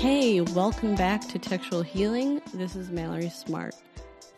Hey, 0.00 0.40
welcome 0.40 0.94
back 0.94 1.28
to 1.28 1.38
Textual 1.38 1.82
Healing. 1.82 2.40
This 2.54 2.74
is 2.74 2.88
Mallory 2.88 3.28
Smart. 3.28 3.74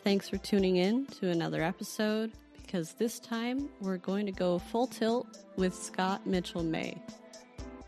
Thanks 0.03 0.29
for 0.29 0.37
tuning 0.38 0.75
in 0.75 1.07
to 1.21 1.30
another 1.30 1.62
episode 1.62 2.32
because 2.61 2.95
this 2.95 3.21
time 3.21 3.69
we're 3.80 3.98
going 3.98 4.27
to 4.27 4.33
go 4.33 4.59
full 4.59 4.88
tilt 4.88 5.39
with 5.54 5.72
Scott 5.72 6.22
Mitchel 6.27 6.64
May. 6.64 7.00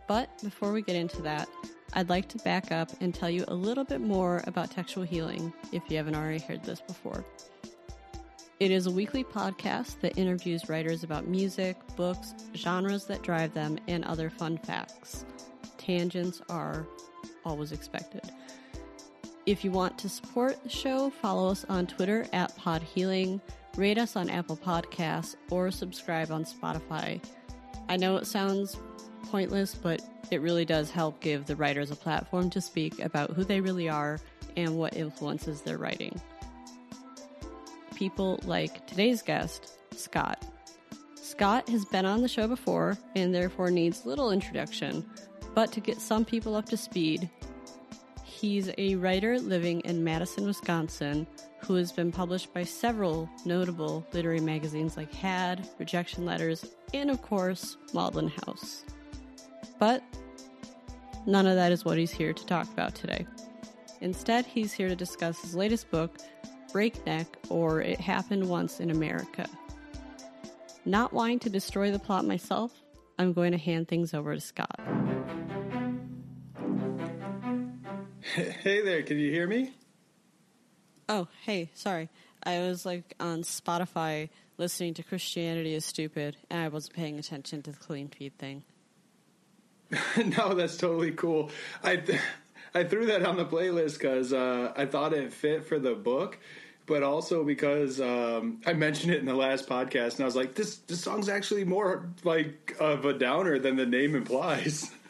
But 0.06 0.30
before 0.40 0.70
we 0.70 0.82
get 0.82 0.94
into 0.94 1.20
that, 1.22 1.48
I'd 1.94 2.08
like 2.08 2.28
to 2.28 2.38
back 2.38 2.70
up 2.70 2.90
and 3.00 3.12
tell 3.12 3.28
you 3.28 3.44
a 3.48 3.54
little 3.54 3.82
bit 3.82 4.00
more 4.00 4.44
about 4.46 4.70
textual 4.70 5.04
healing 5.04 5.52
if 5.72 5.82
you 5.90 5.96
haven't 5.96 6.14
already 6.14 6.44
heard 6.44 6.62
this 6.62 6.80
before. 6.80 7.24
It 8.60 8.70
is 8.70 8.86
a 8.86 8.92
weekly 8.92 9.24
podcast 9.24 10.00
that 10.02 10.16
interviews 10.16 10.68
writers 10.68 11.02
about 11.02 11.26
music, 11.26 11.76
books, 11.96 12.34
genres 12.54 13.06
that 13.06 13.22
drive 13.22 13.52
them, 13.52 13.80
and 13.88 14.04
other 14.04 14.30
fun 14.30 14.58
facts. 14.58 15.24
Tangents 15.76 16.40
are 16.48 16.86
always 17.44 17.72
expected. 17.72 18.22
If 19.46 19.64
you 19.64 19.70
want 19.70 19.98
to 19.98 20.08
support 20.08 20.62
the 20.62 20.70
show, 20.70 21.10
follow 21.10 21.50
us 21.50 21.66
on 21.68 21.86
Twitter 21.86 22.26
at 22.32 22.56
PodHealing, 22.56 23.40
rate 23.76 23.98
us 23.98 24.16
on 24.16 24.30
Apple 24.30 24.56
Podcasts, 24.56 25.36
or 25.50 25.70
subscribe 25.70 26.30
on 26.30 26.44
Spotify. 26.44 27.22
I 27.88 27.98
know 27.98 28.16
it 28.16 28.26
sounds 28.26 28.78
pointless, 29.24 29.74
but 29.74 30.00
it 30.30 30.40
really 30.40 30.64
does 30.64 30.90
help 30.90 31.20
give 31.20 31.44
the 31.44 31.56
writers 31.56 31.90
a 31.90 31.96
platform 31.96 32.48
to 32.50 32.60
speak 32.60 32.98
about 33.00 33.32
who 33.32 33.44
they 33.44 33.60
really 33.60 33.88
are 33.88 34.18
and 34.56 34.76
what 34.76 34.96
influences 34.96 35.60
their 35.60 35.76
writing. 35.76 36.18
People 37.94 38.40
like 38.44 38.86
today's 38.86 39.22
guest, 39.22 39.72
Scott. 39.94 40.42
Scott 41.14 41.68
has 41.68 41.84
been 41.84 42.06
on 42.06 42.22
the 42.22 42.28
show 42.28 42.46
before 42.46 42.96
and 43.14 43.34
therefore 43.34 43.70
needs 43.70 44.06
little 44.06 44.30
introduction, 44.30 45.04
but 45.54 45.72
to 45.72 45.80
get 45.80 46.00
some 46.00 46.24
people 46.24 46.54
up 46.54 46.66
to 46.66 46.76
speed, 46.76 47.28
he's 48.34 48.70
a 48.78 48.96
writer 48.96 49.38
living 49.38 49.80
in 49.80 50.02
Madison, 50.02 50.46
Wisconsin, 50.46 51.26
who 51.60 51.74
has 51.76 51.92
been 51.92 52.10
published 52.10 52.52
by 52.52 52.64
several 52.64 53.28
notable 53.44 54.04
literary 54.12 54.40
magazines 54.40 54.96
like 54.96 55.12
HAD, 55.14 55.68
Rejection 55.78 56.24
Letters, 56.24 56.66
and 56.92 57.10
of 57.10 57.22
course, 57.22 57.76
Maudlin 57.92 58.28
House. 58.28 58.84
But 59.78 60.02
none 61.26 61.46
of 61.46 61.54
that 61.54 61.72
is 61.72 61.84
what 61.84 61.96
he's 61.96 62.10
here 62.10 62.32
to 62.32 62.46
talk 62.46 62.66
about 62.72 62.94
today. 62.94 63.26
Instead, 64.00 64.44
he's 64.44 64.72
here 64.72 64.88
to 64.88 64.96
discuss 64.96 65.40
his 65.40 65.54
latest 65.54 65.90
book, 65.90 66.18
Breakneck 66.72 67.28
or 67.48 67.80
It 67.80 68.00
Happened 68.00 68.48
Once 68.48 68.80
in 68.80 68.90
America. 68.90 69.48
Not 70.84 71.12
wanting 71.12 71.38
to 71.40 71.50
destroy 71.50 71.90
the 71.90 71.98
plot 71.98 72.26
myself, 72.26 72.72
I'm 73.18 73.32
going 73.32 73.52
to 73.52 73.58
hand 73.58 73.88
things 73.88 74.12
over 74.12 74.34
to 74.34 74.40
Scott. 74.40 74.80
Hey 78.34 78.80
there, 78.80 79.04
can 79.04 79.16
you 79.20 79.30
hear 79.30 79.46
me? 79.46 79.70
Oh, 81.08 81.28
hey, 81.44 81.70
sorry. 81.72 82.08
I 82.42 82.58
was 82.58 82.84
like 82.84 83.14
on 83.20 83.42
Spotify 83.42 84.28
listening 84.58 84.92
to 84.94 85.04
Christianity 85.04 85.72
is 85.72 85.84
Stupid, 85.84 86.36
and 86.50 86.60
I 86.60 86.66
wasn't 86.66 86.96
paying 86.96 87.16
attention 87.16 87.62
to 87.62 87.70
the 87.70 87.76
clean 87.76 88.08
feed 88.08 88.36
thing. 88.36 88.64
no, 90.36 90.52
that's 90.52 90.76
totally 90.76 91.12
cool. 91.12 91.52
I 91.84 91.94
th- 91.94 92.20
I 92.74 92.82
threw 92.82 93.06
that 93.06 93.24
on 93.24 93.36
the 93.36 93.44
playlist 93.44 94.00
because 94.00 94.32
uh, 94.32 94.72
I 94.76 94.86
thought 94.86 95.12
it 95.12 95.32
fit 95.32 95.64
for 95.64 95.78
the 95.78 95.94
book, 95.94 96.36
but 96.86 97.04
also 97.04 97.44
because 97.44 98.00
um, 98.00 98.60
I 98.66 98.72
mentioned 98.72 99.12
it 99.12 99.20
in 99.20 99.26
the 99.26 99.34
last 99.36 99.68
podcast, 99.68 100.14
and 100.14 100.22
I 100.22 100.24
was 100.24 100.34
like, 100.34 100.56
this 100.56 100.78
this 100.78 101.00
song's 101.00 101.28
actually 101.28 101.62
more 101.62 102.10
like 102.24 102.74
of 102.80 103.04
a 103.04 103.12
downer 103.12 103.60
than 103.60 103.76
the 103.76 103.86
name 103.86 104.16
implies. 104.16 104.90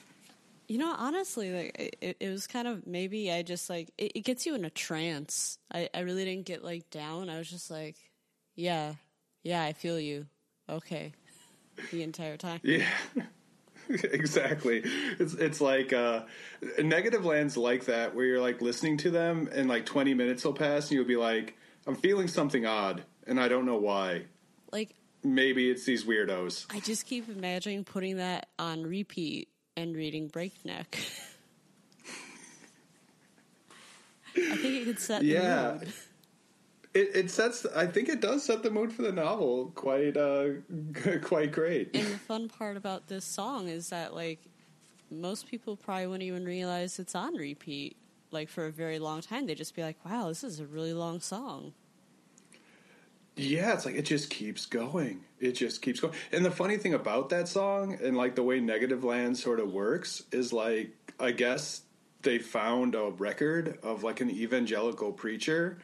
You 0.74 0.80
know, 0.80 0.92
honestly, 0.98 1.52
like 1.52 1.94
it, 2.00 2.16
it 2.18 2.30
was 2.30 2.48
kind 2.48 2.66
of 2.66 2.84
maybe 2.84 3.30
I 3.30 3.42
just 3.42 3.70
like 3.70 3.92
it, 3.96 4.10
it 4.16 4.20
gets 4.22 4.44
you 4.44 4.56
in 4.56 4.64
a 4.64 4.70
trance. 4.70 5.56
I, 5.72 5.88
I 5.94 6.00
really 6.00 6.24
didn't 6.24 6.46
get 6.46 6.64
like 6.64 6.90
down. 6.90 7.30
I 7.30 7.38
was 7.38 7.48
just 7.48 7.70
like, 7.70 7.94
yeah, 8.56 8.94
yeah, 9.44 9.62
I 9.62 9.72
feel 9.72 10.00
you. 10.00 10.26
Okay, 10.68 11.12
the 11.92 12.02
entire 12.02 12.36
time. 12.36 12.60
Yeah. 12.64 12.88
exactly. 13.88 14.82
It's 15.20 15.34
it's 15.34 15.60
like 15.60 15.92
uh, 15.92 16.22
Negativland's 16.80 17.56
like 17.56 17.84
that, 17.84 18.16
where 18.16 18.24
you're 18.24 18.40
like 18.40 18.60
listening 18.60 18.96
to 18.96 19.12
them, 19.12 19.48
and 19.52 19.68
like 19.68 19.86
20 19.86 20.12
minutes 20.14 20.44
will 20.44 20.54
pass, 20.54 20.88
and 20.88 20.96
you'll 20.96 21.04
be 21.06 21.14
like, 21.14 21.56
"I'm 21.86 21.94
feeling 21.94 22.26
something 22.26 22.66
odd, 22.66 23.04
and 23.28 23.38
I 23.38 23.46
don't 23.46 23.64
know 23.64 23.76
why." 23.76 24.24
Like 24.72 24.90
maybe 25.22 25.70
it's 25.70 25.84
these 25.84 26.02
weirdos. 26.02 26.66
I 26.68 26.80
just 26.80 27.06
keep 27.06 27.28
imagining 27.28 27.84
putting 27.84 28.16
that 28.16 28.48
on 28.58 28.82
repeat 28.82 29.50
and 29.76 29.96
reading 29.96 30.28
Breakneck. 30.28 30.98
I 34.36 34.56
think 34.56 34.82
it 34.82 34.84
could 34.84 34.98
set 34.98 35.22
yeah. 35.22 35.72
the 35.72 35.78
mood. 35.78 35.92
It, 36.92 37.10
it 37.14 37.30
sets. 37.30 37.66
I 37.74 37.86
think 37.86 38.08
it 38.08 38.20
does 38.20 38.44
set 38.44 38.62
the 38.62 38.70
mood 38.70 38.92
for 38.92 39.02
the 39.02 39.12
novel 39.12 39.72
quite, 39.74 40.16
uh, 40.16 40.50
quite 41.22 41.52
great. 41.52 41.90
And 41.94 42.06
the 42.06 42.18
fun 42.18 42.48
part 42.48 42.76
about 42.76 43.08
this 43.08 43.24
song 43.24 43.68
is 43.68 43.90
that, 43.90 44.14
like, 44.14 44.40
most 45.10 45.48
people 45.48 45.76
probably 45.76 46.06
wouldn't 46.06 46.22
even 46.22 46.44
realize 46.44 46.98
it's 46.98 47.14
on 47.14 47.34
repeat. 47.34 47.96
Like 48.30 48.48
for 48.48 48.66
a 48.66 48.72
very 48.72 48.98
long 48.98 49.20
time, 49.20 49.46
they'd 49.46 49.56
just 49.56 49.76
be 49.76 49.82
like, 49.82 49.96
"Wow, 50.04 50.28
this 50.28 50.42
is 50.42 50.58
a 50.58 50.66
really 50.66 50.92
long 50.92 51.20
song." 51.20 51.72
Yeah, 53.44 53.74
it's 53.74 53.84
like 53.84 53.94
it 53.94 54.06
just 54.06 54.30
keeps 54.30 54.66
going. 54.66 55.20
It 55.40 55.52
just 55.52 55.82
keeps 55.82 56.00
going. 56.00 56.14
And 56.32 56.44
the 56.44 56.50
funny 56.50 56.76
thing 56.76 56.94
about 56.94 57.28
that 57.30 57.48
song 57.48 57.98
and 58.02 58.16
like 58.16 58.34
the 58.34 58.42
way 58.42 58.60
Negativland 58.60 59.36
sort 59.36 59.60
of 59.60 59.72
works 59.72 60.22
is 60.32 60.52
like 60.52 60.90
I 61.20 61.32
guess 61.32 61.82
they 62.22 62.38
found 62.38 62.94
a 62.94 63.10
record 63.10 63.78
of 63.82 64.02
like 64.02 64.20
an 64.20 64.30
evangelical 64.30 65.12
preacher 65.12 65.78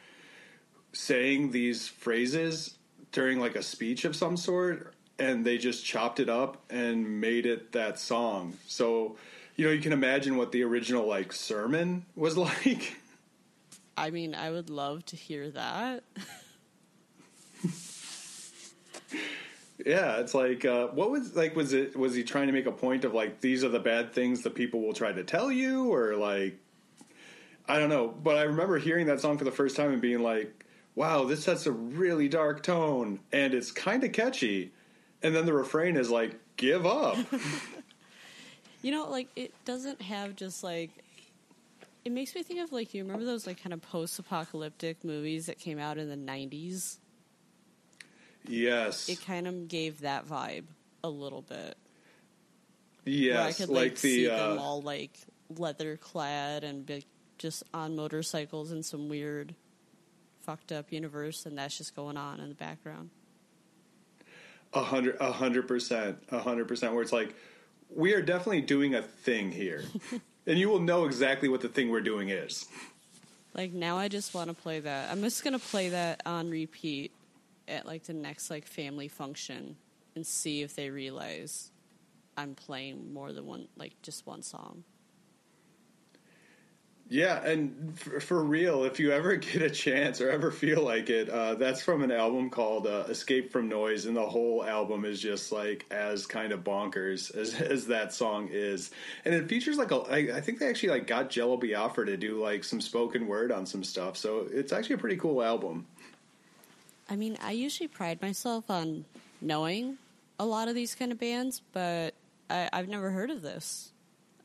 saying 0.93 1.51
these 1.51 1.87
phrases 1.87 2.75
during 3.11 3.39
like 3.39 3.55
a 3.55 3.63
speech 3.63 4.05
of 4.05 4.15
some 4.15 4.35
sort 4.35 4.93
and 5.19 5.45
they 5.45 5.57
just 5.57 5.85
chopped 5.85 6.19
it 6.19 6.29
up 6.29 6.63
and 6.69 7.21
made 7.21 7.45
it 7.45 7.71
that 7.73 7.99
song. 7.99 8.57
So, 8.67 9.17
you 9.55 9.65
know, 9.65 9.71
you 9.71 9.81
can 9.81 9.93
imagine 9.93 10.35
what 10.35 10.51
the 10.51 10.63
original 10.63 11.07
like 11.07 11.31
sermon 11.31 12.05
was 12.15 12.37
like. 12.45 12.97
I 13.95 14.09
mean, 14.09 14.33
I 14.33 14.49
would 14.49 14.69
love 14.69 15.05
to 15.07 15.15
hear 15.15 15.49
that. 15.51 16.03
Yeah, 19.85 20.17
it's 20.17 20.33
like 20.33 20.63
uh, 20.65 20.87
what 20.87 21.09
was 21.09 21.35
like 21.35 21.55
was 21.55 21.73
it 21.73 21.95
was 21.95 22.13
he 22.13 22.23
trying 22.23 22.47
to 22.47 22.53
make 22.53 22.65
a 22.65 22.71
point 22.71 23.03
of 23.03 23.13
like 23.13 23.41
these 23.41 23.63
are 23.63 23.69
the 23.69 23.79
bad 23.79 24.13
things 24.13 24.43
that 24.43 24.53
people 24.53 24.81
will 24.81 24.93
try 24.93 25.11
to 25.11 25.23
tell 25.23 25.51
you 25.51 25.91
or 25.91 26.15
like 26.15 26.57
I 27.67 27.79
don't 27.79 27.89
know, 27.89 28.07
but 28.07 28.37
I 28.37 28.43
remember 28.43 28.77
hearing 28.77 29.07
that 29.07 29.21
song 29.21 29.37
for 29.37 29.43
the 29.43 29.51
first 29.51 29.75
time 29.75 29.91
and 29.91 30.01
being 30.01 30.21
like, 30.21 30.65
"Wow, 30.95 31.23
this 31.23 31.43
sets 31.43 31.65
a 31.65 31.71
really 31.71 32.27
dark 32.27 32.63
tone 32.63 33.19
and 33.31 33.53
it's 33.53 33.71
kind 33.71 34.03
of 34.03 34.11
catchy." 34.11 34.71
And 35.23 35.35
then 35.35 35.45
the 35.45 35.53
refrain 35.53 35.95
is 35.95 36.09
like, 36.09 36.39
"Give 36.57 36.85
up." 36.85 37.17
you 38.81 38.91
know, 38.91 39.09
like 39.09 39.29
it 39.35 39.53
doesn't 39.65 40.01
have 40.01 40.35
just 40.35 40.63
like 40.63 40.91
it 42.03 42.11
makes 42.11 42.35
me 42.35 42.43
think 42.43 42.59
of 42.59 42.71
like 42.71 42.93
you 42.93 43.03
remember 43.03 43.25
those 43.25 43.47
like 43.47 43.61
kind 43.61 43.73
of 43.73 43.81
post-apocalyptic 43.81 45.03
movies 45.03 45.45
that 45.47 45.59
came 45.59 45.79
out 45.79 45.97
in 45.97 46.09
the 46.09 46.15
90s? 46.15 46.97
Yes. 48.47 49.09
It 49.09 49.25
kind 49.25 49.47
of 49.47 49.67
gave 49.67 50.01
that 50.01 50.27
vibe 50.27 50.65
a 51.03 51.09
little 51.09 51.41
bit. 51.41 51.77
Yes, 53.05 53.35
Where 53.35 53.43
I 53.43 53.53
could 53.53 53.69
like, 53.69 53.91
like, 53.91 53.97
see 53.97 54.25
the 54.25 54.31
them 54.31 54.57
uh, 54.57 54.61
all 54.61 54.81
like 54.81 55.17
leather 55.49 55.97
clad 55.97 56.63
and 56.63 56.85
be 56.85 57.05
just 57.37 57.63
on 57.73 57.95
motorcycles 57.95 58.71
in 58.71 58.83
some 58.83 59.09
weird 59.09 59.55
fucked 60.41 60.71
up 60.71 60.91
universe 60.91 61.45
and 61.45 61.57
that's 61.57 61.77
just 61.77 61.95
going 61.95 62.17
on 62.17 62.39
in 62.39 62.49
the 62.49 62.55
background. 62.55 63.09
a 64.73 64.83
hundred 64.83 65.17
a 65.19 65.31
hundred 65.31 65.67
percent 65.67 66.17
a 66.29 66.39
hundred 66.39 66.67
percent 66.67 66.93
where 66.93 67.01
it's 67.01 67.11
like 67.11 67.35
we 67.93 68.13
are 68.13 68.21
definitely 68.21 68.61
doing 68.61 68.95
a 68.95 69.01
thing 69.01 69.51
here, 69.51 69.83
and 70.47 70.57
you 70.57 70.69
will 70.69 70.79
know 70.79 71.05
exactly 71.05 71.49
what 71.49 71.61
the 71.61 71.67
thing 71.67 71.89
we're 71.89 72.01
doing 72.01 72.29
is. 72.29 72.65
Like 73.53 73.73
now 73.73 73.97
I 73.97 74.07
just 74.07 74.33
want 74.33 74.49
to 74.49 74.53
play 74.55 74.79
that. 74.79 75.11
I'm 75.11 75.21
just 75.21 75.43
going 75.43 75.53
to 75.53 75.65
play 75.65 75.89
that 75.89 76.21
on 76.25 76.49
repeat 76.49 77.11
at 77.71 77.85
like 77.85 78.03
the 78.03 78.13
next 78.13 78.51
like 78.51 78.67
family 78.67 79.07
function 79.07 79.77
and 80.15 80.27
see 80.27 80.61
if 80.61 80.75
they 80.75 80.89
realize 80.89 81.71
I'm 82.37 82.53
playing 82.53 83.13
more 83.13 83.31
than 83.31 83.45
one 83.45 83.67
like 83.77 83.93
just 84.01 84.27
one 84.27 84.43
song. 84.43 84.83
Yeah, 87.11 87.43
and 87.43 87.99
for, 87.99 88.21
for 88.21 88.41
real, 88.41 88.85
if 88.85 88.97
you 88.97 89.11
ever 89.11 89.35
get 89.35 89.61
a 89.61 89.69
chance 89.69 90.21
or 90.21 90.29
ever 90.29 90.49
feel 90.49 90.81
like 90.81 91.09
it, 91.09 91.27
uh, 91.27 91.55
that's 91.55 91.83
from 91.83 92.03
an 92.03 92.11
album 92.11 92.49
called 92.49 92.87
uh, 92.87 93.03
"Escape 93.09 93.51
from 93.51 93.67
Noise," 93.67 94.05
and 94.05 94.15
the 94.15 94.25
whole 94.25 94.63
album 94.63 95.03
is 95.03 95.19
just 95.21 95.51
like 95.51 95.85
as 95.91 96.25
kind 96.25 96.53
of 96.53 96.63
bonkers 96.63 97.35
as, 97.35 97.53
as 97.61 97.87
that 97.87 98.13
song 98.13 98.47
is, 98.49 98.91
and 99.25 99.35
it 99.35 99.49
features 99.49 99.77
like 99.77 99.91
a. 99.91 99.97
I, 99.97 100.37
I 100.37 100.41
think 100.41 100.59
they 100.59 100.69
actually 100.69 100.89
like 100.89 101.05
got 101.05 101.29
Jello 101.29 101.57
Biafra 101.57 102.05
to 102.05 102.15
do 102.15 102.41
like 102.41 102.63
some 102.63 102.79
spoken 102.79 103.27
word 103.27 103.51
on 103.51 103.65
some 103.65 103.83
stuff, 103.83 104.15
so 104.15 104.47
it's 104.49 104.71
actually 104.71 104.95
a 104.95 104.99
pretty 104.99 105.17
cool 105.17 105.43
album. 105.43 105.87
I 107.11 107.17
mean, 107.17 107.37
I 107.43 107.51
usually 107.51 107.89
pride 107.89 108.21
myself 108.21 108.71
on 108.71 109.03
knowing 109.41 109.97
a 110.39 110.45
lot 110.45 110.69
of 110.69 110.75
these 110.75 110.95
kind 110.95 111.11
of 111.11 111.19
bands, 111.19 111.61
but 111.73 112.13
I, 112.49 112.69
I've 112.71 112.87
never 112.87 113.11
heard 113.11 113.29
of 113.29 113.41
this 113.41 113.91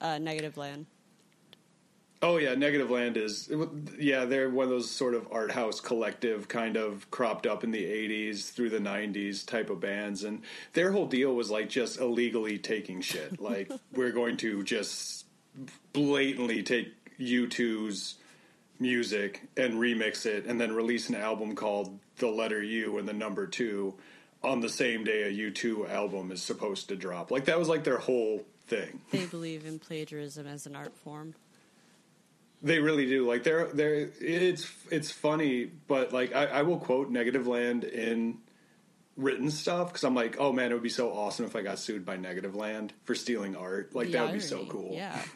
uh, 0.01 0.17
Negativland. 0.17 0.87
Oh 2.23 2.39
yeah, 2.39 2.57
Negativland 2.57 3.17
is 3.19 3.49
yeah 3.99 4.25
they're 4.25 4.51
one 4.51 4.65
of 4.65 4.71
those 4.71 4.91
sort 4.91 5.15
of 5.15 5.29
art 5.31 5.53
house 5.53 5.81
collective 5.81 6.49
kind 6.49 6.77
of 6.77 7.09
cropped 7.13 7.47
up 7.47 7.63
in 7.63 7.71
the 7.71 7.85
'80s 7.85 8.51
through 8.51 8.71
the 8.71 8.81
'90s 8.81 9.47
type 9.47 9.71
of 9.71 9.79
bands, 9.79 10.25
and 10.25 10.43
their 10.73 10.91
whole 10.91 11.07
deal 11.07 11.37
was 11.37 11.53
like 11.53 11.69
just 11.69 12.01
illegally 12.01 12.59
taking 12.59 13.01
shit. 13.01 13.41
like 13.41 13.71
we're 13.93 14.11
going 14.11 14.39
to 14.39 14.65
just 14.65 15.27
blatantly 15.93 16.65
take 16.65 16.89
U2's 17.21 18.17
music 18.81 19.43
and 19.57 19.75
remix 19.75 20.27
it, 20.27 20.47
and 20.47 20.61
then 20.61 20.75
release 20.75 21.09
an 21.09 21.15
album 21.15 21.55
called 21.55 21.97
The 22.19 22.29
Letter 22.29 22.63
U 22.63 22.99
and 22.99 23.07
the 23.09 23.13
Number 23.13 23.47
Two 23.47 23.95
on 24.43 24.61
the 24.61 24.69
same 24.69 25.05
day 25.05 25.23
a 25.25 25.33
U2 25.33 25.91
album 25.91 26.31
is 26.31 26.43
supposed 26.43 26.89
to 26.89 26.97
drop. 26.97 27.31
Like 27.31 27.47
that 27.47 27.59
was 27.59 27.69
like 27.69 27.85
their 27.85 27.99
whole 27.99 28.45
thing. 28.67 29.01
They 29.11 29.27
believe 29.27 29.67
in 29.67 29.79
plagiarism 29.79 30.47
as 30.47 30.67
an 30.67 30.77
art 30.77 30.97
form. 30.97 31.35
They 32.63 32.79
really 32.79 33.07
do. 33.07 33.27
Like 33.29 33.43
they're 33.43 33.67
they're 33.67 34.11
it's 34.21 34.71
it's 34.91 35.11
funny, 35.11 35.65
but 35.65 36.13
like 36.13 36.35
I, 36.35 36.47
I 36.47 36.63
will 36.63 36.79
quote 36.79 37.13
Negativland 37.13 37.85
in 37.85 38.39
written 39.17 39.51
stuff 39.51 39.89
because 39.89 40.05
I'm 40.05 40.15
like, 40.15 40.37
oh 40.39 40.53
man, 40.53 40.71
it 40.71 40.75
would 40.75 40.83
be 40.83 40.89
so 40.89 41.13
awesome 41.13 41.45
if 41.45 41.57
I 41.57 41.63
got 41.63 41.79
sued 41.79 42.05
by 42.05 42.17
Negativland 42.17 42.91
for 43.05 43.15
stealing 43.15 43.57
art. 43.57 43.95
Like 43.95 44.09
The 44.09 44.13
that 44.15 44.25
would 44.27 44.35
be 44.35 44.41
so 44.41 44.65
cool. 44.67 44.93
Yeah. 44.95 45.19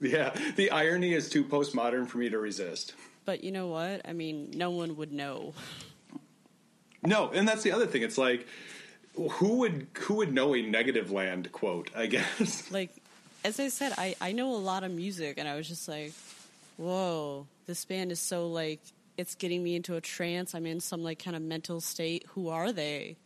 Yeah. 0.00 0.32
The 0.54 0.70
irony 0.70 1.12
is 1.12 1.28
too 1.28 1.42
postmodern 1.42 2.06
for 2.06 2.18
me 2.18 2.28
to 2.28 2.38
resist. 2.38 2.94
But 3.24 3.42
you 3.42 3.50
know 3.50 3.66
what? 3.66 4.02
I 4.04 4.12
mean, 4.12 4.52
no 4.54 4.70
one 4.70 4.94
would 4.94 5.10
know. 5.12 5.54
No, 7.04 7.30
and 7.30 7.46
that's 7.46 7.62
the 7.62 7.72
other 7.72 7.86
thing. 7.86 8.02
It's 8.02 8.18
like 8.18 8.46
who 9.26 9.58
would 9.58 9.88
who 9.98 10.14
would 10.14 10.32
know 10.32 10.54
a 10.54 10.62
Negativland 10.62 11.50
quote? 11.52 11.90
I 11.96 12.06
guess. 12.06 12.70
Like, 12.78 12.90
as 13.44 13.58
I 13.58 13.68
said, 13.68 13.94
I, 13.96 14.14
I 14.20 14.32
know 14.32 14.52
a 14.52 14.56
lot 14.56 14.84
of 14.84 14.90
music, 14.90 15.38
and 15.38 15.48
I 15.48 15.56
was 15.56 15.68
just 15.68 15.88
like, 15.88 16.12
whoa, 16.76 17.46
this 17.66 17.84
band 17.84 18.12
is 18.12 18.20
so 18.20 18.48
like, 18.48 18.80
it's 19.16 19.34
getting 19.34 19.62
me 19.62 19.74
into 19.74 19.96
a 19.96 20.00
trance. 20.00 20.54
I'm 20.54 20.66
in 20.66 20.80
some 20.80 21.02
like 21.02 21.22
kind 21.22 21.36
of 21.36 21.42
mental 21.42 21.80
state. 21.80 22.24
Who 22.30 22.48
are 22.48 22.72
they? 22.72 23.16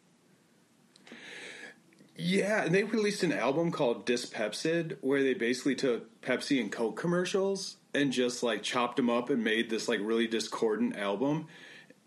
Yeah, 2.17 2.65
and 2.65 2.75
they 2.75 2.85
released 2.85 3.23
an 3.23 3.33
album 3.33 3.73
called 3.73 4.07
Dispepsi 4.07 4.97
where 5.01 5.23
they 5.23 5.35
basically 5.35 5.75
took 5.75 6.21
Pepsi 6.21 6.61
and 6.61 6.71
Coke 6.71 6.97
commercials 6.97 7.77
and 7.95 8.13
just 8.13 8.43
like 8.43 8.63
chopped 8.63 8.97
them 8.97 9.11
up 9.11 9.31
and 9.31 9.43
made 9.43 9.71
this 9.71 9.89
like 9.89 10.01
really 10.03 10.27
discordant 10.27 10.97
album. 10.97 11.49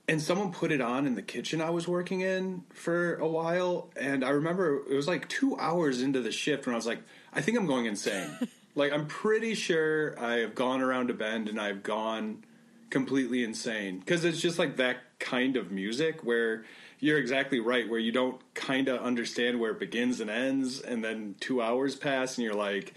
And 0.07 0.21
someone 0.21 0.51
put 0.51 0.71
it 0.71 0.81
on 0.81 1.07
in 1.07 1.15
the 1.15 1.23
kitchen 1.23 1.61
I 1.61 1.71
was 1.71 1.87
working 1.87 2.21
in 2.21 2.63
for 2.73 3.15
a 3.15 3.27
while, 3.27 3.89
and 3.95 4.23
I 4.23 4.29
remember 4.29 4.83
it 4.89 4.95
was 4.95 5.07
like 5.07 5.27
2 5.29 5.57
hours 5.57 6.01
into 6.01 6.21
the 6.21 6.31
shift 6.31 6.67
when 6.67 6.75
I 6.75 6.77
was 6.77 6.85
like, 6.85 7.01
I 7.33 7.41
think 7.41 7.57
I'm 7.57 7.65
going 7.65 7.85
insane. 7.85 8.29
like 8.75 8.91
I'm 8.91 9.07
pretty 9.07 9.55
sure 9.55 10.19
I 10.19 10.37
have 10.37 10.53
gone 10.53 10.81
around 10.81 11.09
a 11.09 11.13
bend 11.13 11.49
and 11.49 11.59
I've 11.59 11.81
gone 11.81 12.43
completely 12.91 13.43
insane 13.43 13.99
because 13.99 14.23
it's 14.23 14.39
just 14.39 14.59
like 14.59 14.77
that 14.77 14.97
kind 15.17 15.57
of 15.57 15.71
music 15.71 16.23
where 16.23 16.65
you're 16.99 17.17
exactly 17.17 17.59
right 17.59 17.89
where 17.89 17.99
you 17.99 18.11
don't 18.11 18.39
kind 18.53 18.87
of 18.87 19.01
understand 19.01 19.59
where 19.59 19.71
it 19.71 19.79
begins 19.79 20.19
and 20.19 20.29
ends 20.29 20.79
and 20.81 21.03
then 21.03 21.35
2 21.39 21.61
hours 21.61 21.95
pass 21.95 22.37
and 22.37 22.45
you're 22.45 22.53
like 22.53 22.93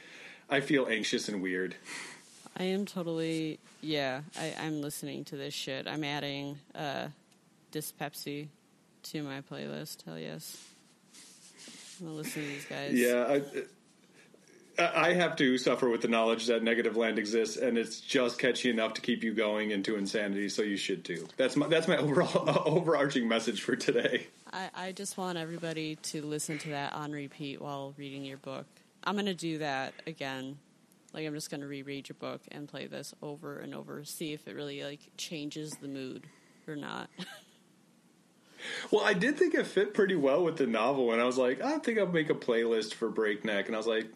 I 0.50 0.60
feel 0.60 0.86
anxious 0.86 1.28
and 1.28 1.42
weird. 1.42 1.76
I 2.56 2.64
am 2.64 2.86
totally, 2.86 3.60
yeah, 3.80 4.22
I, 4.38 4.54
I'm 4.60 4.80
listening 4.80 5.24
to 5.26 5.36
this 5.36 5.54
shit. 5.54 5.86
I'm 5.86 6.04
adding 6.04 6.58
uh, 6.74 7.08
Dispepsi 7.72 8.48
to 9.04 9.22
my 9.22 9.40
playlist. 9.40 10.04
Hell 10.04 10.18
yes. 10.18 10.56
I'm 12.00 12.06
to 12.06 12.12
listen 12.12 12.42
to 12.42 12.48
these 12.48 12.64
guys. 12.64 12.94
Yeah, 12.94 13.40
I, 14.78 15.10
I 15.10 15.12
have 15.14 15.34
to 15.36 15.58
suffer 15.58 15.88
with 15.88 16.02
the 16.02 16.08
knowledge 16.08 16.46
that 16.46 16.62
Negativland 16.62 17.18
exists, 17.18 17.56
and 17.56 17.76
it's 17.76 18.00
just 18.00 18.38
catchy 18.38 18.70
enough 18.70 18.94
to 18.94 19.00
keep 19.00 19.24
you 19.24 19.34
going 19.34 19.72
into 19.72 19.96
insanity. 19.96 20.48
So 20.48 20.62
you 20.62 20.76
should 20.76 21.04
too. 21.04 21.26
That's 21.36 21.56
my 21.56 21.66
that's 21.66 21.88
my 21.88 21.96
overall 21.96 22.62
overarching 22.64 23.26
message 23.26 23.62
for 23.62 23.74
today. 23.74 24.28
I, 24.52 24.70
I 24.74 24.92
just 24.92 25.18
want 25.18 25.38
everybody 25.38 25.96
to 25.96 26.22
listen 26.22 26.58
to 26.58 26.70
that 26.70 26.92
on 26.92 27.12
repeat 27.12 27.60
while 27.60 27.94
reading 27.96 28.24
your 28.24 28.38
book. 28.38 28.66
I'm 29.04 29.14
going 29.14 29.26
to 29.26 29.34
do 29.34 29.58
that 29.58 29.94
again. 30.06 30.58
Like 31.12 31.26
I'm 31.26 31.34
just 31.34 31.50
going 31.50 31.60
to 31.62 31.66
reread 31.66 32.08
your 32.08 32.16
book 32.18 32.42
and 32.50 32.68
play 32.68 32.86
this 32.86 33.14
over 33.22 33.58
and 33.58 33.74
over, 33.74 34.04
see 34.04 34.32
if 34.32 34.46
it 34.46 34.54
really 34.54 34.82
like 34.84 35.00
changes 35.16 35.72
the 35.80 35.88
mood 35.88 36.26
or 36.66 36.76
not. 36.76 37.10
Well, 38.90 39.04
I 39.04 39.14
did 39.14 39.38
think 39.38 39.54
it 39.54 39.66
fit 39.66 39.94
pretty 39.94 40.16
well 40.16 40.42
with 40.42 40.56
the 40.56 40.66
novel, 40.66 41.12
and 41.12 41.20
I 41.22 41.24
was 41.24 41.38
like, 41.38 41.62
I 41.62 41.78
think 41.78 41.96
I'll 41.98 42.06
make 42.08 42.28
a 42.28 42.34
playlist 42.34 42.94
for 42.94 43.08
Breakneck, 43.08 43.66
and 43.66 43.74
I 43.74 43.78
was 43.78 43.86
like, 43.86 44.08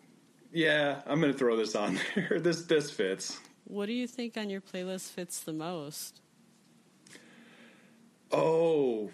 yeah, 0.53 1.01
I'm 1.07 1.21
going 1.21 1.33
to 1.33 1.39
throw 1.39 1.57
this 1.57 1.77
on 1.77 1.99
there. 2.17 2.41
this 2.41 2.65
this 2.65 2.91
fits. 2.91 3.39
what 3.65 3.87
do 3.87 3.93
you 3.93 4.07
think 4.09 4.37
on 4.37 4.51
your 4.51 4.61
playlist 4.61 5.11
fits 5.11 5.39
the 5.41 5.53
most? 5.53 6.21
Oh, 8.31 9.11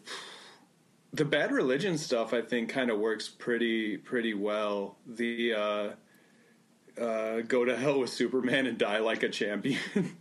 the 1.12 1.24
bad 1.24 1.52
religion 1.52 1.98
stuff 1.98 2.32
I 2.32 2.40
think 2.40 2.70
kind 2.70 2.90
of 2.90 2.98
works 2.98 3.28
pretty 3.28 3.96
pretty 3.98 4.34
well. 4.34 4.96
The 5.06 5.54
uh, 5.54 5.88
uh, 7.00 7.40
go 7.42 7.64
to 7.64 7.76
hell 7.76 8.00
with 8.00 8.10
Superman 8.10 8.66
and 8.66 8.78
die 8.78 8.98
like 8.98 9.22
a 9.22 9.28
champion. 9.28 9.78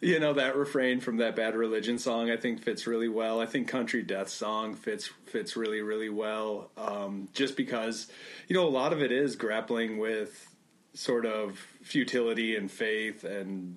you 0.00 0.18
know 0.18 0.32
that 0.32 0.56
refrain 0.56 1.00
from 1.00 1.18
that 1.18 1.36
bad 1.36 1.54
religion 1.54 1.98
song 1.98 2.30
I 2.30 2.36
think 2.36 2.62
fits 2.62 2.86
really 2.86 3.08
well. 3.08 3.40
I 3.40 3.46
think 3.46 3.68
country 3.68 4.02
death 4.02 4.28
song 4.28 4.74
fits 4.74 5.10
fits 5.26 5.56
really 5.56 5.82
really 5.82 6.08
well. 6.08 6.70
Um, 6.76 7.28
just 7.32 7.56
because 7.56 8.08
you 8.48 8.56
know 8.56 8.66
a 8.66 8.70
lot 8.70 8.92
of 8.92 9.02
it 9.02 9.12
is 9.12 9.36
grappling 9.36 9.98
with 9.98 10.48
sort 10.94 11.26
of 11.26 11.58
futility 11.82 12.56
and 12.56 12.70
faith 12.70 13.24
and 13.24 13.76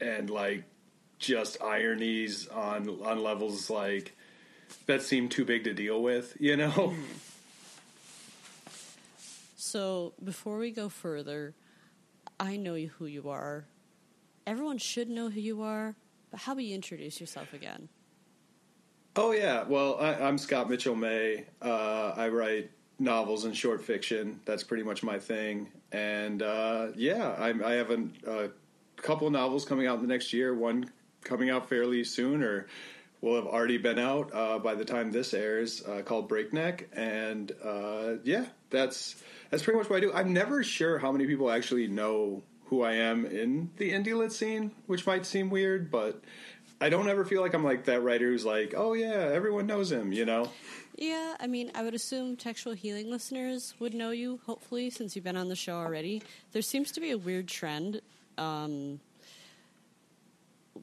and 0.00 0.28
like 0.28 0.64
just 1.18 1.62
ironies 1.62 2.48
on 2.48 2.88
on 3.04 3.22
levels 3.22 3.70
like 3.70 4.16
that 4.86 5.02
seem 5.02 5.28
too 5.28 5.44
big 5.44 5.64
to 5.64 5.74
deal 5.74 6.02
with, 6.02 6.36
you 6.40 6.56
know. 6.56 6.94
So 9.72 10.12
before 10.22 10.58
we 10.58 10.70
go 10.70 10.90
further, 10.90 11.54
I 12.38 12.58
know 12.58 12.74
who 12.76 13.06
you 13.06 13.30
are. 13.30 13.64
Everyone 14.46 14.76
should 14.76 15.08
know 15.08 15.30
who 15.30 15.40
you 15.40 15.62
are, 15.62 15.96
but 16.30 16.40
how 16.40 16.52
about 16.52 16.64
you 16.64 16.74
introduce 16.74 17.18
yourself 17.18 17.54
again? 17.54 17.88
Oh 19.16 19.32
yeah, 19.32 19.62
well 19.62 19.96
I, 19.98 20.12
I'm 20.12 20.36
Scott 20.36 20.68
Mitchel 20.68 20.94
May. 20.94 21.46
Uh, 21.62 22.12
I 22.14 22.28
write 22.28 22.70
novels 22.98 23.46
and 23.46 23.56
short 23.56 23.82
fiction. 23.82 24.40
That's 24.44 24.62
pretty 24.62 24.82
much 24.82 25.02
my 25.02 25.18
thing. 25.18 25.68
And 25.90 26.42
uh, 26.42 26.88
yeah, 26.94 27.28
I, 27.38 27.54
I 27.64 27.72
have 27.72 27.90
a, 27.92 28.04
a 28.26 28.50
couple 28.96 29.30
novels 29.30 29.64
coming 29.64 29.86
out 29.86 29.94
in 29.94 30.02
the 30.02 30.12
next 30.12 30.34
year. 30.34 30.54
One 30.54 30.90
coming 31.24 31.48
out 31.48 31.66
fairly 31.66 32.04
soon, 32.04 32.42
or 32.42 32.66
will 33.22 33.36
have 33.36 33.46
already 33.46 33.78
been 33.78 33.98
out 33.98 34.34
uh, 34.34 34.58
by 34.58 34.74
the 34.74 34.84
time 34.84 35.10
this 35.10 35.32
airs, 35.32 35.82
uh, 35.86 36.02
called 36.04 36.28
Breakneck. 36.28 36.90
And 36.92 37.52
uh, 37.64 38.16
yeah, 38.24 38.44
that's 38.68 39.16
that's 39.52 39.62
pretty 39.62 39.78
much 39.78 39.90
what 39.90 39.98
I 39.98 40.00
do. 40.00 40.10
I'm 40.14 40.32
never 40.32 40.64
sure 40.64 40.98
how 40.98 41.12
many 41.12 41.26
people 41.26 41.50
actually 41.50 41.86
know 41.86 42.42
who 42.64 42.82
I 42.82 42.94
am 42.94 43.26
in 43.26 43.70
the 43.76 43.92
indie 43.92 44.16
lit 44.16 44.32
scene, 44.32 44.72
which 44.86 45.06
might 45.06 45.26
seem 45.26 45.50
weird, 45.50 45.90
but 45.90 46.22
I 46.80 46.88
don't 46.88 47.06
ever 47.06 47.26
feel 47.26 47.42
like 47.42 47.52
I'm 47.52 47.62
like 47.62 47.84
that 47.84 48.02
writer 48.02 48.28
who's 48.28 48.46
like, 48.46 48.72
oh 48.74 48.94
yeah, 48.94 49.30
everyone 49.30 49.66
knows 49.66 49.92
him, 49.92 50.10
you 50.10 50.24
know? 50.24 50.50
Yeah, 50.96 51.34
I 51.38 51.46
mean, 51.48 51.70
I 51.74 51.82
would 51.82 51.92
assume 51.92 52.34
textual 52.34 52.74
healing 52.74 53.10
listeners 53.10 53.74
would 53.78 53.92
know 53.92 54.10
you, 54.10 54.40
hopefully, 54.46 54.88
since 54.88 55.14
you've 55.14 55.24
been 55.24 55.36
on 55.36 55.50
the 55.50 55.56
show 55.56 55.74
already. 55.74 56.22
There 56.52 56.62
seems 56.62 56.90
to 56.92 57.00
be 57.00 57.10
a 57.10 57.18
weird 57.18 57.46
trend. 57.46 58.00
Um, 58.38 59.00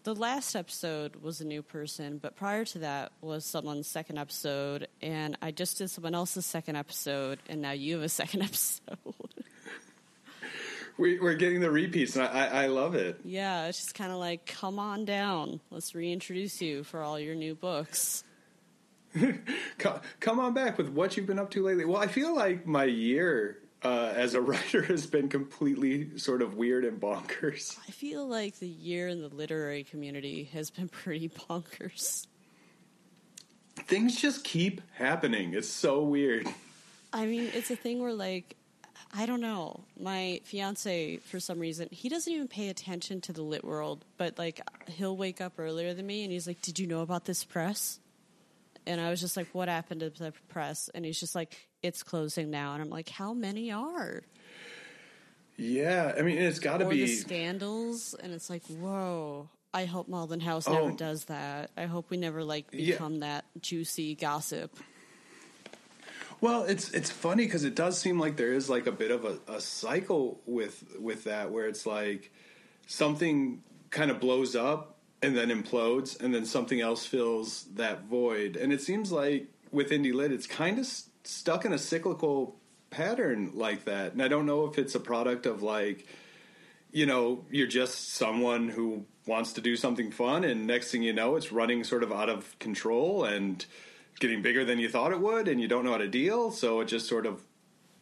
the 0.03 0.15
last 0.15 0.56
episode 0.56 1.18
was 1.18 1.41
a 1.41 1.46
new 1.46 1.62
person, 1.62 2.18
but 2.18 2.36
prior 2.36 2.65
to 2.65 2.79
that 2.79 3.12
was 3.22 3.46
someone's 3.46 3.88
second 3.88 4.18
episode, 4.18 4.88
and 5.01 5.38
I 5.41 5.51
just 5.51 5.77
did 5.77 5.89
someone 5.89 6.15
else's 6.15 6.46
second 6.46 6.75
episode, 6.75 7.39
and 7.48 7.62
now 7.62 7.72
you 7.72 7.96
have 7.96 8.03
a 8.03 8.10
second 8.22 8.44
episode. 8.44 8.98
We, 10.98 11.18
we're 11.18 11.36
getting 11.36 11.62
the 11.62 11.72
repeats, 11.72 12.18
and 12.18 12.25
I, 12.27 12.63
I, 12.63 12.68
love 12.68 12.94
it. 12.94 13.22
yeah, 13.24 13.68
it's 13.68 13.77
just 13.79 13.96
kind 13.96 14.12
of 14.12 14.18
like, 14.18 14.46
come 14.46 14.79
on 14.79 15.06
down. 15.06 15.62
Let's 15.72 15.96
reintroduce 15.96 16.62
you 16.62 16.84
for 16.84 17.01
all 17.01 17.18
your 17.18 17.36
new 17.36 17.56
books. 17.56 18.25
Co- 19.77 20.01
Come 20.20 20.39
on 20.39 20.53
back 20.53 20.77
with 20.77 20.89
what 20.89 21.15
you've 21.15 21.25
been 21.25 21.39
up 21.39 21.51
to 21.51 21.63
lately. 21.63 21.86
Well, 21.86 22.01
I 22.01 22.08
feel 22.08 22.36
like 22.36 22.68
my 22.68 22.84
year 22.84 23.60
uh, 23.83 24.13
as 24.15 24.33
a 24.33 24.41
writer 24.50 24.81
has 24.83 25.05
been 25.05 25.29
completely 25.29 26.17
sort 26.17 26.41
of 26.41 26.55
weird 26.55 26.86
and 26.86 27.00
bonkers. 27.00 27.77
I 27.88 27.91
feel 27.91 28.27
like 28.27 28.59
the 28.59 28.67
year 28.67 29.07
in 29.07 29.21
the 29.21 29.29
literary 29.29 29.83
community 29.83 30.50
has 30.53 30.69
been 30.69 30.89
pretty 30.89 31.29
bonkers. 31.29 32.27
Things 33.75 34.21
just 34.21 34.43
keep 34.43 34.81
happening. 34.93 35.53
It's 35.53 35.69
so 35.69 36.03
weird. 36.03 36.48
I 37.13 37.25
mean, 37.25 37.50
it's 37.53 37.71
a 37.71 37.75
thing 37.75 38.01
where, 38.01 38.13
like, 38.13 38.55
I 39.13 39.25
don't 39.25 39.41
know. 39.41 39.86
My 40.00 40.41
fiance, 40.43 41.17
for 41.17 41.39
some 41.39 41.59
reason, 41.59 41.88
he 41.91 42.09
doesn't 42.09 42.31
even 42.31 42.48
pay 42.48 42.69
attention 42.69 43.21
to 43.21 43.33
the 43.33 43.41
lit 43.41 43.63
world, 43.63 44.05
but, 44.17 44.38
like, 44.38 44.62
he'll 44.88 45.17
wake 45.17 45.41
up 45.41 45.53
earlier 45.57 45.93
than 45.93 46.05
me 46.05 46.24
and 46.24 46.31
he's 46.31 46.45
like, 46.45 46.62
Did 46.62 46.77
you 46.77 46.86
know 46.86 47.01
about 47.01 47.25
this 47.25 47.43
press? 47.43 48.00
And 48.89 49.00
I 49.00 49.12
was 49.12 49.22
just 49.22 49.38
like, 49.38 49.48
What 49.53 49.69
happened 49.69 50.01
to 50.01 50.10
the 50.10 50.34
press? 50.50 50.89
And 50.93 51.05
he's 51.05 51.19
just 51.19 51.36
like, 51.36 51.69
It's 51.84 52.01
closing 52.03 52.50
now. 52.50 52.74
And 52.74 52.81
I'm 52.81 52.89
like, 52.89 53.08
How 53.08 53.34
many 53.34 53.72
are? 53.72 54.24
Yeah, 55.58 56.13
I 56.17 56.22
mean, 56.22 56.38
it's 56.38 56.60
got 56.60 56.77
to 56.77 56.86
be 56.88 57.01
the 57.01 57.08
scandals, 57.08 58.15
and 58.24 58.31
it's 58.34 58.50
like, 58.50 58.63
whoa. 58.67 59.50
I 59.74 59.84
hope 59.86 60.08
Maudlin 60.08 60.39
House 60.39 60.65
Oh. 60.67 60.72
never 60.74 60.91
does 60.96 61.25
that. 61.25 61.69
I 61.75 61.84
hope 61.86 62.10
we 62.10 62.15
never 62.17 62.43
like 62.46 62.67
Yeah. 62.72 62.93
become 62.93 63.19
that 63.19 63.43
juicy 63.62 64.15
gossip. 64.15 64.75
Well, 66.41 66.63
it's 66.63 66.89
it's 66.91 67.12
funny 67.12 67.43
because 67.46 67.65
it 67.65 67.75
does 67.75 68.00
seem 68.00 68.17
like 68.17 68.38
there 68.38 68.53
is 68.53 68.69
like 68.69 68.88
a 68.88 68.91
bit 68.93 69.12
of 69.12 69.25
a, 69.25 69.38
a 69.51 69.60
cycle 69.62 70.39
with 70.46 70.84
with 70.98 71.25
that 71.25 71.51
where 71.51 71.67
it's 71.67 71.86
like 71.86 72.31
something 72.88 73.62
kind 73.89 74.10
of 74.10 74.22
blows 74.22 74.55
up 74.55 74.96
and 75.21 75.35
then 75.35 75.49
implodes 75.49 76.19
and 76.21 76.33
then 76.33 76.45
something 76.45 76.79
else 76.79 77.05
fills 77.05 77.65
that 77.75 78.03
void. 78.03 78.55
And 78.55 78.71
it 78.71 78.81
seems 78.81 79.11
like 79.11 79.47
with 79.71 79.91
indie 79.91 80.13
lit 80.13 80.31
it's 80.31 80.47
kind 80.47 80.79
of 80.79 80.88
stuck 81.23 81.65
in 81.65 81.73
a 81.73 81.77
cyclical 81.77 82.55
pattern 82.89 83.51
like 83.53 83.85
that. 83.85 84.13
And 84.13 84.21
i 84.21 84.27
don't 84.27 84.45
know 84.45 84.65
if 84.65 84.77
it's 84.77 84.95
a 84.95 84.99
product 84.99 85.45
of 85.45 85.61
like 85.61 86.07
you 86.91 87.05
know 87.05 87.45
you're 87.51 87.67
just 87.67 88.13
someone 88.15 88.69
who 88.69 89.05
wants 89.27 89.53
to 89.53 89.61
do 89.61 89.75
something 89.75 90.09
fun 90.09 90.43
and 90.43 90.65
next 90.65 90.91
thing 90.91 91.03
you 91.03 91.13
know 91.13 91.35
it's 91.35 91.51
running 91.51 91.83
sort 91.83 92.01
of 92.01 92.11
out 92.11 92.29
of 92.29 92.57
control 92.57 93.25
and 93.25 93.65
getting 94.19 94.41
bigger 94.41 94.65
than 94.65 94.79
you 94.79 94.89
thought 94.89 95.11
it 95.11 95.19
would 95.19 95.47
and 95.47 95.59
you 95.59 95.67
don't 95.67 95.85
know 95.85 95.91
how 95.91 95.97
to 95.97 96.07
deal. 96.07 96.51
So 96.51 96.81
it 96.81 96.85
just 96.85 97.07
sort 97.07 97.25
of 97.25 97.41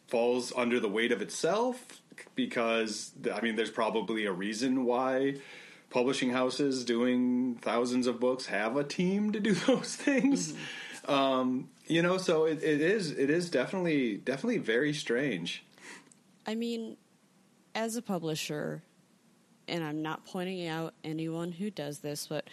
falls 0.08 0.52
under 0.56 0.80
the 0.80 0.88
weight 0.88 1.12
of 1.12 1.22
itself 1.22 2.00
because 2.34 3.12
I 3.32 3.40
mean 3.40 3.56
there's 3.56 3.70
probably 3.70 4.26
a 4.26 4.32
reason 4.32 4.84
why 4.84 5.36
publishing 5.90 6.30
houses 6.30 6.84
doing 6.84 7.56
thousands 7.62 8.06
of 8.06 8.20
books 8.20 8.46
have 8.46 8.76
a 8.76 8.84
team 8.84 9.32
to 9.32 9.40
do 9.40 9.54
those 9.66 9.96
things. 9.96 10.54
Um, 11.06 11.68
you 11.86 12.02
know, 12.02 12.18
so 12.18 12.44
it, 12.44 12.62
it 12.62 12.80
is 12.80 13.10
it 13.12 13.30
is 13.30 13.50
definitely 13.50 14.16
definitely 14.16 14.58
very 14.58 14.92
strange. 14.92 15.64
I 16.46 16.54
mean, 16.54 16.96
as 17.74 17.96
a 17.96 18.02
publisher, 18.02 18.82
and 19.66 19.84
I'm 19.84 20.02
not 20.02 20.24
pointing 20.26 20.66
out 20.66 20.94
anyone 21.04 21.52
who 21.52 21.70
does 21.70 22.00
this, 22.00 22.26
but 22.26 22.48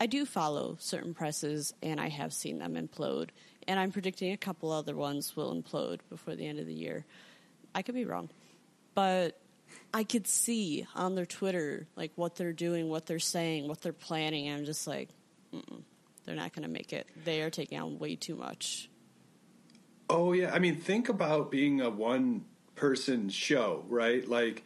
I 0.00 0.06
do 0.06 0.24
follow 0.24 0.76
certain 0.80 1.14
presses 1.14 1.74
and 1.82 2.00
I 2.00 2.08
have 2.08 2.32
seen 2.32 2.58
them 2.58 2.74
implode. 2.74 3.30
And 3.66 3.78
I'm 3.78 3.90
predicting 3.92 4.32
a 4.32 4.36
couple 4.36 4.70
other 4.72 4.94
ones 4.94 5.36
will 5.36 5.54
implode 5.54 6.00
before 6.08 6.36
the 6.36 6.46
end 6.46 6.58
of 6.58 6.66
the 6.66 6.74
year. 6.74 7.04
I 7.74 7.82
could 7.82 7.94
be 7.94 8.04
wrong. 8.04 8.30
But 8.94 9.38
I 9.92 10.04
could 10.04 10.26
see 10.26 10.86
on 10.94 11.14
their 11.14 11.26
Twitter 11.26 11.86
like 11.96 12.12
what 12.16 12.36
they're 12.36 12.52
doing, 12.52 12.88
what 12.88 13.06
they're 13.06 13.18
saying, 13.18 13.68
what 13.68 13.80
they're 13.80 13.92
planning. 13.92 14.50
I'm 14.52 14.64
just 14.64 14.86
like, 14.86 15.08
they're 16.24 16.36
not 16.36 16.52
going 16.52 16.64
to 16.64 16.68
make 16.68 16.92
it. 16.92 17.06
They 17.24 17.42
are 17.42 17.50
taking 17.50 17.78
on 17.78 17.98
way 17.98 18.16
too 18.16 18.36
much. 18.36 18.90
Oh 20.10 20.32
yeah, 20.32 20.52
I 20.52 20.58
mean 20.58 20.76
think 20.76 21.08
about 21.08 21.50
being 21.50 21.80
a 21.80 21.90
one 21.90 22.44
person 22.74 23.28
show, 23.28 23.84
right? 23.88 24.26
Like 24.26 24.64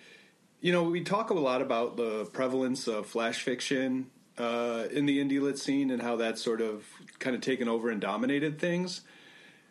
you 0.62 0.70
know, 0.70 0.84
we 0.84 1.02
talk 1.02 1.30
a 1.30 1.34
lot 1.34 1.60
about 1.60 1.96
the 1.96 2.24
prevalence 2.26 2.86
of 2.86 3.06
flash 3.06 3.42
fiction 3.42 4.10
uh, 4.38 4.84
in 4.92 5.06
the 5.06 5.18
indie 5.18 5.40
lit 5.40 5.58
scene 5.58 5.90
and 5.90 6.00
how 6.00 6.16
that's 6.16 6.40
sort 6.40 6.60
of 6.60 6.86
kind 7.18 7.34
of 7.34 7.42
taken 7.42 7.68
over 7.68 7.90
and 7.90 8.00
dominated 8.00 8.60
things. 8.60 9.02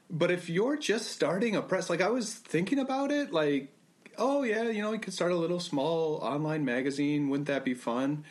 But 0.10 0.32
if 0.32 0.50
you're 0.50 0.76
just 0.76 1.10
starting 1.10 1.56
a 1.56 1.62
press, 1.62 1.90
like 1.90 2.02
I 2.02 2.10
was 2.10 2.34
thinking 2.34 2.78
about 2.78 3.10
it, 3.10 3.32
like, 3.32 3.74
oh 4.18 4.44
yeah, 4.44 4.64
you 4.64 4.82
know, 4.82 4.94
you 4.94 5.00
could 5.00 5.14
start 5.14 5.32
a 5.32 5.36
little 5.36 5.60
small 5.60 6.16
online 6.18 6.66
magazine. 6.66 7.30
Wouldn't 7.30 7.48
that 7.48 7.66
be 7.66 7.74
fun? 7.74 8.24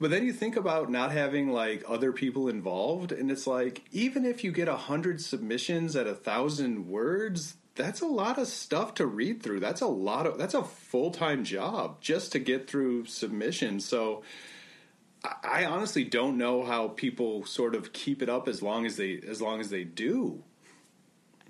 But 0.00 0.10
then 0.10 0.24
you 0.24 0.32
think 0.32 0.56
about 0.56 0.90
not 0.90 1.12
having 1.12 1.52
like 1.52 1.84
other 1.86 2.12
people 2.12 2.48
involved, 2.48 3.12
and 3.12 3.30
it's 3.30 3.46
like 3.46 3.82
even 3.92 4.24
if 4.24 4.42
you 4.42 4.50
get 4.50 4.66
a 4.66 4.76
hundred 4.76 5.20
submissions 5.20 5.94
at 5.94 6.06
a 6.06 6.14
thousand 6.14 6.88
words, 6.88 7.56
that's 7.74 8.00
a 8.00 8.06
lot 8.06 8.38
of 8.38 8.46
stuff 8.48 8.94
to 8.94 9.06
read 9.06 9.42
through. 9.42 9.60
That's 9.60 9.82
a 9.82 9.86
lot 9.86 10.26
of 10.26 10.38
that's 10.38 10.54
a 10.54 10.64
full 10.64 11.10
time 11.10 11.44
job 11.44 12.00
just 12.00 12.32
to 12.32 12.38
get 12.38 12.68
through 12.68 13.06
submissions. 13.06 13.84
So 13.84 14.22
I, 15.22 15.62
I 15.62 15.64
honestly 15.66 16.04
don't 16.04 16.38
know 16.38 16.64
how 16.64 16.88
people 16.88 17.44
sort 17.44 17.74
of 17.74 17.92
keep 17.92 18.22
it 18.22 18.28
up 18.28 18.48
as 18.48 18.62
long 18.62 18.86
as 18.86 18.96
they 18.96 19.20
as 19.26 19.42
long 19.42 19.60
as 19.60 19.70
they 19.70 19.84
do. 19.84 20.44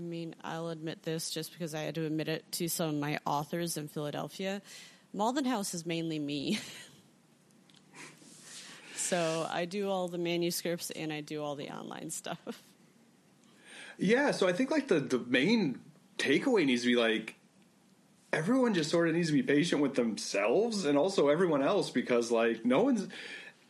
I 0.01 0.03
mean, 0.03 0.35
I'll 0.43 0.71
admit 0.71 1.03
this 1.03 1.29
just 1.29 1.53
because 1.53 1.75
I 1.75 1.83
had 1.83 1.95
to 1.97 2.07
admit 2.07 2.29
it 2.29 2.51
to 2.53 2.69
some 2.69 2.89
of 2.89 2.95
my 2.95 3.19
authors 3.27 3.77
in 3.77 3.87
Philadelphia. 3.87 4.63
Maudlin 5.13 5.45
House 5.45 5.75
is 5.75 5.85
mainly 5.85 6.19
me. 6.19 6.59
so 8.97 9.47
I 9.51 9.67
do 9.67 9.91
all 9.91 10.09
the 10.09 10.17
manuscripts 10.17 10.91
and 10.91 11.13
I 11.13 11.21
do 11.21 11.43
all 11.43 11.55
the 11.55 11.69
online 11.69 12.09
stuff. 12.09 12.63
Yeah, 13.99 14.31
so 14.31 14.49
I 14.49 14.55
think 14.55 14.71
like 14.71 14.89
the 14.89 15.01
the 15.01 15.19
main 15.19 15.81
takeaway 16.17 16.65
needs 16.65 16.83
to 16.83 16.89
be 16.89 16.97
like 16.97 17.35
everyone 18.33 18.73
just 18.73 18.89
sort 18.89 19.09
of 19.09 19.15
needs 19.15 19.27
to 19.29 19.35
be 19.35 19.43
patient 19.43 19.83
with 19.83 19.97
themselves 19.97 20.87
and 20.87 20.97
also 20.97 21.29
everyone 21.29 21.63
else 21.63 21.91
because 21.91 22.31
like 22.31 22.65
no 22.65 22.83
one's 22.83 23.09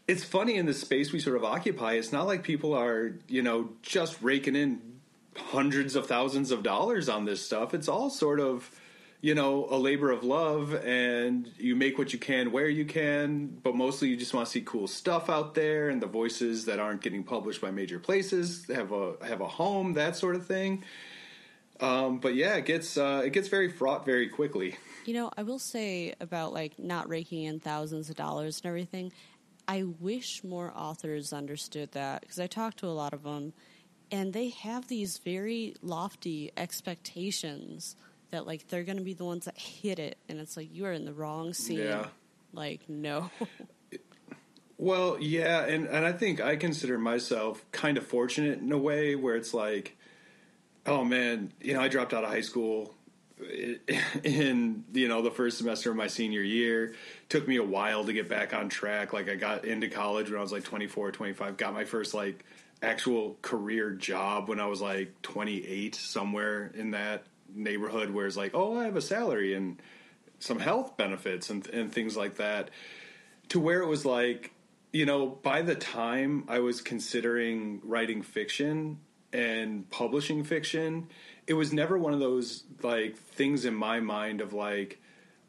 it's 0.07 0.23
funny 0.23 0.57
in 0.57 0.67
the 0.67 0.75
space 0.75 1.13
we 1.13 1.21
sort 1.21 1.37
of 1.37 1.45
occupy 1.45 1.95
it's 1.95 2.13
not 2.13 2.27
like 2.27 2.43
people 2.43 2.75
are 2.75 3.13
you 3.29 3.41
know 3.41 3.71
just 3.83 4.21
raking 4.21 4.57
in 4.57 4.90
hundreds 5.37 5.97
of 5.97 6.07
thousands 6.07 6.51
of 6.51 6.63
dollars 6.63 7.09
on 7.09 7.25
this 7.25 7.45
stuff 7.45 7.75
it's 7.75 7.89
all 7.89 8.11
sort 8.11 8.41
of 8.41 8.71
you 9.21 9.35
know 9.35 9.67
a 9.71 9.77
labor 9.77 10.11
of 10.11 10.25
love 10.25 10.75
and 10.85 11.51
you 11.57 11.77
make 11.77 11.99
what 11.99 12.13
you 12.13 12.19
can 12.19 12.51
where 12.51 12.69
you 12.69 12.85
can 12.85 13.47
but 13.63 13.75
mostly 13.75 14.09
you 14.09 14.17
just 14.17 14.35
want 14.35 14.47
to 14.47 14.51
see 14.51 14.63
cool 14.63 14.87
stuff 14.87 15.31
out 15.31 15.55
there 15.55 15.89
and 15.89 16.03
the 16.03 16.07
voices 16.07 16.65
that 16.65 16.79
aren't 16.79 17.01
getting 17.01 17.23
published 17.23 17.61
by 17.61 17.71
major 17.71 17.99
places 17.99 18.67
have 18.67 18.93
a 18.93 19.15
have 19.25 19.41
a 19.41 19.49
home 19.49 19.93
that 19.93 20.17
sort 20.17 20.35
of 20.35 20.47
thing 20.47 20.83
um, 21.81 22.19
but 22.19 22.35
yeah 22.35 22.57
it 22.57 22.67
gets 22.67 22.97
uh, 22.97 23.23
it 23.25 23.33
gets 23.33 23.49
very 23.49 23.71
fraught 23.71 24.05
very 24.05 24.29
quickly 24.29 24.77
You 25.07 25.15
know, 25.15 25.31
I 25.37 25.43
will 25.43 25.59
say 25.59 26.15
about 26.21 26.53
like 26.53 26.79
not 26.79 27.09
raking 27.09 27.45
in 27.45 27.59
thousands 27.59 28.11
of 28.11 28.17
dollars 28.17 28.59
and 28.59 28.67
everything. 28.69 29.13
I 29.67 29.85
wish 29.85 30.45
more 30.45 30.73
authors 30.77 31.33
understood 31.33 31.93
that 31.93 32.21
because 32.21 32.39
I 32.39 32.47
talked 32.47 32.79
to 32.81 32.87
a 32.87 32.95
lot 32.95 33.15
of 33.15 33.23
them 33.23 33.53
and 34.11 34.33
they 34.33 34.49
have 34.51 34.89
these 34.89 35.19
very 35.19 35.75
lofty 35.83 36.53
expectations 36.57 37.97
that 38.31 38.47
like 38.47 38.69
they're 38.69 38.85
going 38.85 38.99
to 38.99 39.05
be 39.05 39.15
the 39.15 39.25
ones 39.25 39.45
that 39.45 39.59
hit 39.59 39.99
it 39.99 40.19
and 40.29 40.39
it's 40.39 40.57
like 40.57 40.73
you 40.73 40.85
are 40.87 40.93
in 40.93 41.05
the 41.05 41.13
wrong 41.13 41.53
scene. 41.53 41.79
Yeah. 41.79 42.07
Like 42.53 42.89
no. 42.89 43.31
Well, 44.81 45.19
yeah, 45.21 45.67
and, 45.67 45.87
and 45.89 46.07
I 46.07 46.13
think 46.13 46.41
I 46.41 46.57
consider 46.57 46.97
myself 46.97 47.63
kind 47.71 47.99
of 47.99 48.07
fortunate 48.07 48.61
in 48.61 48.73
a 48.73 48.79
way 48.79 49.15
where 49.15 49.37
it's 49.37 49.53
like, 49.53 49.95
oh 50.87 51.05
man, 51.05 51.53
you 51.61 51.75
know, 51.75 51.83
I 51.83 51.89
dropped 51.89 52.15
out 52.15 52.25
of 52.25 52.31
high 52.31 52.41
school 52.41 52.95
in 54.25 54.85
you 54.95 55.07
know 55.07 55.21
the 55.21 55.31
first 55.31 55.59
semester 55.59 55.91
of 55.91 55.97
my 55.97 56.07
senior 56.07 56.41
year. 56.41 56.95
Took 57.29 57.47
me 57.47 57.57
a 57.57 57.63
while 57.63 58.07
to 58.07 58.15
get 58.15 58.27
back 58.27 58.55
on 58.55 58.71
track. 58.71 59.13
Like 59.13 59.29
I 59.29 59.35
got 59.35 59.67
into 59.67 59.89
college 59.89 60.31
when 60.31 60.39
I 60.39 60.43
was 60.43 60.51
like 60.51 60.65
24, 60.65 61.13
25. 61.13 61.59
Got 61.59 61.75
my 61.75 61.85
first 61.85 62.15
like 62.15 62.43
actual 62.83 63.37
career 63.43 63.91
job 63.91 64.49
when 64.49 64.61
I 64.61 64.67
was 64.67 64.81
like 64.81 65.21
28, 65.23 65.95
somewhere 65.95 66.71
in 66.75 66.93
that 66.93 67.25
neighborhood 67.55 68.11
where 68.11 68.27
it's 68.27 68.37
like, 68.37 68.55
oh, 68.55 68.79
I 68.79 68.85
have 68.85 68.97
a 68.97 69.03
salary 69.03 69.55
and 69.55 69.81
some 70.39 70.59
health 70.59 70.97
benefits 70.97 71.51
and 71.51 71.67
and 71.69 71.93
things 71.93 72.17
like 72.17 72.37
that. 72.37 72.71
To 73.51 73.61
where 73.61 73.83
it 73.83 73.87
was 73.87 74.05
like, 74.05 74.53
you 74.93 75.07
know, 75.07 75.27
by 75.27 75.63
the 75.63 75.75
time 75.75 76.45
I 76.49 76.61
was 76.61 76.81
considering 76.81 77.81
writing 77.85 78.23
fiction 78.23 78.99
and 79.33 79.89
publishing 79.91 80.45
fiction, 80.45 81.09
it 81.47 81.55
was 81.55 81.73
never 81.73 81.99
one 81.99 82.15
of 82.15 82.21
those 82.21 82.65
like 82.83 83.17
things 83.17 83.65
in 83.65 83.75
my 83.75 84.01
mind 84.01 84.41
of 84.41 84.53
like, 84.53 85.01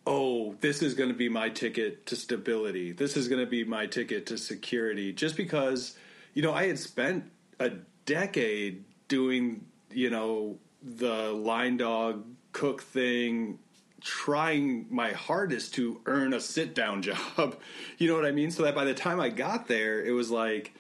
oh, 0.06 0.56
this 0.62 0.82
is 0.82 0.96
going 0.96 1.10
to 1.10 1.16
be 1.16 1.30
my 1.30 1.50
ticket 1.50 2.06
to 2.08 2.16
stability. 2.16 2.92
This 2.92 3.16
is 3.16 3.28
going 3.28 3.44
to 3.44 3.50
be 3.50 3.64
my 3.64 3.86
ticket 3.86 4.26
to 4.28 4.38
security. 4.38 5.14
Just 5.14 5.38
because, 5.38 5.96
you 6.34 6.42
know, 6.42 6.54
I 6.54 6.68
had 6.68 6.80
spent 6.80 7.32
a 7.60 7.72
decade 8.06 8.84
doing, 9.08 9.66
you 9.92 10.10
know, 10.10 10.58
the 10.82 11.32
line 11.32 11.78
dog 11.78 12.26
cook 12.52 12.82
thing 12.82 13.60
trying 14.02 14.88
my 14.90 15.12
hardest 15.12 15.76
to 15.76 16.02
earn 16.06 16.34
a 16.34 16.40
sit 16.40 16.74
down 16.74 17.02
job. 17.02 17.58
You 17.98 18.08
know 18.08 18.16
what 18.16 18.26
I 18.26 18.32
mean? 18.32 18.52
So 18.52 18.64
that 18.64 18.76
by 18.76 18.86
the 18.86 18.94
time 18.94 19.20
I 19.20 19.30
got 19.30 19.68
there, 19.68 20.04
it 20.04 20.12
was 20.12 20.32
like, 20.32 20.74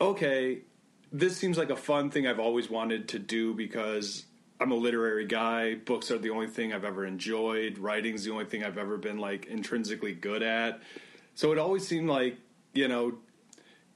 okay, 0.00 0.60
this 1.12 1.36
seems 1.36 1.58
like 1.58 1.70
a 1.70 1.76
fun 1.76 2.10
thing 2.10 2.26
I've 2.26 2.40
always 2.40 2.70
wanted 2.70 3.08
to 3.08 3.18
do 3.18 3.54
because 3.54 4.24
I'm 4.60 4.72
a 4.72 4.76
literary 4.76 5.26
guy. 5.26 5.74
Books 5.74 6.10
are 6.10 6.18
the 6.18 6.30
only 6.30 6.46
thing 6.46 6.72
I've 6.72 6.84
ever 6.84 7.04
enjoyed. 7.04 7.78
Writing's 7.78 8.24
the 8.24 8.32
only 8.32 8.44
thing 8.46 8.64
I've 8.64 8.78
ever 8.78 8.96
been 8.96 9.18
like 9.18 9.46
intrinsically 9.46 10.14
good 10.14 10.42
at. 10.42 10.80
So 11.34 11.52
it 11.52 11.58
always 11.58 11.86
seemed 11.86 12.08
like, 12.08 12.38
you 12.72 12.88
know, 12.88 13.18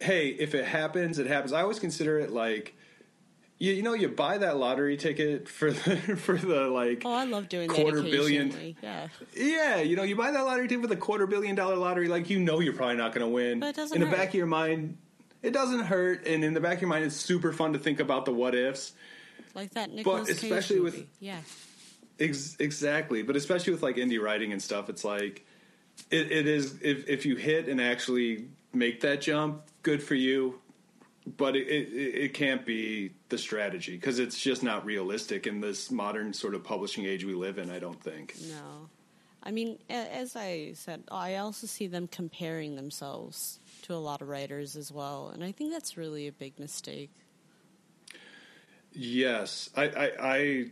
hey, 0.01 0.29
if 0.29 0.55
it 0.55 0.65
happens, 0.65 1.19
it 1.19 1.27
happens. 1.27 1.53
I 1.53 1.63
always 1.63 1.79
consider 1.79 2.19
it 2.19 2.31
like 2.31 2.75
you, 3.59 3.73
you 3.73 3.83
know 3.83 3.95
you 3.95 4.09
buy 4.09 4.39
that 4.39 4.57
lottery 4.57 4.97
ticket 4.97 5.49
for 5.49 5.73
the 5.73 5.97
for 6.17 6.37
the 6.37 6.69
like 6.69 7.03
Oh, 7.05 7.13
I 7.13 7.25
love 7.25 7.49
doing 7.49 7.69
quarter 7.69 8.03
that 8.03 8.11
billion. 8.11 8.77
Yeah. 8.83 9.09
yeah, 9.35 9.79
you 9.79 9.97
know, 9.97 10.05
you 10.05 10.17
buy 10.17 10.31
that 10.31 10.45
lottery 10.45 10.69
ticket 10.69 10.83
with 10.83 10.93
a 10.93 10.97
quarter 10.97 11.27
billion 11.27 11.55
dollar 11.57 11.77
lottery, 11.77 12.09
like 12.09 12.31
you 12.31 12.39
know 12.39 12.61
you're 12.61 12.73
probably 12.75 12.97
not 12.97 13.13
going 13.13 13.27
to 13.27 13.33
win. 13.33 13.61
But 13.61 13.71
it 13.71 13.77
doesn't 13.77 14.01
in 14.01 14.09
the 14.09 14.15
back 14.17 14.29
of 14.29 14.35
your 14.35 14.47
mind, 14.47 14.97
it 15.43 15.53
doesn't 15.53 15.81
hurt, 15.81 16.27
and 16.27 16.45
in 16.45 16.55
the 16.55 16.61
back 16.61 16.77
of 16.77 16.83
your 16.83 16.91
mind, 16.91 17.05
it's 17.05 17.17
super 17.17 17.53
fun 17.53 17.73
to 17.73 17.79
think 17.79 18.01
about 18.01 18.25
the 18.25 18.33
what 18.33 18.55
ifs. 18.55 18.93
Like 19.55 19.71
that 19.73 19.91
Nicolas 19.91 20.29
Cage 20.29 20.37
especially 20.45 20.81
with- 20.81 20.95
movie. 20.95 21.09
Yeah. 21.21 21.41
Ex- 22.21 22.57
exactly, 22.59 23.23
but 23.23 23.37
especially 23.37 23.73
with 23.73 23.83
like 23.83 23.95
indie 23.97 24.21
writing 24.21 24.53
and 24.53 24.61
stuff, 24.61 24.89
it's 24.89 25.05
like 25.05 25.45
it, 26.11 26.33
it 26.33 26.47
is 26.49 26.79
if 26.83 27.09
if 27.09 27.25
you 27.27 27.37
hit 27.37 27.69
and 27.69 27.81
actually 27.81 28.49
make 28.73 29.01
that 29.03 29.21
jump, 29.21 29.63
good 29.89 30.03
for 30.03 30.15
you. 30.15 30.61
But 31.37 31.57
it 31.57 31.67
it, 31.69 32.15
it 32.25 32.35
can't 32.35 32.65
be 32.65 33.13
the 33.29 33.39
strategy 33.39 33.97
because 33.97 34.19
it's 34.19 34.39
just 34.41 34.63
not 34.63 34.85
realistic 34.85 35.47
in 35.47 35.61
this 35.61 35.91
modern 35.91 36.33
sort 36.33 36.55
of 36.55 36.65
publishing 36.65 37.05
age 37.05 37.25
we 37.25 37.35
live 37.35 37.59
in. 37.59 37.71
I 37.71 37.79
don't 37.79 38.03
think. 38.03 38.35
No. 38.49 38.89
I 39.43 39.51
mean, 39.51 39.79
as 39.89 40.37
I 40.37 40.73
said, 40.75 41.05
I 41.11 41.37
also 41.37 41.67
see 41.67 41.87
them 41.87 42.09
comparing 42.09 42.77
themselves 42.77 43.61
to 43.83 43.95
a 43.95 44.03
lot 44.09 44.21
of 44.21 44.29
writers 44.29 44.75
as 44.75 44.91
well, 44.91 45.31
and 45.33 45.45
I 45.45 45.53
think 45.53 45.73
that's 45.73 45.97
really 45.97 46.27
a 46.27 46.33
big 46.33 46.59
mistake. 46.59 47.11
Yes, 48.93 49.71
I, 49.77 49.85
I, 49.85 50.11
I, 50.21 50.71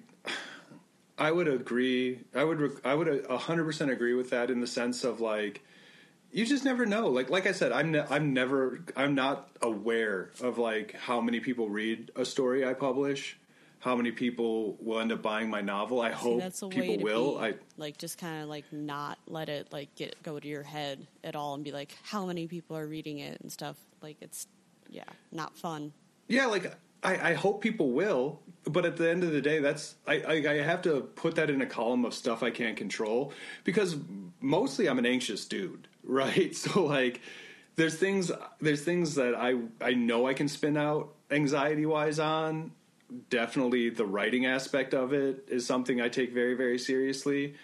I 1.17 1.33
would 1.33 1.49
agree. 1.49 2.21
I 2.35 2.45
would, 2.45 2.81
I 2.85 2.95
would 2.95 3.27
hundred 3.27 3.65
percent 3.65 3.91
agree 3.91 4.15
with 4.15 4.31
that 4.31 4.51
in 4.51 4.61
the 4.61 4.67
sense 4.67 5.05
of 5.05 5.21
like, 5.21 5.63
you 6.37 6.45
just 6.45 6.65
never 6.65 6.85
know. 6.85 7.09
Like, 7.09 7.31
like 7.31 7.47
I 7.47 7.53
said, 7.53 7.73
I'm, 7.73 7.93
ne- 7.93 8.05
I'm 8.11 8.35
never, 8.35 8.85
I'm 8.95 9.15
not 9.15 9.49
aware 9.63 10.31
of 10.41 10.59
like 10.59 10.95
how 10.95 11.21
many 11.21 11.41
people 11.41 11.71
read 11.71 12.13
a 12.15 12.25
story 12.25 12.67
I 12.67 12.75
publish 12.75 13.39
how 13.79 13.95
many 13.95 14.11
people 14.11 14.77
will 14.81 14.99
end 14.99 15.13
up 15.13 15.23
buying 15.23 15.49
my 15.49 15.61
novel. 15.61 16.01
I 16.01 16.11
See, 16.11 16.17
hope 16.17 16.41
that's 16.41 16.61
a 16.63 16.69
people 16.69 17.05
will. 17.05 17.39
Be, 17.39 17.45
I 17.45 17.55
like 17.77 17.99
just 17.99 18.19
kind 18.19 18.43
of 18.43 18.49
like 18.49 18.65
not 18.73 19.17
let 19.29 19.49
it 19.49 19.69
like 19.73 19.95
get 19.95 20.21
go 20.25 20.41
to 20.41 20.49
your 20.49 20.65
head 20.65 21.07
at 21.23 21.37
all 21.37 21.55
and 21.55 21.63
be 21.63 21.71
like 21.71 21.97
how 22.03 22.27
many 22.27 22.49
people 22.49 22.77
are 22.77 22.87
reading 22.87 23.21
it 23.21 23.41
and 23.41 23.53
stuff. 23.53 23.77
Like 24.03 24.17
it's 24.21 24.49
yeah, 24.89 25.05
not 25.31 25.57
fun. 25.57 25.93
Yeah, 26.27 26.47
like 26.47 26.75
I, 27.03 27.31
I 27.31 27.35
hope 27.35 27.61
people 27.61 27.93
will, 27.93 28.41
but 28.65 28.85
at 28.85 28.97
the 28.97 29.09
end 29.09 29.23
of 29.23 29.31
the 29.31 29.41
day, 29.41 29.61
that's 29.61 29.95
I, 30.07 30.21
I, 30.21 30.33
I 30.33 30.55
have 30.63 30.83
to 30.83 31.03
put 31.03 31.37
that 31.37 31.51
in 31.51 31.63
a 31.63 31.67
column 31.67 32.05
of 32.05 32.13
stuff 32.13 32.43
I 32.43 32.51
can't 32.51 32.77
control 32.77 33.33
because 33.63 33.97
mostly 34.47 34.89
I'm 34.89 34.99
an 34.99 35.07
anxious 35.07 35.45
dude, 35.45 35.89
right? 36.05 36.55
So 36.55 36.85
like 36.85 37.21
there's 37.75 37.97
things 37.97 38.31
there's 38.61 38.83
things 38.83 39.17
that 39.17 39.35
I 39.35 39.55
I 39.81 39.93
know 39.93 40.27
I 40.27 40.35
can 40.35 40.49
spin 40.49 40.77
out 40.77 41.13
anxiety 41.31 41.85
wise 41.85 42.19
on 42.19 42.73
definitely 43.31 43.91
the 43.91 44.05
writing 44.05 44.47
aspect 44.47 44.93
of 44.93 45.13
it 45.13 45.45
is 45.49 45.67
something 45.67 46.01
I 46.01 46.09
take 46.09 46.33
very 46.33 46.55
very 46.55 46.79
seriously. 46.79 47.55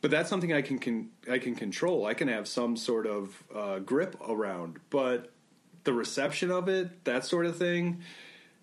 But 0.00 0.12
that's 0.12 0.30
something 0.30 0.52
I 0.52 0.62
can, 0.62 0.78
can 0.78 1.10
I 1.28 1.38
can 1.38 1.56
control. 1.56 2.06
I 2.06 2.14
can 2.14 2.28
have 2.28 2.46
some 2.46 2.76
sort 2.76 3.04
of 3.04 3.42
uh, 3.52 3.80
grip 3.80 4.16
around. 4.28 4.78
But 4.90 5.32
the 5.82 5.92
reception 5.92 6.52
of 6.52 6.68
it, 6.68 7.04
that 7.04 7.24
sort 7.24 7.46
of 7.46 7.56
thing, 7.56 8.02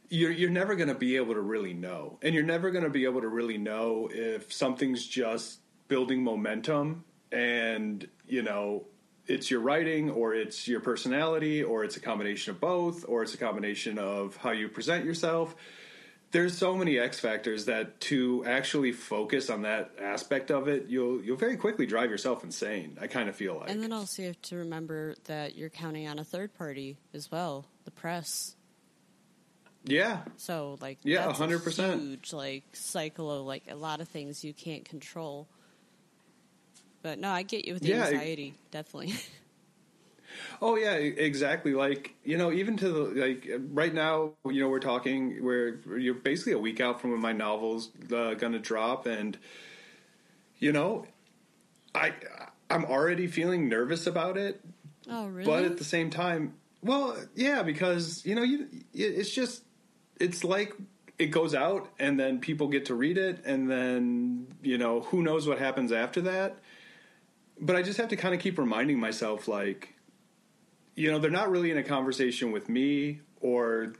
you're 0.09 0.31
you're 0.31 0.49
never 0.49 0.75
going 0.75 0.87
to 0.87 0.95
be 0.95 1.17
able 1.17 1.33
to 1.33 1.41
really 1.41 1.73
know, 1.73 2.19
and 2.21 2.33
you're 2.33 2.43
never 2.43 2.71
going 2.71 2.85
to 2.85 2.89
be 2.89 3.03
able 3.03 3.19
to 3.19 3.27
really 3.27 3.57
know 3.57 4.09
if 4.13 4.53
something's 4.53 5.05
just 5.05 5.59
building 5.89 6.23
momentum, 6.23 7.03
and 7.35 8.07
you 8.27 8.41
know 8.41 8.85
it's 9.27 9.51
your 9.51 9.59
writing 9.59 10.09
or 10.09 10.33
it's 10.33 10.67
your 10.67 10.79
personality 10.79 11.63
or 11.63 11.83
it's 11.83 11.97
a 11.97 11.99
combination 11.99 12.51
of 12.51 12.59
both 12.59 13.05
or 13.07 13.23
it's 13.23 13.33
a 13.33 13.37
combination 13.37 13.99
of 13.99 14.37
how 14.37 14.51
you 14.51 14.69
present 14.69 15.03
yourself 15.03 15.55
there's 16.31 16.57
so 16.57 16.75
many 16.75 16.99
X 16.99 17.17
factors 17.17 17.65
that 17.65 17.99
to 18.01 18.43
actually 18.45 18.91
focus 18.91 19.49
on 19.49 19.61
that 19.61 19.91
aspect 20.01 20.51
of 20.51 20.67
it, 20.67 20.87
you'll 20.89 21.23
you'll 21.23 21.37
very 21.37 21.55
quickly 21.55 21.85
drive 21.85 22.09
yourself 22.09 22.43
insane. 22.43 22.97
I 22.99 23.07
kind 23.07 23.29
of 23.29 23.37
feel 23.37 23.55
like. 23.55 23.69
And 23.69 23.81
then 23.81 23.93
also 23.93 24.23
you 24.23 24.27
have 24.29 24.41
to 24.43 24.57
remember 24.57 25.15
that 25.25 25.55
you're 25.55 25.69
counting 25.69 26.09
on 26.09 26.19
a 26.19 26.25
third 26.25 26.53
party 26.53 26.97
as 27.13 27.31
well, 27.31 27.65
the 27.85 27.91
press. 27.91 28.55
Yeah. 29.85 30.23
So 30.35 30.77
like 30.81 30.97
yeah, 31.03 31.31
hundred 31.31 31.63
percent 31.63 32.01
huge 32.01 32.33
like 32.33 32.63
cycle 32.73 33.31
of 33.31 33.45
like 33.45 33.63
a 33.69 33.75
lot 33.75 34.01
of 34.01 34.09
things 34.09 34.43
you 34.43 34.53
can't 34.53 34.83
control. 34.83 35.47
But 37.05 37.19
no, 37.19 37.29
I 37.29 37.43
get 37.43 37.65
you 37.65 37.73
with 37.73 37.83
the 37.83 37.89
yeah, 37.89 38.07
anxiety, 38.07 38.47
it, 38.47 38.71
definitely. 38.71 39.13
Oh 40.61 40.75
yeah, 40.75 40.95
exactly. 40.95 41.73
Like 41.73 42.13
you 42.25 42.37
know, 42.37 42.51
even 42.51 42.75
to 42.77 42.89
the 42.89 43.21
like 43.21 43.49
right 43.71 43.93
now, 43.93 44.31
you 44.45 44.59
know, 44.59 44.67
we're 44.67 44.79
talking 44.79 45.41
where 45.43 45.75
you're 45.97 46.15
basically 46.15 46.51
a 46.51 46.57
week 46.57 46.81
out 46.81 46.99
from 46.99 47.11
when 47.11 47.21
my 47.21 47.31
novel's 47.31 47.89
uh, 48.13 48.33
gonna 48.33 48.59
drop, 48.59 49.05
and 49.05 49.37
you 50.59 50.73
know, 50.73 51.05
I 51.93 52.13
I'm 52.69 52.83
already 52.83 53.27
feeling 53.27 53.69
nervous 53.69 54.07
about 54.07 54.37
it. 54.37 54.59
Oh 55.09 55.27
really? 55.27 55.45
But 55.45 55.63
at 55.63 55.77
the 55.77 55.85
same 55.85 56.09
time, 56.09 56.55
well, 56.81 57.15
yeah, 57.33 57.63
because 57.63 58.25
you 58.25 58.35
know, 58.35 58.43
you 58.43 58.67
it's 58.93 59.29
just 59.29 59.63
it's 60.19 60.43
like 60.43 60.73
it 61.17 61.27
goes 61.27 61.55
out 61.55 61.87
and 61.97 62.19
then 62.19 62.39
people 62.39 62.67
get 62.67 62.85
to 62.85 62.95
read 62.95 63.17
it 63.17 63.41
and 63.45 63.71
then 63.71 64.47
you 64.61 64.77
know 64.77 65.01
who 65.01 65.21
knows 65.21 65.47
what 65.47 65.59
happens 65.59 65.91
after 65.91 66.21
that 66.21 66.57
but 67.59 67.75
i 67.75 67.81
just 67.81 67.97
have 67.97 68.09
to 68.09 68.15
kind 68.15 68.33
of 68.33 68.41
keep 68.41 68.57
reminding 68.57 68.99
myself 68.99 69.47
like 69.47 69.95
you 70.95 71.11
know, 71.11 71.19
they're 71.19 71.29
not 71.29 71.51
really 71.51 71.71
in 71.71 71.77
a 71.77 71.83
conversation 71.83 72.51
with 72.51 72.69
me 72.69 73.19
or 73.41 73.93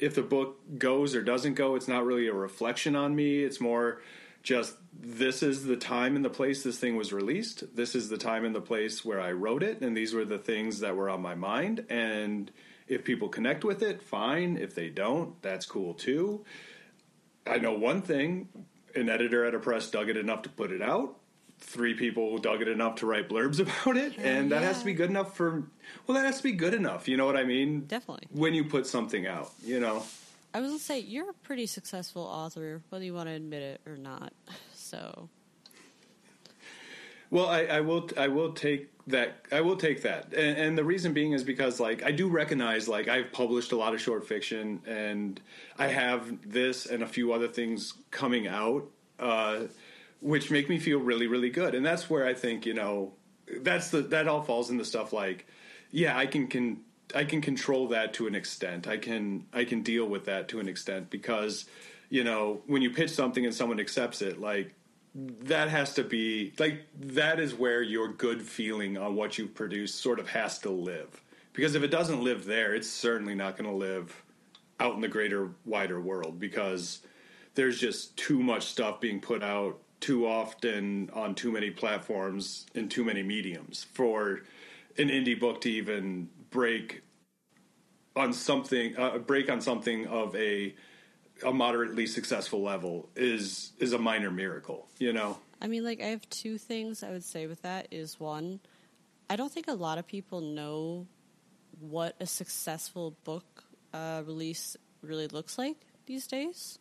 if 0.00 0.14
the 0.14 0.22
book 0.22 0.58
goes 0.78 1.14
or 1.14 1.22
doesn't 1.22 1.54
go, 1.54 1.76
it's 1.76 1.88
not 1.88 2.04
really 2.04 2.26
a 2.26 2.34
reflection 2.34 2.96
on 2.96 3.14
me. 3.14 3.42
It's 3.42 3.60
more 3.60 4.02
just 4.42 4.74
this 4.98 5.42
is 5.42 5.64
the 5.64 5.76
time 5.76 6.16
and 6.16 6.24
the 6.24 6.30
place 6.30 6.62
this 6.62 6.78
thing 6.78 6.96
was 6.96 7.12
released. 7.12 7.76
This 7.76 7.94
is 7.94 8.08
the 8.08 8.18
time 8.18 8.44
and 8.44 8.54
the 8.54 8.60
place 8.60 9.04
where 9.04 9.20
I 9.20 9.32
wrote 9.32 9.62
it, 9.62 9.80
and 9.80 9.96
these 9.96 10.14
were 10.14 10.24
the 10.24 10.38
things 10.38 10.80
that 10.80 10.96
were 10.96 11.08
on 11.08 11.20
my 11.20 11.34
mind. 11.34 11.84
And 11.88 12.50
if 12.88 13.04
people 13.04 13.28
connect 13.28 13.64
with 13.64 13.82
it, 13.82 14.02
fine. 14.02 14.56
If 14.56 14.74
they 14.74 14.88
don't, 14.88 15.40
that's 15.42 15.66
cool 15.66 15.94
too. 15.94 16.44
I 17.46 17.58
know 17.58 17.74
one 17.74 18.02
thing 18.02 18.48
an 18.94 19.08
editor 19.08 19.44
at 19.44 19.54
a 19.54 19.58
press 19.58 19.90
dug 19.90 20.08
it 20.08 20.16
enough 20.16 20.42
to 20.42 20.48
put 20.48 20.72
it 20.72 20.82
out 20.82 21.18
three 21.58 21.94
people 21.94 22.38
dug 22.38 22.62
it 22.62 22.68
enough 22.68 22.96
to 22.96 23.06
write 23.06 23.28
blurbs 23.28 23.60
about 23.60 23.96
it, 23.96 24.18
and 24.18 24.52
that 24.52 24.62
has 24.62 24.80
to 24.80 24.84
be 24.84 24.94
good 24.94 25.10
enough 25.10 25.36
for. 25.36 25.64
Well, 26.06 26.16
that 26.16 26.26
has 26.26 26.38
to 26.38 26.42
be 26.42 26.52
good 26.52 26.74
enough. 26.74 27.08
You 27.08 27.16
know 27.16 27.26
what 27.26 27.36
I 27.36 27.44
mean? 27.44 27.80
Definitely. 27.86 28.28
When 28.32 28.54
you 28.54 28.64
put 28.64 28.86
something 28.86 29.26
out, 29.26 29.52
you 29.62 29.80
know. 29.80 30.02
I 30.54 30.60
was 30.60 30.70
gonna 30.70 30.80
say 30.80 31.00
you're 31.00 31.30
a 31.30 31.34
pretty 31.34 31.66
successful 31.66 32.22
author, 32.22 32.82
whether 32.88 33.04
you 33.04 33.14
want 33.14 33.28
to 33.28 33.34
admit 33.34 33.62
it 33.62 33.80
or 33.86 33.96
not. 33.96 34.32
So. 34.74 35.28
Well, 37.30 37.46
I, 37.46 37.64
I 37.64 37.80
will. 37.80 38.08
I 38.16 38.28
will 38.28 38.52
take 38.52 38.90
that. 39.08 39.44
I 39.52 39.60
will 39.60 39.76
take 39.76 40.00
that, 40.00 40.32
and, 40.32 40.56
and, 40.56 40.78
the 40.78 40.84
reason 40.84 41.12
being 41.12 41.32
is 41.32 41.44
because, 41.44 41.78
like, 41.78 42.02
I 42.02 42.10
do 42.10 42.26
recognize, 42.26 42.88
like, 42.88 43.06
I've 43.06 43.30
published 43.30 43.72
a 43.72 43.76
lot 43.76 43.92
of 43.92 44.00
short 44.00 44.26
fiction, 44.26 44.80
and 44.86 45.38
I 45.78 45.88
have 45.88 46.50
this 46.50 46.86
and 46.86 47.02
a 47.02 47.06
few 47.06 47.34
other 47.34 47.48
things 47.48 47.92
coming 48.10 48.46
out. 48.46 48.86
Uh, 49.18 49.64
which 50.20 50.50
make 50.50 50.68
me 50.68 50.78
feel 50.78 50.98
really 50.98 51.26
really 51.26 51.50
good. 51.50 51.74
And 51.74 51.84
that's 51.84 52.08
where 52.10 52.26
i 52.26 52.34
think 52.34 52.66
you 52.66 52.74
know 52.74 53.12
that's 53.60 53.90
the 53.90 54.02
that 54.02 54.28
all 54.28 54.42
falls 54.42 54.70
in 54.70 54.76
the 54.76 54.84
stuff 54.84 55.12
like 55.12 55.46
yeah 55.90 56.16
i 56.16 56.26
can 56.26 56.48
can 56.48 56.80
i 57.14 57.24
can 57.24 57.40
control 57.40 57.88
that 57.88 58.14
to 58.14 58.26
an 58.26 58.34
extent. 58.34 58.86
I 58.86 58.96
can 58.98 59.46
i 59.52 59.64
can 59.64 59.82
deal 59.82 60.06
with 60.06 60.26
that 60.26 60.48
to 60.48 60.60
an 60.60 60.68
extent 60.68 61.10
because 61.10 61.66
you 62.10 62.24
know 62.24 62.62
when 62.66 62.82
you 62.82 62.90
pitch 62.90 63.10
something 63.10 63.44
and 63.44 63.54
someone 63.54 63.80
accepts 63.80 64.22
it 64.22 64.40
like 64.40 64.74
that 65.14 65.68
has 65.68 65.94
to 65.94 66.04
be 66.04 66.52
like 66.58 66.86
that 67.00 67.40
is 67.40 67.54
where 67.54 67.82
your 67.82 68.08
good 68.08 68.42
feeling 68.42 68.96
on 68.98 69.14
what 69.16 69.38
you've 69.38 69.54
produced 69.54 70.00
sort 70.00 70.20
of 70.20 70.28
has 70.28 70.58
to 70.60 70.70
live. 70.70 71.22
Because 71.52 71.74
if 71.74 71.82
it 71.82 71.88
doesn't 71.88 72.22
live 72.22 72.44
there 72.44 72.74
it's 72.74 72.88
certainly 72.88 73.34
not 73.34 73.56
going 73.56 73.68
to 73.68 73.76
live 73.76 74.22
out 74.78 74.94
in 74.94 75.00
the 75.00 75.08
greater 75.08 75.50
wider 75.64 76.00
world 76.00 76.38
because 76.38 77.00
there's 77.54 77.80
just 77.80 78.16
too 78.16 78.40
much 78.40 78.66
stuff 78.66 79.00
being 79.00 79.20
put 79.20 79.42
out 79.42 79.80
too 80.00 80.26
often 80.26 81.10
on 81.12 81.34
too 81.34 81.50
many 81.50 81.70
platforms 81.70 82.66
in 82.74 82.88
too 82.88 83.04
many 83.04 83.22
mediums 83.22 83.86
for 83.92 84.42
an 84.96 85.08
indie 85.08 85.38
book 85.38 85.60
to 85.60 85.70
even 85.70 86.28
break 86.50 87.02
on 88.16 88.32
something 88.32 88.96
uh, 88.96 89.18
break 89.18 89.50
on 89.50 89.60
something 89.60 90.06
of 90.06 90.34
a 90.36 90.74
a 91.44 91.52
moderately 91.52 92.06
successful 92.06 92.62
level 92.62 93.08
is 93.14 93.72
is 93.78 93.92
a 93.92 93.98
minor 93.98 94.30
miracle 94.30 94.88
you 94.98 95.12
know? 95.12 95.38
I 95.60 95.66
mean 95.66 95.84
like 95.84 96.00
i 96.00 96.06
have 96.06 96.28
two 96.30 96.58
things 96.58 97.02
i 97.02 97.10
would 97.10 97.24
say 97.24 97.46
with 97.46 97.62
that 97.62 97.88
is 97.90 98.18
one 98.18 98.60
i 99.30 99.36
don't 99.36 99.52
think 99.52 99.68
a 99.68 99.74
lot 99.74 99.98
of 99.98 100.06
people 100.06 100.40
know 100.40 101.06
what 101.80 102.16
a 102.20 102.26
successful 102.26 103.16
book 103.24 103.64
uh, 103.92 104.22
release 104.26 104.76
really 105.02 105.28
looks 105.28 105.58
like 105.58 105.76
these 106.06 106.26
days. 106.26 106.78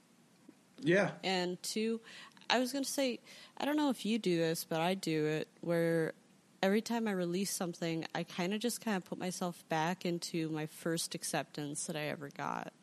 Yeah. 0.80 1.12
And 1.24 1.62
two 1.64 2.02
I 2.50 2.60
was 2.60 2.72
going 2.72 2.84
to 2.84 2.90
say, 2.90 3.20
I 3.58 3.66
don't 3.66 3.78
know 3.78 3.90
if 3.90 4.06
you 4.06 4.20
do 4.20 4.38
this, 4.38 4.64
but 4.64 4.80
I 4.82 4.94
do 4.94 5.26
it 5.26 5.48
where 5.62 6.14
every 6.62 6.82
time 6.82 7.08
I 7.08 7.12
release 7.12 7.54
something, 7.54 8.06
I 8.16 8.24
kind 8.24 8.54
of 8.54 8.60
just 8.60 8.82
kind 8.84 8.98
of 8.98 9.06
put 9.06 9.18
myself 9.18 9.64
back 9.70 10.06
into 10.06 10.50
my 10.50 10.66
first 10.66 11.16
acceptance 11.16 11.86
that 11.86 11.96
I 11.96 12.06
ever 12.06 12.30
got. 12.36 12.74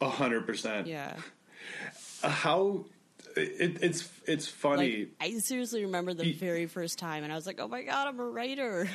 A 0.00 0.08
hundred 0.08 0.46
percent. 0.46 0.86
Yeah. 0.86 1.14
Uh, 2.22 2.28
how 2.28 2.84
it, 3.36 3.78
it's 3.82 4.08
it's 4.26 4.48
funny. 4.48 5.08
Like, 5.20 5.34
I 5.34 5.38
seriously 5.38 5.84
remember 5.84 6.14
the 6.14 6.32
very 6.32 6.66
first 6.66 6.98
time, 6.98 7.22
and 7.22 7.30
I 7.30 7.36
was 7.36 7.46
like, 7.46 7.60
"Oh 7.60 7.68
my 7.68 7.82
god, 7.82 8.08
I'm 8.08 8.18
a 8.18 8.24
writer." 8.24 8.88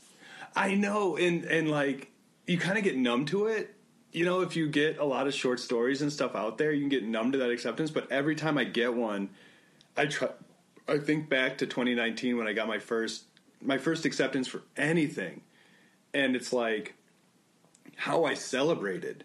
I 0.56 0.74
know, 0.74 1.16
and 1.16 1.44
and 1.44 1.70
like 1.70 2.10
you 2.46 2.58
kind 2.58 2.78
of 2.78 2.84
get 2.84 2.96
numb 2.96 3.26
to 3.26 3.46
it, 3.46 3.75
you 4.16 4.24
know, 4.24 4.40
if 4.40 4.56
you 4.56 4.66
get 4.66 4.96
a 4.96 5.04
lot 5.04 5.26
of 5.26 5.34
short 5.34 5.60
stories 5.60 6.00
and 6.00 6.10
stuff 6.10 6.34
out 6.34 6.56
there, 6.56 6.72
you 6.72 6.80
can 6.80 6.88
get 6.88 7.04
numb 7.04 7.32
to 7.32 7.38
that 7.38 7.50
acceptance. 7.50 7.90
But 7.90 8.10
every 8.10 8.34
time 8.34 8.56
I 8.56 8.64
get 8.64 8.94
one, 8.94 9.28
I 9.94 10.06
try. 10.06 10.30
I 10.88 10.96
think 10.96 11.28
back 11.28 11.58
to 11.58 11.66
2019 11.66 12.38
when 12.38 12.46
I 12.46 12.54
got 12.54 12.66
my 12.66 12.78
first 12.78 13.24
my 13.60 13.76
first 13.76 14.06
acceptance 14.06 14.48
for 14.48 14.62
anything, 14.74 15.42
and 16.14 16.34
it's 16.34 16.50
like 16.50 16.94
how 17.94 18.24
I 18.24 18.32
celebrated. 18.32 19.24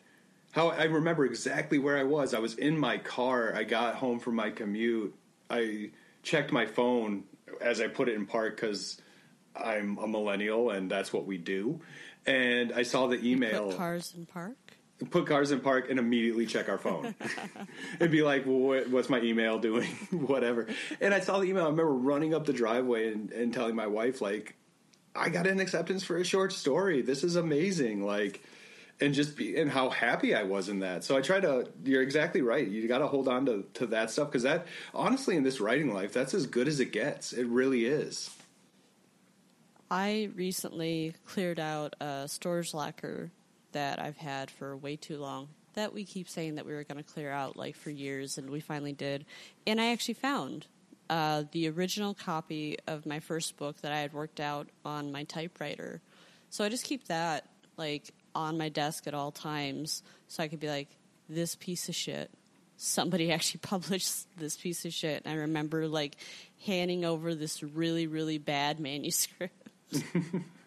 How 0.51 0.71
I 0.71 0.83
remember 0.83 1.23
exactly 1.23 1.79
where 1.79 1.97
I 1.97 2.03
was. 2.03 2.33
I 2.33 2.39
was 2.39 2.55
in 2.55 2.77
my 2.77 2.97
car. 2.97 3.55
I 3.55 3.63
got 3.63 3.95
home 3.95 4.19
from 4.19 4.35
my 4.35 4.49
commute. 4.49 5.15
I 5.49 5.91
checked 6.21 6.51
my 6.51 6.65
phone 6.65 7.23
as 7.61 7.79
I 7.79 7.87
put 7.87 8.09
it 8.09 8.15
in 8.15 8.25
park 8.25 8.57
because 8.57 8.99
I'm 9.55 9.97
a 9.99 10.07
millennial 10.07 10.71
and 10.71 10.91
that's 10.91 11.13
what 11.13 11.25
we 11.25 11.37
do. 11.37 11.79
And 12.25 12.73
I 12.73 12.83
saw 12.83 13.07
the 13.07 13.25
email. 13.25 13.69
Put 13.69 13.77
cars 13.77 14.13
in 14.15 14.25
park. 14.25 14.57
Put 15.09 15.25
cars 15.25 15.51
in 15.51 15.61
park 15.61 15.89
and 15.89 15.97
immediately 15.97 16.45
check 16.45 16.69
our 16.69 16.77
phone 16.77 17.15
and 17.99 18.11
be 18.11 18.21
like, 18.21 18.45
well, 18.45 18.57
what, 18.57 18.89
"What's 18.89 19.09
my 19.09 19.19
email 19.19 19.57
doing? 19.57 19.89
Whatever." 20.11 20.67
And 20.99 21.13
I 21.13 21.19
saw 21.19 21.39
the 21.39 21.45
email. 21.45 21.63
I 21.63 21.69
remember 21.69 21.93
running 21.93 22.33
up 22.33 22.45
the 22.45 22.53
driveway 22.53 23.11
and, 23.11 23.31
and 23.31 23.53
telling 23.53 23.75
my 23.75 23.87
wife, 23.87 24.21
"Like, 24.21 24.55
I 25.15 25.29
got 25.29 25.47
an 25.47 25.59
acceptance 25.59 26.03
for 26.03 26.17
a 26.17 26.23
short 26.23 26.53
story. 26.53 27.01
This 27.01 27.23
is 27.23 27.35
amazing!" 27.35 28.05
Like, 28.05 28.41
and 28.99 29.13
just 29.13 29.35
be 29.35 29.57
and 29.57 29.69
how 29.69 29.89
happy 29.89 30.35
I 30.35 30.43
was 30.43 30.69
in 30.69 30.79
that. 30.79 31.03
So 31.03 31.17
I 31.17 31.21
try 31.21 31.39
to. 31.39 31.67
You're 31.83 32.03
exactly 32.03 32.41
right. 32.41 32.67
You 32.67 32.87
got 32.87 32.99
to 32.99 33.07
hold 33.07 33.27
on 33.27 33.45
to 33.47 33.65
to 33.75 33.87
that 33.87 34.11
stuff 34.11 34.27
because 34.27 34.43
that 34.43 34.67
honestly 34.93 35.35
in 35.35 35.43
this 35.43 35.59
writing 35.59 35.93
life, 35.93 36.13
that's 36.13 36.33
as 36.33 36.45
good 36.45 36.67
as 36.67 36.79
it 36.79 36.91
gets. 36.91 37.33
It 37.33 37.47
really 37.47 37.85
is. 37.85 38.29
I 39.89 40.29
recently 40.35 41.15
cleared 41.25 41.59
out 41.59 41.97
a 41.99 42.25
storage 42.29 42.73
locker 42.73 43.31
that 43.73 43.99
I've 43.99 44.17
had 44.17 44.51
for 44.51 44.75
way 44.75 44.95
too 44.95 45.17
long. 45.17 45.49
That 45.73 45.93
we 45.93 46.03
keep 46.03 46.27
saying 46.27 46.55
that 46.55 46.65
we 46.65 46.73
were 46.73 46.83
going 46.83 47.01
to 47.01 47.09
clear 47.09 47.31
out 47.31 47.55
like 47.55 47.75
for 47.75 47.89
years, 47.89 48.37
and 48.37 48.49
we 48.49 48.59
finally 48.59 48.93
did. 48.93 49.25
And 49.65 49.79
I 49.79 49.91
actually 49.91 50.15
found 50.15 50.67
uh, 51.09 51.43
the 51.51 51.69
original 51.69 52.13
copy 52.13 52.77
of 52.87 53.05
my 53.05 53.19
first 53.19 53.57
book 53.57 53.81
that 53.81 53.91
I 53.91 53.99
had 53.99 54.13
worked 54.13 54.39
out 54.39 54.69
on 54.85 55.11
my 55.11 55.23
typewriter. 55.23 56.01
So 56.49 56.63
I 56.63 56.69
just 56.69 56.85
keep 56.85 57.07
that 57.07 57.47
like 57.77 58.11
on 58.33 58.57
my 58.57 58.69
desk 58.69 59.07
at 59.07 59.13
all 59.13 59.31
times, 59.31 60.03
so 60.27 60.43
I 60.43 60.47
could 60.47 60.59
be 60.59 60.69
like, 60.69 60.89
"This 61.29 61.55
piece 61.55 61.89
of 61.89 61.95
shit." 61.95 62.31
Somebody 62.77 63.31
actually 63.33 63.59
published 63.59 64.27
this 64.37 64.57
piece 64.57 64.85
of 64.85 64.93
shit. 64.93 65.23
And 65.25 65.33
I 65.33 65.37
remember 65.41 65.87
like 65.87 66.17
handing 66.65 67.05
over 67.05 67.35
this 67.35 67.63
really, 67.63 68.07
really 68.07 68.37
bad 68.37 68.79
manuscript. 68.89 69.55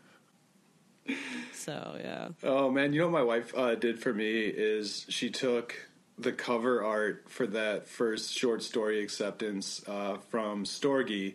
so 1.52 1.96
yeah. 2.02 2.28
Oh 2.42 2.70
man, 2.70 2.92
you 2.92 3.00
know 3.00 3.06
what 3.08 3.18
my 3.18 3.22
wife 3.22 3.52
uh, 3.56 3.74
did 3.74 4.00
for 4.00 4.12
me 4.12 4.42
is 4.42 5.06
she 5.08 5.30
took 5.30 5.74
the 6.18 6.32
cover 6.32 6.84
art 6.84 7.24
for 7.28 7.46
that 7.48 7.88
first 7.88 8.32
short 8.32 8.62
story 8.62 9.02
acceptance 9.02 9.82
uh, 9.88 10.16
from 10.30 10.64
Storgy, 10.64 11.34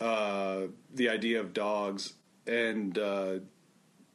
uh, 0.00 0.62
the 0.94 1.08
idea 1.08 1.40
of 1.40 1.52
dogs, 1.52 2.14
and 2.46 2.98
uh, 2.98 3.34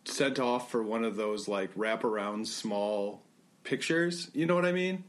sent 0.05 0.39
off 0.39 0.71
for 0.71 0.81
one 0.81 1.03
of 1.03 1.15
those 1.15 1.47
like 1.47 1.73
wraparound 1.75 2.47
small 2.47 3.21
pictures. 3.63 4.29
You 4.33 4.45
know 4.45 4.55
what 4.55 4.65
I 4.65 4.71
mean? 4.71 5.03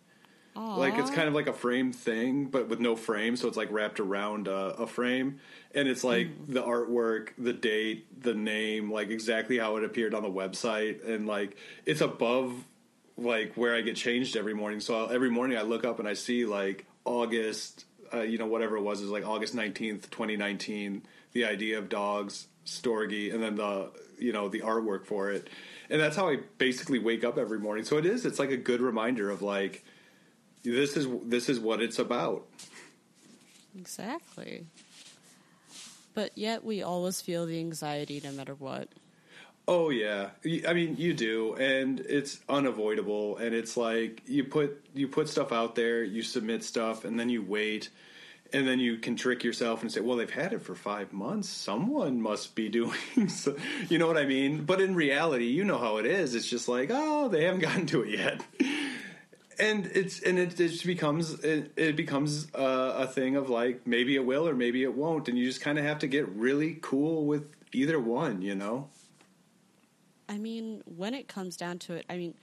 Aww. 0.57 0.77
Like 0.77 0.99
it's 0.99 1.11
kind 1.11 1.29
of 1.29 1.35
like 1.35 1.47
a 1.47 1.53
frame 1.53 1.93
thing, 1.93 2.47
but 2.47 2.69
with 2.69 2.79
no 2.79 2.95
frame, 2.95 3.37
so 3.37 3.49
it's 3.49 3.57
like 3.57 3.73
wrapped 3.73 4.01
around 4.01 4.49
a, 4.49 4.75
a 4.77 4.87
frame, 4.87 5.41
and 5.75 5.89
it's 5.89 6.05
like 6.05 6.27
Mm. 6.29 6.53
the 6.53 6.63
artwork, 6.63 7.31
the 7.39 7.55
date, 7.55 8.23
the 8.23 8.35
name, 8.35 8.93
like 8.93 9.09
exactly 9.09 9.57
how 9.59 9.77
it 9.77 9.85
appeared 9.85 10.13
on 10.15 10.23
the 10.23 10.31
website, 10.31 11.07
and 11.09 11.27
like 11.27 11.57
it's 11.87 12.03
above 12.03 12.53
like 13.17 13.55
where 13.55 13.75
I 13.75 13.81
get 13.81 13.97
changed 13.97 14.37
every 14.37 14.55
morning. 14.55 14.81
So 14.81 15.07
every 15.07 15.31
morning 15.31 15.57
I 15.57 15.63
look 15.63 15.85
up 15.85 15.99
and 15.99 16.07
I 16.09 16.15
see 16.15 16.45
like 16.45 16.85
August, 17.07 17.87
uh, 18.13 18.21
you 18.21 18.37
know, 18.37 18.47
whatever 18.47 18.77
it 18.77 18.83
was, 18.83 19.01
is 19.01 19.09
like 19.09 19.27
August 19.27 19.55
nineteenth, 19.55 20.11
twenty 20.11 20.37
nineteen. 20.37 21.03
The 21.33 21.47
idea 21.47 21.79
of 21.79 21.89
dogs, 21.89 22.47
Storgy, 22.67 23.33
and 23.33 23.43
then 23.43 23.57
the 23.57 23.91
you 24.19 24.33
know 24.35 24.51
the 24.51 24.61
artwork 24.61 25.07
for 25.07 25.31
it, 25.31 25.49
and 25.89 25.99
that's 25.99 26.15
how 26.15 26.29
I 26.29 26.41
basically 26.59 26.99
wake 26.99 27.25
up 27.25 27.39
every 27.39 27.59
morning. 27.59 27.85
So 27.85 27.97
it 27.97 28.05
is. 28.05 28.27
It's 28.27 28.39
like 28.39 28.51
a 28.51 28.57
good 28.59 28.83
reminder 28.83 29.31
of 29.31 29.41
like 29.41 29.83
this 30.63 30.97
is 30.97 31.07
this 31.25 31.49
is 31.49 31.59
what 31.59 31.83
it's 31.83 31.99
about. 31.99 32.47
Exactly. 33.79 34.67
But 36.15 36.37
yet 36.37 36.65
we 36.65 36.83
always 36.83 37.21
feel 37.21 37.47
the 37.47 37.59
anxiety 37.59 38.21
no 38.23 38.33
matter 38.33 38.55
what. 38.55 38.89
Oh 39.67 39.91
yeah, 39.91 40.31
I 40.67 40.73
mean 40.73 40.97
you 40.97 41.15
do, 41.15 41.55
and 41.55 42.01
it's 42.01 42.41
unavoidable. 42.49 43.37
And 43.37 43.55
it's 43.55 43.77
like 43.77 44.23
you 44.27 44.45
put 44.45 44.85
you 44.93 45.09
put 45.09 45.29
stuff 45.29 45.53
out 45.53 45.75
there, 45.75 46.03
you 46.03 46.23
submit 46.23 46.65
stuff, 46.65 47.05
and 47.05 47.19
then 47.19 47.29
you 47.29 47.43
wait, 47.43 47.89
and 48.53 48.67
then 48.67 48.81
you 48.81 48.99
can 48.99 49.15
trick 49.15 49.45
yourself 49.45 49.83
and 49.83 49.93
say, 49.93 50.01
"Well, 50.01 50.17
they've 50.17 50.29
had 50.29 50.53
it 50.53 50.63
for 50.63 50.75
five 50.75 51.13
months. 51.13 51.49
Someone 51.49 52.21
must 52.21 52.57
be 52.57 52.69
doing." 52.81 53.29
So, 53.29 53.57
you 53.89 53.99
know 53.99 54.09
what 54.09 54.19
I 54.19 54.27
mean? 54.27 54.65
But 54.65 54.81
in 54.81 54.97
reality, 54.97 55.47
you 55.47 55.65
know 55.65 55.79
how 55.79 55.99
it 55.99 56.07
is. 56.07 56.35
It's 56.35 56.49
just 56.49 56.69
like, 56.69 56.91
oh, 56.93 57.29
they 57.29 57.45
haven't 57.45 57.61
gotten 57.61 57.87
to 57.87 58.03
it 58.03 58.19
yet. 58.19 58.45
And 59.63 59.87
it's 59.87 60.21
and 60.21 60.39
it, 60.41 60.59
it 60.59 60.69
just 60.71 60.85
becomes 60.85 61.35
it, 61.45 61.73
it 61.77 61.95
becomes 61.95 62.53
uh, 62.53 62.95
a 62.97 63.07
thing 63.07 63.37
of 63.37 63.49
like 63.49 63.87
maybe 63.87 64.17
it 64.17 64.25
will 64.27 64.49
or 64.49 64.55
maybe 64.55 64.83
it 64.83 64.95
won't, 64.95 65.29
and 65.29 65.39
you 65.39 65.47
just 65.47 65.61
kind 65.61 65.79
of 65.79 65.85
have 65.85 66.01
to 66.01 66.09
get 66.09 66.29
really 66.31 66.79
cool 66.83 67.27
with 67.27 67.45
either 67.73 68.01
one, 68.01 68.43
you 68.43 68.57
know. 68.57 68.89
I 70.29 70.39
mean, 70.39 70.83
when 70.85 71.15
it 71.15 71.29
comes 71.29 71.57
down 71.57 71.79
to 71.81 71.95
it, 71.95 72.05
I 72.11 72.17
mean, 72.17 72.35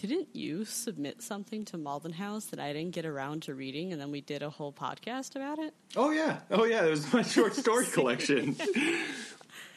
didn't 0.00 0.28
you 0.32 0.64
submit 0.64 1.20
something 1.20 1.64
to 1.66 1.76
Maudlin 1.76 2.14
House 2.14 2.46
that 2.46 2.60
I 2.60 2.72
didn't 2.72 2.92
get 2.92 3.04
around 3.04 3.42
to 3.44 3.54
reading, 3.54 3.92
and 3.92 4.00
then 4.00 4.10
we 4.10 4.22
did 4.22 4.42
a 4.42 4.48
whole 4.50 4.72
podcast 4.72 5.36
about 5.36 5.58
it? 5.58 5.74
Oh 5.96 6.12
yeah, 6.12 6.38
oh 6.50 6.64
yeah. 6.64 6.84
It 6.86 6.90
was 6.90 7.12
my 7.12 7.22
short 7.22 7.54
story 7.54 7.86
collection. 7.92 8.56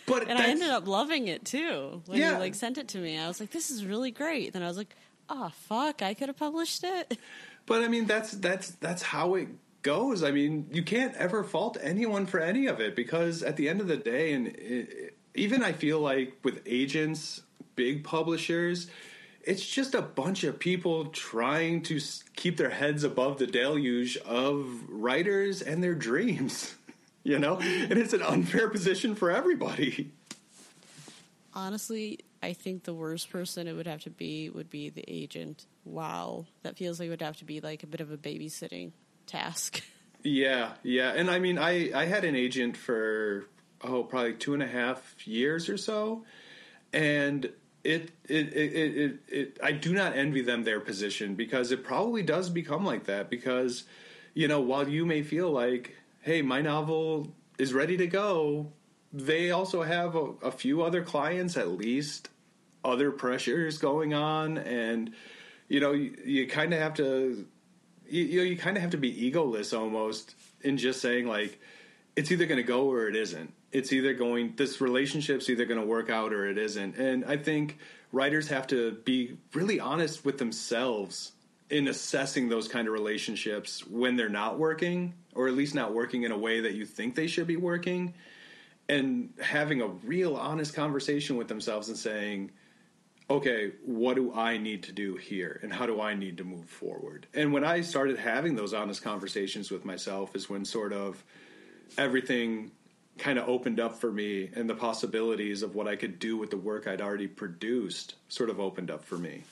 But 0.06 0.30
And 0.30 0.40
I 0.40 0.48
ended 0.48 0.70
up 0.70 0.88
loving 0.88 1.28
it 1.28 1.44
too. 1.44 2.02
When 2.06 2.18
Yeah. 2.18 2.34
you 2.34 2.40
like 2.40 2.56
sent 2.56 2.78
it 2.78 2.88
to 2.90 2.98
me, 2.98 3.18
I 3.20 3.28
was 3.28 3.42
like, 3.42 3.52
"This 3.52 3.70
is 3.70 3.84
really 3.86 4.12
great." 4.12 4.54
Then 4.54 4.64
I 4.64 4.68
was 4.68 4.78
like, 4.78 4.96
"Oh 5.30 5.52
fuck, 5.54 6.02
I 6.02 6.14
could 6.14 6.30
have 6.30 6.38
published 6.38 6.84
it." 6.84 7.18
But 7.68 7.84
I 7.84 7.90
mean, 7.90 8.06
that's 8.06 8.32
that's 8.32 8.70
that's 8.80 9.02
how 9.02 9.36
it 9.36 9.50
goes. 9.82 10.24
I 10.24 10.32
mean, 10.32 10.70
you 10.72 10.84
can't 10.84 11.14
ever 11.16 11.44
fault 11.44 11.78
anyone 11.82 12.26
for 12.26 12.40
any 12.40 12.66
of 12.68 12.80
it 12.80 12.96
because 12.96 13.44
at 13.44 13.58
the 13.58 13.68
end 13.68 13.82
of 13.82 13.90
the 13.90 13.98
day, 13.98 14.32
and 14.32 14.48
it, 14.48 15.18
even 15.36 15.64
I 15.66 15.74
feel 15.74 16.00
like 16.00 16.38
with 16.44 16.62
agents, 16.66 17.42
big 17.78 18.04
publishers. 18.04 18.88
It's 19.44 19.66
just 19.66 19.96
a 19.96 20.02
bunch 20.02 20.44
of 20.44 20.60
people 20.60 21.06
trying 21.06 21.82
to 21.84 22.02
keep 22.36 22.58
their 22.58 22.72
heads 22.72 23.06
above 23.06 23.38
the 23.38 23.48
deluge 23.48 24.18
of 24.18 24.84
writers 24.90 25.62
and 25.62 25.82
their 25.82 25.96
dreams, 25.96 26.76
you 27.24 27.40
know? 27.40 27.58
And 27.58 27.94
it's 27.94 28.12
an 28.12 28.24
unfair 28.24 28.68
position 28.68 29.16
for 29.16 29.32
everybody. 29.32 30.12
Honestly, 31.54 32.20
I 32.42 32.54
think 32.54 32.84
the 32.84 32.94
worst 32.94 33.30
person 33.30 33.68
it 33.68 33.74
would 33.74 33.88
have 33.88 34.02
to 34.02 34.10
be 34.10 34.50
would 34.50 34.70
be 34.70 34.90
the 34.90 35.04
agent. 35.08 35.66
Wow, 35.86 36.46
that 36.64 36.78
feels 36.78 37.00
like 37.00 37.08
it 37.08 37.10
would 37.12 37.22
have 37.22 37.38
to 37.38 37.46
be 37.46 37.60
like 37.62 37.84
a 37.84 37.88
bit 37.88 38.02
of 38.02 38.12
a 38.12 38.18
babysitting 38.18 38.92
task. 39.26 39.84
Yeah, 40.24 40.72
yeah, 40.84 41.14
and 41.16 41.30
I 41.30 41.40
mean, 41.40 41.58
I 41.60 41.92
I 41.94 42.06
had 42.06 42.26
an 42.26 42.36
agent 42.36 42.76
for 42.76 43.46
oh 43.82 44.04
probably 44.04 44.34
two 44.34 44.56
and 44.56 44.64
a 44.64 44.68
half 44.68 45.16
years 45.26 45.70
or 45.70 45.78
so, 45.78 46.26
and 46.92 47.46
it 47.84 48.12
it 48.26 48.48
it 48.54 48.54
it, 48.54 48.98
it, 48.98 49.20
it 49.28 49.60
I 49.64 49.72
do 49.72 49.94
not 49.94 50.18
envy 50.18 50.42
them 50.42 50.64
their 50.64 50.80
position 50.80 51.36
because 51.36 51.72
it 51.72 51.84
probably 51.84 52.24
does 52.24 52.50
become 52.50 52.84
like 52.84 53.06
that 53.06 53.30
because 53.30 53.84
you 54.34 54.48
know 54.48 54.60
while 54.60 54.90
you 54.90 55.06
may 55.06 55.22
feel 55.22 55.52
like 55.52 55.96
hey 56.22 56.42
my 56.42 56.62
novel 56.62 57.34
is 57.58 57.74
ready 57.74 57.96
to 57.98 58.08
go, 58.08 58.72
they 59.14 59.52
also 59.52 59.84
have 59.84 60.16
a, 60.16 60.32
a 60.44 60.52
few 60.52 60.84
other 60.84 61.04
clients 61.04 61.58
at 61.58 61.70
least, 61.70 62.30
other 62.84 63.12
pressures 63.12 63.78
going 63.78 64.14
on, 64.14 64.58
and 64.58 65.12
you 65.68 65.80
know 65.80 65.92
you, 65.92 66.16
you 66.26 66.48
kind 66.48 66.74
of 66.74 66.80
have 66.80 66.94
to 66.96 67.46
you, 68.08 68.24
you 68.24 68.38
know 68.40 68.46
you 68.46 68.58
kind 68.58 68.78
of 68.78 68.82
have 68.82 68.92
to 68.92 68.98
be 68.98 69.32
egoless 69.32 69.78
almost 69.78 70.36
in 70.62 70.78
just 70.78 71.02
saying 71.02 71.28
like 71.28 71.60
it's 72.16 72.32
either 72.32 72.46
going 72.46 72.58
to 72.58 72.64
go 72.64 72.92
or 72.92 73.08
it 73.08 73.16
isn't. 73.16 73.54
It's 73.72 73.94
either 73.94 74.14
going 74.14 74.54
this 74.56 74.82
relationship's 74.82 75.50
either 75.50 75.66
going 75.66 75.80
to 75.80 75.86
work 75.86 76.10
out 76.10 76.34
or 76.34 76.48
it 76.48 76.58
isn't. 76.58 76.96
And 76.98 77.26
i 77.26 77.38
think 77.38 77.78
writers 78.12 78.48
have 78.50 78.68
to 78.68 78.92
be 79.04 79.38
really 79.54 79.80
honest 79.80 80.26
with 80.26 80.38
themselves 80.38 81.34
in 81.70 81.88
assessing 81.88 82.50
those 82.50 82.68
kind 82.68 82.88
of 82.88 82.94
relationships 82.94 83.86
when 83.86 84.16
they're 84.16 84.30
not 84.30 84.58
working 84.58 85.14
or 85.36 85.48
at 85.48 85.54
least 85.54 85.76
not 85.76 85.94
working 85.94 86.24
in 86.24 86.32
a 86.32 86.38
way 86.38 86.62
that 86.62 86.74
you 86.74 86.86
think 86.86 87.16
they 87.16 87.28
should 87.28 87.48
be 87.48 87.58
working 87.58 88.14
and 88.90 89.34
having 89.42 89.82
a 89.82 89.88
real 89.88 90.36
honest 90.36 90.74
conversation 90.74 91.38
with 91.38 91.48
themselves 91.48 91.90
and 91.90 91.98
saying 91.98 92.52
okay, 93.30 93.74
what 93.86 94.16
do 94.16 94.34
I 94.34 94.58
need 94.58 94.84
to 94.84 94.92
do 94.92 95.16
here 95.16 95.60
and 95.62 95.74
how 95.74 95.86
do 95.86 96.00
I 96.00 96.14
need 96.14 96.38
to 96.38 96.44
move 96.44 96.70
forward? 96.70 97.28
And 97.34 97.52
when 97.52 97.64
I 97.64 97.82
started 97.82 98.18
having 98.18 98.56
those 98.56 98.74
honest 98.74 99.04
conversations 99.04 99.70
with 99.70 99.84
myself 99.84 100.36
is 100.36 100.50
when 100.50 100.64
sort 100.64 100.94
of 100.94 101.22
everything 101.98 102.72
kind 103.18 103.38
of 103.38 103.50
opened 103.50 103.80
up 103.80 104.00
for 104.00 104.12
me 104.12 104.50
and 104.56 104.70
the 104.70 104.76
possibilities 104.76 105.62
of 105.62 105.76
what 105.76 105.88
I 105.88 105.96
could 105.96 106.20
do 106.20 106.38
with 106.38 106.52
the 106.52 106.58
work 106.58 106.88
I'd 106.88 107.02
already 107.02 107.28
produced 107.28 108.16
sort 108.30 108.50
of 108.50 108.60
opened 108.60 108.92
up 108.92 109.04
for 109.04 109.18
me. 109.18 109.44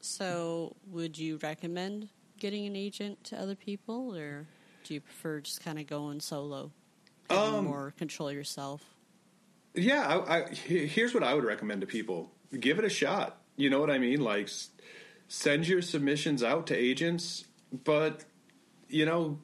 So, 0.00 0.74
would 0.90 1.16
you 1.18 1.38
recommend 1.42 2.08
getting 2.38 2.66
an 2.66 2.74
agent 2.74 3.22
to 3.24 3.40
other 3.40 3.54
people, 3.54 4.16
or 4.16 4.46
do 4.88 4.94
you 4.94 5.00
prefer 5.02 5.40
just 5.40 5.62
kind 5.62 5.78
of 5.78 5.86
going 5.86 6.18
solo, 6.18 6.72
Um, 7.28 7.66
more 7.66 7.92
control 7.98 8.32
yourself? 8.32 8.82
Yeah, 9.74 10.08
I, 10.08 10.38
I, 10.38 10.48
here's 10.48 11.12
what 11.12 11.22
I 11.22 11.34
would 11.34 11.44
recommend 11.44 11.82
to 11.82 11.86
people: 11.86 12.32
give 12.58 12.78
it 12.78 12.86
a 12.86 12.88
shot. 12.88 13.42
You 13.56 13.68
know 13.68 13.80
what 13.80 13.90
I 13.90 13.98
mean? 13.98 14.22
Like, 14.22 14.48
send 15.28 15.68
your 15.68 15.82
submissions 15.82 16.42
out 16.42 16.66
to 16.68 16.74
agents, 16.74 17.44
but 17.84 18.24
you 18.88 19.04
know, 19.04 19.38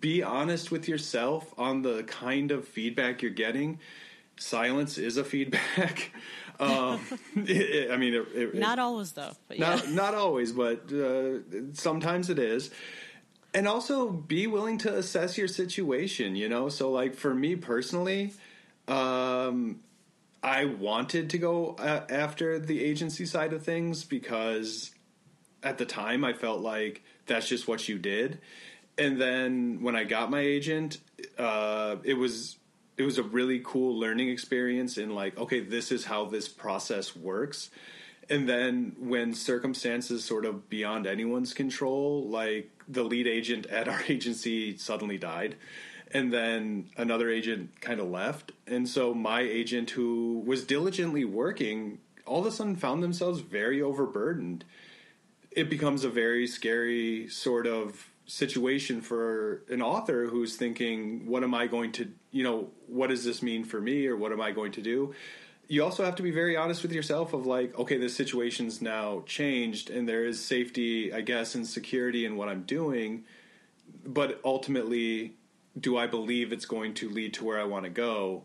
be 0.00 0.22
honest 0.22 0.70
with 0.70 0.88
yourself 0.88 1.54
on 1.56 1.80
the 1.80 2.02
kind 2.04 2.50
of 2.50 2.68
feedback 2.68 3.22
you're 3.22 3.30
getting. 3.30 3.80
Silence 4.38 4.98
is 4.98 5.16
a 5.16 5.24
feedback. 5.24 6.12
um, 6.60 7.00
it- 7.36 7.48
it- 7.50 7.90
I 7.90 7.96
mean, 7.96 8.12
it, 8.12 8.28
it, 8.34 8.54
Not 8.54 8.78
always, 8.78 9.12
though. 9.12 9.32
But 9.48 9.58
yeah. 9.58 9.70
not 9.76 9.88
not 9.90 10.14
always, 10.14 10.52
but 10.52 10.92
uh, 10.92 11.38
sometimes 11.72 12.28
it 12.28 12.38
is. 12.38 12.70
And 13.54 13.68
also 13.68 14.10
be 14.10 14.46
willing 14.46 14.78
to 14.78 14.96
assess 14.96 15.36
your 15.36 15.48
situation, 15.48 16.36
you 16.36 16.48
know? 16.48 16.68
So 16.68 16.90
like 16.90 17.14
for 17.14 17.34
me 17.34 17.56
personally, 17.56 18.32
um 18.88 19.80
I 20.42 20.64
wanted 20.64 21.30
to 21.30 21.38
go 21.38 21.76
uh, 21.78 22.04
after 22.10 22.58
the 22.58 22.82
agency 22.82 23.26
side 23.26 23.52
of 23.52 23.62
things 23.62 24.02
because 24.02 24.90
at 25.62 25.78
the 25.78 25.86
time 25.86 26.24
I 26.24 26.32
felt 26.32 26.60
like 26.60 27.02
that's 27.26 27.48
just 27.48 27.68
what 27.68 27.88
you 27.88 27.98
did. 27.98 28.40
And 28.98 29.20
then 29.20 29.82
when 29.82 29.94
I 29.94 30.04
got 30.04 30.30
my 30.30 30.40
agent, 30.40 30.98
uh, 31.38 31.96
it 32.02 32.14
was 32.14 32.56
it 32.96 33.04
was 33.04 33.18
a 33.18 33.22
really 33.22 33.60
cool 33.64 33.98
learning 33.98 34.28
experience 34.28 34.98
in 34.98 35.14
like, 35.14 35.38
okay, 35.38 35.60
this 35.60 35.92
is 35.92 36.04
how 36.04 36.26
this 36.26 36.48
process 36.48 37.16
works. 37.16 37.70
And 38.28 38.48
then 38.48 38.96
when 38.98 39.34
circumstances 39.34 40.24
sort 40.24 40.44
of 40.44 40.68
beyond 40.68 41.06
anyone's 41.06 41.54
control, 41.54 42.28
like 42.28 42.70
the 42.92 43.02
lead 43.02 43.26
agent 43.26 43.66
at 43.66 43.88
our 43.88 44.02
agency 44.08 44.76
suddenly 44.76 45.18
died, 45.18 45.56
and 46.12 46.32
then 46.32 46.90
another 46.96 47.30
agent 47.30 47.80
kind 47.80 48.00
of 48.00 48.08
left. 48.08 48.52
And 48.66 48.88
so 48.88 49.14
my 49.14 49.40
agent, 49.40 49.90
who 49.90 50.42
was 50.44 50.64
diligently 50.64 51.24
working, 51.24 51.98
all 52.26 52.40
of 52.40 52.46
a 52.46 52.50
sudden 52.50 52.76
found 52.76 53.02
themselves 53.02 53.40
very 53.40 53.82
overburdened. 53.82 54.64
It 55.50 55.68
becomes 55.68 56.04
a 56.04 56.10
very 56.10 56.46
scary 56.46 57.28
sort 57.28 57.66
of 57.66 58.08
situation 58.26 59.00
for 59.00 59.62
an 59.68 59.82
author 59.82 60.26
who's 60.26 60.56
thinking, 60.56 61.26
what 61.26 61.42
am 61.42 61.54
I 61.54 61.66
going 61.66 61.92
to, 61.92 62.10
you 62.30 62.44
know, 62.44 62.70
what 62.86 63.10
does 63.10 63.24
this 63.24 63.42
mean 63.42 63.64
for 63.64 63.80
me 63.80 64.06
or 64.06 64.16
what 64.16 64.32
am 64.32 64.40
I 64.40 64.52
going 64.52 64.72
to 64.72 64.80
do? 64.80 65.14
You 65.72 65.82
also 65.82 66.04
have 66.04 66.16
to 66.16 66.22
be 66.22 66.30
very 66.30 66.54
honest 66.54 66.82
with 66.82 66.92
yourself 66.92 67.32
of 67.32 67.46
like, 67.46 67.78
okay, 67.78 67.96
this 67.96 68.14
situation's 68.14 68.82
now 68.82 69.22
changed 69.24 69.88
and 69.88 70.06
there 70.06 70.26
is 70.26 70.38
safety, 70.38 71.14
I 71.14 71.22
guess, 71.22 71.54
and 71.54 71.66
security 71.66 72.26
in 72.26 72.36
what 72.36 72.50
I'm 72.50 72.64
doing, 72.64 73.24
but 74.04 74.38
ultimately, 74.44 75.32
do 75.80 75.96
I 75.96 76.06
believe 76.06 76.52
it's 76.52 76.66
going 76.66 76.92
to 76.96 77.08
lead 77.08 77.32
to 77.32 77.44
where 77.46 77.58
I 77.58 77.64
want 77.64 77.84
to 77.84 77.90
go? 77.90 78.44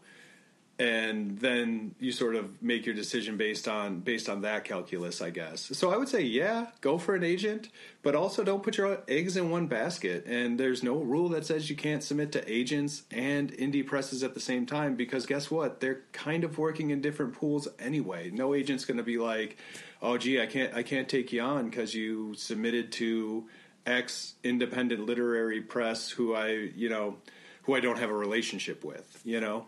And 0.79 1.39
then 1.39 1.95
you 1.99 2.11
sort 2.11 2.35
of 2.35 2.61
make 2.61 2.85
your 2.85 2.93
decision 2.93 3.35
based 3.35 3.67
on 3.67 3.99
based 3.99 4.29
on 4.29 4.41
that 4.41 4.63
calculus 4.63 5.21
i 5.21 5.29
guess. 5.29 5.61
So 5.77 5.91
i 5.91 5.97
would 5.97 6.09
say 6.09 6.21
yeah 6.21 6.67
go 6.81 6.97
for 6.97 7.15
an 7.15 7.23
agent 7.23 7.69
but 8.03 8.15
also 8.15 8.43
don't 8.43 8.63
put 8.63 8.77
your 8.77 8.99
eggs 9.07 9.35
in 9.35 9.49
one 9.49 9.67
basket. 9.67 10.25
And 10.25 10.57
there's 10.57 10.81
no 10.81 10.95
rule 10.95 11.27
that 11.29 11.45
says 11.45 11.69
you 11.69 11.75
can't 11.75 12.01
submit 12.01 12.31
to 12.33 12.51
agents 12.51 13.03
and 13.11 13.51
indie 13.51 13.85
presses 13.85 14.23
at 14.23 14.33
the 14.33 14.39
same 14.39 14.65
time 14.65 14.95
because 14.95 15.25
guess 15.25 15.51
what? 15.51 15.81
They're 15.81 16.03
kind 16.13 16.45
of 16.45 16.57
working 16.57 16.91
in 16.91 17.01
different 17.01 17.33
pools 17.33 17.67
anyway. 17.79 18.29
No 18.29 18.53
agent's 18.53 18.85
going 18.85 18.95
to 18.95 19.03
be 19.03 19.17
like 19.17 19.57
oh 20.01 20.17
gee 20.17 20.41
i 20.41 20.45
can't 20.45 20.73
i 20.73 20.83
can't 20.83 21.09
take 21.09 21.31
you 21.31 21.41
on 21.41 21.69
because 21.69 21.93
you 21.93 22.33
submitted 22.35 22.91
to 22.91 23.47
x 23.85 24.35
independent 24.43 25.05
literary 25.05 25.61
press 25.61 26.09
who 26.09 26.33
i 26.33 26.49
you 26.75 26.89
know 26.89 27.17
who 27.63 27.75
i 27.75 27.79
don't 27.79 27.97
have 27.97 28.09
a 28.09 28.15
relationship 28.15 28.83
with 28.83 29.21
you 29.23 29.39
know 29.39 29.65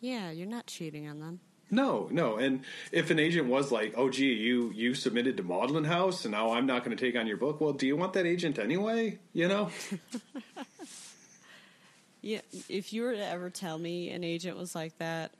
yeah, 0.00 0.30
you're 0.30 0.46
not 0.46 0.66
cheating 0.66 1.08
on 1.08 1.20
them. 1.20 1.40
no, 1.70 2.08
no. 2.10 2.36
And 2.36 2.62
if 2.90 3.10
an 3.10 3.18
agent 3.18 3.46
was 3.46 3.70
like, 3.70 3.94
"Oh, 3.96 4.10
gee, 4.10 4.32
you 4.34 4.70
you 4.74 4.94
submitted 4.94 5.36
to 5.36 5.42
Maudlin 5.42 5.84
House, 5.84 6.24
and 6.24 6.32
now 6.32 6.52
I'm 6.52 6.66
not 6.66 6.84
going 6.84 6.96
to 6.96 7.04
take 7.04 7.16
on 7.18 7.26
your 7.26 7.36
book," 7.36 7.60
well, 7.60 7.72
do 7.72 7.86
you 7.86 7.96
want 7.96 8.14
that 8.14 8.26
agent 8.26 8.58
anyway? 8.58 9.18
You 9.32 9.48
know? 9.48 9.70
Yeah, 12.22 12.40
if 12.68 12.92
you 12.92 13.02
were 13.02 13.14
to 13.14 13.26
ever 13.26 13.50
tell 13.50 13.78
me 13.78 14.10
an 14.10 14.24
agent 14.24 14.56
was 14.56 14.74
like 14.74 14.96
that, 14.98 15.32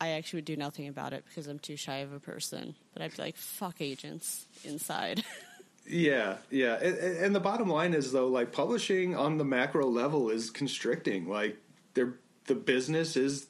I 0.00 0.10
actually 0.10 0.38
would 0.38 0.44
do 0.44 0.56
nothing 0.56 0.86
about 0.88 1.12
it 1.12 1.24
because 1.26 1.46
I'm 1.46 1.58
too 1.58 1.76
shy 1.76 1.98
of 1.98 2.12
a 2.12 2.20
person. 2.20 2.74
But 2.92 3.02
I'd 3.02 3.16
be 3.16 3.22
like, 3.22 3.36
fuck 3.36 3.80
agents 3.80 4.46
inside. 4.64 5.24
yeah, 5.86 6.36
yeah. 6.50 6.74
And, 6.74 6.98
and 6.98 7.34
the 7.34 7.40
bottom 7.40 7.68
line 7.68 7.94
is 7.94 8.12
though, 8.12 8.28
like 8.28 8.52
publishing 8.52 9.16
on 9.16 9.38
the 9.38 9.44
macro 9.44 9.86
level 9.86 10.28
is 10.28 10.50
constricting. 10.50 11.28
Like, 11.28 11.56
they're, 11.94 12.14
the 12.46 12.54
business 12.54 13.16
is. 13.16 13.46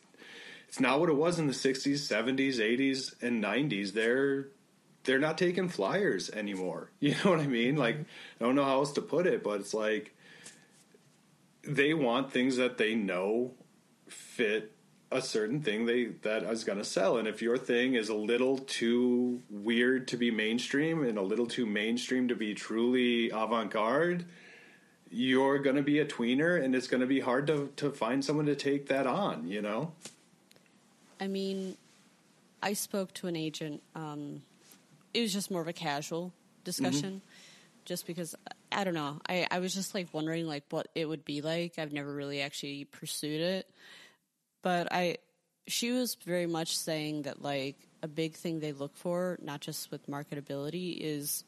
It's 0.69 0.81
not 0.81 1.01
what 1.01 1.09
it 1.09 1.17
was 1.17 1.39
in 1.39 1.47
the 1.47 1.53
'60s, 1.53 1.95
'70s, 1.95 2.57
'80s, 2.57 3.15
and 3.23 3.43
'90s. 3.43 3.93
They're 3.93 4.49
they're 5.05 5.19
not 5.19 5.39
taking 5.39 5.69
flyers 5.69 6.31
anymore. 6.31 6.91
You 7.01 7.15
know 7.25 7.31
what 7.31 7.41
I 7.41 7.47
mean? 7.47 7.73
Mm-hmm. 7.73 7.79
Like, 7.79 7.97
I 8.41 8.45
don't 8.45 8.55
know 8.55 8.65
how 8.65 8.75
else 8.75 8.93
to 8.93 9.03
put 9.03 9.27
it, 9.27 9.43
but 9.43 9.61
it's 9.61 9.73
like 9.73 10.15
they 11.63 11.95
want 11.95 12.33
things 12.33 12.57
that 12.57 12.79
they 12.79 12.95
know 12.95 13.53
fit 14.09 14.73
a 15.11 15.23
certain 15.23 15.63
thing 15.63 15.87
they 15.87 16.07
that 16.23 16.43
is 16.45 16.65
going 16.65 16.79
to 16.79 16.85
sell 16.85 17.17
and 17.17 17.27
if 17.27 17.41
your 17.41 17.57
thing 17.57 17.95
is 17.95 18.11
a 18.11 18.15
little 18.15 18.59
too 18.59 19.43
weird 19.49 20.07
to 20.09 20.17
be 20.19 20.31
mainstream 20.31 21.03
and 21.03 21.17
a 21.17 21.23
little 21.23 21.47
too 21.47 21.65
mainstream 21.65 22.29
to 22.29 22.35
be 22.35 22.53
truly 22.53 23.31
avant-garde 23.31 24.27
you're 25.11 25.59
going 25.59 25.77
to 25.77 25.83
be 25.83 25.99
a 25.99 26.05
tweener 26.05 26.63
and 26.63 26.75
it's 26.75 26.89
going 26.89 27.01
to 27.01 27.07
be 27.07 27.21
hard 27.21 27.47
to 27.47 27.71
to 27.77 27.91
find 27.91 28.23
someone 28.23 28.45
to 28.45 28.55
take 28.55 28.89
that 28.89 29.07
on 29.07 29.49
you 29.49 29.63
know 29.63 29.93
I 31.21 31.27
mean, 31.27 31.77
I 32.63 32.73
spoke 32.73 33.13
to 33.15 33.27
an 33.27 33.37
agent. 33.37 33.83
Um, 33.95 34.43
it 35.15 35.21
was 35.21 35.33
just 35.33 35.51
more 35.51 35.61
of 35.61 35.69
a 35.69 35.73
casual 35.73 36.33
discussion, 36.65 37.23
just 37.85 38.07
because 38.07 38.35
I 38.71 38.85
don't 38.85 38.95
know. 38.95 39.21
I, 39.29 39.47
I 39.51 39.59
was 39.61 39.75
just 39.75 39.95
like 39.95 40.09
wondering 40.13 40.47
like 40.47 40.65
what 40.71 40.89
it 40.95 41.07
would 41.07 41.25
be 41.25 41.41
like. 41.41 41.79
I've 41.79 41.93
never 41.93 42.13
really 42.13 42.43
actually 42.43 42.85
pursued 42.85 43.41
it, 43.41 43.71
but 44.63 44.89
I 44.93 45.19
she 45.67 45.93
was 45.93 46.17
very 46.25 46.47
much 46.47 46.77
saying 46.77 47.23
that 47.23 47.43
like 47.43 47.77
a 48.03 48.09
big 48.09 48.35
thing 48.35 48.61
they 48.61 48.73
look 48.73 48.97
for, 48.97 49.39
not 49.43 49.61
just 49.61 49.91
with 49.91 50.09
marketability, 50.09 50.97
is 51.01 51.45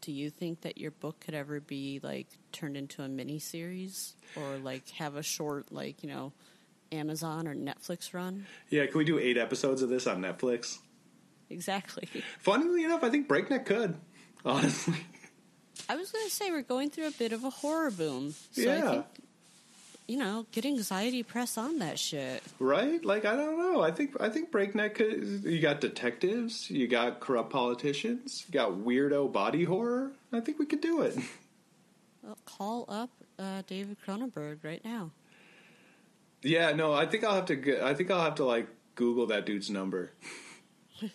do 0.00 0.12
you 0.12 0.30
think 0.30 0.62
that 0.62 0.78
your 0.78 0.90
book 0.90 1.20
could 1.20 1.34
ever 1.34 1.60
be 1.60 2.00
like 2.02 2.26
turned 2.52 2.76
into 2.76 3.02
a 3.02 3.08
mini 3.08 3.38
series 3.38 4.14
or 4.34 4.56
like 4.58 4.88
have 4.90 5.16
a 5.16 5.22
short 5.22 5.70
like 5.70 6.02
you 6.02 6.08
know 6.08 6.32
Amazon 6.92 7.46
or 7.48 7.54
Netflix 7.54 8.12
run? 8.14 8.46
yeah 8.68 8.86
can 8.86 8.98
we 8.98 9.04
do 9.04 9.18
8 9.18 9.36
episodes 9.38 9.82
of 9.82 9.88
this 9.88 10.06
on 10.06 10.20
Netflix 10.22 10.78
Exactly. 11.48 12.08
funnily 12.38 12.84
enough 12.84 13.02
i 13.02 13.10
think 13.10 13.26
breakneck 13.28 13.66
could 13.66 13.96
honestly 14.44 14.94
I 15.88 15.96
was 15.96 16.10
going 16.12 16.24
to 16.26 16.30
say 16.30 16.50
we're 16.50 16.62
going 16.62 16.90
through 16.90 17.08
a 17.08 17.10
bit 17.12 17.32
of 17.32 17.42
a 17.42 17.50
horror 17.50 17.90
boom. 17.90 18.34
So 18.52 18.72
I 18.72 18.80
think, 18.80 19.06
you 20.06 20.18
know, 20.18 20.46
get 20.52 20.64
anxiety 20.64 21.22
press 21.24 21.56
on 21.58 21.78
that 21.78 21.98
shit. 21.98 22.42
right 22.60 23.02
like 23.04 23.24
i 23.24 23.34
don't 23.34 23.58
know 23.58 23.80
i 23.80 23.90
think 23.90 24.14
i 24.20 24.28
think 24.28 24.50
breakneck 24.52 24.96
could, 24.96 25.42
you 25.44 25.58
got 25.60 25.80
detectives 25.80 26.70
you 26.70 26.86
got 26.86 27.18
corrupt 27.20 27.50
politicians 27.50 28.44
you 28.46 28.52
got 28.52 28.72
weirdo 28.72 29.32
body 29.32 29.64
horror 29.64 30.12
i 30.32 30.38
think 30.40 30.58
we 30.58 30.66
could 30.66 30.80
do 30.80 31.00
it 31.02 31.16
Well, 32.22 32.36
call 32.44 32.84
up 32.88 33.10
uh, 33.38 33.62
David 33.66 33.96
Cronenberg 34.06 34.58
right 34.62 34.84
now. 34.84 35.10
Yeah 36.42 36.72
no 36.72 36.92
i 36.92 37.06
think 37.06 37.24
i'll 37.24 37.34
have 37.34 37.46
to 37.46 37.56
get, 37.56 37.82
i 37.82 37.94
think 37.94 38.10
i'll 38.10 38.22
have 38.22 38.34
to 38.36 38.44
like 38.44 38.68
google 38.94 39.26
that 39.26 39.46
dude's 39.46 39.70
number 39.70 40.12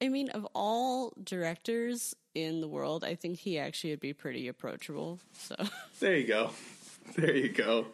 I 0.00 0.08
mean, 0.08 0.30
of 0.30 0.48
all 0.52 1.12
directors 1.22 2.16
in 2.34 2.60
the 2.60 2.66
world, 2.66 3.04
I 3.04 3.14
think 3.14 3.38
he 3.38 3.56
actually 3.60 3.90
would 3.90 4.00
be 4.00 4.12
pretty 4.12 4.48
approachable. 4.48 5.20
So, 5.32 5.54
there 6.00 6.16
you 6.16 6.26
go 6.26 6.50
there 7.16 7.36
you 7.36 7.48
go 7.48 7.86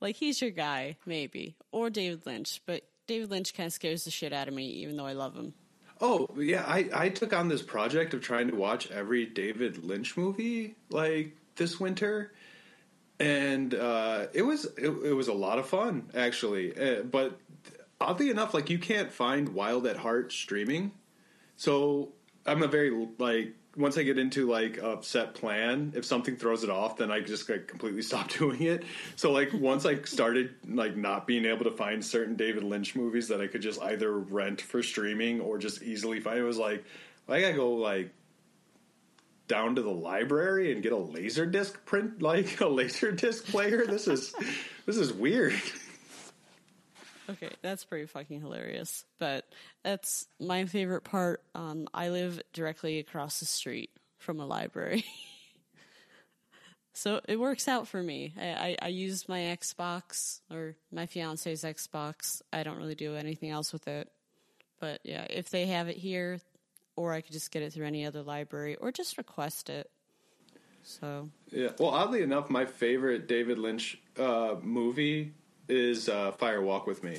like, 0.00 0.16
he's 0.16 0.40
your 0.40 0.50
guy, 0.50 0.96
maybe. 1.04 1.56
Or 1.72 1.90
David 1.90 2.24
Lynch. 2.24 2.62
But 2.64 2.84
David 3.06 3.30
Lynch 3.30 3.52
kind 3.54 3.66
of 3.66 3.72
scares 3.72 4.04
the 4.04 4.10
shit 4.10 4.32
out 4.32 4.48
of 4.48 4.54
me, 4.54 4.66
even 4.66 4.96
though 4.96 5.06
I 5.06 5.12
love 5.12 5.34
him. 5.34 5.52
oh 6.00 6.26
yeah 6.38 6.64
i 6.66 6.88
i 6.94 7.08
took 7.10 7.32
on 7.34 7.48
this 7.48 7.62
project 7.62 8.14
of 8.14 8.22
trying 8.22 8.48
to 8.48 8.56
watch 8.56 8.90
every 8.90 9.26
david 9.26 9.84
lynch 9.84 10.16
movie 10.16 10.74
like 10.90 11.36
this 11.56 11.78
winter 11.78 12.32
and 13.20 13.74
uh 13.74 14.26
it 14.32 14.42
was 14.42 14.64
it, 14.76 14.88
it 14.88 15.14
was 15.14 15.28
a 15.28 15.32
lot 15.32 15.58
of 15.58 15.68
fun 15.68 16.10
actually 16.14 16.76
uh, 16.76 17.02
but 17.02 17.38
oddly 18.00 18.30
enough 18.30 18.54
like 18.54 18.70
you 18.70 18.78
can't 18.78 19.12
find 19.12 19.50
wild 19.50 19.86
at 19.86 19.96
heart 19.96 20.32
streaming 20.32 20.90
so 21.56 22.12
I'm 22.46 22.62
a 22.62 22.66
very 22.66 23.06
like 23.18 23.54
once 23.76 23.96
I 23.96 24.02
get 24.02 24.18
into 24.18 24.48
like 24.50 24.78
a 24.78 25.02
set 25.02 25.34
plan, 25.34 25.92
if 25.94 26.04
something 26.04 26.36
throws 26.36 26.64
it 26.64 26.70
off, 26.70 26.96
then 26.96 27.10
I 27.10 27.20
just 27.20 27.48
like 27.48 27.68
completely 27.68 28.02
stop 28.10 28.30
doing 28.30 28.62
it. 28.62 28.84
So 29.16 29.30
like 29.30 29.52
once 29.52 29.86
I 29.86 30.00
started 30.02 30.54
like 30.66 30.96
not 30.96 31.26
being 31.26 31.44
able 31.44 31.64
to 31.64 31.70
find 31.70 32.04
certain 32.04 32.34
David 32.36 32.64
Lynch 32.64 32.96
movies 32.96 33.28
that 33.28 33.40
I 33.40 33.46
could 33.46 33.62
just 33.62 33.80
either 33.82 34.18
rent 34.18 34.60
for 34.60 34.82
streaming 34.82 35.40
or 35.40 35.58
just 35.58 35.82
easily 35.82 36.20
find, 36.20 36.38
it 36.38 36.42
was 36.42 36.58
like 36.58 36.84
I 37.28 37.40
gotta 37.40 37.54
go 37.54 37.72
like 37.72 38.10
down 39.50 39.74
to 39.74 39.82
the 39.82 39.90
library 39.90 40.70
and 40.70 40.80
get 40.80 40.92
a 40.92 40.96
laser 40.96 41.44
disc 41.44 41.84
print 41.84 42.22
like 42.22 42.60
a 42.60 42.68
laser 42.68 43.10
disc 43.10 43.44
player. 43.46 43.84
This 43.84 44.06
is 44.06 44.32
this 44.86 44.96
is 44.96 45.12
weird. 45.12 45.60
Okay, 47.28 47.50
that's 47.60 47.84
pretty 47.84 48.06
fucking 48.06 48.40
hilarious. 48.40 49.04
But 49.18 49.44
that's 49.82 50.26
my 50.38 50.66
favorite 50.66 51.02
part. 51.02 51.42
Um, 51.54 51.88
I 51.92 52.10
live 52.10 52.40
directly 52.52 53.00
across 53.00 53.40
the 53.40 53.46
street 53.46 53.90
from 54.18 54.38
a 54.38 54.46
library. 54.46 55.04
so 56.92 57.20
it 57.28 57.38
works 57.38 57.66
out 57.66 57.88
for 57.88 58.02
me. 58.02 58.32
I, 58.38 58.46
I, 58.46 58.76
I 58.82 58.88
use 58.88 59.28
my 59.28 59.38
Xbox 59.38 60.40
or 60.50 60.76
my 60.92 61.06
fiance's 61.06 61.64
Xbox. 61.64 62.40
I 62.52 62.62
don't 62.62 62.78
really 62.78 62.94
do 62.94 63.16
anything 63.16 63.50
else 63.50 63.72
with 63.72 63.88
it. 63.88 64.10
But 64.80 65.00
yeah, 65.04 65.26
if 65.28 65.50
they 65.50 65.66
have 65.66 65.88
it 65.88 65.96
here, 65.96 66.40
or 67.00 67.12
I 67.12 67.20
could 67.20 67.32
just 67.32 67.50
get 67.50 67.62
it 67.62 67.72
through 67.72 67.86
any 67.86 68.04
other 68.04 68.22
library 68.22 68.76
or 68.76 68.92
just 68.92 69.18
request 69.18 69.70
it. 69.70 69.90
So 70.82 71.30
yeah. 71.50 71.70
Well, 71.78 71.90
oddly 71.90 72.22
enough, 72.22 72.50
my 72.50 72.64
favorite 72.64 73.26
David 73.26 73.58
Lynch 73.58 73.98
uh, 74.18 74.56
movie 74.62 75.32
is 75.68 76.08
uh, 76.08 76.32
Fire 76.32 76.62
Walk 76.62 76.86
with 76.86 77.02
Me. 77.02 77.18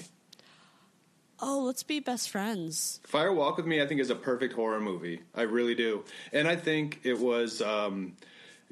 Oh, 1.39 1.63
let's 1.65 1.81
be 1.81 1.99
best 1.99 2.29
friends. 2.29 2.99
Fire 3.03 3.33
Walk 3.33 3.57
with 3.57 3.65
Me, 3.65 3.81
I 3.81 3.87
think, 3.87 3.99
is 3.99 4.11
a 4.11 4.15
perfect 4.15 4.53
horror 4.53 4.79
movie. 4.79 5.21
I 5.33 5.43
really 5.43 5.73
do, 5.73 6.03
and 6.31 6.47
I 6.47 6.55
think 6.55 6.99
it 7.03 7.19
was 7.19 7.61
um, 7.61 8.15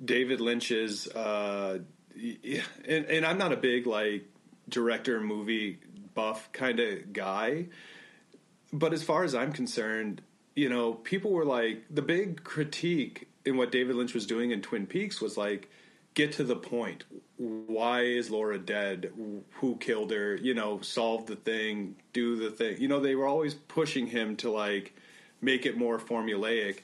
David 0.04 0.39
Lynch's. 0.39 1.08
Uh, 1.08 1.80
and, 2.88 3.06
and 3.06 3.26
I'm 3.26 3.38
not 3.38 3.54
a 3.54 3.58
big 3.58 3.88
like 3.88 4.26
director 4.67 5.19
movie 5.19 5.80
buff 6.13 6.52
kind 6.52 6.80
of 6.80 7.13
guy, 7.13 7.67
but 8.74 8.93
as 8.93 9.04
far 9.04 9.24
as 9.24 9.34
I'm 9.34 9.54
concerned, 9.54 10.22
you 10.60 10.67
know, 10.67 10.93
people 10.93 11.32
were 11.32 11.45
like 11.45 11.86
the 11.89 12.02
big 12.02 12.43
critique 12.43 13.30
in 13.45 13.56
what 13.56 13.72
David 13.72 13.95
Lynch 13.95 14.13
was 14.13 14.28
doing 14.28 14.52
in 14.52 14.62
Twin 14.62 14.86
Peaks 14.88 15.22
was 15.22 15.38
like 15.38 15.69
get 16.15 16.34
to 16.34 16.43
the 16.43 16.58
point. 16.58 17.06
Why 17.38 18.02
is 18.02 18.30
Laura 18.30 18.60
dead? 18.60 19.13
Who 19.54 19.78
killed 19.78 20.12
her? 20.12 20.36
You 20.36 20.54
know, 20.54 20.82
solve 20.82 21.28
the 21.28 21.38
thing, 21.38 21.95
do 22.12 22.36
the 22.36 22.52
thing. 22.52 22.76
You 22.82 22.89
know, 22.89 23.00
they 23.00 23.15
were 23.15 23.26
always 23.26 23.54
pushing 23.54 24.08
him 24.08 24.36
to 24.38 24.52
like 24.52 24.93
make 25.39 25.65
it 25.65 25.78
more 25.78 25.98
formulaic. 25.98 26.80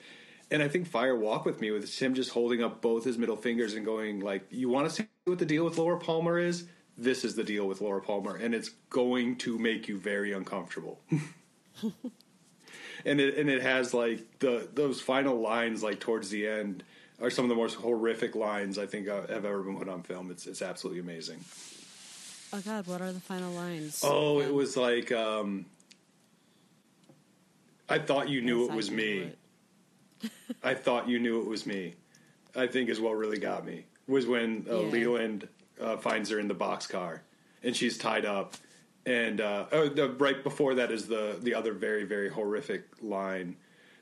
And 0.49 0.63
I 0.63 0.69
think 0.69 0.87
Fire 0.87 1.17
Walk 1.17 1.43
with 1.43 1.59
Me 1.59 1.71
with 1.71 1.99
him 1.99 2.13
just 2.13 2.31
holding 2.31 2.63
up 2.63 2.81
both 2.81 3.03
his 3.03 3.17
middle 3.17 3.35
fingers 3.35 3.73
and 3.73 3.85
going 3.85 4.21
like, 4.21 4.45
"You 4.51 4.69
want 4.69 4.87
to 4.87 4.95
see 4.95 5.07
what 5.25 5.39
the 5.39 5.45
deal 5.45 5.65
with 5.65 5.77
Laura 5.77 5.99
Palmer 5.99 6.39
is? 6.39 6.63
This 6.97 7.25
is 7.25 7.35
the 7.35 7.43
deal 7.43 7.67
with 7.67 7.81
Laura 7.81 7.99
Palmer, 7.99 8.37
and 8.37 8.55
it's 8.55 8.69
going 8.89 9.35
to 9.39 9.59
make 9.59 9.89
you 9.89 9.97
very 9.97 10.31
uncomfortable." 10.31 11.01
and 13.05 13.19
it 13.21 13.37
and 13.37 13.49
it 13.49 13.61
has 13.61 13.93
like 13.93 14.39
the 14.39 14.67
those 14.73 15.01
final 15.01 15.39
lines 15.39 15.83
like 15.83 15.99
towards 15.99 16.29
the 16.29 16.47
end 16.47 16.83
are 17.21 17.29
some 17.29 17.45
of 17.45 17.49
the 17.49 17.55
most 17.55 17.75
horrific 17.75 18.35
lines 18.35 18.77
I 18.77 18.85
think 18.85 19.07
have 19.07 19.29
ever 19.29 19.61
been 19.63 19.77
put 19.77 19.87
on 19.89 20.03
film. 20.03 20.31
It's 20.31 20.47
it's 20.47 20.61
absolutely 20.61 21.01
amazing. 21.01 21.39
Oh 22.53 22.61
God, 22.61 22.87
what 22.87 23.01
are 23.01 23.11
the 23.11 23.19
final 23.19 23.51
lines? 23.51 24.01
Oh, 24.05 24.39
it 24.41 24.53
was 24.53 24.75
like 24.77 25.11
um, 25.11 25.65
I 27.89 27.99
thought 27.99 28.29
you 28.29 28.41
knew 28.41 28.65
it 28.65 28.71
was 28.73 28.89
me. 28.91 29.31
it. 30.23 30.31
I 30.63 30.73
thought 30.73 31.07
you 31.07 31.19
knew 31.19 31.41
it 31.41 31.47
was 31.47 31.65
me. 31.65 31.93
I 32.55 32.67
think 32.67 32.89
is 32.89 32.99
what 33.01 33.15
really 33.17 33.37
got 33.39 33.65
me 33.65 33.85
was 34.07 34.25
when 34.25 34.65
uh, 34.69 34.79
Yeah. 34.79 34.87
Leland 34.91 35.47
uh, 35.81 35.97
finds 35.97 36.29
her 36.29 36.39
in 36.39 36.47
the 36.47 36.55
boxcar 36.55 37.19
and 37.63 37.75
she's 37.75 37.97
tied 37.97 38.25
up, 38.25 38.55
and 39.05 39.41
uh, 39.41 39.65
oh, 39.71 39.89
the, 39.89 40.09
right 40.09 40.43
before 40.43 40.75
that 40.75 40.91
is 40.91 41.07
the 41.07 41.37
the 41.41 41.53
other 41.53 41.73
very 41.73 42.03
very 42.03 42.29
horrific 42.29 42.85
line 43.01 43.55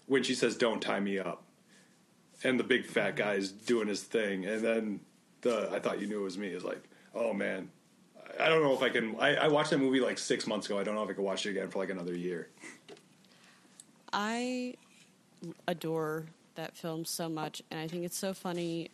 when 0.07 0.23
she 0.23 0.35
says, 0.35 0.55
"Don't 0.55 0.81
tie 0.81 0.99
me 0.99 1.19
up," 1.19 1.43
and 2.43 2.59
the 2.59 2.63
big 2.63 2.85
fat 2.85 3.15
guy 3.15 3.35
is 3.35 3.51
doing 3.51 3.87
his 3.87 4.03
thing, 4.03 4.45
and 4.45 4.63
then 4.63 4.99
the 5.41 5.69
I 5.71 5.79
thought 5.79 5.99
you 5.99 6.07
knew 6.07 6.21
it 6.21 6.23
was 6.23 6.37
me 6.37 6.47
is 6.47 6.63
like, 6.63 6.83
oh 7.13 7.33
man. 7.33 7.69
I 8.39 8.49
don't 8.49 8.63
know 8.63 8.73
if 8.73 8.81
I 8.81 8.89
can. 8.89 9.15
I, 9.19 9.35
I 9.35 9.47
watched 9.47 9.69
that 9.69 9.77
movie 9.77 9.99
like 9.99 10.17
six 10.17 10.47
months 10.47 10.65
ago. 10.65 10.79
I 10.79 10.83
don't 10.83 10.95
know 10.95 11.03
if 11.03 11.09
I 11.09 11.13
can 11.13 11.23
watch 11.23 11.45
it 11.45 11.51
again 11.51 11.69
for 11.69 11.77
like 11.77 11.91
another 11.91 12.15
year. 12.15 12.49
I 14.11 14.73
adore 15.67 16.25
that 16.55 16.75
film 16.75 17.05
so 17.05 17.29
much, 17.29 17.61
and 17.69 17.79
I 17.79 17.87
think 17.87 18.05
it's 18.05 18.17
so 18.17 18.33
funny. 18.33 18.89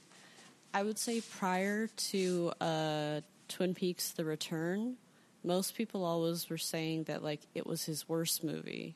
I 0.73 0.83
would 0.83 0.97
say 0.97 1.21
prior 1.21 1.87
to 1.87 2.51
uh, 2.59 3.21
Twin 3.47 3.73
Peaks: 3.73 4.11
The 4.11 4.25
Return, 4.25 4.97
most 5.43 5.75
people 5.75 6.03
always 6.03 6.49
were 6.49 6.57
saying 6.57 7.03
that 7.03 7.23
like 7.23 7.41
it 7.55 7.65
was 7.65 7.85
his 7.85 8.07
worst 8.09 8.43
movie, 8.43 8.95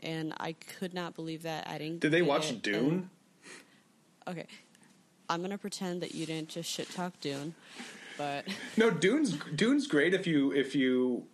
and 0.00 0.32
I 0.38 0.52
could 0.78 0.94
not 0.94 1.14
believe 1.14 1.42
that. 1.42 1.68
I 1.68 1.78
didn't. 1.78 2.00
Did 2.00 2.12
they 2.12 2.22
watch 2.22 2.50
it, 2.50 2.62
Dune? 2.62 3.08
and- 4.26 4.36
okay, 4.36 4.46
I'm 5.28 5.42
gonna 5.42 5.58
pretend 5.58 6.02
that 6.02 6.14
you 6.14 6.26
didn't 6.26 6.48
just 6.48 6.70
shit 6.70 6.90
talk 6.90 7.18
Dune, 7.20 7.54
but 8.16 8.46
No, 8.76 8.90
Dune's 8.90 9.36
Dune's 9.54 9.86
great 9.86 10.14
if 10.14 10.26
you 10.26 10.52
if 10.52 10.74
you 10.74 11.26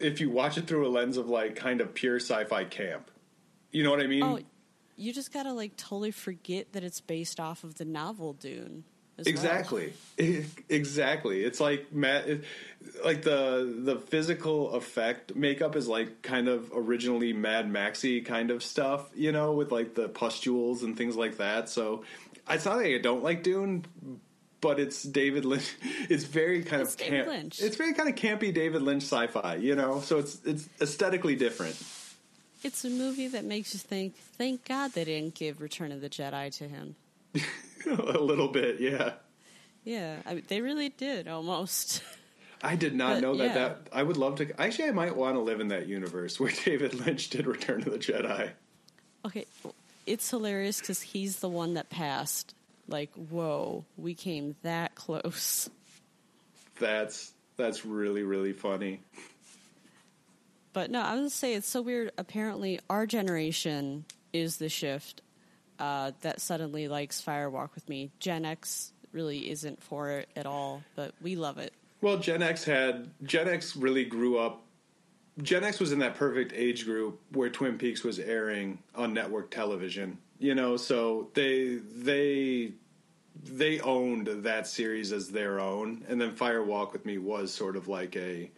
if 0.00 0.20
you 0.20 0.30
watch 0.30 0.58
it 0.58 0.66
through 0.66 0.86
a 0.86 0.90
lens 0.90 1.16
of 1.16 1.28
like 1.28 1.54
kind 1.56 1.80
of 1.80 1.94
pure 1.94 2.16
sci-fi 2.16 2.64
camp. 2.64 3.10
You 3.70 3.82
know 3.84 3.90
what 3.90 4.00
I 4.00 4.06
mean? 4.06 4.22
oh, 4.22 4.38
you 4.96 5.12
just 5.12 5.32
gotta 5.32 5.52
like 5.52 5.76
totally 5.76 6.10
forget 6.12 6.72
that 6.72 6.84
it's 6.84 7.00
based 7.00 7.40
off 7.40 7.64
of 7.64 7.76
the 7.76 7.84
novel 7.84 8.32
Dune. 8.32 8.84
As 9.18 9.26
well. 9.26 9.32
exactly. 9.32 9.92
exactly. 10.68 11.44
It's 11.44 11.60
like 11.60 11.92
Matt 11.92 12.26
it, 12.28 12.44
like 13.04 13.22
the 13.22 13.74
the 13.82 13.96
physical 13.96 14.72
effect 14.72 15.34
makeup 15.34 15.76
is 15.76 15.88
like 15.88 16.22
kind 16.22 16.48
of 16.48 16.70
originally 16.74 17.32
Mad 17.32 17.70
Maxy 17.70 18.20
kind 18.20 18.50
of 18.50 18.62
stuff, 18.62 19.08
you 19.14 19.32
know, 19.32 19.52
with 19.52 19.72
like 19.72 19.94
the 19.94 20.08
pustules 20.08 20.82
and 20.82 20.96
things 20.96 21.16
like 21.16 21.38
that. 21.38 21.68
So 21.68 22.04
it's 22.48 22.64
not 22.64 22.76
like 22.76 22.86
I 22.86 22.98
don't 22.98 23.22
like 23.22 23.42
Dune, 23.42 23.84
but 24.60 24.78
it's 24.78 25.02
David 25.02 25.44
Lynch. 25.44 25.74
It's 26.10 26.24
very 26.24 26.62
kind 26.62 26.82
It's 26.82 26.92
of 26.92 26.98
David 27.00 27.12
camp. 27.24 27.28
Lynch. 27.28 27.60
It's 27.62 27.76
very 27.76 27.94
kind 27.94 28.08
of 28.08 28.14
campy 28.14 28.52
David 28.52 28.82
Lynch 28.82 29.02
sci-fi, 29.04 29.56
you 29.56 29.74
know. 29.74 30.00
So 30.00 30.18
it's 30.18 30.38
it's 30.44 30.68
aesthetically 30.80 31.36
different. 31.36 31.82
It's 32.62 32.84
a 32.84 32.90
movie 32.90 33.28
that 33.28 33.44
makes 33.44 33.74
you 33.74 33.80
think, 33.80 34.14
thank 34.16 34.64
God 34.66 34.92
they 34.92 35.04
didn't 35.04 35.34
give 35.34 35.60
Return 35.60 35.92
of 35.92 36.00
the 36.00 36.08
Jedi 36.08 36.54
to 36.58 36.68
him. 36.68 36.96
a 38.14 38.18
little 38.18 38.48
bit, 38.48 38.80
yeah. 38.80 39.12
Yeah, 39.84 40.16
I 40.26 40.42
they 40.46 40.60
really 40.60 40.88
did 40.88 41.28
almost. 41.28 42.02
I 42.62 42.76
did 42.76 42.94
not 42.94 43.14
But, 43.16 43.20
know 43.20 43.36
that. 43.36 43.44
yeah. 43.46 43.54
That 43.54 43.88
I 43.92 44.02
would 44.02 44.16
love 44.16 44.36
to. 44.36 44.60
Actually, 44.60 44.88
I 44.88 44.92
might 44.92 45.14
want 45.16 45.36
to 45.36 45.40
live 45.40 45.60
in 45.60 45.68
that 45.68 45.86
universe 45.86 46.40
where 46.40 46.50
David 46.64 46.94
Lynch 46.94 47.28
did 47.30 47.46
Return 47.46 47.82
of 47.82 47.90
the 47.92 47.98
Jedi. 47.98 48.50
okay, 49.26 49.44
it's 50.06 50.30
hilarious 50.30 50.80
because 50.80 51.02
he's 51.02 51.40
the 51.40 51.48
one 51.48 51.74
that 51.74 51.90
passed. 51.90 52.54
Like, 52.88 53.12
whoa, 53.14 53.84
we 53.96 54.14
came 54.14 54.56
that 54.62 54.94
close. 54.94 55.68
That's 56.78 57.32
that's 57.56 57.84
really 57.84 58.22
really 58.22 58.52
funny. 58.52 59.00
But 60.72 60.90
no, 60.90 61.00
I 61.02 61.14
would 61.20 61.30
say 61.30 61.54
it's 61.54 61.68
so 61.68 61.82
weird. 61.82 62.10
Apparently, 62.18 62.80
our 62.90 63.06
generation 63.06 64.04
is 64.32 64.56
the 64.56 64.68
shift 64.68 65.20
uh, 65.78 66.12
that 66.20 66.40
suddenly 66.40 66.88
likes 66.88 67.20
Fire 67.20 67.50
Walk 67.50 67.74
with 67.74 67.88
Me. 67.88 68.10
Gen 68.18 68.44
X 68.44 68.92
really 69.12 69.50
isn't 69.50 69.82
for 69.82 70.10
it 70.10 70.28
at 70.36 70.46
all, 70.46 70.82
but 70.96 71.14
we 71.22 71.36
love 71.36 71.58
it. 71.58 71.72
Well, 72.00 72.18
Gen 72.18 72.42
X 72.42 72.64
had 72.64 73.10
Gen 73.22 73.48
X 73.48 73.76
really 73.76 74.04
grew 74.04 74.38
up. 74.38 74.62
Gen 75.42 75.64
X 75.64 75.80
was 75.80 75.90
in 75.90 75.98
that 76.00 76.14
perfect 76.14 76.52
age 76.52 76.84
group 76.84 77.20
where 77.32 77.48
Twin 77.48 77.78
Peaks 77.78 78.04
was 78.04 78.18
airing 78.18 78.78
on 78.94 79.14
network 79.14 79.50
television. 79.50 80.18
You 80.38 80.54
know, 80.54 80.76
so 80.76 81.30
they 81.34 81.76
they 81.76 82.72
they 83.42 83.80
owned 83.80 84.26
that 84.44 84.66
series 84.66 85.12
as 85.12 85.30
their 85.30 85.60
own, 85.60 86.04
and 86.08 86.20
then 86.20 86.34
Fire 86.34 86.62
Walk 86.62 86.92
with 86.92 87.06
Me 87.06 87.18
was 87.18 87.52
sort 87.52 87.76
of 87.76 87.88
like 87.88 88.16
a 88.16 88.50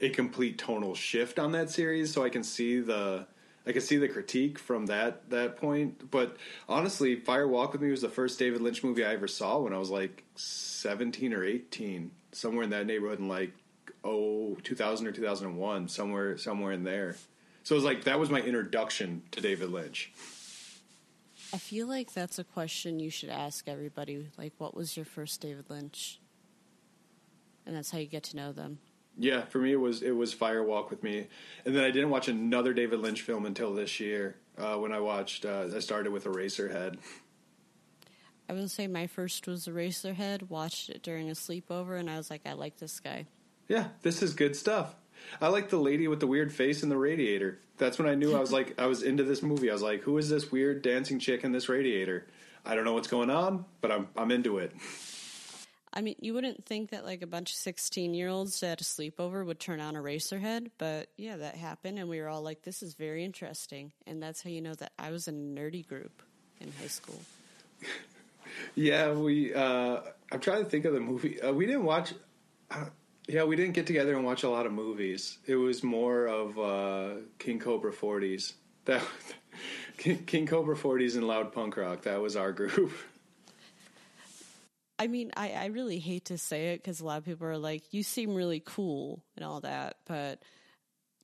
a 0.00 0.10
complete 0.10 0.58
tonal 0.58 0.94
shift 0.94 1.38
on 1.38 1.52
that 1.52 1.70
series. 1.70 2.12
So 2.12 2.24
I 2.24 2.28
can 2.28 2.42
see 2.42 2.80
the 2.80 3.26
I 3.66 3.72
can 3.72 3.82
see 3.82 3.98
the 3.98 4.08
critique 4.08 4.58
from 4.58 4.86
that 4.86 5.30
that 5.30 5.56
point. 5.56 6.10
But 6.10 6.36
honestly, 6.68 7.16
Fire 7.16 7.46
Walk 7.46 7.72
with 7.72 7.82
Me 7.82 7.90
was 7.90 8.00
the 8.00 8.08
first 8.08 8.38
David 8.38 8.60
Lynch 8.60 8.82
movie 8.82 9.04
I 9.04 9.12
ever 9.12 9.28
saw 9.28 9.58
when 9.58 9.72
I 9.72 9.78
was 9.78 9.90
like 9.90 10.24
seventeen 10.34 11.32
or 11.32 11.44
eighteen, 11.44 12.10
somewhere 12.32 12.64
in 12.64 12.70
that 12.70 12.86
neighborhood 12.86 13.18
in 13.18 13.28
like 13.28 13.52
oh 14.02 14.56
2000 14.62 15.06
or 15.06 15.12
2001 15.12 15.86
somewhere 15.86 16.38
somewhere 16.38 16.72
in 16.72 16.84
there 16.84 17.14
so 17.64 17.74
it 17.74 17.76
was 17.76 17.84
like 17.84 18.04
that 18.04 18.18
was 18.18 18.30
my 18.30 18.40
introduction 18.40 19.20
to 19.30 19.42
david 19.42 19.68
lynch 19.68 20.10
I 21.52 21.58
feel 21.58 21.88
like 21.88 22.12
that's 22.12 22.38
a 22.38 22.44
question 22.44 23.00
you 23.00 23.10
should 23.10 23.28
ask 23.28 23.66
everybody. 23.66 24.28
Like, 24.38 24.52
what 24.58 24.74
was 24.74 24.96
your 24.96 25.04
first 25.04 25.40
David 25.40 25.68
Lynch? 25.68 26.20
And 27.66 27.74
that's 27.74 27.90
how 27.90 27.98
you 27.98 28.06
get 28.06 28.22
to 28.24 28.36
know 28.36 28.52
them. 28.52 28.78
Yeah, 29.18 29.42
for 29.46 29.58
me 29.58 29.72
it 29.72 29.80
was 29.80 30.02
it 30.02 30.12
was 30.12 30.32
Fire 30.32 30.62
Walk 30.62 30.90
with 30.90 31.02
Me, 31.02 31.26
and 31.64 31.76
then 31.76 31.84
I 31.84 31.90
didn't 31.90 32.10
watch 32.10 32.28
another 32.28 32.72
David 32.72 33.00
Lynch 33.00 33.22
film 33.22 33.44
until 33.44 33.74
this 33.74 34.00
year. 34.00 34.36
uh, 34.58 34.76
when 34.76 34.92
I 34.92 35.00
watched. 35.00 35.44
Uh, 35.44 35.66
I 35.74 35.80
started 35.80 36.12
with 36.12 36.24
Eraserhead. 36.24 36.98
I 38.48 38.52
would 38.52 38.70
say 38.70 38.86
my 38.86 39.06
first 39.06 39.46
was 39.46 39.66
Eraserhead. 39.66 40.48
Watched 40.50 40.90
it 40.90 41.02
during 41.02 41.30
a 41.30 41.34
sleepover, 41.34 41.98
and 41.98 42.10
I 42.10 42.16
was 42.16 42.30
like, 42.30 42.42
I 42.46 42.52
like 42.54 42.78
this 42.78 42.98
guy. 43.00 43.26
Yeah, 43.68 43.88
this 44.02 44.22
is 44.22 44.34
good 44.34 44.56
stuff. 44.56 44.94
I 45.40 45.48
like 45.48 45.68
the 45.68 45.76
lady 45.78 46.08
with 46.08 46.20
the 46.20 46.26
weird 46.26 46.52
face 46.52 46.82
in 46.82 46.88
the 46.88 46.96
radiator. 46.96 47.60
That's 47.78 47.98
when 47.98 48.08
I 48.08 48.14
knew 48.14 48.34
I 48.34 48.40
was 48.40 48.52
like 48.52 48.80
I 48.80 48.86
was 48.86 49.02
into 49.02 49.22
this 49.22 49.42
movie. 49.42 49.70
I 49.70 49.72
was 49.72 49.82
like, 49.82 50.02
who 50.02 50.18
is 50.18 50.28
this 50.28 50.50
weird 50.50 50.82
dancing 50.82 51.18
chick 51.18 51.44
in 51.44 51.52
this 51.52 51.68
radiator? 51.68 52.26
I 52.64 52.74
don't 52.74 52.84
know 52.84 52.94
what's 52.94 53.08
going 53.08 53.30
on, 53.30 53.64
but 53.80 53.92
I'm 53.92 54.08
I'm 54.16 54.30
into 54.30 54.58
it. 54.58 54.72
I 55.92 56.02
mean, 56.02 56.16
you 56.20 56.34
wouldn't 56.34 56.66
think 56.66 56.90
that 56.90 57.04
like 57.04 57.22
a 57.22 57.26
bunch 57.26 57.50
of 57.50 57.56
16 57.56 58.14
year 58.14 58.28
olds 58.28 58.62
at 58.62 58.80
a 58.80 58.84
sleepover 58.84 59.44
would 59.44 59.58
turn 59.58 59.80
on 59.80 59.96
a 59.96 60.00
Eraserhead, 60.00 60.70
but 60.78 61.08
yeah, 61.16 61.36
that 61.38 61.56
happened, 61.56 61.98
and 61.98 62.08
we 62.08 62.20
were 62.20 62.28
all 62.28 62.42
like, 62.42 62.62
this 62.62 62.82
is 62.82 62.94
very 62.94 63.24
interesting. 63.24 63.92
And 64.06 64.22
that's 64.22 64.42
how 64.42 64.50
you 64.50 64.60
know 64.60 64.74
that 64.74 64.92
I 64.98 65.10
was 65.10 65.26
in 65.26 65.34
a 65.34 65.60
nerdy 65.60 65.86
group 65.86 66.22
in 66.60 66.72
high 66.80 66.86
school. 66.86 67.20
yeah, 68.74 69.12
we, 69.12 69.52
uh, 69.52 70.00
I'm 70.30 70.40
trying 70.40 70.62
to 70.62 70.70
think 70.70 70.84
of 70.84 70.92
the 70.92 71.00
movie. 71.00 71.40
Uh, 71.40 71.52
we 71.52 71.66
didn't 71.66 71.84
watch, 71.84 72.14
uh, 72.70 72.84
yeah, 73.26 73.42
we 73.42 73.56
didn't 73.56 73.72
get 73.72 73.86
together 73.86 74.14
and 74.14 74.24
watch 74.24 74.44
a 74.44 74.48
lot 74.50 74.66
of 74.66 74.72
movies. 74.72 75.38
It 75.46 75.56
was 75.56 75.82
more 75.82 76.26
of 76.26 76.58
uh, 76.58 77.20
King 77.38 77.58
Cobra 77.58 77.92
40s. 77.92 78.52
That 78.84 79.02
King 79.98 80.46
Cobra 80.46 80.76
40s 80.76 81.16
and 81.16 81.26
Loud 81.26 81.52
Punk 81.52 81.76
Rock. 81.76 82.02
That 82.02 82.20
was 82.20 82.36
our 82.36 82.52
group. 82.52 82.92
I 85.00 85.06
mean, 85.06 85.30
I, 85.34 85.52
I 85.52 85.66
really 85.66 85.98
hate 85.98 86.26
to 86.26 86.36
say 86.36 86.74
it 86.74 86.82
because 86.82 87.00
a 87.00 87.06
lot 87.06 87.16
of 87.16 87.24
people 87.24 87.46
are 87.46 87.56
like, 87.56 87.94
you 87.94 88.02
seem 88.02 88.34
really 88.34 88.60
cool 88.62 89.24
and 89.34 89.46
all 89.46 89.60
that, 89.60 89.96
but 90.04 90.42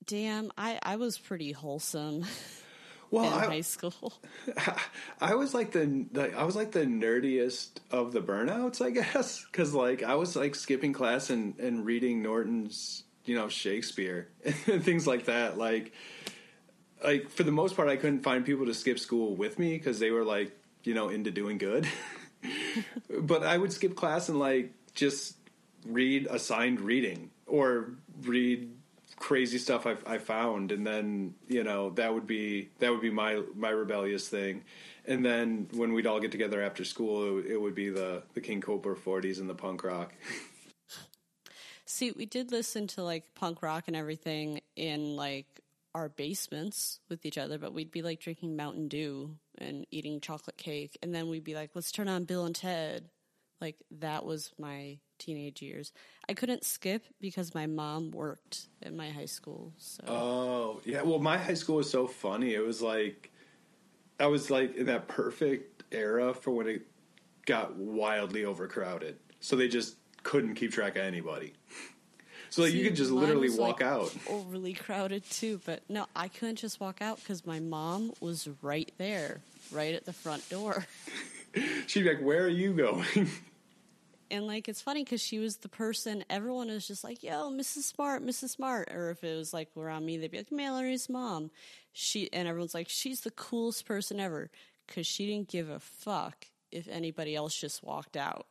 damn, 0.06 0.50
I, 0.56 0.78
I 0.82 0.96
was 0.96 1.18
pretty 1.18 1.52
wholesome. 1.52 2.24
Well, 3.08 3.26
in 3.26 3.32
I, 3.34 3.46
high 3.46 3.60
school, 3.60 4.14
I 5.20 5.36
was 5.36 5.54
like 5.54 5.70
the, 5.70 6.06
the 6.10 6.36
I 6.36 6.42
was 6.42 6.56
like 6.56 6.72
the 6.72 6.84
nerdiest 6.84 7.78
of 7.92 8.10
the 8.10 8.20
burnouts, 8.20 8.84
I 8.84 8.90
guess, 9.14 9.44
because 9.44 9.72
like 9.72 10.02
I 10.02 10.16
was 10.16 10.34
like 10.34 10.56
skipping 10.56 10.92
class 10.92 11.30
and 11.30 11.56
and 11.60 11.86
reading 11.86 12.20
Norton's 12.20 13.04
you 13.24 13.36
know 13.36 13.48
Shakespeare 13.48 14.26
and 14.44 14.82
things 14.84 15.06
like 15.06 15.26
that. 15.26 15.56
Like, 15.56 15.92
like 17.02 17.30
for 17.30 17.44
the 17.44 17.52
most 17.52 17.76
part, 17.76 17.88
I 17.88 17.94
couldn't 17.94 18.24
find 18.24 18.44
people 18.44 18.66
to 18.66 18.74
skip 18.74 18.98
school 18.98 19.36
with 19.36 19.56
me 19.60 19.78
because 19.78 20.00
they 20.00 20.10
were 20.10 20.24
like 20.24 20.50
you 20.82 20.92
know 20.92 21.08
into 21.08 21.30
doing 21.30 21.58
good. 21.58 21.86
but 23.20 23.42
I 23.42 23.58
would 23.58 23.72
skip 23.72 23.96
class 23.96 24.28
and 24.28 24.38
like 24.38 24.72
just 24.94 25.36
read 25.86 26.26
assigned 26.30 26.80
reading 26.80 27.30
or 27.46 27.90
read 28.22 28.70
crazy 29.16 29.58
stuff 29.58 29.86
I, 29.86 29.96
I 30.06 30.18
found, 30.18 30.72
and 30.72 30.86
then 30.86 31.34
you 31.48 31.64
know 31.64 31.90
that 31.90 32.12
would 32.12 32.26
be 32.26 32.70
that 32.78 32.90
would 32.90 33.00
be 33.00 33.10
my 33.10 33.42
my 33.54 33.70
rebellious 33.70 34.28
thing. 34.28 34.62
And 35.08 35.24
then 35.24 35.68
when 35.72 35.92
we'd 35.92 36.06
all 36.06 36.18
get 36.18 36.32
together 36.32 36.60
after 36.62 36.84
school, 36.84 37.38
it, 37.38 37.46
it 37.46 37.60
would 37.60 37.74
be 37.74 37.90
the 37.90 38.22
the 38.34 38.40
King 38.40 38.60
Cobra 38.60 38.96
40s 38.96 39.40
and 39.40 39.48
the 39.48 39.54
punk 39.54 39.84
rock. 39.84 40.12
See, 41.86 42.10
we 42.10 42.26
did 42.26 42.50
listen 42.50 42.88
to 42.88 43.02
like 43.02 43.34
punk 43.34 43.62
rock 43.62 43.84
and 43.86 43.96
everything 43.96 44.60
in 44.74 45.14
like 45.16 45.46
our 45.94 46.08
basements 46.08 47.00
with 47.08 47.24
each 47.24 47.38
other, 47.38 47.58
but 47.58 47.72
we'd 47.72 47.92
be 47.92 48.02
like 48.02 48.20
drinking 48.20 48.56
Mountain 48.56 48.88
Dew 48.88 49.36
and 49.58 49.86
eating 49.90 50.20
chocolate 50.20 50.56
cake. 50.56 50.98
And 51.02 51.14
then 51.14 51.28
we'd 51.28 51.44
be 51.44 51.54
like, 51.54 51.70
let's 51.74 51.92
turn 51.92 52.08
on 52.08 52.24
Bill 52.24 52.44
and 52.44 52.54
Ted. 52.54 53.08
Like 53.60 53.76
that 53.90 54.24
was 54.24 54.52
my 54.58 54.98
teenage 55.18 55.62
years. 55.62 55.92
I 56.28 56.34
couldn't 56.34 56.64
skip 56.64 57.04
because 57.20 57.54
my 57.54 57.66
mom 57.66 58.10
worked 58.10 58.68
at 58.82 58.92
my 58.94 59.08
high 59.10 59.26
school. 59.26 59.72
So. 59.78 60.04
Oh, 60.06 60.80
yeah. 60.84 61.02
Well, 61.02 61.20
my 61.20 61.38
high 61.38 61.54
school 61.54 61.76
was 61.76 61.90
so 61.90 62.06
funny. 62.06 62.54
It 62.54 62.64
was 62.64 62.82
like, 62.82 63.30
I 64.20 64.26
was 64.26 64.50
like 64.50 64.76
in 64.76 64.86
that 64.86 65.08
perfect 65.08 65.84
era 65.92 66.34
for 66.34 66.50
when 66.50 66.66
it 66.66 66.82
got 67.46 67.76
wildly 67.76 68.44
overcrowded. 68.44 69.16
So 69.40 69.56
they 69.56 69.68
just 69.68 69.96
couldn't 70.22 70.54
keep 70.54 70.72
track 70.72 70.96
of 70.96 71.02
anybody. 71.02 71.54
So 72.50 72.62
like, 72.62 72.72
See, 72.72 72.78
you 72.78 72.84
could 72.84 72.96
just 72.96 73.10
literally 73.10 73.50
walk 73.50 73.80
like 73.80 73.82
out. 73.82 74.14
Overly 74.28 74.72
crowded 74.72 75.28
too, 75.30 75.60
but 75.64 75.82
no, 75.88 76.06
I 76.14 76.28
couldn't 76.28 76.56
just 76.56 76.80
walk 76.80 77.02
out 77.02 77.18
because 77.18 77.46
my 77.46 77.60
mom 77.60 78.12
was 78.20 78.48
right 78.62 78.90
there, 78.98 79.40
right 79.70 79.94
at 79.94 80.04
the 80.04 80.12
front 80.12 80.48
door. 80.48 80.86
She'd 81.86 82.02
be 82.04 82.08
like, 82.10 82.22
"Where 82.22 82.44
are 82.44 82.48
you 82.48 82.72
going?" 82.72 83.28
and 84.30 84.46
like 84.46 84.68
it's 84.68 84.80
funny 84.80 85.04
because 85.04 85.20
she 85.20 85.38
was 85.38 85.58
the 85.58 85.68
person 85.68 86.24
everyone 86.28 86.68
was 86.68 86.86
just 86.86 87.04
like 87.04 87.22
yo 87.22 87.50
mrs 87.50 87.84
smart 87.84 88.24
mrs 88.24 88.50
smart 88.50 88.90
or 88.92 89.10
if 89.10 89.22
it 89.22 89.36
was 89.36 89.52
like 89.52 89.68
around 89.76 90.04
me 90.04 90.16
they'd 90.16 90.30
be 90.30 90.38
like 90.38 90.52
mallory's 90.52 91.08
mom 91.08 91.50
she 91.92 92.32
and 92.32 92.48
everyone's 92.48 92.74
like 92.74 92.88
she's 92.88 93.20
the 93.20 93.30
coolest 93.30 93.86
person 93.86 94.20
ever 94.20 94.50
because 94.86 95.06
she 95.06 95.26
didn't 95.26 95.48
give 95.48 95.68
a 95.70 95.78
fuck 95.78 96.46
if 96.72 96.88
anybody 96.88 97.34
else 97.34 97.54
just 97.54 97.82
walked 97.82 98.16
out 98.16 98.46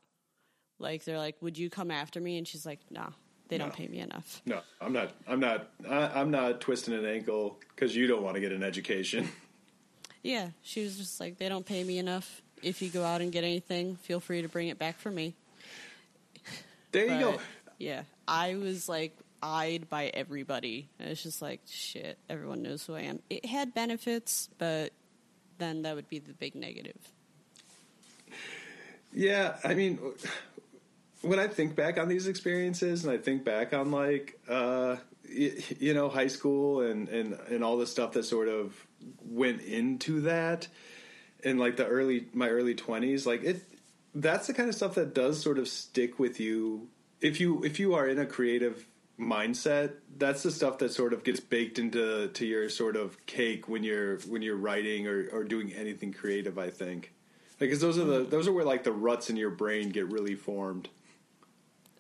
like 0.80 1.04
they're 1.04 1.18
like 1.18 1.42
would 1.42 1.58
you 1.58 1.70
come 1.70 1.92
after 1.92 2.20
me 2.20 2.38
and 2.38 2.48
she's 2.48 2.66
like 2.66 2.80
nah 2.90 3.10
they 3.48 3.58
don't 3.58 3.74
pay 3.74 3.88
me 3.88 4.00
enough. 4.00 4.42
No, 4.46 4.62
I'm 4.82 4.94
not. 4.94 5.12
I'm 5.28 5.40
not. 5.40 5.70
I, 5.90 6.22
am 6.22 6.32
not 6.32 6.62
twisting 6.62 6.94
an 6.94 7.06
ankle 7.06 7.60
because 7.76 7.96
you 7.96 8.08
don't 8.08 8.24
want 8.24 8.36
to 8.36 8.42
get 8.42 8.52
an 8.52 8.64
education. 8.64 9.30
Yeah, 10.26 10.50
she 10.64 10.84
was 10.84 10.98
just 10.98 11.20
like, 11.20 11.38
they 11.38 11.48
don't 11.50 11.68
pay 11.68 11.84
me 11.84 12.00
enough. 12.00 12.42
If 12.64 12.82
you 12.82 12.90
go 12.90 13.04
out 13.04 13.22
and 13.22 13.32
get 13.32 13.44
anything, 13.44 13.96
feel 13.98 14.20
free 14.20 14.42
to 14.42 14.50
bring 14.50 14.70
it 14.70 14.80
back 14.80 14.98
for 14.98 15.12
me. 15.12 15.36
There 16.92 17.04
you 17.06 17.20
go. 17.20 17.40
Yeah, 17.78 18.02
I 18.28 18.56
was 18.56 18.90
like 18.90 19.16
eyed 19.44 19.88
by 19.88 20.08
everybody. 20.08 20.90
And 20.98 21.10
it's 21.10 21.22
just 21.22 21.44
like 21.44 21.62
shit. 21.68 22.18
Everyone 22.28 22.64
knows 22.64 22.84
who 22.88 22.96
I 22.96 23.02
am. 23.02 23.20
It 23.30 23.46
had 23.46 23.76
benefits, 23.76 24.50
but 24.58 24.94
then 25.60 25.84
that 25.84 25.96
would 25.96 26.10
be 26.10 26.18
the 26.18 26.34
big 26.34 26.56
negative. 26.56 26.98
Yeah, 29.14 29.58
I 29.64 29.76
mean, 29.76 30.00
when 31.26 31.40
I 31.40 31.48
think 31.48 31.76
back 31.76 31.98
on 31.98 32.08
these 32.08 32.28
experiences 32.28 33.04
and 33.04 33.14
I 33.14 33.18
think 33.18 33.44
back 33.44 33.74
on 33.74 33.92
like 33.92 34.40
uh, 34.48 34.98
you, 35.28 35.62
you 35.80 35.94
know 35.94 36.10
high 36.10 36.28
school 36.28 36.82
and, 36.82 37.10
and 37.10 37.34
and 37.50 37.64
all 37.64 37.78
the 37.78 37.88
stuff 37.88 38.14
that 38.14 38.24
sort 38.24 38.48
of 38.48 38.76
went 39.24 39.62
into 39.62 40.22
that 40.22 40.68
in 41.44 41.58
like 41.58 41.78
the 41.78 41.86
early 41.86 42.28
my 42.34 42.50
early 42.50 42.74
20s 42.74 43.26
like 43.26 43.44
it 43.44 43.62
that's 44.14 44.48
the 44.48 44.54
kind 44.54 44.70
of 44.70 44.76
stuff 44.76 44.96
that 44.96 45.14
does 45.14 45.42
sort 45.42 45.60
of 45.60 45.68
stick 45.68 46.18
with 46.20 46.40
you. 46.40 46.88
If 47.22 47.40
you 47.40 47.64
if 47.64 47.80
you 47.80 47.96
are 47.96 48.08
in 48.08 48.20
a 48.20 48.26
creative 48.26 48.88
mindset 49.20 49.94
that's 50.18 50.44
the 50.44 50.52
stuff 50.52 50.78
that 50.80 50.92
sort 50.92 51.14
of 51.14 51.24
gets 51.24 51.40
baked 51.40 51.80
into 51.80 52.28
to 52.28 52.46
your 52.46 52.68
sort 52.68 52.98
of 52.98 53.26
cake 53.26 53.70
when 53.70 53.82
you're 53.82 54.18
when 54.22 54.42
you're 54.42 54.58
writing 54.58 55.08
or, 55.08 55.30
or 55.32 55.46
doing 55.46 55.72
anything 55.72 56.12
creative 56.12 56.58
i 56.58 56.70
think. 56.70 57.14
Because 57.58 57.80
those 57.80 57.98
are 57.98 58.04
the 58.04 58.20
those 58.24 58.48
are 58.48 58.52
where 58.52 58.66
like 58.66 58.84
the 58.84 58.92
ruts 58.92 59.30
in 59.30 59.38
your 59.38 59.50
brain 59.50 59.90
get 59.90 60.12
really 60.12 60.36
formed 60.36 60.90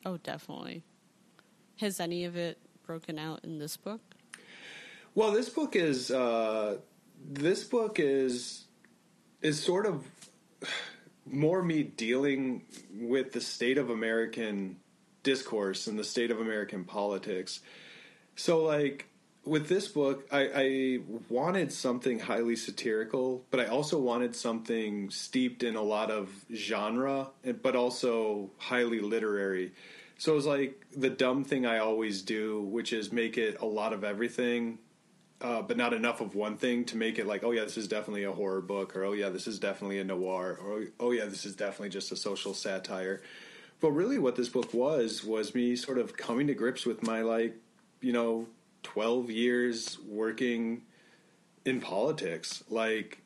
Oh, 0.05 0.17
definitely. 0.17 0.83
Has 1.77 1.99
any 1.99 2.25
of 2.25 2.37
it 2.37 2.59
broken 2.85 3.17
out 3.17 3.41
in 3.43 3.57
this 3.57 3.75
book? 3.75 4.01
Well, 5.15 5.31
this 5.31 5.49
book 5.49 5.75
is 5.75 6.11
uh, 6.11 6.77
this 7.27 7.63
book 7.63 7.99
is 7.99 8.65
is 9.41 9.61
sort 9.61 9.85
of 9.85 10.05
more 11.25 11.63
me 11.63 11.83
dealing 11.83 12.63
with 12.93 13.31
the 13.31 13.41
state 13.41 13.77
of 13.77 13.89
American 13.89 14.77
discourse 15.23 15.87
and 15.87 15.97
the 15.97 16.03
state 16.03 16.31
of 16.31 16.39
American 16.39 16.83
politics. 16.83 17.61
So, 18.35 18.63
like 18.63 19.07
with 19.45 19.69
this 19.69 19.87
book, 19.87 20.27
I, 20.31 20.49
I, 20.55 20.99
wanted 21.29 21.71
something 21.71 22.19
highly 22.19 22.55
satirical, 22.55 23.45
but 23.51 23.59
I 23.59 23.67
also 23.67 23.99
wanted 23.99 24.35
something 24.35 25.11
steeped 25.11 25.61
in 25.61 25.75
a 25.75 25.81
lot 25.81 26.09
of 26.09 26.29
genre, 26.53 27.29
but 27.61 27.75
also 27.75 28.49
highly 28.57 28.99
literary. 28.99 29.71
So 30.17 30.33
it 30.33 30.35
was 30.35 30.45
like 30.47 30.85
the 30.95 31.09
dumb 31.09 31.43
thing 31.43 31.65
I 31.65 31.77
always 31.77 32.23
do, 32.23 32.61
which 32.61 32.91
is 32.91 33.11
make 33.11 33.37
it 33.37 33.61
a 33.61 33.65
lot 33.65 33.93
of 33.93 34.03
everything, 34.03 34.79
uh, 35.41 35.61
but 35.61 35.77
not 35.77 35.93
enough 35.93 36.21
of 36.21 36.33
one 36.33 36.57
thing 36.57 36.85
to 36.85 36.97
make 36.97 37.19
it 37.19 37.27
like, 37.27 37.43
oh 37.43 37.51
yeah, 37.51 37.63
this 37.63 37.77
is 37.77 37.87
definitely 37.87 38.23
a 38.23 38.31
horror 38.31 38.61
book, 38.61 38.95
or 38.95 39.03
oh 39.03 39.13
yeah, 39.13 39.29
this 39.29 39.45
is 39.45 39.59
definitely 39.59 39.99
a 39.99 40.03
noir, 40.03 40.57
or 40.63 40.85
oh 40.99 41.11
yeah, 41.11 41.25
this 41.25 41.45
is 41.45 41.55
definitely 41.55 41.89
just 41.89 42.11
a 42.11 42.15
social 42.15 42.53
satire. 42.53 43.21
But 43.81 43.91
really, 43.91 44.17
what 44.17 44.37
this 44.37 44.49
book 44.49 44.73
was 44.73 45.23
was 45.23 45.53
me 45.53 45.75
sort 45.75 45.99
of 45.99 46.17
coming 46.17 46.47
to 46.47 46.53
grips 46.53 46.85
with 46.85 47.03
my 47.03 47.21
like, 47.21 47.57
you 47.99 48.13
know, 48.13 48.47
twelve 48.85 49.31
years 49.31 49.97
working 50.07 50.83
in 51.65 51.81
politics, 51.81 52.63
like 52.69 53.21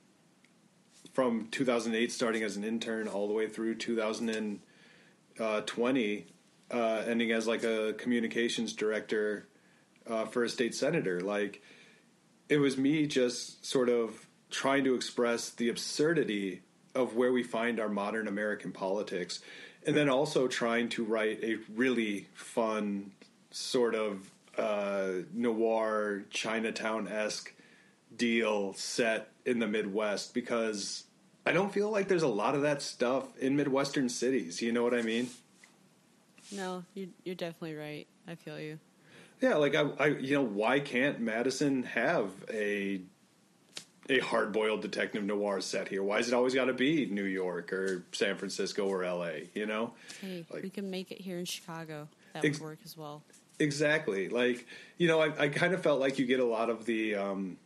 from 1.13 1.47
2008 1.51 2.11
starting 2.11 2.41
as 2.43 2.55
an 2.55 2.63
intern 2.63 3.07
all 3.07 3.27
the 3.27 3.33
way 3.33 3.47
through 3.47 3.75
2020 3.75 6.25
uh, 6.71 7.03
ending 7.07 7.31
as 7.31 7.47
like 7.47 7.63
a 7.63 7.93
communications 7.97 8.73
director 8.73 9.47
uh, 10.07 10.25
for 10.25 10.43
a 10.45 10.49
state 10.49 10.73
senator. 10.73 11.19
Like 11.19 11.61
it 12.47 12.57
was 12.57 12.77
me 12.77 13.05
just 13.05 13.65
sort 13.65 13.89
of 13.89 14.25
trying 14.49 14.85
to 14.85 14.95
express 14.95 15.49
the 15.49 15.67
absurdity 15.67 16.61
of 16.95 17.15
where 17.15 17.33
we 17.33 17.43
find 17.43 17.79
our 17.79 17.89
modern 17.89 18.27
American 18.27 18.71
politics, 18.71 19.41
and 19.85 19.95
then 19.95 20.09
also 20.09 20.47
trying 20.47 20.89
to 20.89 21.03
write 21.03 21.43
a 21.43 21.57
really 21.75 22.27
fun 22.33 23.11
sort 23.51 23.93
of 23.93 24.31
uh, 24.59 25.23
noir 25.33 26.23
Chinatown 26.29 27.07
esque 27.07 27.53
deal 28.15 28.73
set 28.73 29.29
in 29.45 29.59
the 29.59 29.67
Midwest 29.67 30.33
because 30.33 31.05
I 31.45 31.51
don't 31.53 31.71
feel 31.73 31.89
like 31.89 32.07
there's 32.07 32.23
a 32.23 32.27
lot 32.27 32.55
of 32.55 32.61
that 32.63 32.81
stuff 32.81 33.25
in 33.37 33.55
Midwestern 33.55 34.09
cities. 34.09 34.61
You 34.61 34.71
know 34.71 34.83
what 34.83 34.93
I 34.93 35.01
mean? 35.01 35.29
No, 36.51 36.83
you're, 36.93 37.07
you're 37.23 37.35
definitely 37.35 37.75
right. 37.75 38.07
I 38.27 38.35
feel 38.35 38.59
you. 38.59 38.79
Yeah, 39.41 39.55
like 39.55 39.75
I, 39.75 39.81
I, 39.99 40.07
you 40.07 40.35
know, 40.35 40.43
why 40.43 40.79
can't 40.79 41.19
Madison 41.21 41.83
have 41.83 42.29
a 42.51 43.01
a 44.09 44.17
hard 44.19 44.51
boiled 44.51 44.81
detective 44.81 45.23
noir 45.23 45.61
set 45.61 45.87
here? 45.87 46.01
Why 46.01 46.17
is 46.17 46.27
it 46.27 46.33
always 46.33 46.55
got 46.55 46.65
to 46.65 46.73
be 46.73 47.05
New 47.05 47.23
York 47.25 47.71
or 47.71 48.03
San 48.11 48.35
Francisco 48.37 48.87
or 48.87 49.03
L.A.? 49.03 49.49
You 49.53 49.67
know, 49.67 49.93
Hey, 50.19 50.45
Like- 50.51 50.63
we 50.63 50.69
can 50.71 50.89
make 50.89 51.11
it 51.11 51.21
here 51.21 51.37
in 51.37 51.45
Chicago. 51.45 52.07
That 52.33 52.43
Ex- 52.43 52.59
would 52.59 52.65
work 52.65 52.79
as 52.83 52.97
well. 52.97 53.21
Exactly. 53.59 54.29
Like, 54.29 54.65
you 54.97 55.07
know, 55.07 55.21
I, 55.21 55.43
I 55.43 55.49
kind 55.49 55.73
of 55.73 55.83
felt 55.83 55.99
like 55.99 56.17
you 56.17 56.25
get 56.25 56.39
a 56.39 56.45
lot 56.45 56.69
of 56.69 56.85
the 56.85 57.15
um, 57.15 57.57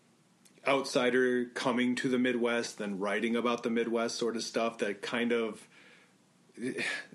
outsider 0.68 1.46
coming 1.54 1.96
to 1.98 2.10
the 2.10 2.18
Midwest 2.18 2.82
and 2.82 3.00
writing 3.00 3.36
about 3.36 3.64
the 3.64 3.70
Midwest 3.70 4.18
sort 4.18 4.36
of 4.36 4.44
stuff 4.44 4.80
that 4.80 5.04
kind 5.04 5.32
of, 5.32 5.68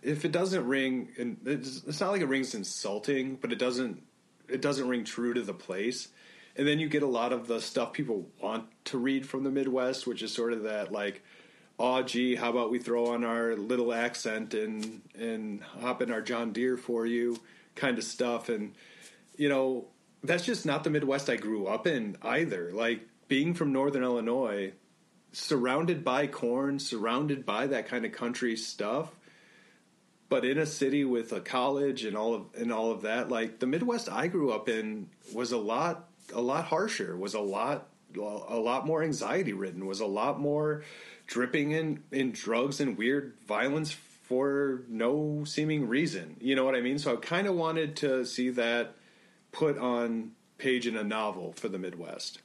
if 0.02 0.24
it 0.24 0.32
doesn't 0.32 0.66
ring, 0.66 1.08
and 1.18 1.38
it's, 1.44 1.82
it's 1.86 2.00
not 2.00 2.12
like 2.12 2.20
it 2.20 2.28
rings 2.28 2.54
insulting, 2.54 3.36
but 3.36 3.52
it 3.52 3.58
doesn't, 3.58 4.02
it 4.48 4.62
doesn't 4.62 4.88
ring 4.88 5.04
true 5.04 5.34
to 5.34 5.42
the 5.42 5.54
place. 5.54 6.08
And 6.56 6.66
then 6.66 6.78
you 6.78 6.88
get 6.88 7.02
a 7.02 7.08
lot 7.08 7.32
of 7.32 7.46
the 7.46 7.60
stuff 7.60 7.92
people 7.92 8.26
want 8.40 8.66
to 8.86 8.98
read 8.98 9.26
from 9.26 9.44
the 9.44 9.50
Midwest, 9.50 10.06
which 10.06 10.22
is 10.22 10.32
sort 10.32 10.52
of 10.52 10.62
that 10.64 10.92
like, 10.92 11.22
oh 11.78 12.02
gee, 12.02 12.34
how 12.36 12.50
about 12.50 12.70
we 12.70 12.78
throw 12.78 13.06
on 13.12 13.24
our 13.24 13.56
little 13.56 13.92
accent 13.92 14.54
and 14.54 15.02
and 15.16 15.62
hop 15.62 16.02
in 16.02 16.10
our 16.10 16.20
John 16.20 16.52
Deere 16.52 16.76
for 16.76 17.06
you 17.06 17.38
kind 17.78 17.98
of 17.98 18.04
stuff. 18.04 18.48
And 18.48 18.74
you 19.36 19.48
know, 19.48 19.86
that's 20.22 20.44
just 20.44 20.66
not 20.66 20.84
the 20.84 20.90
Midwest 20.90 21.30
I 21.30 21.36
grew 21.36 21.66
up 21.66 21.86
in 21.86 22.16
either. 22.22 22.70
Like 22.72 23.00
being 23.28 23.54
from 23.54 23.72
Northern 23.72 24.02
Illinois, 24.02 24.72
surrounded 25.32 26.04
by 26.04 26.26
corn, 26.26 26.78
surrounded 26.78 27.46
by 27.46 27.68
that 27.68 27.88
kind 27.88 28.04
of 28.04 28.12
country 28.12 28.56
stuff, 28.56 29.14
but 30.28 30.44
in 30.44 30.58
a 30.58 30.66
city 30.66 31.04
with 31.04 31.32
a 31.32 31.40
college 31.40 32.04
and 32.04 32.16
all 32.16 32.34
of 32.34 32.42
and 32.56 32.72
all 32.72 32.90
of 32.90 33.02
that, 33.02 33.28
like 33.28 33.58
the 33.58 33.66
Midwest 33.66 34.10
I 34.10 34.26
grew 34.26 34.52
up 34.52 34.68
in 34.68 35.08
was 35.32 35.52
a 35.52 35.58
lot 35.58 36.08
a 36.34 36.40
lot 36.40 36.64
harsher, 36.64 37.16
was 37.16 37.34
a 37.34 37.40
lot 37.40 37.88
a 38.16 38.20
lot 38.58 38.86
more 38.86 39.02
anxiety 39.02 39.52
ridden, 39.52 39.86
was 39.86 40.00
a 40.00 40.06
lot 40.06 40.40
more 40.40 40.82
dripping 41.26 41.72
in 41.72 42.02
in 42.10 42.32
drugs 42.32 42.80
and 42.80 42.98
weird 42.98 43.34
violence 43.46 43.96
for 44.28 44.82
no 44.88 45.42
seeming 45.44 45.88
reason. 45.88 46.36
You 46.38 46.54
know 46.54 46.64
what 46.64 46.74
I 46.74 46.82
mean? 46.82 46.98
So 46.98 47.14
I 47.14 47.16
kind 47.16 47.46
of 47.46 47.54
wanted 47.54 47.96
to 47.96 48.26
see 48.26 48.50
that 48.50 48.94
put 49.52 49.78
on 49.78 50.32
page 50.58 50.86
in 50.86 50.96
a 50.96 51.02
novel 51.02 51.54
for 51.56 51.68
the 51.68 51.78
Midwest. 51.78 52.42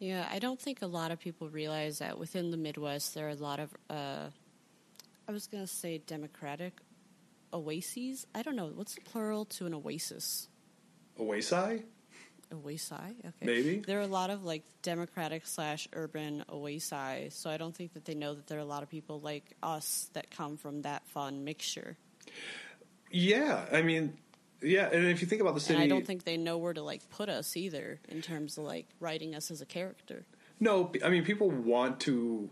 Yeah, 0.00 0.28
I 0.30 0.40
don't 0.40 0.60
think 0.60 0.82
a 0.82 0.86
lot 0.86 1.12
of 1.12 1.20
people 1.20 1.48
realize 1.48 2.00
that 2.00 2.18
within 2.18 2.50
the 2.50 2.56
Midwest 2.56 3.14
there 3.14 3.28
are 3.28 3.30
a 3.30 3.34
lot 3.36 3.60
of, 3.60 3.70
uh, 3.88 4.30
I 5.28 5.32
was 5.32 5.46
going 5.46 5.62
to 5.62 5.72
say 5.72 5.98
democratic 5.98 6.80
oases. 7.52 8.26
I 8.34 8.42
don't 8.42 8.56
know. 8.56 8.66
What's 8.74 8.96
the 8.96 9.00
plural 9.02 9.44
to 9.44 9.66
an 9.66 9.74
oasis? 9.74 10.48
Oasai? 11.20 11.84
Oasi? 12.50 12.92
Okay. 12.92 13.32
Maybe. 13.42 13.82
There 13.86 13.98
are 13.98 14.02
a 14.02 14.06
lot 14.06 14.30
of 14.30 14.44
like 14.44 14.62
democratic 14.82 15.46
slash 15.46 15.88
urban 15.92 16.44
oasi, 16.48 17.32
so 17.32 17.50
I 17.50 17.56
don't 17.56 17.74
think 17.74 17.94
that 17.94 18.04
they 18.04 18.14
know 18.14 18.34
that 18.34 18.46
there 18.46 18.58
are 18.58 18.62
a 18.62 18.66
lot 18.66 18.82
of 18.82 18.90
people 18.90 19.20
like 19.20 19.44
us 19.62 20.10
that 20.14 20.30
come 20.30 20.56
from 20.56 20.82
that 20.82 21.06
fun 21.08 21.44
mixture. 21.44 21.96
Yeah, 23.10 23.64
I 23.72 23.82
mean, 23.82 24.18
yeah, 24.60 24.88
and 24.90 25.06
if 25.06 25.20
you 25.20 25.26
think 25.26 25.40
about 25.40 25.54
the 25.54 25.60
city, 25.60 25.74
And 25.74 25.82
I 25.82 25.88
don't 25.88 26.06
think 26.06 26.24
they 26.24 26.36
know 26.36 26.58
where 26.58 26.74
to 26.74 26.82
like 26.82 27.08
put 27.10 27.28
us 27.28 27.56
either 27.56 28.00
in 28.08 28.22
terms 28.22 28.58
of 28.58 28.64
like 28.64 28.86
writing 29.00 29.34
us 29.34 29.50
as 29.50 29.60
a 29.60 29.66
character. 29.66 30.24
No, 30.60 30.90
I 31.04 31.08
mean 31.08 31.24
people 31.24 31.50
want 31.50 32.00
to. 32.00 32.50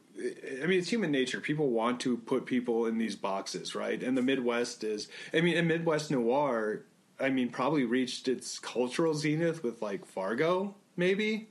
I 0.62 0.66
mean 0.66 0.78
it's 0.78 0.88
human 0.88 1.10
nature. 1.10 1.40
People 1.40 1.70
want 1.70 2.00
to 2.00 2.16
put 2.16 2.46
people 2.46 2.86
in 2.86 2.98
these 2.98 3.16
boxes, 3.16 3.74
right? 3.74 4.00
And 4.00 4.16
the 4.16 4.22
Midwest 4.22 4.84
is. 4.84 5.08
I 5.34 5.40
mean, 5.40 5.56
and 5.56 5.66
Midwest 5.66 6.10
noir. 6.10 6.82
I 7.18 7.30
mean, 7.30 7.50
probably 7.50 7.84
reached 7.84 8.28
its 8.28 8.58
cultural 8.58 9.14
zenith 9.14 9.62
with 9.62 9.82
like 9.82 10.04
Fargo, 10.04 10.74
maybe 10.96 11.48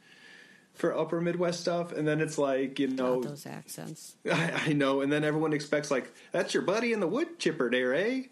for 0.74 0.98
upper 0.98 1.22
Midwest 1.22 1.62
stuff, 1.62 1.92
and 1.92 2.08
then 2.08 2.22
it's 2.22 2.38
like 2.38 2.80
you 2.80 2.88
know, 2.88 3.22
those 3.22 3.46
accents. 3.46 4.16
I, 4.32 4.64
I 4.68 4.74
know, 4.74 5.02
and 5.02 5.12
then 5.12 5.24
everyone 5.24 5.54
expects 5.54 5.90
like 5.90 6.12
that's 6.32 6.54
your 6.54 6.64
buddy 6.64 6.94
in 6.94 7.00
the 7.00 7.08
wood 7.08 7.40
chipper 7.40 7.70
there, 7.70 7.94
eh? 7.94 8.24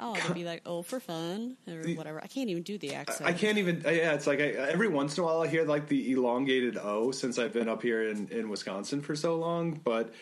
Oh, 0.00 0.16
it'd 0.16 0.34
be 0.34 0.44
like, 0.44 0.62
oh, 0.66 0.82
for 0.82 0.98
fun 0.98 1.56
or 1.68 1.82
whatever. 1.94 2.20
I 2.22 2.26
can't 2.26 2.50
even 2.50 2.64
do 2.64 2.78
the 2.78 2.94
accent. 2.94 3.28
I 3.28 3.32
can't 3.32 3.58
even. 3.58 3.82
Yeah, 3.84 4.14
it's 4.14 4.26
like 4.26 4.40
I, 4.40 4.46
every 4.46 4.88
once 4.88 5.16
in 5.16 5.22
a 5.22 5.26
while 5.26 5.40
I 5.40 5.46
hear 5.46 5.64
like 5.64 5.86
the 5.86 6.12
elongated 6.12 6.76
O 6.76 7.12
since 7.12 7.38
I've 7.38 7.52
been 7.52 7.68
up 7.68 7.82
here 7.82 8.08
in, 8.08 8.28
in 8.28 8.48
Wisconsin 8.48 9.02
for 9.02 9.14
so 9.14 9.36
long. 9.36 9.80
But 9.84 10.12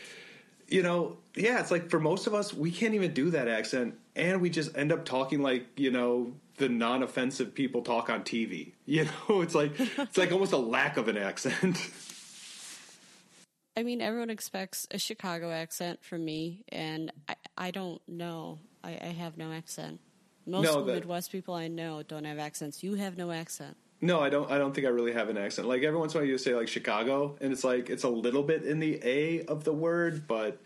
you 0.69 0.83
know, 0.83 1.17
yeah, 1.35 1.61
it's 1.61 1.71
like 1.71 1.91
for 1.91 2.01
most 2.01 2.27
of 2.27 2.35
us, 2.35 2.53
we 2.53 2.71
can't 2.71 2.95
even 2.95 3.13
do 3.15 3.31
that 3.31 3.49
accent, 3.49 3.95
and 4.17 4.41
we 4.41 4.51
just 4.51 4.77
end 4.77 4.93
up 4.93 5.05
talking 5.05 5.43
like 5.43 5.67
you 5.77 5.91
know 5.91 6.33
the 6.59 6.69
non-offensive 6.69 7.55
people 7.55 7.83
talk 7.83 8.11
on 8.11 8.23
TV. 8.23 8.73
You 8.87 9.07
know, 9.29 9.41
it's 9.41 9.55
like 9.55 9.73
it's 9.79 10.19
like 10.19 10.33
almost 10.33 10.53
a 10.53 10.59
lack 10.59 10.97
of 10.97 11.09
an 11.09 11.17
accent. 11.17 11.79
I 13.77 13.83
mean, 13.85 14.03
everyone 14.03 14.29
expects 14.29 14.87
a 14.91 14.99
Chicago 14.99 15.51
accent 15.51 16.05
from 16.05 16.25
me, 16.25 16.63
and 16.69 17.11
I, 17.29 17.37
I 17.57 17.71
don't 17.71 18.03
know. 18.07 18.59
I, 18.85 18.91
I 19.01 19.07
have 19.07 19.39
no 19.39 19.51
accent. 19.51 19.99
Most 20.45 20.65
No, 20.65 20.83
that- 20.85 20.95
Midwest 20.95 21.33
people 21.33 21.55
I 21.55 21.69
know 21.69 22.03
don't 22.03 22.25
have 22.25 22.39
accents. 22.39 22.83
You 22.83 22.95
have 22.95 23.17
no 23.17 23.31
accent. 23.31 23.77
No, 24.05 24.19
I 24.21 24.31
don't. 24.31 24.51
I 24.51 24.59
don't 24.59 24.75
think 24.75 24.85
I 24.85 24.91
really 24.91 25.13
have 25.13 25.29
an 25.29 25.39
accent. 25.39 25.69
Like 25.69 25.85
every 25.85 25.99
once 25.99 26.13
in 26.13 26.19
a 26.19 26.21
while, 26.23 26.29
you 26.29 26.37
say 26.37 26.57
like 26.57 26.67
Chicago, 26.67 27.37
and 27.41 27.53
it's 27.53 27.63
like 27.63 27.89
it's 27.89 28.03
a 28.03 28.09
little 28.09 28.43
bit 28.43 28.65
in 28.65 28.81
the 28.81 29.01
A 29.05 29.45
of 29.45 29.63
the 29.63 29.73
word, 29.73 30.27
but 30.27 30.61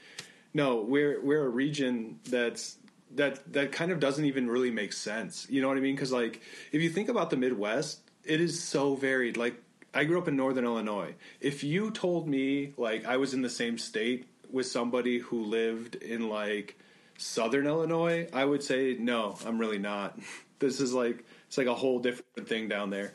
no, 0.55 0.81
we're 0.81 1.23
we're 1.23 1.45
a 1.45 1.49
region 1.49 2.19
that's 2.25 2.79
that 3.15 3.53
that 3.53 3.73
kind 3.73 3.93
of 3.93 4.01
doesn't 4.01 4.25
even 4.25 4.49
really 4.49 4.71
make 4.71 4.95
sense. 4.95 5.47
You 5.51 5.61
know 5.61 5.69
what 5.69 5.77
I 5.77 5.81
mean? 5.81 5.95
Because 5.95 6.13
like 6.13 6.41
if 6.73 6.81
you 6.81 6.89
think 6.89 7.11
about 7.11 7.29
the 7.29 7.37
Midwest, 7.37 8.01
it 8.25 8.41
is 8.41 8.63
so 8.63 8.95
varied. 8.95 9.37
Like 9.37 9.63
I 9.93 10.05
grew 10.05 10.19
up 10.19 10.29
in 10.29 10.37
Northern 10.37 10.65
Illinois. 10.65 11.15
If 11.39 11.63
you 11.63 11.91
told 11.91 12.27
me 12.27 12.73
like 12.79 13.05
I 13.05 13.19
was 13.19 13.35
in 13.35 13.43
the 13.43 13.51
same 13.51 13.77
state 13.77 14.27
with 14.51 14.67
somebody 14.67 15.19
who 15.19 15.45
lived 15.45 15.97
in 15.97 16.31
like 16.31 16.79
Southern 17.19 17.67
Illinois, 17.67 18.29
I 18.33 18.47
would 18.47 18.63
say 18.63 18.97
no, 18.99 19.37
I'm 19.45 19.59
really 19.59 19.79
not. 19.79 20.19
This 20.59 20.81
is 20.81 20.95
like 20.95 21.23
it's 21.47 21.59
like 21.59 21.67
a 21.67 21.75
whole 21.75 21.99
different 21.99 22.49
thing 22.49 22.69
down 22.69 22.91
there. 22.91 23.15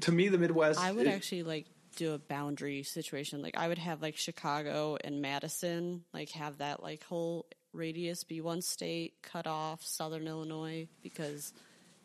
To 0.00 0.12
me, 0.12 0.28
the 0.28 0.38
Midwest. 0.38 0.80
I 0.80 0.92
would 0.92 1.06
it- 1.06 1.10
actually 1.10 1.42
like 1.42 1.66
do 1.96 2.12
a 2.12 2.18
boundary 2.18 2.82
situation. 2.82 3.40
Like 3.42 3.56
I 3.56 3.68
would 3.68 3.78
have 3.78 4.02
like 4.02 4.16
Chicago 4.16 4.98
and 5.02 5.22
Madison, 5.22 6.04
like 6.12 6.30
have 6.30 6.58
that 6.58 6.82
like 6.82 7.02
whole 7.04 7.46
radius 7.72 8.24
be 8.24 8.40
one 8.40 8.60
state, 8.62 9.14
cut 9.22 9.46
off 9.46 9.82
Southern 9.84 10.26
Illinois 10.28 10.88
because 11.02 11.52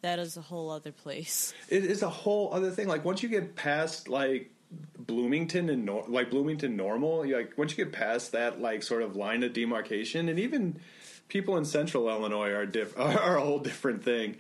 that 0.01 0.17
is 0.19 0.37
a 0.37 0.41
whole 0.41 0.69
other 0.69 0.91
place. 0.91 1.53
it 1.69 1.83
is 1.83 2.01
a 2.01 2.09
whole 2.09 2.53
other 2.53 2.71
thing. 2.71 2.87
Like 2.87 3.03
once 3.05 3.21
you 3.21 3.29
get 3.29 3.55
past 3.55 4.07
like 4.07 4.51
Bloomington 4.97 5.69
and 5.69 5.85
Nor- 5.85 6.05
like 6.07 6.29
Bloomington-Normal, 6.29 7.29
like 7.29 7.57
once 7.57 7.77
you 7.77 7.83
get 7.83 7.93
past 7.93 8.31
that 8.31 8.61
like 8.61 8.83
sort 8.83 9.01
of 9.01 9.15
line 9.17 9.43
of 9.43 9.51
demarcation, 9.53 10.29
and 10.29 10.39
even 10.39 10.79
people 11.27 11.57
in 11.57 11.65
Central 11.65 12.09
Illinois 12.09 12.51
are 12.51 12.65
diff- 12.65 12.97
are 12.97 13.37
a 13.37 13.41
whole 13.41 13.59
different 13.59 14.03
thing. 14.03 14.37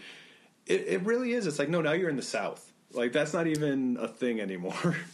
It, 0.65 0.87
it 0.87 1.01
really 1.03 1.33
is. 1.33 1.47
It's 1.47 1.59
like 1.59 1.69
no, 1.69 1.81
now 1.81 1.91
you're 1.93 2.09
in 2.09 2.15
the 2.15 2.21
South. 2.21 2.71
Like 2.93 3.11
that's 3.13 3.33
not 3.33 3.47
even 3.47 3.97
a 3.99 4.07
thing 4.07 4.39
anymore. 4.41 4.95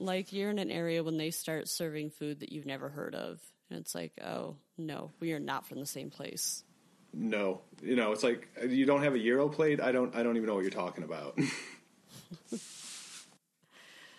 Like 0.00 0.32
you're 0.32 0.50
in 0.50 0.58
an 0.58 0.72
area 0.72 1.04
when 1.04 1.16
they 1.18 1.30
start 1.30 1.68
serving 1.68 2.10
food 2.10 2.40
that 2.40 2.50
you've 2.50 2.66
never 2.66 2.88
heard 2.88 3.14
of. 3.14 3.40
And 3.70 3.78
it's 3.78 3.94
like, 3.94 4.12
oh 4.22 4.56
no, 4.76 5.12
we 5.20 5.32
are 5.32 5.38
not 5.38 5.66
from 5.66 5.78
the 5.78 5.86
same 5.86 6.10
place. 6.10 6.64
no, 7.12 7.60
you 7.80 7.94
know, 7.94 8.10
it's 8.10 8.24
like 8.24 8.48
you 8.68 8.86
don't 8.86 9.04
have 9.04 9.14
a 9.14 9.18
Euro 9.20 9.48
plate. 9.48 9.80
I 9.80 9.92
don't. 9.92 10.14
I 10.14 10.24
don't 10.24 10.36
even 10.36 10.48
know 10.48 10.54
what 10.56 10.62
you're 10.62 10.70
talking 10.70 11.04
about. 11.04 11.38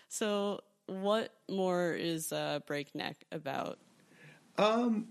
So 0.07 0.61
what 0.87 1.33
more 1.49 1.91
is 1.91 2.31
uh, 2.31 2.59
Breakneck 2.65 3.17
about? 3.33 3.79
Um, 4.57 5.09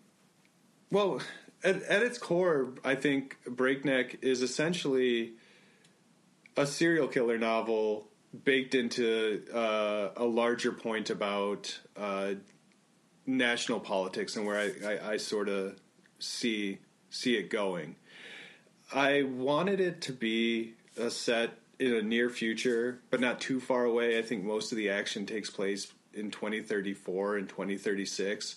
well, 0.90 1.20
at, 1.64 1.82
at 1.82 2.02
its 2.02 2.18
core, 2.18 2.74
I 2.84 2.94
think 2.94 3.38
Breakneck 3.46 4.18
is 4.22 4.42
essentially 4.42 5.32
a 6.56 6.66
serial 6.66 7.08
killer 7.08 7.38
novel 7.38 8.08
baked 8.44 8.74
into 8.74 9.42
uh, 9.52 10.10
a 10.16 10.24
larger 10.24 10.72
point 10.72 11.10
about 11.10 11.80
uh, 11.96 12.34
national 13.26 13.80
politics 13.80 14.36
and 14.36 14.46
where 14.46 14.58
I, 14.58 14.86
I, 14.86 15.12
I 15.12 15.16
sort 15.16 15.48
of 15.48 15.76
see 16.18 16.78
see 17.10 17.36
it 17.36 17.48
going. 17.48 17.96
I 18.92 19.22
wanted 19.22 19.80
it 19.80 20.02
to 20.02 20.12
be 20.12 20.74
a 20.96 21.10
set 21.10 21.58
in 21.78 21.94
a 21.94 22.02
near 22.02 22.28
future, 22.28 23.00
but 23.10 23.20
not 23.20 23.40
too 23.40 23.60
far 23.60 23.84
away. 23.84 24.18
I 24.18 24.22
think 24.22 24.44
most 24.44 24.72
of 24.72 24.78
the 24.78 24.90
action 24.90 25.26
takes 25.26 25.48
place 25.48 25.92
in 26.12 26.30
2034 26.30 27.36
and 27.38 27.48
2036 27.48 28.56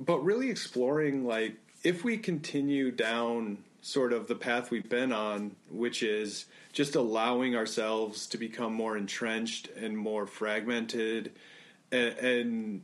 but 0.00 0.18
really 0.24 0.50
exploring 0.50 1.24
like 1.24 1.56
if 1.84 2.04
we 2.04 2.16
continue 2.16 2.90
down 2.90 3.58
sort 3.82 4.12
of 4.12 4.26
the 4.26 4.34
path 4.34 4.70
we've 4.70 4.88
been 4.88 5.12
on, 5.12 5.56
which 5.70 6.02
is 6.02 6.46
just 6.72 6.94
allowing 6.94 7.56
ourselves 7.56 8.26
to 8.26 8.38
become 8.38 8.74
more 8.74 8.96
entrenched 8.96 9.68
and 9.68 9.96
more 9.96 10.26
fragmented 10.26 11.32
and 11.92 12.18
and, 12.18 12.82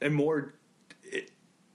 and 0.00 0.14
more 0.14 0.54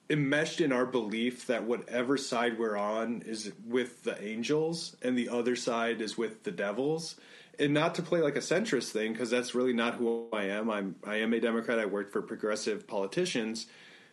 enmeshed 0.09 0.61
in 0.61 0.71
our 0.71 0.85
belief 0.85 1.47
that 1.47 1.63
whatever 1.65 2.17
side 2.17 2.57
we're 2.57 2.77
on 2.77 3.21
is 3.25 3.51
with 3.65 4.03
the 4.03 4.23
angels 4.23 4.95
and 5.01 5.17
the 5.17 5.27
other 5.27 5.55
side 5.55 5.99
is 5.99 6.17
with 6.17 6.43
the 6.43 6.51
devils 6.51 7.17
and 7.59 7.73
not 7.73 7.95
to 7.95 8.01
play 8.01 8.21
like 8.21 8.35
a 8.35 8.41
centrist 8.41 8.91
thing 8.91 9.11
because 9.11 9.29
that's 9.29 9.53
really 9.53 9.73
not 9.73 9.95
who 9.95 10.27
I 10.31 10.43
am. 10.45 10.69
I'm 10.69 10.95
I 11.05 11.17
am 11.17 11.33
a 11.33 11.39
Democrat. 11.39 11.79
I 11.79 11.85
work 11.85 12.11
for 12.11 12.21
progressive 12.21 12.87
politicians, 12.87 13.67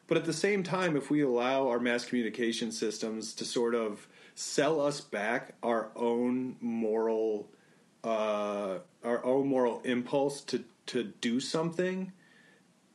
but 0.07 0.17
at 0.17 0.25
the 0.25 0.33
same 0.33 0.63
time, 0.63 0.97
if 0.97 1.11
we 1.11 1.23
allow 1.23 1.69
our 1.69 1.81
mass 1.81 2.05
communication 2.05 2.71
systems 2.73 3.35
to 3.35 3.45
sort 3.45 3.75
of 3.75 4.07
sell 4.35 4.81
us 4.81 5.01
back 5.01 5.55
our 5.63 5.91
own 5.97 6.57
moral, 6.61 7.49
uh, 8.03 8.79
our 9.03 9.25
own 9.25 9.47
moral 9.47 9.81
impulse 9.85 10.41
to 10.43 10.65
to 10.87 11.03
do 11.03 11.41
something, 11.41 12.13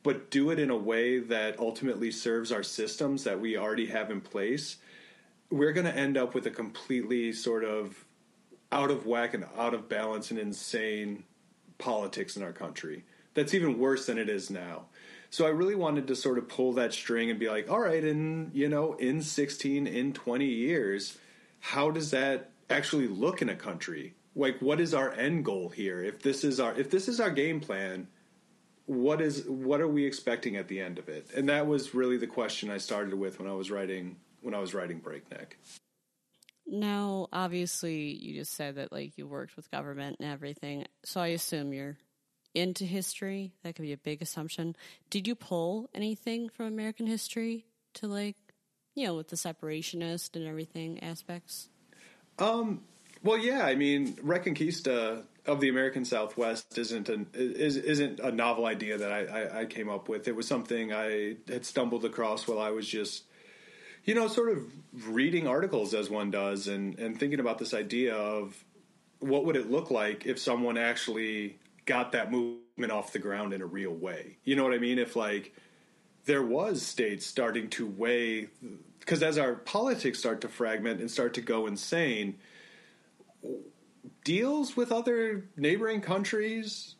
but 0.02 0.30
do 0.30 0.50
it 0.50 0.58
in 0.58 0.70
a 0.70 0.76
way 0.76 1.18
that 1.18 1.58
ultimately 1.58 2.10
serves 2.10 2.52
our 2.52 2.62
systems 2.62 3.24
that 3.24 3.40
we 3.40 3.56
already 3.56 3.86
have 3.86 4.10
in 4.10 4.20
place, 4.20 4.76
we're 5.50 5.72
going 5.72 5.86
to 5.86 5.96
end 5.96 6.16
up 6.16 6.34
with 6.34 6.46
a 6.46 6.50
completely 6.50 7.32
sort 7.32 7.64
of 7.64 8.04
out 8.72 8.90
of 8.90 9.06
whack 9.06 9.34
and 9.34 9.44
out 9.58 9.74
of 9.74 9.88
balance 9.88 10.30
and 10.30 10.38
insane 10.38 11.24
politics 11.78 12.36
in 12.36 12.42
our 12.42 12.52
country. 12.52 13.04
That's 13.34 13.54
even 13.54 13.78
worse 13.78 14.06
than 14.06 14.18
it 14.18 14.28
is 14.28 14.50
now. 14.50 14.86
So 15.30 15.46
I 15.46 15.50
really 15.50 15.76
wanted 15.76 16.08
to 16.08 16.16
sort 16.16 16.38
of 16.38 16.48
pull 16.48 16.72
that 16.74 16.92
string 16.92 17.30
and 17.30 17.38
be 17.38 17.48
like, 17.48 17.70
all 17.70 17.80
right, 17.80 18.02
in 18.02 18.50
you 18.52 18.68
know, 18.68 18.94
in 18.94 19.22
16, 19.22 19.86
in 19.86 20.12
20 20.12 20.44
years, 20.44 21.18
how 21.60 21.90
does 21.90 22.10
that 22.10 22.50
actually 22.68 23.06
look 23.06 23.40
in 23.40 23.48
a 23.48 23.54
country? 23.54 24.14
Like 24.34 24.60
what 24.60 24.80
is 24.80 24.92
our 24.92 25.12
end 25.12 25.44
goal 25.44 25.68
here? 25.68 26.02
If 26.02 26.22
this 26.22 26.44
is 26.44 26.60
our 26.60 26.74
if 26.74 26.90
this 26.90 27.08
is 27.08 27.20
our 27.20 27.30
game 27.30 27.60
plan, 27.60 28.08
what 28.86 29.20
is 29.20 29.44
what 29.46 29.80
are 29.80 29.88
we 29.88 30.04
expecting 30.04 30.56
at 30.56 30.68
the 30.68 30.80
end 30.80 30.98
of 30.98 31.08
it? 31.08 31.28
And 31.36 31.48
that 31.48 31.66
was 31.66 31.94
really 31.94 32.16
the 32.16 32.26
question 32.26 32.70
I 32.70 32.78
started 32.78 33.14
with 33.14 33.38
when 33.38 33.48
I 33.48 33.54
was 33.54 33.70
writing 33.70 34.16
when 34.40 34.54
I 34.54 34.58
was 34.58 34.74
writing 34.74 34.98
Breakneck. 34.98 35.58
Now, 36.66 37.28
obviously, 37.32 38.14
you 38.14 38.34
just 38.34 38.54
said 38.54 38.76
that 38.76 38.92
like 38.92 39.18
you 39.18 39.26
worked 39.26 39.56
with 39.56 39.70
government 39.70 40.16
and 40.20 40.30
everything. 40.30 40.86
So 41.04 41.20
I 41.20 41.28
assume 41.28 41.72
you're 41.72 41.98
into 42.54 42.84
history. 42.84 43.52
That 43.62 43.74
could 43.74 43.82
be 43.82 43.92
a 43.92 43.98
big 43.98 44.22
assumption. 44.22 44.76
Did 45.08 45.26
you 45.26 45.34
pull 45.34 45.88
anything 45.94 46.48
from 46.48 46.66
American 46.66 47.06
history 47.06 47.66
to 47.94 48.06
like, 48.06 48.36
you 48.94 49.06
know, 49.06 49.14
with 49.14 49.28
the 49.28 49.36
separationist 49.36 50.36
and 50.36 50.46
everything 50.46 51.02
aspects? 51.02 51.68
Um. 52.38 52.82
Well, 53.22 53.36
yeah. 53.36 53.66
I 53.66 53.74
mean, 53.74 54.14
Reconquista 54.16 55.24
of 55.44 55.60
the 55.60 55.68
American 55.68 56.06
Southwest 56.06 56.78
isn't 56.78 57.08
an 57.10 57.26
is, 57.34 57.76
isn't 57.76 58.18
a 58.20 58.32
novel 58.32 58.64
idea 58.64 58.96
that 58.96 59.12
I, 59.12 59.24
I, 59.24 59.60
I 59.60 59.64
came 59.66 59.90
up 59.90 60.08
with. 60.08 60.26
It 60.26 60.34
was 60.34 60.46
something 60.46 60.92
I 60.92 61.36
had 61.48 61.66
stumbled 61.66 62.04
across 62.04 62.48
while 62.48 62.58
I 62.58 62.70
was 62.70 62.88
just 62.88 63.24
you 64.04 64.14
know, 64.14 64.28
sort 64.28 64.50
of 64.50 64.64
reading 65.08 65.46
articles 65.46 65.94
as 65.94 66.08
one 66.08 66.30
does 66.30 66.68
and, 66.68 66.98
and 66.98 67.18
thinking 67.18 67.40
about 67.40 67.58
this 67.58 67.74
idea 67.74 68.14
of 68.14 68.64
what 69.18 69.44
would 69.44 69.56
it 69.56 69.70
look 69.70 69.90
like 69.90 70.26
if 70.26 70.38
someone 70.38 70.78
actually 70.78 71.58
got 71.86 72.12
that 72.12 72.30
movement 72.30 72.92
off 72.92 73.12
the 73.12 73.18
ground 73.18 73.52
in 73.52 73.62
a 73.62 73.66
real 73.66 73.92
way. 73.92 74.38
You 74.44 74.56
know 74.56 74.64
what 74.64 74.72
I 74.72 74.78
mean? 74.78 74.98
If 74.98 75.16
like 75.16 75.54
there 76.24 76.42
was 76.42 76.82
states 76.82 77.26
starting 77.26 77.68
to 77.70 77.86
weigh 77.86 78.48
because 79.00 79.22
as 79.22 79.38
our 79.38 79.54
politics 79.54 80.18
start 80.18 80.40
to 80.42 80.48
fragment 80.48 81.00
and 81.00 81.10
start 81.10 81.34
to 81.34 81.40
go 81.40 81.66
insane, 81.66 82.38
deals 84.24 84.76
with 84.76 84.92
other 84.92 85.48
neighboring 85.56 86.00
countries, 86.00 86.96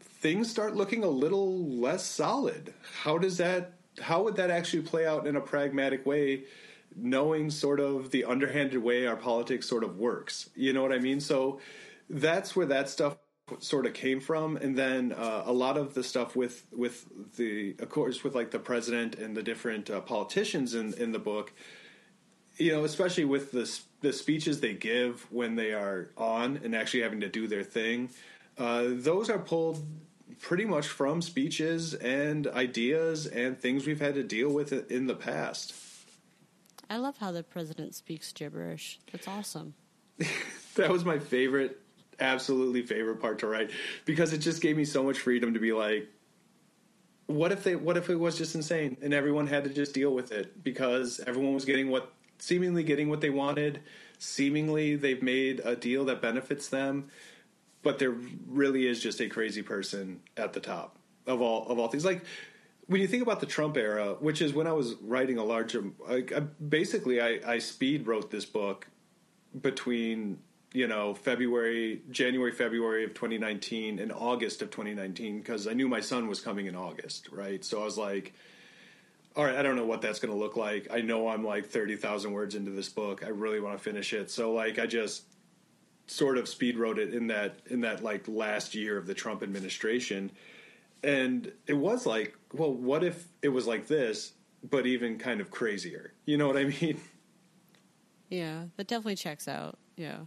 things 0.00 0.50
start 0.50 0.76
looking 0.76 1.02
a 1.02 1.08
little 1.08 1.66
less 1.66 2.04
solid. 2.04 2.74
How 3.02 3.18
does 3.18 3.38
that 3.38 3.72
how 4.00 4.22
would 4.22 4.36
that 4.36 4.50
actually 4.50 4.82
play 4.82 5.06
out 5.06 5.26
in 5.26 5.36
a 5.36 5.40
pragmatic 5.40 6.06
way 6.06 6.44
knowing 6.96 7.50
sort 7.50 7.80
of 7.80 8.10
the 8.10 8.24
underhanded 8.24 8.82
way 8.82 9.06
our 9.06 9.16
politics 9.16 9.68
sort 9.68 9.84
of 9.84 9.98
works 9.98 10.50
you 10.54 10.72
know 10.72 10.82
what 10.82 10.92
i 10.92 10.98
mean 10.98 11.20
so 11.20 11.60
that's 12.08 12.56
where 12.56 12.66
that 12.66 12.88
stuff 12.88 13.16
sort 13.58 13.86
of 13.86 13.94
came 13.94 14.20
from 14.20 14.56
and 14.56 14.76
then 14.76 15.12
uh, 15.12 15.42
a 15.46 15.52
lot 15.52 15.76
of 15.76 15.94
the 15.94 16.02
stuff 16.02 16.36
with 16.36 16.64
with 16.72 17.06
the 17.36 17.74
of 17.78 17.88
course 17.88 18.22
with 18.22 18.34
like 18.34 18.50
the 18.50 18.58
president 18.58 19.16
and 19.16 19.36
the 19.36 19.42
different 19.42 19.90
uh, 19.90 20.00
politicians 20.00 20.74
in 20.74 20.94
in 20.94 21.12
the 21.12 21.18
book 21.18 21.52
you 22.56 22.72
know 22.72 22.84
especially 22.84 23.24
with 23.24 23.52
the 23.52 23.80
the 24.00 24.12
speeches 24.12 24.60
they 24.60 24.72
give 24.72 25.26
when 25.30 25.56
they 25.56 25.72
are 25.72 26.10
on 26.16 26.60
and 26.64 26.74
actually 26.74 27.02
having 27.02 27.20
to 27.20 27.28
do 27.28 27.46
their 27.46 27.64
thing 27.64 28.08
uh, 28.58 28.84
those 28.88 29.30
are 29.30 29.38
pulled 29.38 29.84
pretty 30.40 30.64
much 30.64 30.86
from 30.86 31.22
speeches 31.22 31.94
and 31.94 32.46
ideas 32.48 33.26
and 33.26 33.58
things 33.58 33.86
we've 33.86 34.00
had 34.00 34.14
to 34.14 34.22
deal 34.22 34.50
with 34.50 34.72
in 34.90 35.06
the 35.06 35.14
past. 35.14 35.74
I 36.88 36.96
love 36.96 37.18
how 37.18 37.30
the 37.30 37.42
president 37.42 37.94
speaks 37.94 38.32
gibberish. 38.32 38.98
That's 39.12 39.28
awesome. 39.28 39.74
that 40.74 40.90
was 40.90 41.04
my 41.04 41.18
favorite, 41.18 41.80
absolutely 42.20 42.82
favorite 42.82 43.20
part 43.20 43.38
to 43.40 43.46
write 43.46 43.70
because 44.04 44.32
it 44.32 44.38
just 44.38 44.62
gave 44.62 44.76
me 44.76 44.84
so 44.84 45.02
much 45.02 45.18
freedom 45.18 45.54
to 45.54 45.60
be 45.60 45.72
like, 45.72 46.08
what 47.26 47.52
if 47.52 47.62
they 47.62 47.76
what 47.76 47.96
if 47.96 48.10
it 48.10 48.16
was 48.16 48.36
just 48.36 48.54
insane 48.54 48.96
and 49.02 49.14
everyone 49.14 49.46
had 49.46 49.64
to 49.64 49.70
just 49.70 49.94
deal 49.94 50.12
with 50.12 50.32
it 50.32 50.64
because 50.64 51.20
everyone 51.26 51.54
was 51.54 51.64
getting 51.64 51.88
what 51.88 52.12
seemingly 52.38 52.82
getting 52.82 53.08
what 53.08 53.20
they 53.20 53.30
wanted 53.30 53.80
seemingly 54.18 54.96
they've 54.96 55.22
made 55.22 55.60
a 55.60 55.76
deal 55.76 56.04
that 56.04 56.20
benefits 56.20 56.68
them 56.68 57.08
but 57.82 57.98
there 57.98 58.14
really 58.48 58.86
is 58.86 59.02
just 59.02 59.20
a 59.20 59.28
crazy 59.28 59.62
person 59.62 60.20
at 60.36 60.52
the 60.52 60.60
top 60.60 60.96
of 61.26 61.40
all 61.40 61.66
of 61.68 61.78
all 61.78 61.88
things. 61.88 62.04
Like 62.04 62.24
when 62.86 63.00
you 63.00 63.06
think 63.06 63.22
about 63.22 63.40
the 63.40 63.46
Trump 63.46 63.76
era, 63.76 64.16
which 64.20 64.42
is 64.42 64.52
when 64.52 64.66
I 64.66 64.72
was 64.72 64.94
writing 65.00 65.38
a 65.38 65.44
larger, 65.44 65.84
like, 66.08 66.32
I, 66.32 66.40
basically 66.40 67.20
I, 67.20 67.38
I 67.46 67.58
speed 67.58 68.08
wrote 68.08 68.32
this 68.32 68.44
book 68.44 68.88
between 69.60 70.40
you 70.72 70.86
know 70.88 71.14
February, 71.14 72.02
January, 72.10 72.52
February 72.52 73.04
of 73.04 73.14
2019 73.14 73.98
and 73.98 74.12
August 74.12 74.62
of 74.62 74.70
2019 74.70 75.38
because 75.38 75.66
I 75.66 75.72
knew 75.72 75.88
my 75.88 76.00
son 76.00 76.28
was 76.28 76.40
coming 76.40 76.66
in 76.66 76.76
August, 76.76 77.28
right? 77.30 77.64
So 77.64 77.80
I 77.80 77.84
was 77.84 77.98
like. 77.98 78.32
All 79.36 79.44
right, 79.44 79.54
I 79.54 79.62
don't 79.62 79.76
know 79.76 79.86
what 79.86 80.02
that's 80.02 80.18
going 80.18 80.34
to 80.34 80.38
look 80.38 80.56
like. 80.56 80.88
I 80.90 81.02
know 81.02 81.28
I'm 81.28 81.44
like 81.44 81.66
30,000 81.66 82.32
words 82.32 82.56
into 82.56 82.72
this 82.72 82.88
book. 82.88 83.22
I 83.24 83.28
really 83.28 83.60
want 83.60 83.78
to 83.78 83.82
finish 83.82 84.12
it. 84.12 84.28
So 84.28 84.52
like 84.52 84.80
I 84.80 84.86
just 84.86 85.22
sort 86.10 86.36
of 86.36 86.48
speed 86.48 86.76
wrote 86.76 86.98
it 86.98 87.14
in 87.14 87.28
that 87.28 87.60
in 87.66 87.82
that 87.82 88.02
like 88.02 88.26
last 88.26 88.74
year 88.74 88.98
of 88.98 89.06
the 89.06 89.14
Trump 89.14 89.42
administration, 89.42 90.32
and 91.04 91.52
it 91.66 91.74
was 91.74 92.04
like, 92.04 92.36
well, 92.52 92.72
what 92.74 93.04
if 93.04 93.28
it 93.42 93.48
was 93.48 93.66
like 93.66 93.86
this, 93.86 94.32
but 94.68 94.86
even 94.86 95.18
kind 95.18 95.40
of 95.40 95.50
crazier? 95.50 96.12
You 96.26 96.36
know 96.36 96.48
what 96.48 96.56
I 96.56 96.64
mean? 96.64 97.00
Yeah, 98.28 98.64
that 98.76 98.88
definitely 98.88 99.16
checks 99.16 99.46
out. 99.48 99.78
Yeah, 99.96 100.18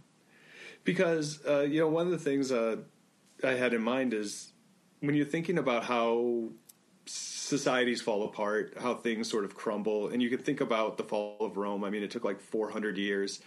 because 0.84 1.40
uh, 1.46 1.60
you 1.60 1.80
know 1.80 1.88
one 1.88 2.06
of 2.06 2.12
the 2.12 2.18
things 2.18 2.52
uh, 2.52 2.76
I 3.42 3.52
had 3.52 3.74
in 3.74 3.82
mind 3.82 4.14
is 4.14 4.52
when 5.00 5.14
you're 5.14 5.26
thinking 5.26 5.58
about 5.58 5.84
how 5.84 6.50
societies 7.06 8.00
fall 8.00 8.24
apart, 8.24 8.74
how 8.80 8.94
things 8.94 9.28
sort 9.28 9.44
of 9.44 9.54
crumble, 9.54 10.08
and 10.08 10.22
you 10.22 10.30
can 10.30 10.38
think 10.38 10.60
about 10.60 10.96
the 10.96 11.04
fall 11.04 11.36
of 11.40 11.56
Rome. 11.56 11.84
I 11.84 11.90
mean, 11.90 12.02
it 12.02 12.10
took 12.10 12.24
like 12.24 12.40
400 12.40 12.96
years 12.96 13.40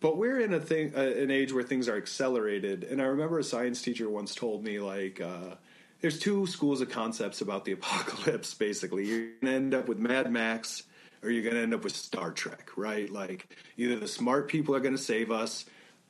but 0.00 0.16
we're 0.16 0.40
in 0.40 0.54
a 0.54 0.60
thing 0.60 0.92
uh, 0.96 1.00
an 1.00 1.30
age 1.30 1.52
where 1.52 1.62
things 1.62 1.88
are 1.88 1.96
accelerated 1.96 2.84
and 2.84 3.00
i 3.00 3.04
remember 3.04 3.38
a 3.38 3.44
science 3.44 3.82
teacher 3.82 4.08
once 4.08 4.34
told 4.34 4.64
me 4.64 4.78
like 4.78 5.20
uh, 5.20 5.54
there's 6.00 6.18
two 6.18 6.46
schools 6.46 6.80
of 6.80 6.90
concepts 6.90 7.40
about 7.40 7.64
the 7.64 7.72
apocalypse 7.80 8.54
basically 8.54 9.06
you're 9.06 9.28
to 9.42 9.48
end 9.48 9.74
up 9.74 9.88
with 9.88 9.98
mad 9.98 10.30
max 10.30 10.84
or 11.22 11.30
you're 11.30 11.50
to 11.50 11.60
end 11.60 11.74
up 11.74 11.84
with 11.84 11.94
star 11.94 12.30
trek 12.30 12.70
right 12.76 13.10
like 13.10 13.56
either 13.76 13.96
the 13.96 14.08
smart 14.08 14.48
people 14.48 14.74
are 14.74 14.80
to 14.94 15.02
save 15.02 15.30
us 15.30 15.64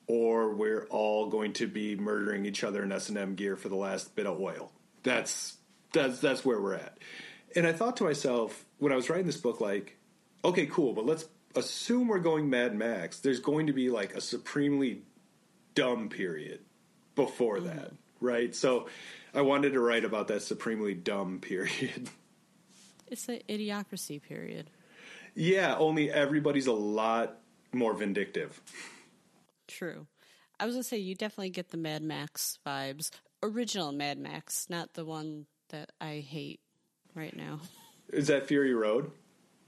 or 0.08 0.54
we're 0.54 0.86
all 0.90 1.28
going 1.28 1.52
to 1.52 1.66
be 1.66 1.96
murdering 1.96 2.46
each 2.46 2.64
other 2.64 2.82
in 2.82 2.92
s&m 2.92 3.34
gear 3.34 3.56
for 3.56 3.68
the 3.68 3.76
last 3.76 4.14
bit 4.14 4.26
of 4.26 4.40
oil 4.40 4.72
that's 5.02 5.56
that's 5.92 6.18
that's 6.20 6.44
where 6.44 6.60
we're 6.60 6.74
at 6.74 6.98
and 7.54 7.66
i 7.66 7.72
thought 7.72 7.96
to 7.96 8.04
myself 8.04 8.64
when 8.78 8.92
i 8.92 8.96
was 8.96 9.08
writing 9.08 9.26
this 9.26 9.36
book 9.36 9.60
like 9.60 9.96
okay 10.44 10.66
cool 10.66 10.92
but 10.92 11.06
let's 11.06 11.26
assume 11.56 12.08
we're 12.08 12.18
going 12.18 12.50
Mad 12.50 12.74
Max, 12.74 13.20
there's 13.20 13.40
going 13.40 13.66
to 13.66 13.72
be 13.72 13.90
like 13.90 14.14
a 14.14 14.20
supremely 14.20 15.02
dumb 15.74 16.08
period 16.08 16.60
before 17.14 17.56
mm-hmm. 17.56 17.68
that, 17.68 17.92
right? 18.20 18.54
So 18.54 18.88
I 19.34 19.42
wanted 19.42 19.72
to 19.72 19.80
write 19.80 20.04
about 20.04 20.28
that 20.28 20.42
supremely 20.42 20.94
dumb 20.94 21.38
period. 21.40 22.10
It's 23.08 23.26
the 23.26 23.42
idiocracy 23.48 24.20
period. 24.20 24.70
Yeah, 25.34 25.76
only 25.76 26.10
everybody's 26.10 26.66
a 26.66 26.72
lot 26.72 27.38
more 27.72 27.94
vindictive. 27.94 28.60
True. 29.68 30.06
I 30.58 30.66
was 30.66 30.76
to 30.76 30.82
say, 30.82 30.96
you 30.96 31.14
definitely 31.14 31.50
get 31.50 31.70
the 31.70 31.76
Mad 31.76 32.02
Max 32.02 32.58
vibes. 32.66 33.10
Original 33.42 33.92
Mad 33.92 34.18
Max, 34.18 34.68
not 34.70 34.94
the 34.94 35.04
one 35.04 35.46
that 35.68 35.92
I 36.00 36.24
hate 36.26 36.60
right 37.14 37.36
now. 37.36 37.60
Is 38.12 38.28
that 38.28 38.46
Fury 38.46 38.74
Road? 38.74 39.10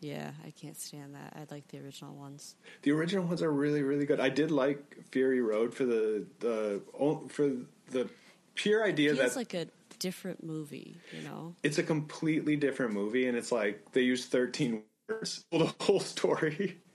Yeah, 0.01 0.31
I 0.47 0.51
can't 0.53 0.79
stand 0.79 1.15
that. 1.15 1.35
I 1.37 1.53
like 1.53 1.67
the 1.69 1.79
original 1.81 2.15
ones. 2.15 2.55
The 2.83 2.93
original 2.93 3.25
ones 3.25 3.43
are 3.43 3.51
really, 3.51 3.83
really 3.83 4.07
good. 4.07 4.21
I 4.21 4.29
did 4.29 4.51
like 4.51 4.97
Fury 5.11 5.41
Road 5.43 5.75
for 5.75 5.85
the 5.85 6.25
the 6.39 6.81
for 7.29 7.51
the 7.91 8.09
pure 8.55 8.85
idea 8.85 9.15
Feels 9.15 9.35
that 9.35 9.37
like 9.37 9.55
a 9.55 9.67
different 9.99 10.45
movie, 10.45 10.97
you 11.13 11.23
know. 11.23 11.55
it's 11.65 11.79
a 11.79 11.83
completely 11.83 12.55
different 12.55 12.93
movie, 12.93 13.27
and 13.27 13.37
it's 13.37 13.51
like 13.51 13.91
they 13.93 14.03
use 14.03 14.27
thirteen 14.27 14.85
words 15.09 15.45
for 15.51 15.59
the 15.59 15.75
whole 15.81 16.01
story. 16.01 16.79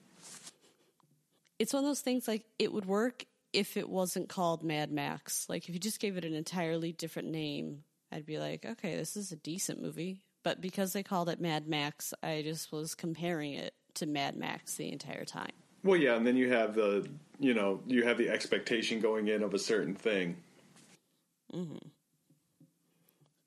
It's 1.63 1.71
one 1.71 1.85
of 1.85 1.89
those 1.89 2.01
things 2.01 2.27
like 2.27 2.43
it 2.59 2.73
would 2.73 2.83
work 2.83 3.23
if 3.53 3.77
it 3.77 3.87
wasn't 3.87 4.27
called 4.27 4.63
Mad 4.63 4.91
Max. 4.91 5.47
Like 5.47 5.69
if 5.69 5.73
you 5.73 5.79
just 5.79 6.01
gave 6.01 6.17
it 6.17 6.25
an 6.25 6.33
entirely 6.33 6.91
different 6.91 7.29
name, 7.29 7.85
I'd 8.11 8.25
be 8.25 8.37
like, 8.37 8.65
okay, 8.65 8.97
this 8.97 9.15
is 9.15 9.31
a 9.31 9.37
decent 9.37 9.81
movie. 9.81 10.25
But 10.43 10.59
because 10.59 10.91
they 10.91 11.03
called 11.03 11.29
it 11.29 11.39
Mad 11.39 11.65
Max, 11.65 12.13
I 12.21 12.41
just 12.41 12.73
was 12.73 12.95
comparing 12.95 13.53
it 13.53 13.73
to 13.93 14.05
Mad 14.05 14.35
Max 14.35 14.75
the 14.75 14.91
entire 14.91 15.23
time. 15.23 15.53
Well, 15.85 15.95
yeah, 15.95 16.17
and 16.17 16.27
then 16.27 16.35
you 16.35 16.51
have 16.51 16.75
the 16.75 17.07
you 17.39 17.53
know 17.53 17.79
you 17.87 18.03
have 18.03 18.17
the 18.17 18.29
expectation 18.29 18.99
going 18.99 19.29
in 19.29 19.41
of 19.41 19.53
a 19.53 19.59
certain 19.59 19.95
thing. 19.95 20.35
Hmm. 21.49 21.77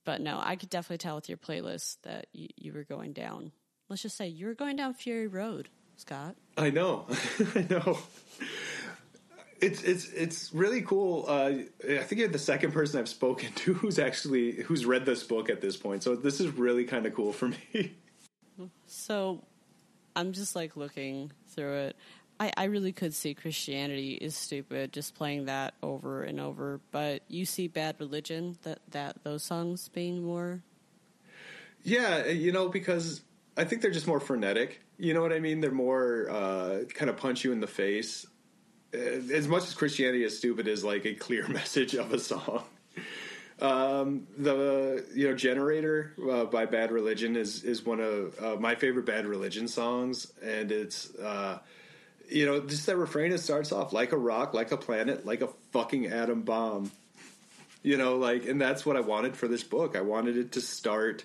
But 0.06 0.22
no, 0.22 0.40
I 0.42 0.56
could 0.56 0.70
definitely 0.70 0.98
tell 1.04 1.16
with 1.16 1.28
your 1.28 1.36
playlist 1.36 1.98
that 2.04 2.28
you, 2.32 2.48
you 2.56 2.72
were 2.72 2.84
going 2.84 3.12
down. 3.12 3.52
Let's 3.90 4.00
just 4.00 4.16
say 4.16 4.26
you 4.26 4.46
were 4.46 4.54
going 4.54 4.76
down 4.76 4.94
Fury 4.94 5.26
Road, 5.26 5.68
Scott. 5.96 6.36
I 6.56 6.70
know, 6.70 7.06
I 7.54 7.66
know. 7.68 7.98
It's 9.60 9.82
it's 9.82 10.10
it's 10.10 10.52
really 10.52 10.82
cool. 10.82 11.24
Uh, 11.26 11.52
I 11.88 11.98
think 11.98 12.20
you're 12.20 12.28
the 12.28 12.38
second 12.38 12.72
person 12.72 13.00
I've 13.00 13.08
spoken 13.08 13.52
to 13.52 13.74
who's 13.74 13.98
actually 13.98 14.62
who's 14.62 14.84
read 14.84 15.06
this 15.06 15.22
book 15.22 15.48
at 15.48 15.60
this 15.60 15.76
point. 15.76 16.02
So 16.02 16.14
this 16.14 16.40
is 16.40 16.48
really 16.50 16.84
kind 16.84 17.06
of 17.06 17.14
cool 17.14 17.32
for 17.32 17.48
me. 17.48 17.96
So 18.86 19.42
I'm 20.14 20.32
just 20.32 20.56
like 20.56 20.76
looking 20.76 21.32
through 21.48 21.74
it. 21.74 21.96
I, 22.38 22.52
I 22.56 22.64
really 22.64 22.92
could 22.92 23.14
see 23.14 23.34
Christianity 23.34 24.14
is 24.14 24.36
stupid, 24.36 24.92
just 24.92 25.14
playing 25.14 25.46
that 25.46 25.74
over 25.82 26.22
and 26.22 26.38
over. 26.38 26.80
But 26.90 27.22
you 27.28 27.46
see 27.46 27.68
Bad 27.68 27.96
Religion, 27.98 28.58
that, 28.62 28.80
that 28.90 29.24
those 29.24 29.42
songs 29.42 29.88
being 29.88 30.22
more. 30.22 30.62
Yeah, 31.82 32.26
you 32.26 32.52
know, 32.52 32.68
because 32.68 33.22
I 33.56 33.64
think 33.64 33.80
they're 33.80 33.90
just 33.90 34.06
more 34.06 34.20
frenetic. 34.20 34.82
You 34.98 35.12
know 35.14 35.20
what 35.20 35.32
I 35.32 35.40
mean? 35.40 35.60
They're 35.60 35.70
more 35.70 36.28
uh, 36.30 36.84
kind 36.94 37.10
of 37.10 37.16
punch 37.16 37.44
you 37.44 37.52
in 37.52 37.60
the 37.60 37.66
face. 37.66 38.26
Uh, 38.94 38.98
As 38.98 39.46
much 39.46 39.64
as 39.64 39.74
Christianity 39.74 40.24
is 40.24 40.38
stupid, 40.38 40.68
is 40.68 40.84
like 40.84 41.04
a 41.04 41.14
clear 41.14 41.46
message 41.60 41.94
of 41.94 42.12
a 42.12 42.18
song. 42.18 42.64
Um, 43.60 44.26
the 44.36 45.06
you 45.14 45.28
know 45.28 45.34
generator 45.34 46.12
uh, 46.30 46.44
by 46.44 46.66
Bad 46.66 46.90
Religion 46.90 47.36
is 47.36 47.64
is 47.64 47.84
one 47.86 48.00
of 48.00 48.42
uh, 48.42 48.56
my 48.56 48.74
favorite 48.74 49.06
Bad 49.06 49.26
Religion 49.26 49.66
songs, 49.66 50.30
and 50.42 50.70
it's 50.70 51.14
uh, 51.14 51.58
you 52.28 52.44
know 52.44 52.60
just 52.60 52.84
that 52.86 52.96
refrain. 52.96 53.32
It 53.32 53.38
starts 53.38 53.72
off 53.72 53.94
like 53.94 54.12
a 54.12 54.18
rock, 54.18 54.52
like 54.52 54.72
a 54.72 54.76
planet, 54.76 55.24
like 55.24 55.40
a 55.40 55.48
fucking 55.72 56.06
atom 56.06 56.42
bomb. 56.42 56.90
You 57.82 57.96
know, 57.96 58.16
like, 58.16 58.46
and 58.46 58.60
that's 58.60 58.84
what 58.84 58.96
I 58.96 59.00
wanted 59.00 59.36
for 59.36 59.48
this 59.48 59.62
book. 59.62 59.96
I 59.96 60.00
wanted 60.02 60.36
it 60.36 60.52
to 60.52 60.60
start. 60.60 61.24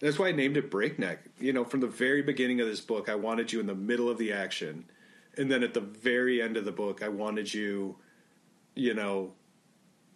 That's 0.00 0.18
why 0.18 0.28
I 0.28 0.32
named 0.32 0.56
it 0.56 0.70
Breakneck. 0.70 1.20
You 1.38 1.52
know, 1.52 1.64
from 1.64 1.80
the 1.80 1.86
very 1.86 2.22
beginning 2.22 2.60
of 2.60 2.66
this 2.66 2.80
book, 2.80 3.08
I 3.08 3.14
wanted 3.14 3.52
you 3.52 3.60
in 3.60 3.66
the 3.66 3.74
middle 3.74 4.08
of 4.08 4.18
the 4.18 4.32
action, 4.32 4.86
and 5.36 5.50
then 5.50 5.62
at 5.62 5.74
the 5.74 5.80
very 5.80 6.42
end 6.42 6.56
of 6.56 6.64
the 6.64 6.72
book, 6.72 7.02
I 7.02 7.08
wanted 7.08 7.52
you, 7.52 7.96
you 8.74 8.94
know, 8.94 9.32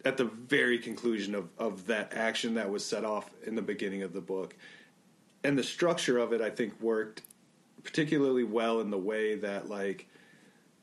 at 0.03 0.17
the 0.17 0.25
very 0.25 0.79
conclusion 0.79 1.33
of, 1.35 1.49
of 1.57 1.87
that 1.87 2.13
action 2.13 2.55
that 2.55 2.69
was 2.69 2.85
set 2.85 3.05
off 3.05 3.29
in 3.45 3.55
the 3.55 3.61
beginning 3.61 4.03
of 4.03 4.13
the 4.13 4.21
book. 4.21 4.55
And 5.43 5.57
the 5.57 5.63
structure 5.63 6.17
of 6.17 6.33
it, 6.33 6.41
I 6.41 6.49
think, 6.49 6.79
worked 6.81 7.21
particularly 7.83 8.43
well 8.43 8.81
in 8.81 8.89
the 8.89 8.97
way 8.97 9.35
that, 9.35 9.69
like, 9.69 10.07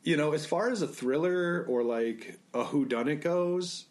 you 0.04 0.16
know, 0.16 0.32
as 0.32 0.46
far 0.46 0.70
as 0.70 0.82
a 0.82 0.88
thriller 0.88 1.64
or 1.68 1.82
like 1.82 2.38
a 2.54 2.64
who 2.64 2.84
done 2.84 3.08
it 3.08 3.16
goes, 3.16 3.86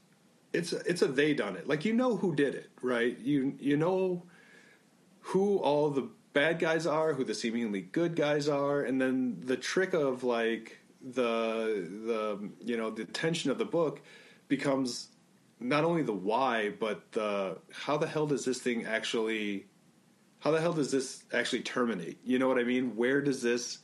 it's 0.53 0.74
a, 0.74 0.78
it's 0.86 1.01
a 1.01 1.07
they 1.07 1.34
done 1.34 1.55
it. 1.55 1.68
Like 1.68 1.86
you 1.86 1.93
know 1.93 2.18
who 2.18 2.36
did 2.36 2.55
it, 2.55 2.70
right? 2.82 3.18
You 3.20 3.55
you 3.59 3.78
know 3.78 4.24
who 5.22 5.58
all 5.58 5.90
the 5.90 6.10
bad 6.34 6.60
guys 6.60 6.86
are, 6.86 7.14
who 7.14 7.24
the 7.24 7.36
seemingly 7.36 7.82
good 7.82 8.16
guys 8.16 8.48
are, 8.48 8.82
and 8.82 9.02
then 9.02 9.42
the 9.44 9.58
trick 9.58 9.94
of 9.94 10.24
like 10.24 10.80
the 11.02 11.88
the 12.06 12.50
you 12.64 12.78
know 12.78 12.90
the 12.90 13.06
tension 13.06 13.52
of 13.52 13.58
the 13.58 13.66
book 13.66 14.02
becomes 14.48 15.08
not 15.60 15.84
only 15.84 16.02
the 16.02 16.14
why, 16.14 16.70
but 16.80 17.12
the 17.12 17.58
how 17.72 17.98
the 17.98 18.08
hell 18.08 18.28
does 18.28 18.46
this 18.46 18.60
thing 18.60 18.86
actually 18.86 19.66
how 20.42 20.50
the 20.50 20.60
hell 20.60 20.74
does 20.74 20.92
this 20.92 21.24
actually 21.32 21.62
terminate? 21.62 22.18
You 22.26 22.40
know 22.40 22.48
what 22.48 22.58
I 22.58 22.64
mean? 22.64 22.96
Where 22.96 23.22
does 23.22 23.42
this 23.42 23.78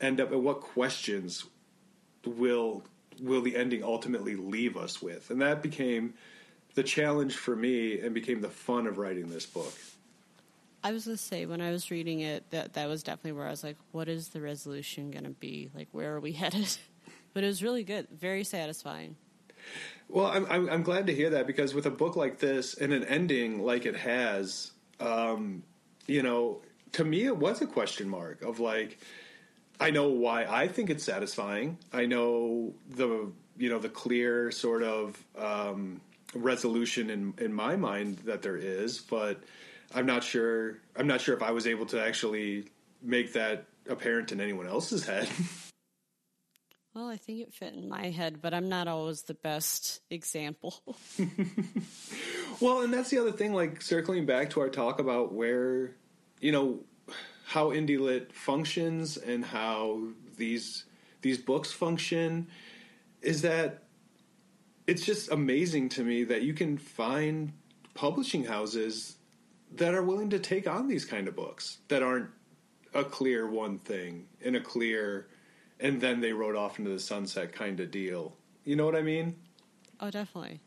end 0.00 0.20
up 0.20 0.32
and 0.32 0.42
what 0.42 0.60
questions 0.60 1.44
will 2.24 2.82
will 3.20 3.42
the 3.42 3.54
ending 3.54 3.84
ultimately 3.84 4.34
leave 4.34 4.76
us 4.76 5.02
with? 5.02 5.30
And 5.30 5.42
that 5.42 5.62
became 5.62 6.14
the 6.74 6.82
challenge 6.82 7.36
for 7.36 7.54
me 7.54 8.00
and 8.00 8.14
became 8.14 8.40
the 8.40 8.48
fun 8.48 8.86
of 8.86 8.96
writing 8.96 9.28
this 9.28 9.44
book. 9.44 9.74
I 10.82 10.92
was 10.92 11.04
going 11.04 11.16
to 11.16 11.22
say, 11.22 11.46
when 11.46 11.60
I 11.60 11.70
was 11.70 11.90
reading 11.90 12.20
it, 12.20 12.50
that, 12.50 12.72
that 12.74 12.88
was 12.88 13.02
definitely 13.02 13.32
where 13.32 13.46
I 13.46 13.50
was 13.50 13.62
like, 13.62 13.76
what 13.92 14.08
is 14.08 14.28
the 14.28 14.40
resolution 14.40 15.10
going 15.10 15.24
to 15.24 15.30
be? 15.30 15.70
Like, 15.74 15.88
where 15.92 16.14
are 16.14 16.20
we 16.20 16.32
headed? 16.44 16.76
But 17.32 17.44
it 17.44 17.46
was 17.46 17.62
really 17.62 17.84
good, 17.84 18.08
very 18.10 18.44
satisfying. 18.44 19.16
Well, 20.08 20.26
I'm, 20.26 20.46
I'm 20.50 20.68
I'm 20.68 20.82
glad 20.82 21.06
to 21.06 21.14
hear 21.14 21.30
that 21.30 21.46
because 21.46 21.74
with 21.74 21.86
a 21.86 21.90
book 21.90 22.16
like 22.16 22.38
this 22.38 22.74
and 22.74 22.92
an 22.92 23.04
ending 23.04 23.62
like 23.62 23.86
it 23.86 23.96
has, 23.96 24.72
um, 24.98 25.62
you 26.06 26.22
know, 26.22 26.62
to 26.92 27.04
me 27.04 27.26
it 27.26 27.36
was 27.36 27.60
a 27.60 27.66
question 27.66 28.08
mark 28.08 28.42
of 28.42 28.58
like, 28.58 28.98
I 29.78 29.90
know 29.90 30.08
why 30.08 30.44
I 30.44 30.66
think 30.66 30.90
it's 30.90 31.04
satisfying. 31.04 31.78
I 31.92 32.06
know 32.06 32.74
the 32.88 33.30
you 33.56 33.68
know 33.68 33.78
the 33.78 33.88
clear 33.88 34.50
sort 34.50 34.82
of 34.82 35.22
um, 35.38 36.00
resolution 36.34 37.10
in 37.10 37.34
in 37.38 37.52
my 37.52 37.76
mind 37.76 38.18
that 38.24 38.42
there 38.42 38.56
is, 38.56 38.98
but 38.98 39.40
I'm 39.94 40.06
not 40.06 40.22
sure. 40.22 40.78
I'm 40.96 41.06
not 41.06 41.20
sure 41.20 41.34
if 41.34 41.42
I 41.42 41.50
was 41.50 41.66
able 41.66 41.86
to 41.86 42.02
actually 42.02 42.66
make 43.02 43.32
that 43.32 43.66
apparent 43.88 44.32
in 44.32 44.40
anyone 44.40 44.66
else's 44.66 45.06
head. 45.06 45.28
Well, 46.92 47.08
I 47.08 47.18
think 47.18 47.38
it 47.38 47.54
fit 47.54 47.74
in 47.74 47.88
my 47.88 48.10
head, 48.10 48.42
but 48.42 48.52
I'm 48.52 48.68
not 48.68 48.88
always 48.88 49.22
the 49.22 49.34
best 49.34 50.00
example. 50.10 50.82
Well, 52.60 52.82
and 52.82 52.92
that's 52.92 53.08
the 53.08 53.18
other 53.18 53.32
thing, 53.32 53.54
like 53.54 53.80
circling 53.80 54.26
back 54.26 54.50
to 54.50 54.60
our 54.60 54.68
talk 54.68 55.00
about 55.00 55.32
where, 55.32 55.96
you 56.40 56.52
know, 56.52 56.80
how 57.46 57.70
indie 57.70 57.98
lit 57.98 58.34
functions 58.34 59.16
and 59.16 59.44
how 59.44 60.02
these 60.36 60.84
these 61.22 61.38
books 61.38 61.72
function 61.72 62.48
is 63.22 63.42
that 63.42 63.84
it's 64.86 65.04
just 65.04 65.30
amazing 65.32 65.88
to 65.90 66.04
me 66.04 66.24
that 66.24 66.42
you 66.42 66.52
can 66.52 66.76
find 66.76 67.52
publishing 67.94 68.44
houses 68.44 69.16
that 69.76 69.94
are 69.94 70.02
willing 70.02 70.30
to 70.30 70.38
take 70.38 70.68
on 70.68 70.88
these 70.88 71.04
kind 71.04 71.28
of 71.28 71.36
books 71.36 71.78
that 71.88 72.02
aren't 72.02 72.30
a 72.94 73.04
clear 73.04 73.48
one 73.48 73.78
thing 73.78 74.26
and 74.44 74.56
a 74.56 74.60
clear 74.60 75.28
and 75.78 76.00
then 76.00 76.20
they 76.20 76.32
rode 76.32 76.56
off 76.56 76.78
into 76.78 76.90
the 76.90 76.98
sunset 76.98 77.52
kind 77.52 77.80
of 77.80 77.90
deal. 77.90 78.36
You 78.64 78.76
know 78.76 78.84
what 78.84 78.96
I 78.96 79.02
mean? 79.02 79.36
oh, 80.00 80.10
definitely. 80.10 80.60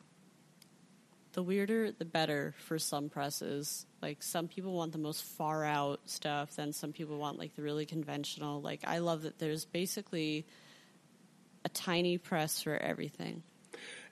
The 1.33 1.41
weirder, 1.41 1.91
the 1.91 2.05
better 2.05 2.53
for 2.59 2.77
some 2.77 3.09
presses. 3.09 3.87
Like, 4.01 4.21
some 4.21 4.47
people 4.47 4.73
want 4.73 4.91
the 4.91 4.99
most 4.99 5.23
far 5.23 5.65
out 5.65 6.01
stuff, 6.05 6.55
then 6.55 6.73
some 6.73 6.93
people 6.93 7.17
want, 7.17 7.39
like, 7.39 7.55
the 7.55 7.63
really 7.63 7.87
conventional. 7.87 8.61
Like, 8.61 8.81
I 8.85 8.99
love 8.99 9.23
that 9.23 9.39
there's 9.39 9.65
basically 9.65 10.45
a 11.65 11.69
tiny 11.69 12.19
press 12.19 12.61
for 12.61 12.77
everything. 12.77 13.41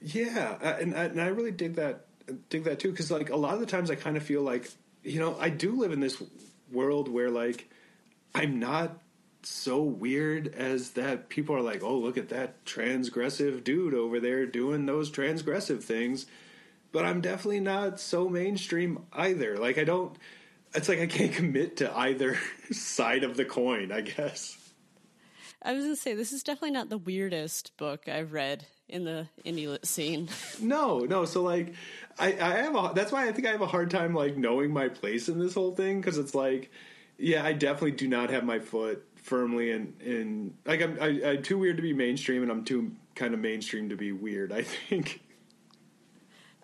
Yeah, 0.02 0.58
and, 0.80 0.94
and 0.96 1.22
I 1.22 1.28
really 1.28 1.52
dig 1.52 1.76
that 1.76 2.08
dig 2.50 2.64
that 2.64 2.80
too 2.80 2.92
because 2.92 3.12
like 3.12 3.30
a 3.30 3.36
lot 3.36 3.54
of 3.56 3.60
the 3.60 3.66
times 3.66 3.92
I 3.92 3.96
kind 3.96 4.16
of 4.16 4.24
feel 4.24 4.42
like 4.42 4.72
you 5.04 5.20
know 5.20 5.38
I 5.40 5.50
do 5.50 5.76
live 5.76 5.92
in 5.92 6.00
this 6.00 6.22
world 6.72 7.08
where 7.08 7.30
like 7.30 7.70
I'm 8.34 8.60
not 8.60 9.02
so 9.44 9.82
weird 9.82 10.54
as 10.56 10.92
that 10.92 11.30
people 11.30 11.56
are 11.56 11.62
like 11.62 11.84
oh 11.84 11.98
look 11.98 12.18
at 12.18 12.30
that 12.30 12.64
transgressive 12.66 13.64
dude 13.64 13.94
over 13.94 14.20
there 14.20 14.46
doing 14.46 14.86
those 14.86 15.12
transgressive 15.12 15.84
things 15.84 16.26
but 16.92 17.06
I'm 17.06 17.22
definitely 17.22 17.62
not 17.62 18.00
so 18.00 18.30
mainstream 18.30 19.06
either 19.14 19.58
like 19.58 19.78
I 19.78 19.84
don't 19.84 20.16
it's 20.74 20.88
like 20.88 21.00
I 21.00 21.08
can't 21.08 21.34
commit 21.34 21.78
to 21.78 21.96
either 21.98 22.38
side 22.72 23.24
of 23.24 23.38
the 23.38 23.46
coin 23.46 23.92
I 23.92 24.02
guess 24.02 24.58
I 25.64 25.74
was 25.74 25.84
going 25.84 25.96
to 25.96 26.02
say, 26.02 26.16
this 26.16 26.34
is 26.34 26.42
definitely 26.42 26.72
not 26.72 26.90
the 26.90 26.98
weirdest 26.98 27.78
book 27.78 28.08
I've 28.08 28.34
read 28.34 28.66
in 28.90 29.04
the 29.04 29.28
indie 29.46 29.68
lit 29.68 29.86
scene. 29.86 30.28
No, 30.60 31.00
no. 31.00 31.26
So 31.26 31.44
like, 31.44 31.76
I, 32.22 32.28
I 32.40 32.58
have 32.58 32.76
a. 32.76 32.92
That's 32.94 33.12
why 33.12 33.28
I 33.28 33.32
think 33.32 33.48
I 33.48 33.52
have 33.52 33.62
a 33.62 33.68
hard 33.68 33.90
time 33.90 34.14
like 34.14 34.38
knowing 34.38 34.72
my 34.72 34.90
place 34.90 35.28
in 35.28 35.40
this 35.40 35.56
whole 35.56 35.76
thing 35.76 36.00
because 36.00 36.20
it's 36.20 36.36
like, 36.36 36.72
yeah, 37.18 37.44
I 37.44 37.54
definitely 37.54 37.94
do 37.94 38.08
not 38.08 38.30
have 38.30 38.44
my 38.44 38.60
foot 38.60 39.04
firmly 39.16 39.72
in 39.72 39.94
in 40.00 40.54
like 40.66 40.82
I'm 40.82 40.98
I, 41.02 41.32
I'm 41.32 41.42
too 41.42 41.58
weird 41.58 41.78
to 41.78 41.82
be 41.82 41.94
mainstream 41.94 42.44
and 42.44 42.52
I'm 42.52 42.64
too 42.64 42.92
kind 43.16 43.34
of 43.34 43.40
mainstream 43.40 43.90
to 43.90 43.96
be 43.96 44.12
weird. 44.12 44.52
I 44.54 44.62
think. 44.62 45.22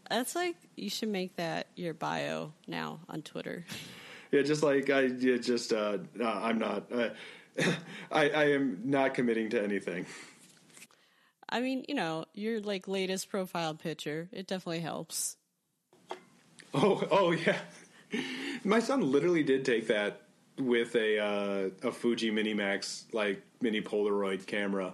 That's 0.10 0.36
like, 0.36 0.56
you 0.78 0.90
should 0.90 1.10
make 1.10 1.36
that 1.36 1.68
your 1.76 1.94
bio 1.94 2.54
now 2.66 3.02
on 3.10 3.24
Twitter. 3.24 3.66
yeah, 4.32 4.44
just 4.44 4.62
like 4.62 4.92
I 4.92 5.02
yeah, 5.02 5.38
just 5.38 5.74
uh, 5.74 5.98
no, 6.14 6.28
I'm 6.28 6.60
not. 6.60 6.92
Uh, 6.92 7.10
I, 8.12 8.30
I 8.30 8.44
am 8.52 8.82
not 8.86 9.16
committing 9.16 9.50
to 9.50 9.62
anything. 9.62 10.06
I 11.50 11.62
mean, 11.62 11.86
you 11.88 11.96
know, 11.96 12.26
your 12.34 12.60
like 12.60 12.88
latest 12.88 13.30
profile 13.30 13.74
picture, 13.74 14.30
it 14.32 14.48
definitely 14.48 14.82
helps. 14.82 15.37
Oh, 16.80 17.02
oh 17.10 17.32
yeah. 17.32 17.58
My 18.64 18.80
son 18.80 19.12
literally 19.12 19.44
did 19.44 19.66
take 19.66 19.88
that 19.88 20.22
with 20.60 20.96
a 20.96 21.20
uh, 21.20 21.70
a 21.88 21.92
Fuji 21.92 22.32
Minimax 22.32 23.06
like 23.14 23.42
mini 23.62 23.82
Polaroid 23.82 24.46
camera. 24.46 24.94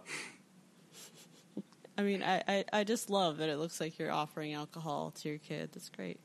I 1.98 2.02
mean, 2.02 2.24
I, 2.24 2.44
I, 2.48 2.66
I 2.72 2.84
just 2.86 3.10
love 3.10 3.38
that 3.38 3.50
it 3.50 3.58
looks 3.58 3.80
like 3.80 4.00
you're 4.00 4.12
offering 4.12 4.54
alcohol 4.54 5.12
to 5.12 5.30
your 5.30 5.38
kid. 5.38 5.72
That's 5.74 5.90
great. 5.90 6.20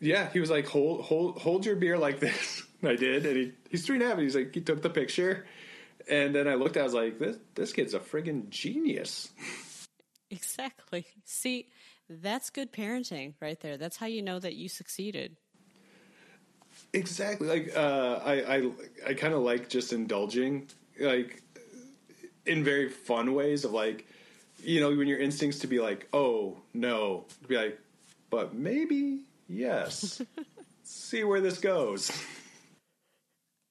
Yeah, 0.00 0.28
he 0.30 0.40
was 0.40 0.50
like, 0.50 0.66
"Hold, 0.66 1.02
hold, 1.02 1.38
hold 1.38 1.64
your 1.64 1.76
beer 1.76 1.96
like 1.96 2.18
this." 2.18 2.64
I 2.82 2.96
did, 2.96 3.24
and 3.24 3.36
he, 3.36 3.52
he's 3.70 3.86
three 3.86 3.96
and 3.96 4.02
a 4.02 4.08
half. 4.08 4.14
And 4.14 4.24
he's 4.24 4.36
like, 4.36 4.52
he 4.54 4.60
took 4.60 4.82
the 4.82 4.90
picture, 4.90 5.46
and 6.10 6.34
then 6.34 6.48
I 6.48 6.54
looked. 6.54 6.76
I 6.76 6.82
was 6.82 6.92
like, 6.92 7.18
"This 7.18 7.38
this 7.54 7.72
kid's 7.72 7.94
a 7.94 8.00
friggin' 8.00 8.50
genius." 8.50 9.30
Exactly. 10.30 11.06
See, 11.24 11.68
that's 12.08 12.50
good 12.50 12.72
parenting 12.72 13.34
right 13.40 13.58
there. 13.60 13.76
That's 13.76 13.96
how 13.96 14.06
you 14.06 14.22
know 14.22 14.38
that 14.38 14.54
you 14.54 14.68
succeeded. 14.68 15.36
Exactly. 16.92 17.48
Like 17.48 17.76
uh, 17.76 18.20
I, 18.24 18.56
I, 18.56 18.70
I 19.08 19.14
kind 19.14 19.34
of 19.34 19.40
like 19.40 19.68
just 19.68 19.92
indulging, 19.92 20.68
like 21.00 21.42
in 22.46 22.62
very 22.64 22.88
fun 22.88 23.34
ways 23.34 23.64
of 23.64 23.72
like, 23.72 24.06
you 24.62 24.80
know, 24.80 24.94
when 24.94 25.08
your 25.08 25.18
instincts 25.18 25.58
to 25.60 25.66
be 25.66 25.80
like, 25.80 26.08
oh 26.12 26.58
no, 26.74 27.24
to 27.42 27.48
be 27.48 27.56
like, 27.56 27.78
but 28.30 28.54
maybe 28.54 29.20
yes. 29.48 30.22
See 30.84 31.24
where 31.24 31.40
this 31.40 31.58
goes. 31.58 32.10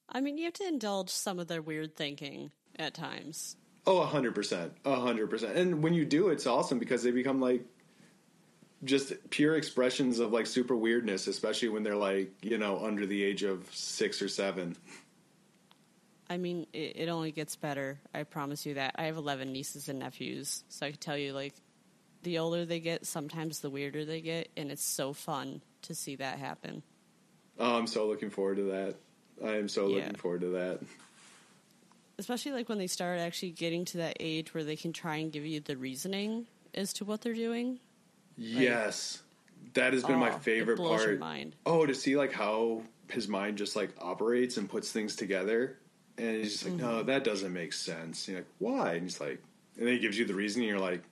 I 0.08 0.20
mean, 0.20 0.38
you 0.38 0.44
have 0.44 0.54
to 0.54 0.66
indulge 0.66 1.10
some 1.10 1.38
of 1.38 1.48
their 1.48 1.62
weird 1.62 1.96
thinking 1.96 2.50
at 2.78 2.94
times. 2.94 3.56
Oh, 3.86 3.98
a 3.98 4.06
hundred 4.06 4.34
percent, 4.34 4.72
a 4.84 4.96
hundred 4.96 5.30
percent. 5.30 5.56
And 5.56 5.82
when 5.82 5.94
you 5.94 6.04
do, 6.04 6.28
it's 6.28 6.46
awesome 6.46 6.78
because 6.78 7.02
they 7.02 7.10
become 7.10 7.40
like 7.40 7.64
just 8.84 9.12
pure 9.30 9.56
expressions 9.56 10.18
of 10.18 10.32
like 10.32 10.46
super 10.46 10.76
weirdness, 10.76 11.26
especially 11.26 11.68
when 11.68 11.82
they're 11.82 11.96
like 11.96 12.32
you 12.42 12.58
know 12.58 12.84
under 12.84 13.06
the 13.06 13.22
age 13.22 13.42
of 13.42 13.68
six 13.74 14.20
or 14.22 14.28
seven. 14.28 14.76
I 16.28 16.38
mean, 16.38 16.66
it, 16.72 16.96
it 16.96 17.08
only 17.08 17.30
gets 17.30 17.54
better. 17.54 17.98
I 18.12 18.24
promise 18.24 18.66
you 18.66 18.74
that. 18.74 18.96
I 18.98 19.04
have 19.04 19.16
eleven 19.16 19.52
nieces 19.52 19.88
and 19.88 20.00
nephews, 20.00 20.64
so 20.68 20.86
I 20.86 20.90
can 20.90 20.98
tell 20.98 21.16
you, 21.16 21.32
like, 21.32 21.54
the 22.24 22.38
older 22.38 22.64
they 22.64 22.80
get, 22.80 23.06
sometimes 23.06 23.60
the 23.60 23.70
weirder 23.70 24.04
they 24.04 24.20
get, 24.20 24.48
and 24.56 24.72
it's 24.72 24.84
so 24.84 25.12
fun 25.12 25.62
to 25.82 25.94
see 25.94 26.16
that 26.16 26.38
happen. 26.40 26.82
Oh, 27.58 27.78
I'm 27.78 27.86
so 27.86 28.08
looking 28.08 28.30
forward 28.30 28.56
to 28.56 28.64
that. 28.72 28.96
I 29.44 29.56
am 29.56 29.68
so 29.68 29.86
Yeah. 29.86 29.96
looking 29.96 30.16
forward 30.16 30.40
to 30.40 30.48
that. 30.48 30.80
Especially 32.18 32.52
like 32.52 32.68
when 32.68 32.78
they 32.78 32.86
start 32.88 33.20
actually 33.20 33.50
getting 33.52 33.84
to 33.86 33.98
that 33.98 34.16
age 34.18 34.52
where 34.52 34.64
they 34.64 34.76
can 34.76 34.92
try 34.92 35.16
and 35.16 35.30
give 35.30 35.46
you 35.46 35.60
the 35.60 35.76
reasoning 35.76 36.46
as 36.74 36.92
to 36.94 37.04
what 37.04 37.20
they're 37.20 37.34
doing. 37.34 37.78
Yes, 38.36 39.22
that 39.74 39.92
has 39.92 40.02
been 40.04 40.18
my 40.18 40.30
Oh, 40.30 40.36
it 40.36 40.42
favorite 40.42 40.78
part. 40.78 41.20
Oh, 41.64 41.86
to 41.86 41.94
see 41.94 42.16
like 42.16 42.32
how 42.32 42.82
his 43.10 43.28
mind 43.28 43.58
just 43.58 43.76
like 43.76 43.90
operates 44.00 44.56
and 44.56 44.68
puts 44.68 44.92
things 44.92 45.16
together, 45.16 45.78
and 46.18 46.36
he's 46.36 46.52
just 46.52 46.64
like, 46.64 46.74
no, 46.74 46.98
Mm-hmm. 46.98 47.06
that 47.06 47.24
doesn't 47.24 47.52
make 47.52 47.72
sense. 47.72 48.28
And 48.28 48.36
you're 48.36 48.40
like, 48.44 48.52
why? 48.58 48.92
And 48.94 49.02
he's 49.02 49.20
like, 49.20 49.42
and 49.76 49.86
then 49.86 49.94
he 49.94 50.00
gives 50.00 50.18
you 50.18 50.24
the 50.24 50.34
reason. 50.34 50.62
And 50.62 50.68
you're 50.68 50.78
like, 50.80 51.02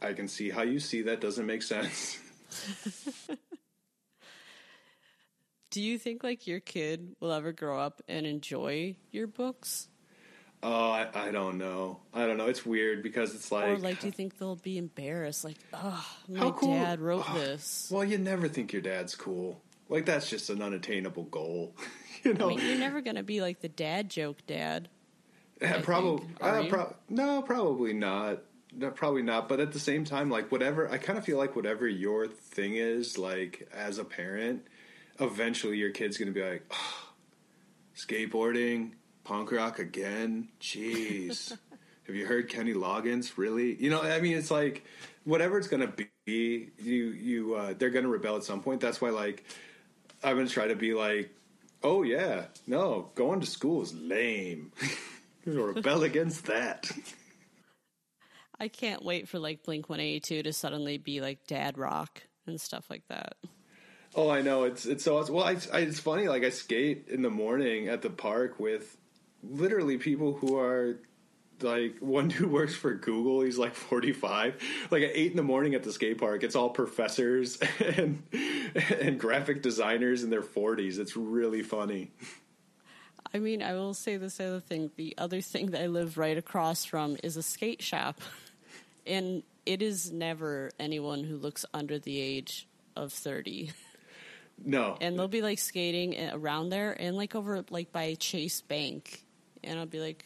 I 0.00 0.12
can 0.12 0.28
see 0.28 0.50
how 0.50 0.62
you 0.62 0.78
see 0.80 1.02
that 1.02 1.20
doesn't 1.20 1.46
make 1.46 1.62
sense. 1.62 2.18
Do 5.70 5.82
you 5.82 5.98
think 5.98 6.24
like 6.24 6.46
your 6.46 6.60
kid 6.60 7.14
will 7.20 7.32
ever 7.32 7.52
grow 7.52 7.78
up 7.78 8.00
and 8.08 8.26
enjoy 8.26 8.96
your 9.10 9.26
books? 9.26 9.88
Oh, 10.62 10.90
I, 10.90 11.08
I 11.14 11.30
don't 11.30 11.58
know. 11.58 12.00
I 12.12 12.26
don't 12.26 12.36
know. 12.36 12.46
It's 12.46 12.64
weird 12.66 13.02
because 13.02 13.34
it's 13.34 13.50
like, 13.52 13.68
or 13.68 13.76
like 13.78 14.00
do 14.00 14.06
you 14.06 14.12
think 14.12 14.38
they'll 14.38 14.56
be 14.56 14.78
embarrassed 14.78 15.44
like, 15.44 15.56
"Oh, 15.72 16.06
my 16.28 16.50
cool- 16.50 16.74
dad 16.74 17.00
wrote 17.00 17.24
Oh, 17.28 17.38
this." 17.38 17.88
well, 17.90 18.04
you 18.04 18.18
never 18.18 18.48
think 18.48 18.72
your 18.72 18.82
dad's 18.82 19.14
cool. 19.14 19.60
Like 19.88 20.04
that's 20.04 20.28
just 20.28 20.50
an 20.50 20.60
unattainable 20.62 21.24
goal. 21.24 21.74
you 22.22 22.34
know, 22.34 22.46
I 22.50 22.56
mean, 22.56 22.66
you're 22.66 22.78
never 22.78 23.00
going 23.00 23.16
to 23.16 23.22
be 23.22 23.40
like 23.40 23.60
the 23.60 23.68
dad 23.68 24.10
joke 24.10 24.38
dad. 24.46 24.88
I 25.62 25.80
probably 25.80 26.26
think. 26.26 26.38
Are 26.42 26.58
uh, 26.60 26.66
pro- 26.68 26.96
no, 27.08 27.42
probably 27.42 27.92
not. 27.92 28.40
No, 28.72 28.90
probably 28.90 29.22
not. 29.22 29.48
But 29.48 29.60
at 29.60 29.72
the 29.72 29.80
same 29.80 30.04
time, 30.04 30.30
like 30.30 30.52
whatever, 30.52 30.88
I 30.90 30.98
kind 30.98 31.18
of 31.18 31.24
feel 31.24 31.38
like 31.38 31.56
whatever 31.56 31.88
your 31.88 32.26
thing 32.26 32.76
is, 32.76 33.16
like 33.16 33.66
as 33.74 33.98
a 33.98 34.04
parent, 34.04 34.66
eventually 35.18 35.78
your 35.78 35.90
kid's 35.90 36.18
going 36.18 36.32
to 36.32 36.34
be 36.38 36.46
like, 36.46 36.64
"Oh, 36.70 37.08
skateboarding, 37.96 38.92
punk 39.28 39.52
rock 39.52 39.78
again. 39.78 40.48
Jeez, 40.58 41.50
have 42.06 42.16
you 42.16 42.24
heard 42.26 42.48
Kenny 42.48 42.72
Loggins? 42.72 43.32
Really? 43.36 43.74
You 43.74 43.90
know, 43.90 44.02
I 44.02 44.20
mean, 44.20 44.38
it's 44.38 44.50
like 44.50 44.84
whatever 45.24 45.58
it's 45.58 45.68
going 45.68 45.86
to 45.86 46.06
be, 46.24 46.70
you 46.78 46.94
you 47.10 47.54
uh, 47.54 47.74
they're 47.76 47.90
going 47.90 48.04
to 48.04 48.10
rebel 48.10 48.36
at 48.36 48.44
some 48.44 48.62
point. 48.62 48.80
That's 48.80 49.02
why, 49.02 49.10
like, 49.10 49.44
I'm 50.24 50.36
going 50.36 50.46
to 50.46 50.52
try 50.52 50.68
to 50.68 50.76
be 50.76 50.94
like, 50.94 51.30
oh 51.82 52.02
yeah, 52.02 52.44
no, 52.66 53.10
going 53.14 53.40
to 53.40 53.46
school 53.46 53.82
is 53.82 53.94
lame. 53.94 54.72
rebel 55.46 56.04
against 56.04 56.46
that. 56.46 56.90
I 58.58 58.68
can't 58.68 59.04
wait 59.04 59.28
for 59.28 59.38
like 59.38 59.62
Blink 59.62 59.90
182 59.90 60.42
to 60.42 60.52
suddenly 60.52 60.96
be 60.96 61.20
like 61.20 61.46
dad 61.46 61.76
rock 61.76 62.22
and 62.46 62.58
stuff 62.58 62.86
like 62.88 63.04
that. 63.08 63.36
Oh, 64.14 64.30
I 64.30 64.40
know. 64.40 64.64
It's 64.64 64.86
it's 64.86 65.04
so 65.04 65.18
awesome. 65.18 65.34
well. 65.34 65.44
I, 65.44 65.58
I, 65.72 65.80
it's 65.80 66.00
funny. 66.00 66.28
Like 66.28 66.44
I 66.44 66.50
skate 66.50 67.08
in 67.08 67.20
the 67.20 67.30
morning 67.30 67.88
at 67.88 68.00
the 68.00 68.10
park 68.10 68.58
with 68.58 68.96
literally 69.42 69.98
people 69.98 70.34
who 70.34 70.58
are 70.58 70.98
like 71.60 71.96
one 72.00 72.30
who 72.30 72.48
works 72.48 72.74
for 72.74 72.94
Google. 72.94 73.42
He's 73.42 73.58
like 73.58 73.74
forty 73.74 74.12
five. 74.12 74.62
Like 74.90 75.02
at 75.02 75.10
eight 75.14 75.30
in 75.30 75.36
the 75.36 75.42
morning 75.42 75.74
at 75.74 75.82
the 75.82 75.92
skate 75.92 76.18
park, 76.18 76.42
it's 76.42 76.56
all 76.56 76.70
professors 76.70 77.58
and 77.80 78.22
and 79.00 79.18
graphic 79.18 79.62
designers 79.62 80.22
in 80.22 80.30
their 80.30 80.42
forties. 80.42 80.98
It's 80.98 81.16
really 81.16 81.62
funny. 81.62 82.10
I 83.32 83.38
mean, 83.38 83.62
I 83.62 83.74
will 83.74 83.94
say 83.94 84.16
this 84.16 84.40
other 84.40 84.60
thing. 84.60 84.90
The 84.96 85.14
other 85.18 85.40
thing 85.40 85.72
that 85.72 85.82
I 85.82 85.86
live 85.86 86.16
right 86.16 86.38
across 86.38 86.84
from 86.84 87.16
is 87.22 87.36
a 87.36 87.42
skate 87.42 87.82
shop. 87.82 88.20
And 89.06 89.42
it 89.66 89.82
is 89.82 90.10
never 90.10 90.70
anyone 90.78 91.24
who 91.24 91.36
looks 91.36 91.66
under 91.74 91.98
the 91.98 92.20
age 92.20 92.66
of 92.96 93.12
30. 93.12 93.72
No, 94.64 94.96
And 95.00 95.16
they'll 95.16 95.28
be 95.28 95.42
like 95.42 95.58
skating 95.58 96.30
around 96.32 96.70
there 96.70 96.90
and 97.00 97.16
like 97.16 97.34
over 97.34 97.64
like 97.70 97.92
by 97.92 98.14
Chase 98.14 98.60
Bank. 98.60 99.24
And 99.64 99.78
I'll 99.78 99.86
be 99.86 100.00
like, 100.00 100.24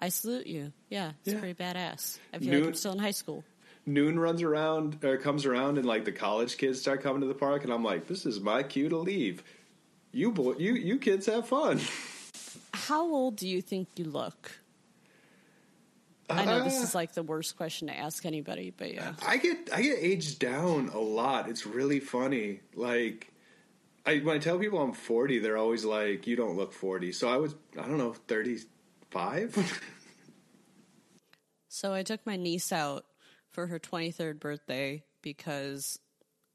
I 0.00 0.08
salute 0.08 0.46
you. 0.46 0.72
Yeah, 0.90 1.12
it's 1.24 1.34
Yeah. 1.34 1.40
pretty 1.40 1.54
badass. 1.54 2.18
I 2.32 2.38
feel 2.38 2.48
like 2.48 2.58
Noon- 2.58 2.66
I'm 2.68 2.74
still 2.74 2.92
in 2.92 2.98
high 2.98 3.10
school. 3.12 3.44
noon 3.86 4.18
runs 4.18 4.42
around 4.42 5.04
or 5.04 5.16
comes 5.16 5.44
around, 5.46 5.78
and 5.78 5.86
like 5.86 6.04
the 6.04 6.12
college 6.12 6.56
kids 6.56 6.80
start 6.80 7.02
coming 7.02 7.20
to 7.22 7.26
the 7.26 7.34
park, 7.34 7.64
and 7.64 7.72
I'm 7.72 7.82
like, 7.84 8.06
this 8.06 8.26
is 8.26 8.40
my 8.40 8.62
cue 8.62 8.88
to 8.88 8.96
leave. 8.98 9.42
You 10.12 10.30
boy, 10.30 10.54
you 10.58 10.74
you 10.74 10.98
kids 10.98 11.26
have 11.26 11.48
fun. 11.48 11.80
How 12.74 13.02
old 13.02 13.36
do 13.36 13.48
you 13.48 13.62
think 13.62 13.88
you 13.96 14.04
look? 14.04 14.52
I 16.30 16.44
know 16.44 16.64
this 16.64 16.78
Uh, 16.80 16.82
is 16.84 16.94
like 16.94 17.12
the 17.14 17.22
worst 17.22 17.56
question 17.56 17.88
to 17.88 17.96
ask 17.98 18.24
anybody, 18.24 18.70
but 18.76 18.94
yeah. 18.94 19.14
I 19.26 19.36
get 19.36 19.68
I 19.72 19.82
get 19.82 19.98
aged 20.00 20.38
down 20.38 20.88
a 20.88 20.98
lot. 21.00 21.48
It's 21.48 21.66
really 21.66 22.00
funny. 22.00 22.60
Like 22.74 23.31
I 24.04 24.18
when 24.18 24.36
I 24.36 24.38
tell 24.38 24.58
people 24.58 24.80
I'm 24.80 24.92
40, 24.92 25.38
they're 25.38 25.56
always 25.56 25.84
like, 25.84 26.26
"You 26.26 26.36
don't 26.36 26.56
look 26.56 26.72
40." 26.72 27.12
So 27.12 27.28
I 27.28 27.36
was 27.36 27.54
I 27.78 27.82
don't 27.82 27.98
know, 27.98 28.12
35. 28.12 29.80
So 31.74 31.94
I 31.94 32.02
took 32.02 32.26
my 32.26 32.36
niece 32.36 32.70
out 32.70 33.06
for 33.50 33.66
her 33.66 33.78
23rd 33.78 34.38
birthday 34.38 35.04
because 35.22 35.98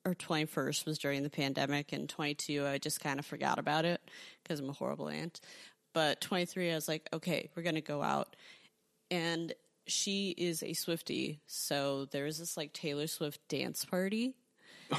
her 0.06 0.14
21st 0.14 0.86
was 0.86 1.00
during 1.00 1.24
the 1.24 1.30
pandemic, 1.32 1.91
and 1.91 2.08
22 2.08 2.68
I 2.68 2.78
just 2.78 3.02
kind 3.02 3.18
of 3.18 3.26
forgot 3.26 3.58
about 3.58 3.84
it 3.84 4.00
because 4.43 4.60
I'm 4.60 4.70
a 4.70 4.74
horrible 4.74 5.10
aunt. 5.10 5.41
But 5.91 6.22
23, 6.22 6.72
I 6.72 6.76
was 6.76 6.88
like, 6.88 7.10
okay, 7.12 7.50
we're 7.56 7.64
gonna 7.64 7.82
go 7.82 8.04
out, 8.04 8.36
and 9.10 9.54
she 9.88 10.36
is 10.38 10.62
a 10.62 10.74
Swifty, 10.74 11.41
so 11.48 12.06
there 12.12 12.26
was 12.26 12.38
this 12.38 12.56
like 12.56 12.72
Taylor 12.74 13.08
Swift 13.08 13.39
dance 13.50 13.86
party. 13.86 14.36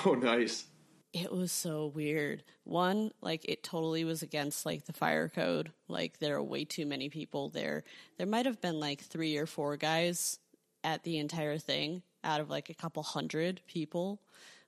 oh, 0.05 0.15
nice. 0.15 0.65
It 1.13 1.33
was 1.33 1.51
so 1.53 1.87
weird. 1.87 2.43
One, 2.65 3.13
like 3.23 3.45
it 3.49 3.63
totally 3.63 4.05
was 4.05 4.23
against 4.23 4.67
like 4.67 4.85
the 4.85 4.93
fire 4.93 5.29
code. 5.29 5.73
Like 5.89 6.19
there 6.19 6.37
are 6.37 6.43
way 6.43 6.65
too 6.65 6.85
many 6.87 7.09
people 7.09 7.49
there. 7.49 7.85
There 8.19 8.27
might 8.27 8.47
have 8.47 8.61
been 8.61 8.79
like 8.79 9.01
three 9.01 9.37
or 9.39 9.47
four 9.47 9.77
guys 9.77 10.39
at 10.85 11.03
the 11.05 11.19
entire 11.19 11.59
thing 11.59 12.03
out 12.23 12.41
of 12.41 12.51
like 12.51 12.69
a 12.69 12.75
couple 12.75 13.03
hundred 13.03 13.63
people. 13.67 14.21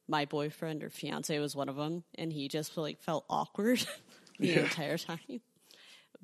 My 0.09 0.25
boyfriend 0.25 0.83
or 0.83 0.91
fiance 0.91 1.39
was 1.39 1.55
one 1.55 1.69
of 1.69 1.77
them, 1.77 2.05
and 2.17 2.33
he 2.33 2.49
just 2.49 2.77
like 2.77 3.01
felt 3.01 3.25
awkward 3.29 3.87
the 4.39 4.49
Yeah. 4.49 4.61
entire 4.61 4.99
time. 4.99 5.41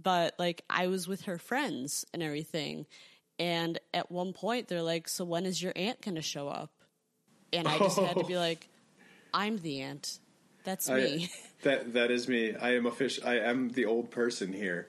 But 0.03 0.35
like 0.39 0.63
I 0.71 0.87
was 0.89 1.07
with 1.07 1.23
her 1.23 1.39
friends 1.39 2.05
and 2.15 2.23
everything, 2.23 2.87
and 3.39 3.79
at 3.95 4.11
one 4.11 4.33
point 4.33 4.69
they're 4.69 4.83
like, 4.83 5.09
"So 5.09 5.25
when 5.25 5.45
is 5.47 5.63
your 5.63 5.73
aunt 5.77 6.01
going 6.01 6.15
to 6.17 6.23
show 6.23 6.49
up?" 6.49 6.71
And 7.53 7.69
I 7.69 7.79
just 7.79 7.99
had 7.99 8.17
to 8.17 8.25
be 8.25 8.35
oh. 8.37 8.41
like, 8.41 8.69
I'm 9.37 9.59
the 9.59 9.83
aunt. 9.83 10.19
That's 10.65 10.89
I- 10.89 10.97
me. 10.97 11.31
that 11.63 11.93
that 11.93 12.11
is 12.11 12.27
me. 12.27 12.57
I 12.57 12.75
am 12.75 12.87
a 12.87 12.91
fish. 12.91 13.21
I 13.25 13.39
am 13.39 13.69
the 13.69 13.85
old 13.85 14.11
person 14.11 14.53
here. 14.53 14.89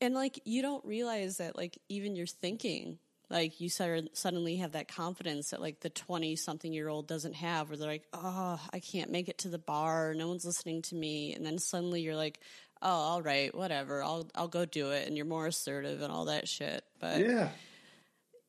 And 0.00 0.14
like 0.14 0.40
you 0.44 0.62
don't 0.62 0.84
realize 0.84 1.38
that 1.38 1.56
like 1.56 1.78
even 1.88 2.14
your 2.14 2.26
thinking 2.26 2.98
like 3.30 3.60
you 3.60 3.68
suddenly 3.68 4.56
have 4.56 4.72
that 4.72 4.88
confidence 4.88 5.50
that 5.50 5.60
like 5.60 5.80
the 5.80 5.90
20 5.90 6.36
something 6.36 6.72
year 6.72 6.88
old 6.88 7.06
doesn't 7.06 7.34
have 7.34 7.68
where 7.68 7.76
they're 7.76 7.88
like 7.88 8.06
oh 8.12 8.60
i 8.72 8.80
can't 8.80 9.10
make 9.10 9.28
it 9.28 9.38
to 9.38 9.48
the 9.48 9.58
bar 9.58 10.14
no 10.14 10.28
one's 10.28 10.44
listening 10.44 10.82
to 10.82 10.94
me 10.94 11.34
and 11.34 11.44
then 11.44 11.58
suddenly 11.58 12.00
you're 12.00 12.16
like 12.16 12.40
oh 12.80 12.88
all 12.88 13.22
right 13.22 13.54
whatever 13.54 14.02
i'll 14.02 14.26
i'll 14.34 14.48
go 14.48 14.64
do 14.64 14.90
it 14.92 15.06
and 15.06 15.16
you're 15.16 15.26
more 15.26 15.46
assertive 15.46 16.00
and 16.00 16.12
all 16.12 16.26
that 16.26 16.48
shit 16.48 16.84
but 17.00 17.20
yeah 17.20 17.50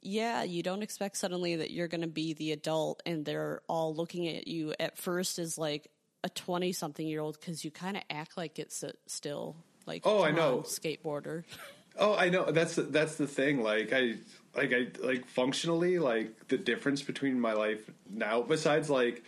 yeah 0.02 0.44
you 0.44 0.64
don't 0.64 0.82
expect 0.82 1.18
suddenly 1.18 1.58
that 1.58 1.72
you're 1.72 1.88
going 1.88 2.02
to 2.02 2.08
be 2.08 2.34
the 2.34 2.52
adult 2.52 3.02
and 3.06 3.26
they're 3.26 3.62
all 3.68 3.94
looking 3.94 4.28
at 4.28 4.48
you. 4.48 4.74
At 4.80 4.98
first 4.98 5.40
as 5.40 5.58
like 5.58 5.90
a 6.24 6.30
20 6.30 6.74
something 6.74 7.08
year 7.08 7.22
old 7.22 7.40
because 7.40 7.64
you 7.64 7.72
kind 7.72 7.96
of 7.98 8.04
act 8.10 8.38
like 8.38 8.60
it's 8.60 8.84
still 9.08 9.56
like 9.86 10.02
oh 10.06 10.24
i 10.24 10.32
know. 10.32 10.60
skateboarder. 10.60 11.44
Oh 12.02 12.16
i 12.16 12.30
know. 12.30 12.50
That's 12.50 12.76
that's 12.76 13.16
the 13.16 13.28
thing. 13.28 13.62
Like 13.62 13.92
i 13.92 14.14
like 14.56 14.74
I 14.74 14.88
like 15.06 15.28
functionally 15.28 16.00
like 16.00 16.48
the 16.48 16.58
difference 16.58 17.02
between 17.02 17.40
my 17.40 17.54
life 17.54 17.90
now 18.10 18.42
besides 18.42 18.90
like 18.90 19.24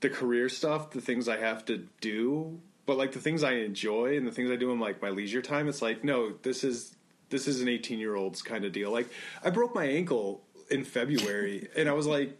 the 0.00 0.08
career 0.08 0.48
stuff, 0.48 0.92
the 0.92 1.00
things 1.00 1.28
I 1.28 1.36
have 1.36 1.64
to 1.66 1.86
do, 2.00 2.60
but 2.86 2.96
like 2.96 3.12
the 3.12 3.20
things 3.20 3.42
I 3.42 3.54
enjoy 3.54 4.16
and 4.16 4.26
the 4.26 4.30
things 4.30 4.50
I 4.50 4.56
do 4.56 4.72
in 4.72 4.80
like 4.80 5.02
my 5.02 5.10
leisure 5.10 5.42
time, 5.42 5.68
it's 5.68 5.82
like 5.82 6.02
no, 6.02 6.30
this 6.42 6.64
is 6.64 6.96
this 7.30 7.48
is 7.48 7.60
an 7.60 7.68
18 7.68 7.98
year 7.98 8.14
old's 8.14 8.42
kind 8.42 8.64
of 8.64 8.72
deal. 8.72 8.90
Like 8.90 9.08
I 9.42 9.50
broke 9.50 9.74
my 9.74 9.84
ankle 9.84 10.42
in 10.70 10.84
February 10.84 11.68
and 11.76 11.88
I 11.88 11.92
was 11.92 12.06
like 12.06 12.36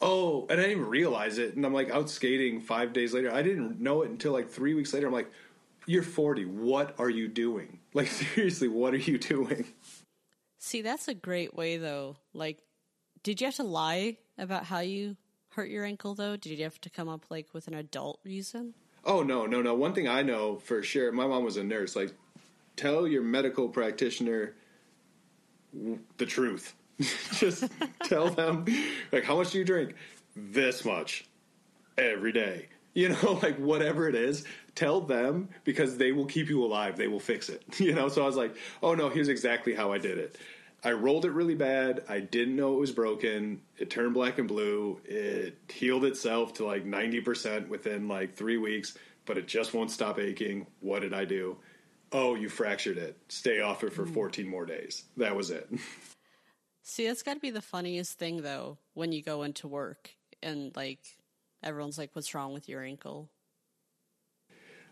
oh, 0.00 0.46
and 0.50 0.60
I 0.60 0.64
didn't 0.64 0.72
even 0.72 0.86
realize 0.86 1.38
it. 1.38 1.56
And 1.56 1.64
I'm 1.64 1.72
like 1.72 1.90
out 1.90 2.10
skating 2.10 2.60
five 2.60 2.92
days 2.92 3.14
later. 3.14 3.32
I 3.32 3.42
didn't 3.42 3.80
know 3.80 4.02
it 4.02 4.10
until 4.10 4.32
like 4.32 4.50
three 4.50 4.74
weeks 4.74 4.92
later. 4.92 5.06
I'm 5.06 5.12
like, 5.12 5.30
you're 5.86 6.02
40. 6.02 6.44
What 6.44 6.94
are 6.98 7.10
you 7.10 7.28
doing? 7.28 7.80
Like, 7.96 8.08
seriously, 8.08 8.68
what 8.68 8.92
are 8.92 8.98
you 8.98 9.16
doing? 9.16 9.64
See, 10.58 10.82
that's 10.82 11.08
a 11.08 11.14
great 11.14 11.54
way 11.54 11.78
though. 11.78 12.16
Like, 12.34 12.58
did 13.22 13.40
you 13.40 13.46
have 13.46 13.54
to 13.54 13.62
lie 13.62 14.18
about 14.36 14.64
how 14.64 14.80
you 14.80 15.16
hurt 15.52 15.70
your 15.70 15.82
ankle 15.82 16.14
though? 16.14 16.36
Did 16.36 16.58
you 16.58 16.64
have 16.64 16.78
to 16.82 16.90
come 16.90 17.08
up 17.08 17.24
like 17.30 17.54
with 17.54 17.68
an 17.68 17.72
adult 17.72 18.20
reason? 18.22 18.74
Oh 19.02 19.22
no, 19.22 19.46
no, 19.46 19.62
no. 19.62 19.74
One 19.74 19.94
thing 19.94 20.08
I 20.08 20.20
know 20.20 20.56
for 20.56 20.82
sure, 20.82 21.10
my 21.10 21.26
mom 21.26 21.42
was 21.42 21.56
a 21.56 21.64
nurse. 21.64 21.96
Like, 21.96 22.12
tell 22.76 23.06
your 23.06 23.22
medical 23.22 23.68
practitioner 23.68 24.54
the 26.18 26.26
truth. 26.26 26.74
Just 27.32 27.68
tell 28.04 28.30
them 28.30 28.64
like 29.12 29.24
how 29.24 29.36
much 29.36 29.50
do 29.50 29.58
you 29.58 29.64
drink? 29.64 29.94
This 30.34 30.84
much 30.84 31.26
every 31.98 32.32
day. 32.32 32.68
You 32.94 33.10
know, 33.10 33.32
like 33.42 33.58
whatever 33.58 34.08
it 34.08 34.14
is, 34.14 34.44
tell 34.74 35.00
them 35.00 35.48
because 35.64 35.98
they 35.98 36.12
will 36.12 36.26
keep 36.26 36.48
you 36.48 36.64
alive. 36.64 36.96
They 36.96 37.08
will 37.08 37.20
fix 37.20 37.48
it. 37.48 37.62
You 37.78 37.94
know, 37.94 38.08
so 38.08 38.22
I 38.22 38.26
was 38.26 38.36
like, 38.36 38.56
oh 38.82 38.94
no, 38.94 39.08
here's 39.08 39.28
exactly 39.28 39.74
how 39.74 39.92
I 39.92 39.98
did 39.98 40.18
it. 40.18 40.38
I 40.84 40.92
rolled 40.92 41.24
it 41.24 41.32
really 41.32 41.54
bad. 41.54 42.04
I 42.08 42.20
didn't 42.20 42.54
know 42.54 42.74
it 42.74 42.80
was 42.80 42.92
broken. 42.92 43.60
It 43.76 43.90
turned 43.90 44.14
black 44.14 44.38
and 44.38 44.46
blue. 44.46 45.00
It 45.04 45.58
healed 45.68 46.04
itself 46.04 46.54
to 46.54 46.66
like 46.66 46.84
90% 46.84 47.68
within 47.68 48.08
like 48.08 48.34
three 48.34 48.56
weeks, 48.56 48.96
but 49.24 49.36
it 49.36 49.48
just 49.48 49.74
won't 49.74 49.90
stop 49.90 50.18
aching. 50.20 50.66
What 50.80 51.00
did 51.00 51.12
I 51.12 51.24
do? 51.24 51.56
Oh, 52.12 52.34
you 52.34 52.48
fractured 52.48 52.98
it. 52.98 53.16
Stay 53.28 53.60
off 53.60 53.82
it 53.84 53.92
for 53.92 54.04
hmm. 54.04 54.12
14 54.12 54.48
more 54.48 54.66
days. 54.66 55.04
That 55.16 55.36
was 55.36 55.50
it. 55.50 55.68
See, 56.82 57.06
that's 57.06 57.24
got 57.24 57.34
to 57.34 57.40
be 57.40 57.50
the 57.50 57.60
funniest 57.60 58.16
thing 58.16 58.42
though 58.42 58.78
when 58.94 59.10
you 59.10 59.20
go 59.20 59.42
into 59.42 59.66
work 59.66 60.10
and 60.40 60.74
like 60.76 61.00
everyone's 61.62 61.98
like, 61.98 62.10
what's 62.12 62.32
wrong 62.34 62.52
with 62.52 62.68
your 62.68 62.82
ankle? 62.82 63.28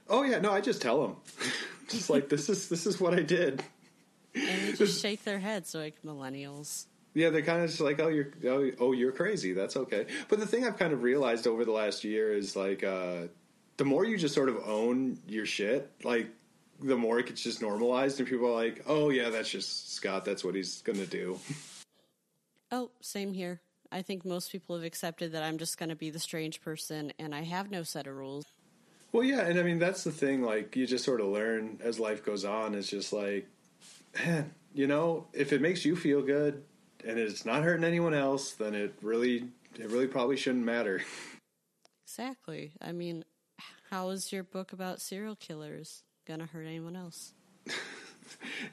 Oh 0.08 0.22
yeah, 0.22 0.40
no, 0.40 0.50
I 0.52 0.60
just 0.60 0.82
tell 0.82 1.02
them. 1.02 1.16
just 1.88 2.10
like 2.10 2.28
this 2.28 2.48
is 2.48 2.68
this 2.68 2.86
is 2.86 3.00
what 3.00 3.14
I 3.14 3.22
did. 3.22 3.62
And 4.34 4.68
they 4.68 4.72
just 4.76 5.00
shake 5.00 5.22
their 5.24 5.38
heads 5.38 5.74
like 5.74 6.02
millennials. 6.02 6.86
Yeah, 7.14 7.30
they're 7.30 7.42
kind 7.42 7.62
of 7.62 7.70
just 7.70 7.80
like, 7.80 8.00
oh, 8.00 8.08
you're 8.08 8.32
oh, 8.46 8.70
oh, 8.80 8.92
you're 8.92 9.12
crazy. 9.12 9.52
That's 9.52 9.76
okay. 9.76 10.06
But 10.28 10.40
the 10.40 10.46
thing 10.46 10.66
I've 10.66 10.76
kind 10.76 10.92
of 10.92 11.02
realized 11.02 11.46
over 11.46 11.64
the 11.64 11.70
last 11.70 12.02
year 12.02 12.32
is 12.32 12.56
like, 12.56 12.82
uh, 12.82 13.28
the 13.76 13.84
more 13.84 14.04
you 14.04 14.18
just 14.18 14.34
sort 14.34 14.48
of 14.48 14.58
own 14.66 15.18
your 15.28 15.46
shit, 15.46 15.92
like 16.02 16.28
the 16.80 16.96
more 16.96 17.18
it 17.18 17.26
gets 17.26 17.42
just 17.42 17.62
normalized, 17.62 18.18
and 18.18 18.28
people 18.28 18.48
are 18.48 18.64
like, 18.64 18.82
oh 18.86 19.10
yeah, 19.10 19.30
that's 19.30 19.50
just 19.50 19.92
Scott. 19.92 20.24
That's 20.24 20.44
what 20.44 20.54
he's 20.54 20.82
gonna 20.82 21.06
do. 21.06 21.38
Oh, 22.72 22.90
same 23.00 23.34
here. 23.34 23.60
I 23.92 24.02
think 24.02 24.24
most 24.24 24.50
people 24.50 24.74
have 24.74 24.84
accepted 24.84 25.30
that 25.32 25.44
I'm 25.44 25.58
just 25.58 25.78
going 25.78 25.90
to 25.90 25.94
be 25.94 26.10
the 26.10 26.18
strange 26.18 26.60
person, 26.60 27.12
and 27.20 27.32
I 27.32 27.42
have 27.42 27.70
no 27.70 27.84
set 27.84 28.08
of 28.08 28.16
rules. 28.16 28.46
Well, 29.12 29.22
yeah, 29.22 29.42
and 29.42 29.60
I 29.60 29.62
mean 29.62 29.78
that's 29.78 30.02
the 30.02 30.10
thing. 30.10 30.42
Like 30.42 30.74
you 30.74 30.84
just 30.84 31.04
sort 31.04 31.20
of 31.20 31.28
learn 31.28 31.78
as 31.84 32.00
life 32.00 32.24
goes 32.24 32.44
on. 32.44 32.74
It's 32.74 32.88
just 32.88 33.12
like 33.12 33.46
man, 34.18 34.52
you 34.72 34.86
know, 34.86 35.26
if 35.32 35.52
it 35.52 35.60
makes 35.60 35.84
you 35.84 35.96
feel 35.96 36.22
good 36.22 36.62
and 37.06 37.18
it's 37.18 37.44
not 37.44 37.62
hurting 37.62 37.84
anyone 37.84 38.14
else, 38.14 38.52
then 38.52 38.74
it 38.74 38.94
really, 39.02 39.48
it 39.78 39.90
really 39.90 40.06
probably 40.06 40.36
shouldn't 40.36 40.64
matter. 40.64 41.02
Exactly. 42.06 42.70
I 42.80 42.92
mean, 42.92 43.24
how 43.90 44.10
is 44.10 44.30
your 44.30 44.44
book 44.44 44.72
about 44.72 45.00
serial 45.00 45.34
killers 45.34 46.04
gonna 46.26 46.46
hurt 46.46 46.66
anyone 46.66 46.96
else? 46.96 47.32
it, 47.66 47.74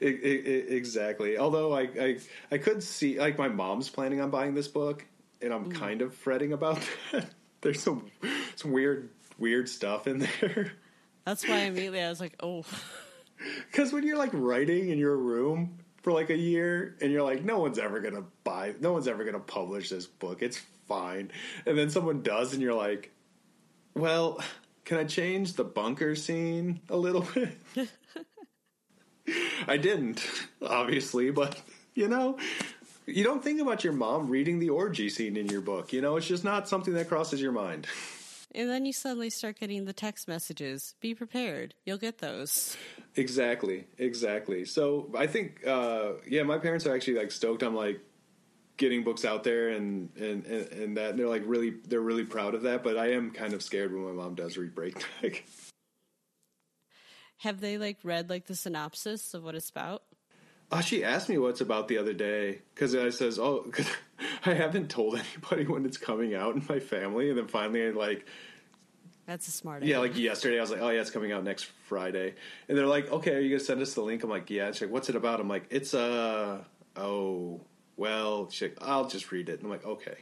it, 0.00 0.72
exactly. 0.72 1.38
Although 1.38 1.72
I, 1.72 1.82
I, 2.00 2.18
I 2.50 2.58
could 2.58 2.82
see 2.82 3.18
like 3.18 3.38
my 3.38 3.48
mom's 3.48 3.88
planning 3.88 4.20
on 4.20 4.30
buying 4.30 4.54
this 4.54 4.68
book, 4.68 5.04
and 5.40 5.52
I'm 5.52 5.70
mm. 5.70 5.74
kind 5.74 6.02
of 6.02 6.14
fretting 6.14 6.52
about 6.52 6.80
that. 7.12 7.26
There's 7.60 7.80
some 7.80 8.06
some 8.56 8.72
weird 8.72 9.10
weird 9.38 9.68
stuff 9.68 10.06
in 10.06 10.18
there. 10.18 10.72
That's 11.24 11.46
why 11.46 11.58
immediately 11.60 12.02
I 12.02 12.08
was 12.08 12.20
like, 12.20 12.36
oh. 12.40 12.64
Because 13.72 13.92
when 13.92 14.06
you're 14.06 14.18
like 14.18 14.30
writing 14.32 14.90
in 14.90 14.98
your 14.98 15.16
room 15.16 15.78
for 16.02 16.12
like 16.12 16.30
a 16.30 16.36
year 16.36 16.96
and 17.00 17.10
you're 17.10 17.24
like, 17.24 17.44
no 17.44 17.58
one's 17.58 17.76
ever 17.76 18.00
to 18.00 18.24
buy, 18.44 18.74
no 18.80 18.92
one's 18.92 19.08
ever 19.08 19.24
to 19.24 19.38
publish 19.40 19.88
this 19.88 20.06
book. 20.06 20.42
It's 20.42 20.58
fine. 20.86 21.32
And 21.66 21.76
then 21.76 21.90
someone 21.90 22.22
does 22.22 22.52
and 22.52 22.62
you're 22.62 22.74
like, 22.74 23.10
well, 23.94 24.40
can 24.84 24.98
I 24.98 25.04
change 25.04 25.54
the 25.54 25.64
bunker 25.64 26.14
scene 26.14 26.80
a 26.88 26.96
little 26.96 27.26
bit? 27.34 27.88
I 29.68 29.76
didn't, 29.76 30.26
obviously, 30.60 31.30
but 31.30 31.60
you 31.94 32.08
know, 32.08 32.38
you 33.06 33.24
don't 33.24 33.42
think 33.42 33.60
about 33.60 33.84
your 33.84 33.92
mom 33.92 34.28
reading 34.28 34.58
the 34.58 34.70
orgy 34.70 35.08
scene 35.08 35.36
in 35.36 35.46
your 35.46 35.60
book. 35.60 35.92
You 35.92 36.00
know, 36.00 36.16
it's 36.16 36.26
just 36.26 36.44
not 36.44 36.68
something 36.68 36.94
that 36.94 37.08
crosses 37.08 37.40
your 37.40 37.52
mind. 37.52 37.86
And 38.54 38.68
then 38.68 38.84
you 38.84 38.92
suddenly 38.92 39.30
start 39.30 39.58
getting 39.58 39.86
the 39.86 39.92
text 39.92 40.28
messages. 40.28 40.94
Be 41.00 41.14
prepared. 41.14 41.74
You'll 41.86 41.98
get 41.98 42.18
those. 42.18 42.76
Exactly. 43.16 43.86
Exactly. 43.98 44.64
So 44.66 45.10
I 45.16 45.26
think, 45.26 45.66
uh, 45.66 46.12
yeah, 46.28 46.42
my 46.42 46.58
parents 46.58 46.86
are 46.86 46.94
actually 46.94 47.14
like 47.18 47.30
stoked. 47.30 47.62
I'm 47.62 47.74
like 47.74 48.00
getting 48.82 49.04
books 49.04 49.24
out 49.24 49.44
there 49.44 49.68
and, 49.68 50.10
and, 50.16 50.44
and, 50.44 50.72
and 50.72 50.96
that 50.96 51.10
and 51.10 51.18
they're 51.18 51.28
like 51.28 51.44
really, 51.46 51.70
they're 51.86 52.00
really 52.00 52.24
proud 52.24 52.56
of 52.56 52.62
that. 52.62 52.82
But 52.82 52.98
I 52.98 53.12
am 53.12 53.30
kind 53.30 53.54
of 53.54 53.62
scared 53.62 53.94
when 53.94 54.04
my 54.04 54.10
mom 54.10 54.34
does 54.34 54.58
read 54.58 54.74
Breakneck. 54.74 55.44
Have 57.38 57.60
they 57.60 57.78
like 57.78 57.98
read 58.02 58.28
like 58.28 58.46
the 58.46 58.56
synopsis 58.56 59.34
of 59.34 59.44
what 59.44 59.54
it's 59.54 59.70
about? 59.70 60.02
Oh, 60.72 60.80
she 60.80 61.04
asked 61.04 61.28
me 61.28 61.38
what's 61.38 61.60
about 61.60 61.86
the 61.86 61.98
other 61.98 62.12
day 62.12 62.62
because 62.74 62.94
I 62.94 63.10
says, 63.10 63.38
"Oh, 63.38 63.70
I 64.46 64.54
haven't 64.54 64.90
told 64.90 65.20
anybody 65.34 65.66
when 65.66 65.84
it's 65.84 65.96
coming 65.96 66.34
out 66.34 66.56
in 66.56 66.64
my 66.68 66.80
family." 66.80 67.28
And 67.28 67.38
then 67.38 67.46
finally, 67.46 67.86
I 67.86 67.90
like, 67.90 68.26
"That's 69.26 69.46
a 69.48 69.50
smart." 69.50 69.82
Yeah, 69.82 69.98
like 69.98 70.16
yesterday, 70.16 70.58
I 70.58 70.60
was 70.60 70.70
like, 70.70 70.80
"Oh 70.80 70.88
yeah, 70.90 71.00
it's 71.00 71.10
coming 71.10 71.32
out 71.32 71.44
next 71.44 71.64
Friday," 71.88 72.34
and 72.68 72.78
they're 72.78 72.86
like, 72.86 73.10
"Okay, 73.10 73.34
are 73.34 73.40
you 73.40 73.50
gonna 73.50 73.60
send 73.60 73.82
us 73.82 73.94
the 73.94 74.02
link?" 74.02 74.22
I'm 74.22 74.30
like, 74.30 74.48
"Yeah." 74.50 74.70
She's 74.70 74.82
like, 74.82 74.90
"What's 74.90 75.08
it 75.08 75.16
about?" 75.16 75.40
I'm 75.40 75.48
like, 75.48 75.66
"It's 75.70 75.94
uh 75.94 76.62
oh 76.96 77.60
well." 78.02 78.50
Like, 78.60 78.76
"I'll 78.80 79.08
just 79.08 79.30
read 79.32 79.48
it." 79.48 79.54
And 79.60 79.64
I'm 79.64 79.70
like, 79.70 79.86
"Okay." 79.86 80.16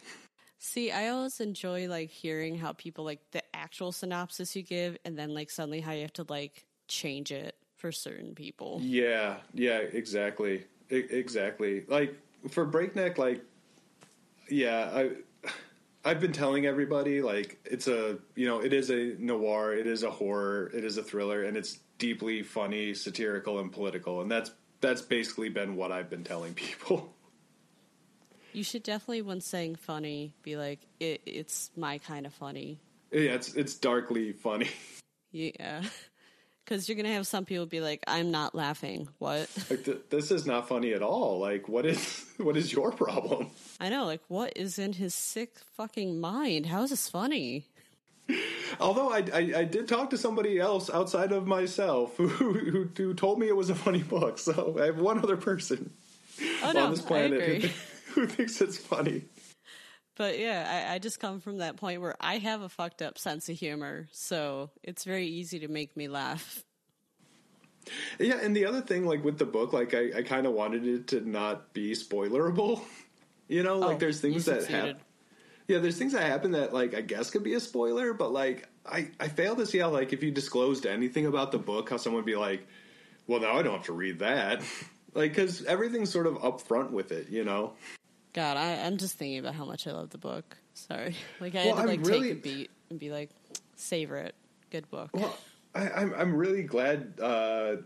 See, 0.58 0.90
I 0.90 1.08
always 1.08 1.40
enjoy 1.40 1.88
like 1.88 2.10
hearing 2.10 2.54
how 2.58 2.72
people 2.74 3.04
like 3.04 3.20
the 3.32 3.42
actual 3.56 3.92
synopsis 3.92 4.54
you 4.54 4.62
give, 4.62 4.96
and 5.04 5.18
then 5.18 5.30
like 5.34 5.50
suddenly 5.50 5.80
how 5.80 5.92
you 5.92 6.02
have 6.02 6.12
to 6.14 6.26
like 6.28 6.66
change 6.86 7.32
it 7.32 7.56
for 7.76 7.90
certain 7.92 8.34
people. 8.34 8.78
Yeah, 8.82 9.36
yeah, 9.54 9.78
exactly, 9.78 10.64
I- 10.90 11.06
exactly. 11.22 11.84
Like 11.88 12.14
for 12.50 12.64
Breakneck, 12.66 13.16
like 13.18 13.42
yeah, 14.48 14.90
I. 14.94 15.10
I've 16.02 16.18
been 16.18 16.32
telling 16.32 16.64
everybody 16.64 17.20
like 17.20 17.58
it's 17.66 17.86
a 17.86 18.16
you 18.34 18.46
know 18.48 18.60
it 18.60 18.72
is 18.72 18.90
a 18.90 19.14
noir, 19.18 19.74
it 19.74 19.86
is 19.86 20.02
a 20.02 20.10
horror, 20.10 20.70
it 20.74 20.82
is 20.82 20.96
a 20.96 21.02
thriller, 21.02 21.44
and 21.44 21.58
it's 21.58 21.78
deeply 21.98 22.42
funny, 22.42 22.94
satirical, 22.94 23.58
and 23.60 23.70
political, 23.70 24.22
and 24.22 24.30
that's 24.30 24.50
that's 24.80 25.02
basically 25.02 25.50
been 25.50 25.76
what 25.76 25.92
I've 25.92 26.08
been 26.08 26.24
telling 26.24 26.54
people. 26.66 27.12
You 28.53 28.64
should 28.64 28.82
definitely, 28.82 29.22
when 29.22 29.40
saying 29.40 29.76
funny, 29.76 30.32
be 30.42 30.57
like 30.57 30.80
it, 30.98 31.22
it's 31.26 31.70
my 31.76 31.98
kind 31.98 32.26
of 32.26 32.32
funny. 32.34 32.78
Yeah, 33.12 33.32
it's 33.32 33.55
it's 33.55 33.74
darkly 33.74 34.32
funny. 34.32 34.68
Yeah. 35.32 35.82
because 36.70 36.88
you're 36.88 36.96
gonna 36.96 37.12
have 37.12 37.26
some 37.26 37.44
people 37.44 37.66
be 37.66 37.80
like, 37.80 38.03
"I'm 38.07 38.30
not 38.30 38.55
laughing." 38.55 39.09
What? 39.18 39.48
Like 39.70 39.84
th- 39.84 40.03
this 40.11 40.30
is 40.30 40.46
not 40.46 40.68
funny 40.68 40.92
at 40.92 41.03
all. 41.03 41.38
Like, 41.38 41.68
what 41.68 41.84
is 41.84 42.24
what 42.36 42.57
is 42.57 42.72
your 42.72 42.92
problem? 42.92 43.51
I 43.80 43.88
know. 43.88 44.05
Like, 44.05 44.22
what 44.28 44.53
is 44.57 44.78
in 44.78 44.94
his 44.94 45.14
sick 45.14 45.57
fucking 45.76 46.20
mind? 46.20 46.66
How 46.66 46.82
is 46.82 46.90
this 46.90 47.09
funny? 47.09 47.66
Although 48.78 49.11
I, 49.11 49.24
I, 49.34 49.53
I, 49.57 49.64
did 49.64 49.88
talk 49.88 50.11
to 50.11 50.18
somebody 50.18 50.61
else 50.61 50.88
outside 50.88 51.32
of 51.32 51.48
myself 51.48 52.16
who, 52.16 52.28
who, 52.28 52.88
who 52.96 53.12
told 53.12 53.40
me 53.40 53.48
it 53.48 53.57
was 53.57 53.70
a 53.70 53.74
funny 53.74 54.05
book. 54.05 54.38
So 54.38 54.76
I 54.80 54.86
have 54.86 54.98
one 54.98 55.18
other 55.18 55.36
person 55.36 55.90
oh, 56.62 56.70
no, 56.72 56.84
on 56.84 56.90
this 56.92 57.03
planet 57.03 57.72
who, 58.14 58.26
thinks 58.26 58.61
it's 58.61 58.78
funny. 58.78 59.24
But 60.16 60.38
yeah, 60.38 60.86
I, 60.90 60.94
I 60.94 60.98
just 60.98 61.20
come 61.20 61.40
from 61.40 61.58
that 61.58 61.76
point 61.76 62.00
where 62.00 62.16
I 62.20 62.38
have 62.38 62.62
a 62.62 62.68
fucked 62.68 63.02
up 63.02 63.18
sense 63.18 63.48
of 63.48 63.56
humor, 63.56 64.08
so 64.12 64.70
it's 64.82 65.04
very 65.04 65.26
easy 65.26 65.61
to 65.61 65.68
make 65.68 65.96
me 65.96 66.08
laugh. 66.08 66.62
Yeah, 68.18 68.38
and 68.42 68.54
the 68.54 68.66
other 68.66 68.82
thing, 68.82 69.06
like 69.06 69.24
with 69.24 69.38
the 69.38 69.46
book, 69.46 69.72
like 69.72 69.94
I, 69.94 70.18
I 70.18 70.22
kind 70.22 70.46
of 70.46 70.52
wanted 70.52 70.86
it 70.86 71.08
to 71.08 71.28
not 71.28 71.72
be 71.72 71.92
spoilerable. 71.92 72.82
You 73.48 73.64
know, 73.64 73.80
like 73.80 73.96
oh, 73.96 73.98
there's 73.98 74.20
things 74.20 74.44
that 74.44 74.64
happen. 74.66 74.98
Yeah, 75.66 75.78
there's 75.78 75.98
things 75.98 76.12
that 76.12 76.22
happen 76.22 76.52
that 76.52 76.72
like 76.72 76.94
I 76.94 77.00
guess 77.00 77.30
could 77.30 77.42
be 77.42 77.54
a 77.54 77.61
spoiler, 77.61 78.12
but 78.14 78.32
like 78.32 78.68
I 78.86 79.11
I 79.18 79.26
fail 79.26 79.56
to 79.56 79.66
see 79.66 79.78
how 79.78 79.90
like 79.90 80.12
if 80.12 80.22
you 80.22 80.30
disclosed 80.30 80.86
anything 80.86 81.26
about 81.26 81.50
the 81.50 81.58
book, 81.58 81.90
how 81.90 81.96
someone 81.96 82.22
would 82.22 82.26
be 82.26 82.36
like, 82.36 82.64
well, 83.26 83.40
now 83.40 83.58
I 83.58 83.62
don't 83.62 83.72
have 83.72 83.86
to 83.86 83.92
read 83.92 84.20
that, 84.20 84.62
like 85.14 85.32
because 85.32 85.64
everything's 85.64 86.11
sort 86.11 86.28
of 86.28 86.34
upfront 86.34 86.90
with 86.90 87.11
it, 87.11 87.28
you 87.28 87.42
know. 87.42 87.72
God, 88.32 88.56
I, 88.56 88.66
am 88.66 88.96
just 88.96 89.16
thinking 89.16 89.38
about 89.38 89.54
how 89.54 89.64
much 89.64 89.86
I 89.86 89.92
love 89.92 90.10
the 90.10 90.18
book. 90.18 90.56
Sorry, 90.74 91.16
like 91.40 91.54
I 91.54 91.66
well, 91.66 91.76
had 91.76 91.82
to 91.82 91.88
like 91.88 92.06
really, 92.06 92.28
take 92.28 92.38
a 92.38 92.40
beat 92.40 92.70
and 92.90 92.98
be 92.98 93.10
like, 93.10 93.30
savor 93.76 94.16
it. 94.16 94.34
Good 94.70 94.88
book. 94.90 95.10
Well, 95.12 95.36
I, 95.74 95.82
am 95.82 95.92
I'm, 95.96 96.14
I'm 96.14 96.34
really 96.34 96.62
glad 96.62 97.14
uh, 97.20 97.76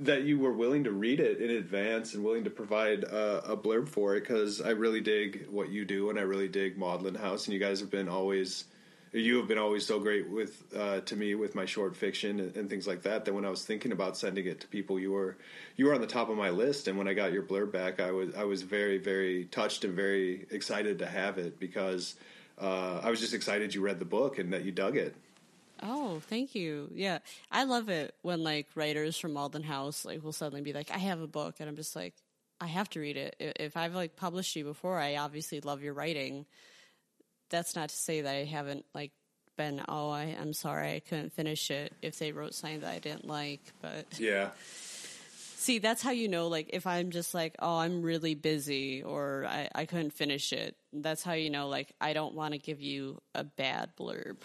that 0.00 0.22
you 0.22 0.38
were 0.38 0.52
willing 0.52 0.84
to 0.84 0.92
read 0.92 1.20
it 1.20 1.40
in 1.40 1.50
advance 1.50 2.14
and 2.14 2.22
willing 2.22 2.44
to 2.44 2.50
provide 2.50 3.04
uh, 3.04 3.40
a 3.44 3.56
blurb 3.56 3.88
for 3.88 4.16
it 4.16 4.20
because 4.20 4.60
I 4.60 4.70
really 4.70 5.00
dig 5.00 5.46
what 5.50 5.70
you 5.70 5.84
do 5.84 6.10
and 6.10 6.18
I 6.18 6.22
really 6.22 6.48
dig 6.48 6.78
Maudlin 6.78 7.14
House 7.14 7.46
and 7.46 7.54
you 7.54 7.60
guys 7.60 7.80
have 7.80 7.90
been 7.90 8.08
always 8.08 8.64
you 9.12 9.36
have 9.38 9.48
been 9.48 9.58
always 9.58 9.86
so 9.86 9.98
great 9.98 10.28
with 10.28 10.62
uh, 10.76 11.00
to 11.00 11.16
me 11.16 11.34
with 11.34 11.54
my 11.54 11.64
short 11.64 11.96
fiction 11.96 12.40
and, 12.40 12.56
and, 12.56 12.70
things 12.70 12.86
like 12.86 13.02
that 13.02 13.24
that 13.24 13.32
when 13.32 13.44
I 13.44 13.50
was 13.50 13.64
thinking 13.64 13.92
about 13.92 14.16
sending 14.16 14.46
it 14.46 14.60
to 14.60 14.66
people 14.66 14.98
you 14.98 15.12
were 15.12 15.36
you 15.76 15.86
were 15.86 15.94
on 15.94 16.00
the 16.00 16.06
top 16.06 16.28
of 16.28 16.36
my 16.36 16.50
list 16.50 16.88
and 16.88 16.98
when 16.98 17.08
I 17.08 17.14
got 17.14 17.32
your 17.32 17.42
blurb 17.42 17.72
back 17.72 18.00
I 18.00 18.10
was 18.10 18.34
I 18.34 18.44
was 18.44 18.62
very 18.62 18.98
very 18.98 19.46
touched 19.46 19.84
and 19.84 19.94
very 19.94 20.46
excited 20.50 20.98
to 21.00 21.06
have 21.06 21.38
it 21.38 21.58
because 21.58 22.16
uh, 22.60 23.00
I 23.02 23.10
was 23.10 23.20
just 23.20 23.34
excited 23.34 23.74
you 23.74 23.80
read 23.80 23.98
the 23.98 24.04
book 24.04 24.38
and 24.38 24.52
that 24.52 24.64
you 24.64 24.72
dug 24.72 24.96
it. 24.96 25.14
Oh, 25.82 26.20
thank 26.28 26.54
you. 26.54 26.90
Yeah. 26.92 27.18
I 27.52 27.64
love 27.64 27.88
it 27.88 28.14
when 28.22 28.42
like 28.42 28.66
writers 28.74 29.16
from 29.16 29.34
Maudlin 29.34 29.62
House 29.62 30.04
like 30.04 30.24
will 30.24 30.32
suddenly 30.32 30.62
be 30.62 30.72
like, 30.72 30.90
I 30.90 30.98
have 30.98 31.20
a 31.20 31.28
book 31.28 31.56
and 31.60 31.68
I'm 31.68 31.76
just 31.76 31.94
like, 31.94 32.14
I 32.60 32.66
have 32.66 32.90
to 32.90 33.00
read 33.00 33.16
it. 33.16 33.36
If 33.38 33.76
I've 33.76 33.94
like 33.94 34.16
published 34.16 34.56
you 34.56 34.64
before, 34.64 34.98
I 34.98 35.16
obviously 35.16 35.60
love 35.60 35.82
your 35.82 35.94
writing. 35.94 36.46
That's 37.50 37.74
not 37.74 37.88
to 37.90 37.96
say 37.96 38.22
that 38.22 38.34
I 38.34 38.44
haven't 38.44 38.84
like 38.94 39.12
been, 39.56 39.82
oh, 39.88 40.10
I, 40.10 40.36
I'm 40.40 40.54
sorry 40.54 40.94
I 40.94 41.00
couldn't 41.00 41.34
finish 41.34 41.70
it 41.70 41.92
if 42.00 42.18
they 42.18 42.32
wrote 42.32 42.54
something 42.54 42.80
that 42.80 42.90
I 42.94 42.98
didn't 42.98 43.26
like. 43.26 43.60
But 43.82 44.06
yeah. 44.18 44.50
See, 45.56 45.80
that's 45.80 46.00
how 46.00 46.12
you 46.12 46.28
know, 46.28 46.46
like, 46.48 46.70
if 46.72 46.86
I'm 46.86 47.10
just 47.10 47.34
like, 47.34 47.56
oh, 47.58 47.78
I'm 47.78 48.00
really 48.00 48.34
busy 48.34 49.02
or 49.02 49.44
I, 49.46 49.68
I 49.74 49.84
couldn't 49.84 50.12
finish 50.12 50.52
it, 50.52 50.76
that's 50.92 51.22
how 51.22 51.32
you 51.32 51.50
know, 51.50 51.68
like, 51.68 51.92
I 52.00 52.12
don't 52.12 52.34
want 52.34 52.52
to 52.52 52.58
give 52.58 52.80
you 52.80 53.20
a 53.34 53.42
bad 53.42 53.90
blurb. 53.98 54.36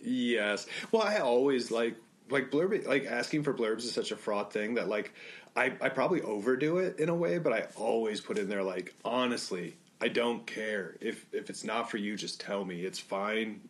Yes. 0.00 0.66
Well, 0.90 1.02
I 1.02 1.18
always 1.18 1.70
like 1.70 1.96
like 2.30 2.50
blurb 2.50 2.86
like 2.86 3.06
asking 3.06 3.42
for 3.42 3.52
blurbs 3.52 3.78
is 3.78 3.92
such 3.92 4.10
a 4.10 4.16
fraught 4.16 4.52
thing 4.52 4.74
that 4.74 4.88
like 4.88 5.12
I 5.54 5.72
I 5.80 5.88
probably 5.90 6.22
overdo 6.22 6.78
it 6.78 6.98
in 6.98 7.08
a 7.08 7.14
way, 7.14 7.38
but 7.38 7.52
I 7.52 7.66
always 7.76 8.20
put 8.20 8.38
in 8.38 8.48
there 8.48 8.62
like 8.62 8.94
honestly, 9.04 9.76
I 10.02 10.08
don't 10.08 10.44
care 10.44 10.96
if 11.00 11.24
if 11.32 11.48
it's 11.48 11.62
not 11.62 11.88
for 11.88 11.96
you, 11.96 12.16
just 12.16 12.40
tell 12.40 12.64
me. 12.64 12.84
It's 12.84 12.98
fine. 12.98 13.60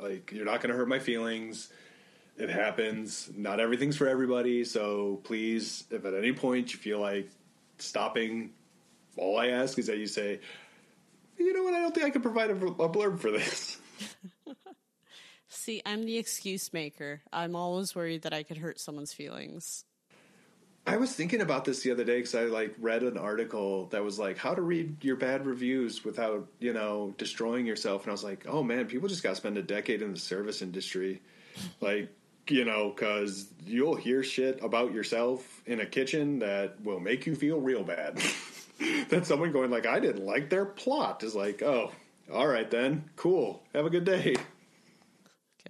Like 0.00 0.30
you're 0.32 0.44
not 0.44 0.62
to 0.62 0.68
hurt 0.68 0.88
my 0.88 1.00
feelings. 1.00 1.68
It 2.36 2.48
happens. 2.48 3.28
Not 3.36 3.58
everything's 3.58 3.96
for 3.96 4.06
everybody, 4.06 4.64
so 4.64 5.20
please, 5.24 5.84
if 5.90 6.04
at 6.04 6.14
any 6.14 6.32
point 6.32 6.72
you 6.72 6.78
feel 6.78 7.00
like 7.00 7.28
stopping, 7.78 8.52
all 9.16 9.36
I 9.36 9.48
ask 9.48 9.78
is 9.80 9.88
that 9.88 9.98
you 9.98 10.06
say, 10.06 10.38
you 11.36 11.52
know 11.52 11.64
what, 11.64 11.74
I 11.74 11.80
don't 11.80 11.92
think 11.92 12.06
I 12.06 12.10
can 12.10 12.22
provide 12.22 12.50
a, 12.50 12.54
a 12.54 12.88
blurb 12.88 13.18
for 13.18 13.32
this. 13.32 13.78
See, 15.48 15.82
I'm 15.84 16.06
the 16.06 16.18
excuse 16.18 16.72
maker. 16.72 17.20
I'm 17.32 17.56
always 17.56 17.96
worried 17.96 18.22
that 18.22 18.32
I 18.32 18.44
could 18.44 18.58
hurt 18.58 18.78
someone's 18.78 19.12
feelings. 19.12 19.84
I 20.86 20.96
was 20.96 21.12
thinking 21.12 21.40
about 21.40 21.64
this 21.64 21.82
the 21.82 21.90
other 21.90 22.04
day 22.04 22.16
because 22.16 22.34
I 22.34 22.44
like 22.44 22.74
read 22.78 23.02
an 23.02 23.18
article 23.18 23.86
that 23.86 24.02
was 24.02 24.18
like 24.18 24.38
how 24.38 24.54
to 24.54 24.62
read 24.62 25.04
your 25.04 25.16
bad 25.16 25.46
reviews 25.46 26.04
without 26.04 26.46
you 26.58 26.72
know 26.72 27.14
destroying 27.18 27.66
yourself, 27.66 28.02
and 28.02 28.10
I 28.10 28.12
was 28.12 28.24
like, 28.24 28.46
oh 28.48 28.62
man, 28.62 28.86
people 28.86 29.08
just 29.08 29.22
got 29.22 29.30
to 29.30 29.36
spend 29.36 29.58
a 29.58 29.62
decade 29.62 30.02
in 30.02 30.12
the 30.12 30.18
service 30.18 30.62
industry, 30.62 31.20
like 31.80 32.10
you 32.48 32.64
know, 32.64 32.90
because 32.90 33.46
you'll 33.64 33.94
hear 33.94 34.22
shit 34.22 34.62
about 34.62 34.92
yourself 34.92 35.62
in 35.66 35.80
a 35.80 35.86
kitchen 35.86 36.40
that 36.40 36.82
will 36.82 37.00
make 37.00 37.26
you 37.26 37.34
feel 37.34 37.60
real 37.60 37.84
bad. 37.84 38.20
that 39.10 39.26
someone 39.26 39.52
going 39.52 39.70
like, 39.70 39.86
I 39.86 40.00
didn't 40.00 40.24
like 40.24 40.50
their 40.50 40.64
plot 40.64 41.22
is 41.22 41.34
like, 41.34 41.62
oh, 41.62 41.92
all 42.32 42.48
right 42.48 42.70
then, 42.70 43.10
cool, 43.16 43.62
have 43.74 43.86
a 43.86 43.90
good 43.90 44.04
day. 44.04 44.34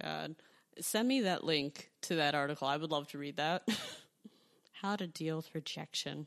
God. 0.01 0.35
Send 0.79 1.07
me 1.07 1.21
that 1.21 1.43
link 1.43 1.91
to 2.03 2.15
that 2.15 2.33
article. 2.33 2.67
I 2.67 2.77
would 2.77 2.89
love 2.89 3.07
to 3.09 3.17
read 3.17 3.37
that. 3.37 3.67
How 4.81 4.95
to 4.95 5.05
deal 5.05 5.37
with 5.37 5.53
rejection. 5.53 6.25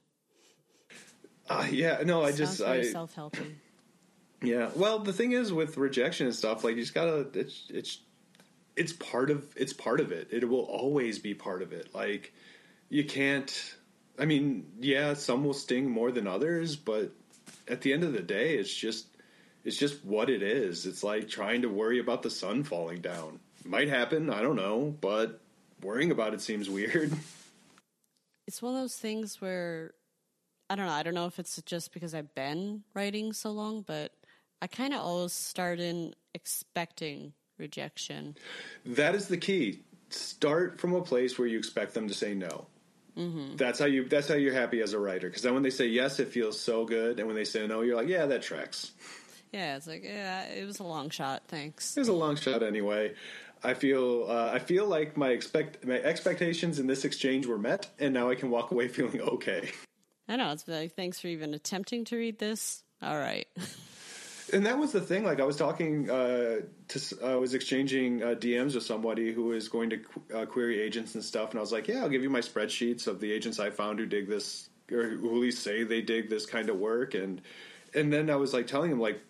Uh, 1.48 1.66
yeah, 1.70 2.02
no, 2.04 2.22
I 2.22 2.30
Sounds 2.30 2.38
just 2.38 2.62
I 2.62 2.82
self 2.82 3.14
helping. 3.14 3.56
Yeah, 4.42 4.70
well, 4.76 5.00
the 5.00 5.12
thing 5.12 5.32
is 5.32 5.52
with 5.52 5.76
rejection 5.76 6.26
and 6.26 6.34
stuff, 6.34 6.62
like 6.62 6.76
you 6.76 6.82
just 6.82 6.94
gotta 6.94 7.26
it's 7.34 7.66
it's 7.68 7.98
it's 8.76 8.92
part 8.92 9.30
of 9.30 9.44
it's 9.56 9.72
part 9.72 10.00
of 10.00 10.12
it. 10.12 10.28
It 10.30 10.48
will 10.48 10.60
always 10.60 11.18
be 11.18 11.34
part 11.34 11.62
of 11.62 11.72
it. 11.72 11.94
Like 11.94 12.32
you 12.88 13.04
can't. 13.04 13.74
I 14.18 14.26
mean, 14.26 14.70
yeah, 14.78 15.14
some 15.14 15.44
will 15.44 15.54
sting 15.54 15.90
more 15.90 16.12
than 16.12 16.28
others, 16.28 16.76
but 16.76 17.10
at 17.66 17.80
the 17.80 17.92
end 17.92 18.04
of 18.04 18.12
the 18.12 18.22
day, 18.22 18.54
it's 18.54 18.72
just 18.72 19.06
it's 19.64 19.76
just 19.76 20.04
what 20.04 20.30
it 20.30 20.42
is. 20.42 20.86
It's 20.86 21.02
like 21.02 21.28
trying 21.28 21.62
to 21.62 21.68
worry 21.68 21.98
about 21.98 22.22
the 22.22 22.30
sun 22.30 22.62
falling 22.62 23.00
down. 23.00 23.40
Might 23.64 23.88
happen, 23.88 24.30
I 24.30 24.42
don't 24.42 24.56
know, 24.56 24.94
but 25.00 25.40
worrying 25.82 26.12
about 26.12 26.34
it 26.34 26.40
seems 26.40 26.70
weird. 26.70 27.12
It's 28.46 28.60
one 28.60 28.74
of 28.74 28.80
those 28.80 28.96
things 28.96 29.40
where 29.40 29.92
I 30.68 30.76
don't 30.76 30.86
know, 30.86 30.92
I 30.92 31.02
don't 31.02 31.14
know 31.14 31.26
if 31.26 31.38
it's 31.38 31.60
just 31.62 31.92
because 31.92 32.14
I've 32.14 32.34
been 32.34 32.82
writing 32.94 33.32
so 33.32 33.50
long, 33.50 33.82
but 33.82 34.12
I 34.62 34.66
kind 34.66 34.94
of 34.94 35.00
always 35.00 35.32
start 35.32 35.78
in 35.78 36.14
expecting 36.34 37.34
rejection. 37.58 38.36
That 38.86 39.14
is 39.14 39.28
the 39.28 39.36
key. 39.36 39.80
Start 40.08 40.80
from 40.80 40.94
a 40.94 41.02
place 41.02 41.38
where 41.38 41.46
you 41.48 41.58
expect 41.58 41.94
them 41.94 42.08
to 42.08 42.14
say 42.14 42.34
no. 42.34 42.66
Mm-hmm. 43.16 43.56
That's 43.56 43.78
how 43.78 43.86
you. 43.86 44.08
That's 44.08 44.26
how 44.26 44.34
you're 44.34 44.54
happy 44.54 44.80
as 44.80 44.92
a 44.92 44.98
writer. 44.98 45.28
Because 45.28 45.42
then 45.42 45.54
when 45.54 45.62
they 45.62 45.70
say 45.70 45.86
yes, 45.86 46.18
it 46.18 46.28
feels 46.28 46.58
so 46.58 46.84
good, 46.84 47.18
and 47.18 47.28
when 47.28 47.36
they 47.36 47.44
say 47.44 47.66
no, 47.66 47.82
you're 47.82 47.94
like, 47.94 48.08
yeah, 48.08 48.26
that 48.26 48.42
tracks. 48.42 48.90
Yeah, 49.52 49.76
it's 49.76 49.86
like 49.86 50.02
yeah, 50.02 50.46
it 50.46 50.66
was 50.66 50.80
a 50.80 50.84
long 50.84 51.10
shot. 51.10 51.44
Thanks. 51.46 51.96
It 51.96 52.00
was 52.00 52.08
a 52.08 52.12
long 52.12 52.34
shot 52.34 52.64
anyway. 52.64 53.14
I 53.64 53.74
feel 53.74 54.26
uh, 54.28 54.50
I 54.52 54.58
feel 54.58 54.86
like 54.86 55.16
my 55.16 55.30
expect 55.30 55.84
my 55.84 55.98
expectations 56.00 56.78
in 56.78 56.86
this 56.86 57.04
exchange 57.04 57.46
were 57.46 57.58
met, 57.58 57.88
and 57.98 58.12
now 58.12 58.30
I 58.30 58.34
can 58.34 58.50
walk 58.50 58.70
away 58.70 58.88
feeling 58.88 59.20
okay. 59.20 59.70
I 60.28 60.36
know 60.36 60.52
it's 60.52 60.66
like 60.68 60.94
thanks 60.94 61.20
for 61.20 61.28
even 61.28 61.54
attempting 61.54 62.04
to 62.06 62.16
read 62.16 62.38
this. 62.38 62.82
All 63.02 63.16
right. 63.16 63.46
and 64.52 64.66
that 64.66 64.78
was 64.78 64.92
the 64.92 65.00
thing. 65.00 65.24
Like 65.24 65.40
I 65.40 65.44
was 65.44 65.56
talking 65.56 66.10
uh, 66.10 66.60
to, 66.88 67.18
I 67.24 67.36
was 67.36 67.54
exchanging 67.54 68.22
uh, 68.22 68.26
DMs 68.28 68.74
with 68.74 68.84
somebody 68.84 69.32
who 69.32 69.52
is 69.52 69.68
going 69.68 69.90
to 69.90 70.00
uh, 70.34 70.46
query 70.46 70.80
agents 70.80 71.14
and 71.14 71.24
stuff, 71.24 71.50
and 71.50 71.58
I 71.58 71.60
was 71.60 71.72
like, 71.72 71.88
"Yeah, 71.88 72.02
I'll 72.02 72.08
give 72.08 72.22
you 72.22 72.30
my 72.30 72.40
spreadsheets 72.40 73.06
of 73.06 73.20
the 73.20 73.32
agents 73.32 73.58
I 73.58 73.70
found 73.70 73.98
who 73.98 74.06
dig 74.06 74.28
this, 74.28 74.68
or 74.92 75.08
who 75.08 75.30
at 75.30 75.36
least 75.36 75.62
say 75.62 75.84
they 75.84 76.02
dig 76.02 76.28
this 76.28 76.46
kind 76.46 76.68
of 76.68 76.76
work." 76.76 77.14
And 77.14 77.40
and 77.94 78.12
then 78.12 78.30
I 78.30 78.36
was 78.36 78.52
like 78.52 78.66
telling 78.66 78.90
him 78.90 79.00
like 79.00 79.20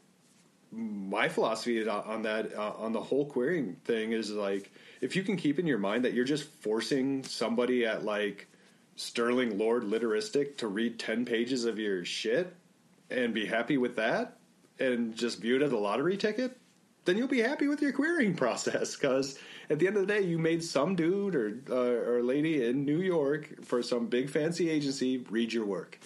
my 0.74 1.28
philosophy 1.28 1.86
on 1.88 2.22
that 2.22 2.54
uh, 2.54 2.72
on 2.78 2.92
the 2.92 3.00
whole 3.00 3.26
querying 3.26 3.76
thing 3.84 4.12
is 4.12 4.30
like 4.30 4.72
if 5.00 5.14
you 5.16 5.22
can 5.22 5.36
keep 5.36 5.58
in 5.58 5.66
your 5.66 5.78
mind 5.78 6.04
that 6.04 6.14
you're 6.14 6.24
just 6.24 6.44
forcing 6.60 7.22
somebody 7.24 7.84
at 7.86 8.04
like 8.04 8.48
sterling 8.96 9.58
lord 9.58 9.84
literistic 9.84 10.56
to 10.56 10.66
read 10.68 10.98
10 10.98 11.24
pages 11.24 11.64
of 11.64 11.78
your 11.78 12.04
shit 12.04 12.54
and 13.10 13.34
be 13.34 13.44
happy 13.44 13.76
with 13.76 13.96
that 13.96 14.38
and 14.78 15.14
just 15.14 15.40
view 15.40 15.56
it 15.56 15.62
as 15.62 15.72
a 15.72 15.76
lottery 15.76 16.16
ticket 16.16 16.56
then 17.04 17.16
you'll 17.16 17.28
be 17.28 17.42
happy 17.42 17.68
with 17.68 17.82
your 17.82 17.92
querying 17.92 18.34
process. 18.36 18.96
Because 18.96 19.38
at 19.70 19.78
the 19.78 19.86
end 19.86 19.96
of 19.96 20.06
the 20.06 20.12
day 20.12 20.22
you 20.22 20.38
made 20.38 20.62
some 20.62 20.94
dude 20.96 21.34
or 21.34 21.58
uh, 21.70 22.10
or 22.10 22.22
lady 22.22 22.64
in 22.66 22.84
new 22.84 23.00
york 23.00 23.64
for 23.64 23.82
some 23.82 24.06
big 24.06 24.28
fancy 24.28 24.70
agency 24.70 25.18
read 25.30 25.52
your 25.52 25.64
work. 25.64 25.98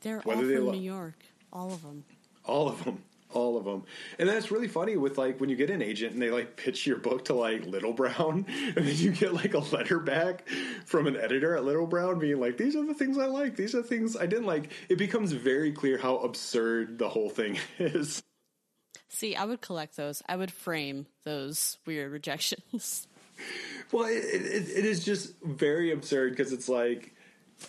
They're 0.00 0.20
Whether 0.20 0.40
all 0.40 0.46
from 0.46 0.54
they 0.54 0.58
lo- 0.58 0.72
new 0.72 0.80
york 0.80 1.18
all 1.52 1.72
of 1.72 1.82
them 1.82 2.04
all 2.44 2.68
of 2.68 2.84
them 2.84 3.02
all 3.34 3.56
of 3.56 3.64
them. 3.64 3.84
And 4.18 4.28
that's 4.28 4.50
really 4.50 4.68
funny 4.68 4.96
with 4.96 5.18
like 5.18 5.40
when 5.40 5.50
you 5.50 5.56
get 5.56 5.70
an 5.70 5.82
agent 5.82 6.12
and 6.12 6.22
they 6.22 6.30
like 6.30 6.56
pitch 6.56 6.86
your 6.86 6.96
book 6.96 7.26
to 7.26 7.34
like 7.34 7.66
Little 7.66 7.92
Brown, 7.92 8.46
and 8.76 8.86
then 8.86 8.96
you 8.96 9.12
get 9.12 9.34
like 9.34 9.54
a 9.54 9.58
letter 9.58 9.98
back 9.98 10.48
from 10.86 11.06
an 11.06 11.16
editor 11.16 11.56
at 11.56 11.64
Little 11.64 11.86
Brown 11.86 12.18
being 12.18 12.40
like, 12.40 12.56
"These 12.56 12.76
are 12.76 12.86
the 12.86 12.94
things 12.94 13.18
I 13.18 13.26
like. 13.26 13.56
These 13.56 13.74
are 13.74 13.82
the 13.82 13.88
things 13.88 14.16
I 14.16 14.26
didn't 14.26 14.46
like." 14.46 14.70
It 14.88 14.96
becomes 14.96 15.32
very 15.32 15.72
clear 15.72 15.98
how 15.98 16.16
absurd 16.18 16.98
the 16.98 17.08
whole 17.08 17.30
thing 17.30 17.58
is. 17.78 18.22
See, 19.08 19.36
I 19.36 19.44
would 19.44 19.60
collect 19.60 19.96
those. 19.96 20.22
I 20.28 20.36
would 20.36 20.50
frame 20.50 21.06
those 21.24 21.78
weird 21.86 22.10
rejections. 22.10 23.06
well, 23.92 24.04
it, 24.04 24.24
it, 24.24 24.68
it 24.68 24.84
is 24.84 25.04
just 25.04 25.32
very 25.42 25.92
absurd 25.92 26.30
because 26.30 26.52
it's 26.52 26.68
like, 26.68 27.14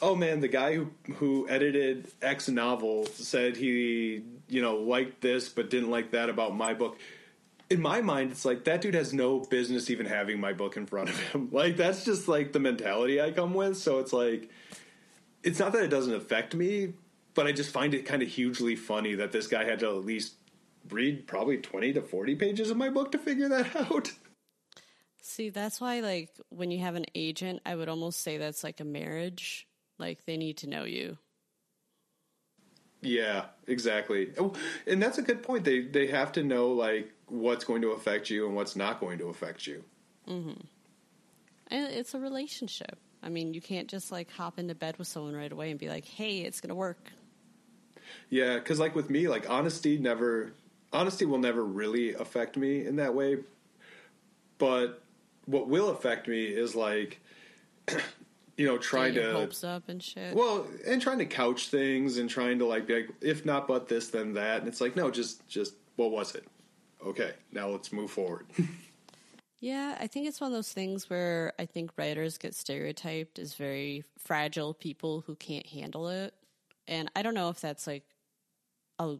oh 0.02 0.16
man, 0.16 0.40
the 0.40 0.48
guy 0.48 0.76
who 0.76 0.92
who 1.16 1.48
edited 1.50 2.12
X 2.22 2.50
novel 2.50 3.06
said 3.08 3.58
he 3.58 4.24
you 4.48 4.62
know 4.62 4.78
liked 4.78 5.22
this 5.22 5.50
but 5.50 5.70
didn't 5.70 5.90
like 5.90 6.12
that 6.12 6.30
about 6.30 6.56
my 6.56 6.74
book. 6.74 6.98
In 7.70 7.82
my 7.82 8.02
mind, 8.02 8.32
it's 8.32 8.46
like 8.46 8.64
that 8.66 8.82
dude 8.82 8.94
has 8.94 9.14
no 9.14 9.40
business 9.40 9.90
even 9.90 10.06
having 10.06 10.40
my 10.40 10.54
book 10.54 10.78
in 10.78 10.86
front 10.86 11.10
of 11.10 11.20
him. 11.20 11.50
Like 11.52 11.78
that's 11.78 12.06
just 12.06 12.28
like 12.28 12.54
the 12.54 12.60
mentality 12.60 13.20
I 13.22 13.32
come 13.32 13.54
with. 13.54 13.78
So 13.78 14.00
it's 14.00 14.14
like, 14.14 14.50
it's 15.42 15.58
not 15.58 15.72
that 15.74 15.84
it 15.84 15.88
doesn't 15.88 16.14
affect 16.14 16.54
me, 16.54 16.94
but 17.34 17.48
I 17.48 17.52
just 17.52 17.72
find 17.72 17.94
it 17.96 18.06
kind 18.06 18.22
of 18.22 18.28
hugely 18.28 18.76
funny 18.76 19.16
that 19.16 19.32
this 19.32 19.48
guy 19.48 19.64
had 19.64 19.80
to 19.80 19.88
at 19.88 20.06
least 20.06 20.36
read 20.90 21.26
probably 21.28 21.58
20 21.58 21.94
to 21.94 22.02
40 22.02 22.36
pages 22.36 22.70
of 22.70 22.78
my 22.78 22.90
book 22.90 23.12
to 23.14 23.18
figure 23.18 23.50
that 23.50 23.76
out. 23.92 24.12
See, 25.22 25.50
that's 25.50 25.82
why, 25.82 26.02
like, 26.02 26.30
when 26.50 26.70
you 26.70 26.80
have 26.80 26.94
an 26.94 27.06
agent, 27.16 27.62
I 27.66 27.76
would 27.76 27.90
almost 27.90 28.22
say 28.22 28.38
that's 28.38 28.64
like 28.64 28.80
a 28.80 28.86
marriage. 28.86 29.68
Like, 29.98 30.26
they 30.26 30.38
need 30.38 30.58
to 30.58 30.70
know 30.70 30.84
you. 30.84 31.18
Yeah, 33.02 33.46
exactly. 33.68 34.32
Oh, 34.38 34.54
and 34.88 35.02
that's 35.02 35.18
a 35.18 35.22
good 35.22 35.44
point. 35.44 35.64
They 35.64 35.82
they 35.82 36.08
have 36.08 36.32
to 36.34 36.44
know 36.44 36.70
like 36.70 37.12
what's 37.28 37.64
going 37.64 37.84
to 37.84 37.90
affect 37.90 38.30
you 38.30 38.48
and 38.48 38.56
what's 38.56 38.76
not 38.76 39.00
going 39.00 39.20
to 39.20 39.28
affect 39.28 39.68
you. 39.68 39.84
Mm-hmm. 40.28 40.62
And 41.68 41.94
it's 41.94 42.14
a 42.14 42.20
relationship. 42.20 42.98
I 43.22 43.30
mean, 43.30 43.54
you 43.54 43.62
can't 43.62 43.88
just 43.88 44.12
like 44.12 44.32
hop 44.32 44.60
into 44.60 44.76
bed 44.76 44.98
with 44.98 45.08
someone 45.08 45.36
right 45.36 45.52
away 45.52 45.70
and 45.70 45.80
be 45.80 45.88
like, 45.88 46.06
"Hey, 46.06 46.40
it's 46.40 46.62
going 46.62 46.70
to 46.70 46.76
work." 46.76 47.12
Yeah, 48.30 48.56
because 48.56 48.80
like 48.80 48.96
with 48.96 49.10
me, 49.10 49.28
like 49.28 49.50
honesty 49.50 49.98
never, 49.98 50.54
honesty 50.92 51.26
will 51.26 51.38
never 51.38 51.64
really 51.64 52.14
affect 52.14 52.58
me 52.58 52.86
in 52.86 52.96
that 52.98 53.14
way. 53.14 53.38
But 54.58 55.02
what 55.46 55.68
will 55.68 55.90
affect 55.90 56.28
me 56.28 56.46
is 56.46 56.76
like, 56.76 57.20
you 58.58 58.66
know, 58.66 58.78
trying 58.78 59.14
your 59.14 59.32
to 59.32 59.34
hopes 59.34 59.64
up 59.64 59.90
and 59.90 60.02
shit. 60.02 60.36
well, 60.36 60.66
and 60.88 61.02
trying 61.02 61.20
to 61.20 61.26
couch 61.26 61.68
things 61.70 62.18
and 62.18 62.30
trying 62.30 62.60
to 62.60 62.66
like 62.66 62.88
be 62.88 62.96
like, 62.96 63.10
if 63.22 63.46
not 63.46 63.68
but 63.68 63.88
this, 63.88 64.10
then 64.10 64.34
that, 64.34 64.60
and 64.60 64.68
it's 64.68 64.82
like, 64.82 64.96
no, 64.96 65.12
just 65.12 65.48
just 65.48 65.74
what 65.96 66.12
was 66.12 66.36
it? 66.36 66.46
Okay, 67.06 67.34
now 67.52 67.68
let's 67.68 67.92
move 67.92 68.12
forward. 68.12 68.46
Yeah, 69.62 69.98
I 70.00 70.06
think 70.06 70.28
it's 70.28 70.40
one 70.40 70.52
of 70.52 70.56
those 70.56 70.72
things 70.72 71.10
where 71.10 71.54
I 71.58 71.66
think 71.66 71.90
writers 71.98 72.38
get 72.38 72.54
stereotyped 72.54 73.40
as 73.40 73.56
very 73.56 74.04
fragile 74.20 74.76
people 74.76 75.24
who 75.26 75.36
can't 75.36 75.66
handle 75.66 76.08
it. 76.08 76.36
And 76.88 77.10
I 77.16 77.24
don't 77.24 77.34
know 77.34 77.50
if 77.50 77.62
that's 77.62 77.88
like 77.88 78.04
a 79.00 79.16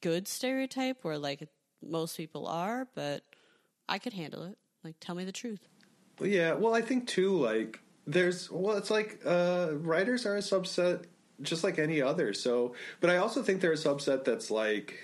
good 0.00 0.26
stereotype 0.26 1.02
where 1.02 1.18
like 1.18 1.46
most 1.82 2.16
people 2.16 2.46
are, 2.46 2.88
but 2.94 3.24
I 3.90 3.98
could 3.98 4.14
handle 4.14 4.44
it. 4.44 4.56
Like, 4.82 4.96
tell 5.00 5.14
me 5.14 5.24
the 5.24 5.32
truth. 5.32 5.68
Yeah, 6.22 6.54
well, 6.54 6.74
I 6.74 6.80
think 6.80 7.06
too, 7.06 7.36
like 7.36 7.80
there's, 8.06 8.50
well, 8.50 8.76
it's 8.76 8.90
like 8.90 9.20
uh, 9.24 9.70
writers 9.72 10.26
are 10.26 10.36
a 10.36 10.40
subset 10.40 11.04
just 11.42 11.64
like 11.64 11.78
any 11.78 12.00
other. 12.00 12.32
So, 12.32 12.74
but 13.00 13.10
I 13.10 13.16
also 13.16 13.42
think 13.42 13.60
they're 13.60 13.72
a 13.72 13.76
subset 13.76 14.24
that's 14.24 14.50
like 14.50 14.98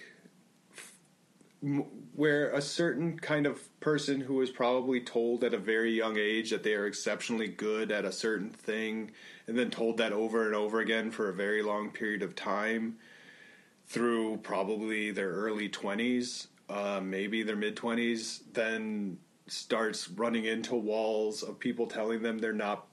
where 2.14 2.51
a 2.51 2.62
certain 2.62 3.18
kind 3.18 3.47
of 3.47 3.81
person 3.81 4.20
who 4.20 4.35
was 4.35 4.51
probably 4.51 5.01
told 5.01 5.44
at 5.44 5.52
a 5.52 5.59
very 5.59 5.93
young 5.93 6.16
age 6.16 6.51
that 6.51 6.62
they 6.62 6.74
are 6.74 6.86
exceptionally 6.86 7.48
good 7.48 7.93
at 7.93 8.05
a 8.05 8.12
certain 8.12 8.51
thing, 8.51 9.10
and 9.47 9.59
then 9.59 9.70
told 9.70 9.98
that 9.98 10.12
over 10.12 10.47
and 10.47 10.55
over 10.55 10.81
again 10.81 11.10
for 11.10 11.28
a 11.28 11.35
very 11.35 11.62
long 11.62 11.90
period 11.90 12.22
of 12.22 12.35
time 12.35 12.97
through 13.86 14.36
probably 14.39 15.10
their 15.10 15.31
early 15.31 15.68
20s, 15.68 16.47
uh, 16.68 17.01
maybe 17.02 17.43
their 17.43 17.56
mid 17.56 17.77
20s, 17.77 18.40
then 18.52 19.18
starts 19.48 20.09
running 20.10 20.44
into 20.44 20.77
walls 20.77 21.43
of 21.43 21.59
people 21.59 21.86
telling 21.86 22.22
them 22.22 22.39
they're 22.39 22.52
not, 22.52 22.86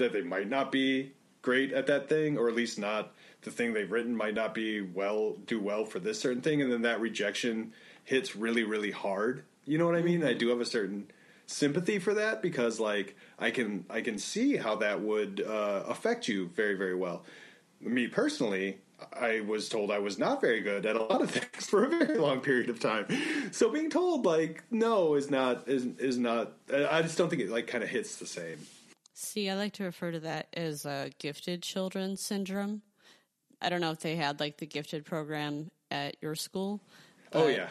that 0.00 0.12
they 0.12 0.22
might 0.22 0.48
not 0.48 0.70
be 0.72 1.12
great 1.42 1.72
at 1.72 1.86
that 1.86 2.08
thing, 2.08 2.36
or 2.36 2.48
at 2.48 2.54
least 2.54 2.78
not 2.78 3.12
the 3.42 3.50
thing 3.50 3.72
they've 3.72 3.90
written 3.90 4.14
might 4.14 4.34
not 4.34 4.54
be 4.54 4.80
well, 4.80 5.36
do 5.46 5.60
well 5.60 5.84
for 5.84 5.98
this 5.98 6.20
certain 6.20 6.42
thing. 6.42 6.60
And 6.60 6.70
then 6.70 6.82
that 6.82 7.00
rejection 7.00 7.72
hits 8.04 8.36
really, 8.36 8.64
really 8.64 8.90
hard. 8.90 9.44
You 9.64 9.78
know 9.78 9.86
what 9.86 9.96
I 9.96 10.02
mean? 10.02 10.24
I 10.24 10.34
do 10.34 10.48
have 10.48 10.60
a 10.60 10.66
certain 10.66 11.10
sympathy 11.46 11.98
for 11.98 12.14
that 12.14 12.42
because 12.42 12.78
like 12.78 13.16
I 13.38 13.50
can 13.50 13.84
I 13.90 14.00
can 14.02 14.18
see 14.18 14.56
how 14.56 14.76
that 14.76 15.00
would 15.00 15.42
uh, 15.46 15.84
affect 15.86 16.28
you 16.28 16.48
very 16.48 16.74
very 16.74 16.94
well. 16.94 17.24
Me 17.80 18.06
personally, 18.06 18.78
I 19.12 19.40
was 19.40 19.68
told 19.68 19.90
I 19.90 19.98
was 19.98 20.18
not 20.18 20.40
very 20.40 20.60
good 20.60 20.86
at 20.86 20.96
a 20.96 21.02
lot 21.02 21.22
of 21.22 21.30
things 21.30 21.68
for 21.68 21.84
a 21.84 21.88
very 21.88 22.18
long 22.18 22.40
period 22.40 22.70
of 22.70 22.80
time. 22.80 23.06
So 23.52 23.70
being 23.70 23.90
told 23.90 24.24
like 24.26 24.62
no 24.70 25.14
is 25.14 25.30
not 25.30 25.68
is 25.68 25.86
is 25.98 26.18
not. 26.18 26.52
I 26.72 27.02
just 27.02 27.18
don't 27.18 27.28
think 27.28 27.42
it 27.42 27.50
like 27.50 27.66
kind 27.66 27.82
of 27.82 27.90
hits 27.90 28.16
the 28.16 28.26
same. 28.26 28.58
See, 29.20 29.50
I 29.50 29.54
like 29.54 29.74
to 29.74 29.84
refer 29.84 30.12
to 30.12 30.20
that 30.20 30.48
as 30.54 30.86
uh, 30.86 31.10
gifted 31.18 31.62
children 31.62 32.16
syndrome. 32.16 32.80
I 33.60 33.68
don't 33.68 33.82
know 33.82 33.90
if 33.90 34.00
they 34.00 34.16
had 34.16 34.40
like 34.40 34.56
the 34.56 34.66
gifted 34.66 35.04
program 35.04 35.70
at 35.90 36.16
your 36.22 36.34
school. 36.34 36.80
Oh 37.34 37.46
yeah, 37.48 37.68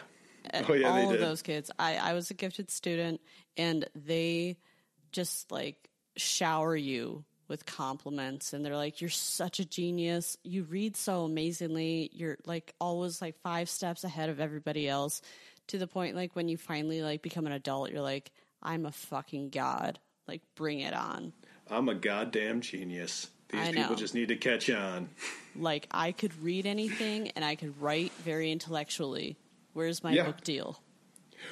Oh, 0.54 0.72
yeah, 0.74 0.92
they 0.92 1.02
all 1.02 1.12
of 1.12 1.18
those 1.18 1.42
kids. 1.42 1.68
I, 1.76 1.96
I 1.96 2.12
was 2.12 2.30
a 2.30 2.34
gifted 2.34 2.70
student, 2.70 3.20
and 3.56 3.84
they 3.96 4.58
just 5.10 5.50
like 5.50 5.90
shower 6.16 6.76
you 6.76 7.24
with 7.48 7.66
compliments, 7.66 8.52
and 8.52 8.64
they're 8.64 8.76
like, 8.76 9.00
"You're 9.00 9.10
such 9.10 9.58
a 9.58 9.64
genius. 9.64 10.38
You 10.44 10.62
read 10.62 10.96
so 10.96 11.24
amazingly. 11.24 12.10
You're 12.12 12.38
like 12.46 12.74
always 12.80 13.20
like 13.20 13.36
five 13.42 13.68
steps 13.68 14.04
ahead 14.04 14.30
of 14.30 14.38
everybody 14.38 14.88
else." 14.88 15.20
To 15.66 15.78
the 15.78 15.88
point, 15.88 16.14
like 16.14 16.36
when 16.36 16.48
you 16.48 16.56
finally 16.56 17.02
like 17.02 17.22
become 17.22 17.46
an 17.46 17.52
adult, 17.52 17.90
you're 17.90 18.02
like, 18.02 18.30
"I'm 18.62 18.86
a 18.86 18.92
fucking 18.92 19.50
god. 19.50 19.98
Like, 20.30 20.42
bring 20.54 20.78
it 20.78 20.94
on." 20.94 21.32
I'm 21.68 21.88
a 21.88 21.94
goddamn 21.94 22.60
genius. 22.60 23.28
These 23.48 23.60
I 23.60 23.72
people 23.72 23.90
know. 23.90 23.96
just 23.96 24.14
need 24.14 24.28
to 24.28 24.36
catch 24.36 24.70
on. 24.70 25.08
Like, 25.56 25.88
I 25.90 26.12
could 26.12 26.32
read 26.40 26.66
anything, 26.66 27.32
and 27.34 27.44
I 27.44 27.56
could 27.56 27.80
write 27.82 28.12
very 28.24 28.52
intellectually. 28.52 29.36
Where's 29.72 30.04
my 30.04 30.12
Yeah. 30.12 30.26
book 30.26 30.42
deal? 30.42 30.80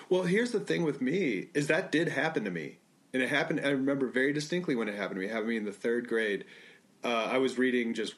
Well, 0.08 0.22
here's 0.22 0.52
the 0.52 0.60
thing 0.60 0.84
with 0.84 1.00
me 1.00 1.48
is 1.54 1.66
that 1.66 1.90
did 1.90 2.06
happen 2.08 2.44
to 2.44 2.50
me, 2.52 2.78
and 3.12 3.20
it 3.20 3.28
happened. 3.30 3.60
I 3.64 3.70
remember 3.70 4.06
very 4.06 4.32
distinctly 4.32 4.76
when 4.76 4.88
it 4.88 4.94
happened 4.94 5.16
to 5.16 5.20
me. 5.20 5.26
It 5.26 5.30
happened 5.30 5.46
to 5.46 5.50
me 5.50 5.56
in 5.56 5.64
the 5.64 5.72
third 5.72 6.08
grade. 6.08 6.44
Uh, 7.02 7.24
I 7.32 7.38
was 7.38 7.58
reading 7.58 7.94
just 7.94 8.14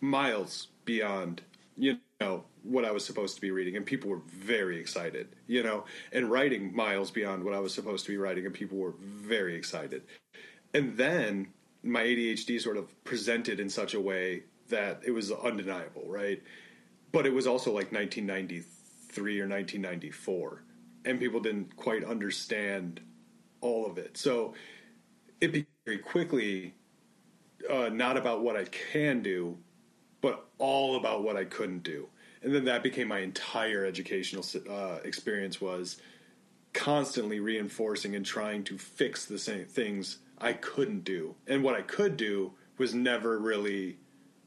miles 0.00 0.68
beyond, 0.84 1.42
you 1.76 1.98
know, 2.20 2.44
what 2.68 2.84
I 2.84 2.90
was 2.90 3.04
supposed 3.04 3.34
to 3.36 3.40
be 3.40 3.50
reading, 3.50 3.76
and 3.76 3.86
people 3.86 4.10
were 4.10 4.22
very 4.26 4.78
excited, 4.78 5.28
you 5.46 5.62
know, 5.62 5.84
and 6.12 6.30
writing 6.30 6.74
miles 6.74 7.10
beyond 7.10 7.42
what 7.42 7.54
I 7.54 7.60
was 7.60 7.72
supposed 7.74 8.04
to 8.06 8.12
be 8.12 8.18
writing, 8.18 8.44
and 8.44 8.54
people 8.54 8.78
were 8.78 8.94
very 9.00 9.54
excited. 9.56 10.02
And 10.74 10.96
then 10.96 11.48
my 11.82 12.02
ADHD 12.02 12.60
sort 12.60 12.76
of 12.76 13.04
presented 13.04 13.58
in 13.60 13.70
such 13.70 13.94
a 13.94 14.00
way 14.00 14.44
that 14.68 15.00
it 15.04 15.12
was 15.12 15.32
undeniable, 15.32 16.04
right? 16.06 16.42
But 17.10 17.26
it 17.26 17.32
was 17.32 17.46
also 17.46 17.70
like 17.70 17.90
1993 17.90 19.40
or 19.40 19.48
1994, 19.48 20.62
and 21.06 21.18
people 21.18 21.40
didn't 21.40 21.74
quite 21.76 22.04
understand 22.04 23.00
all 23.60 23.86
of 23.86 23.96
it. 23.96 24.16
So 24.18 24.54
it 25.40 25.52
became 25.52 25.66
very 25.86 25.98
quickly 25.98 26.74
uh, 27.70 27.88
not 27.88 28.16
about 28.16 28.42
what 28.42 28.56
I 28.56 28.64
can 28.64 29.22
do, 29.22 29.56
but 30.20 30.48
all 30.58 30.96
about 30.96 31.22
what 31.22 31.36
I 31.36 31.44
couldn't 31.44 31.82
do. 31.82 32.08
And 32.42 32.54
then 32.54 32.64
that 32.66 32.82
became 32.82 33.08
my 33.08 33.20
entire 33.20 33.84
educational 33.84 34.44
uh, 34.70 34.98
experience 35.04 35.60
was 35.60 36.00
constantly 36.72 37.40
reinforcing 37.40 38.14
and 38.14 38.24
trying 38.24 38.62
to 38.64 38.78
fix 38.78 39.24
the 39.24 39.38
same 39.38 39.66
things 39.66 40.18
I 40.38 40.52
couldn't 40.52 41.04
do. 41.04 41.34
And 41.46 41.62
what 41.62 41.74
I 41.74 41.82
could 41.82 42.16
do 42.16 42.52
was 42.76 42.94
never 42.94 43.38
really, 43.38 43.98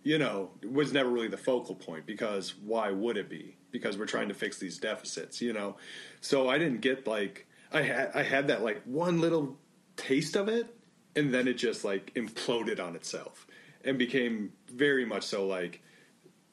you 0.04 0.18
know, 0.18 0.52
was 0.70 0.94
never 0.94 1.10
really 1.10 1.28
the 1.28 1.38
focal 1.38 1.76
point 1.76 2.06
because 2.06 2.56
why 2.56 2.92
would 2.92 3.18
it 3.18 3.30
be? 3.30 3.58
Because 3.72 3.98
we're 3.98 4.06
trying 4.06 4.30
to 4.30 4.34
fix 4.34 4.58
these 4.58 4.78
deficits, 4.78 5.42
you 5.42 5.54
know. 5.54 5.76
So 6.22 6.50
I 6.50 6.58
didn't 6.58 6.82
get 6.82 7.08
like 7.08 7.48
I 7.74 7.82
had 7.82 8.12
I 8.14 8.24
had 8.24 8.48
that 8.48 8.64
like 8.64 8.82
one 8.86 9.20
little 9.20 9.58
taste 9.98 10.36
of 10.36 10.48
it 10.48 10.74
and 11.16 11.34
then 11.34 11.48
it 11.48 11.54
just 11.54 11.84
like 11.84 12.14
imploded 12.16 12.80
on 12.80 12.96
itself 12.96 13.46
and 13.84 13.98
became 13.98 14.54
very 14.72 15.06
much 15.06 15.24
so 15.24 15.46
like 15.46 15.82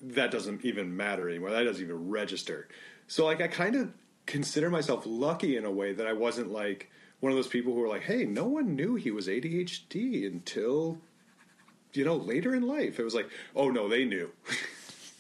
that 0.02 0.30
doesn't 0.30 0.64
even 0.64 0.96
matter 0.96 1.28
anymore. 1.28 1.50
That 1.50 1.64
doesn't 1.64 1.82
even 1.82 2.08
register. 2.08 2.68
So 3.06 3.24
like 3.24 3.40
I 3.40 3.48
kind 3.48 3.76
of 3.76 3.92
consider 4.26 4.70
myself 4.70 5.04
lucky 5.06 5.56
in 5.56 5.64
a 5.64 5.70
way 5.70 5.92
that 5.92 6.06
I 6.06 6.12
wasn't 6.12 6.52
like 6.52 6.90
one 7.20 7.32
of 7.32 7.36
those 7.36 7.48
people 7.48 7.74
who 7.74 7.80
were 7.80 7.88
like, 7.88 8.02
"Hey, 8.02 8.24
no 8.24 8.46
one 8.46 8.76
knew 8.76 8.94
he 8.94 9.10
was 9.10 9.26
ADHD 9.26 10.26
until 10.26 10.98
you 11.92 12.04
know 12.04 12.16
later 12.16 12.54
in 12.54 12.62
life." 12.62 13.00
It 13.00 13.04
was 13.04 13.14
like, 13.14 13.28
"Oh 13.56 13.70
no, 13.70 13.88
they 13.88 14.04
knew." 14.04 14.30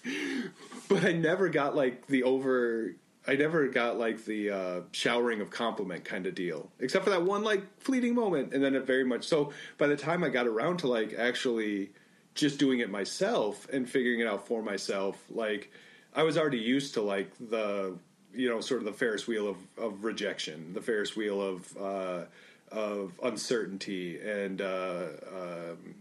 but 0.88 1.04
I 1.04 1.12
never 1.12 1.48
got 1.48 1.74
like 1.74 2.06
the 2.06 2.22
over 2.22 2.94
I 3.28 3.36
never 3.36 3.68
got 3.68 3.98
like 3.98 4.24
the 4.24 4.50
uh, 4.50 4.80
showering 4.90 5.42
of 5.42 5.50
compliment 5.50 6.02
kind 6.02 6.26
of 6.26 6.34
deal, 6.34 6.70
except 6.80 7.04
for 7.04 7.10
that 7.10 7.24
one 7.24 7.44
like 7.44 7.62
fleeting 7.78 8.14
moment, 8.14 8.54
and 8.54 8.64
then 8.64 8.74
it 8.74 8.86
very 8.86 9.04
much. 9.04 9.26
So 9.26 9.52
by 9.76 9.86
the 9.86 9.96
time 9.96 10.24
I 10.24 10.30
got 10.30 10.46
around 10.46 10.78
to 10.78 10.88
like 10.88 11.12
actually 11.12 11.90
just 12.38 12.58
doing 12.58 12.80
it 12.80 12.90
myself 12.90 13.68
and 13.72 13.88
figuring 13.88 14.20
it 14.20 14.26
out 14.26 14.46
for 14.46 14.62
myself, 14.62 15.22
like 15.30 15.70
I 16.14 16.22
was 16.22 16.38
already 16.38 16.58
used 16.58 16.94
to 16.94 17.02
like 17.02 17.30
the 17.38 17.98
you 18.34 18.48
know, 18.48 18.60
sort 18.60 18.80
of 18.80 18.84
the 18.84 18.92
Ferris 18.92 19.26
wheel 19.26 19.48
of, 19.48 19.56
of 19.76 20.04
rejection, 20.04 20.72
the 20.74 20.80
Ferris 20.80 21.16
wheel 21.16 21.40
of 21.40 21.76
uh, 21.76 22.24
of 22.70 23.12
uncertainty, 23.22 24.20
and 24.20 24.60
uh, 24.60 25.06
um, 25.34 25.94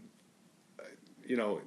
you 1.26 1.36
know, 1.36 1.60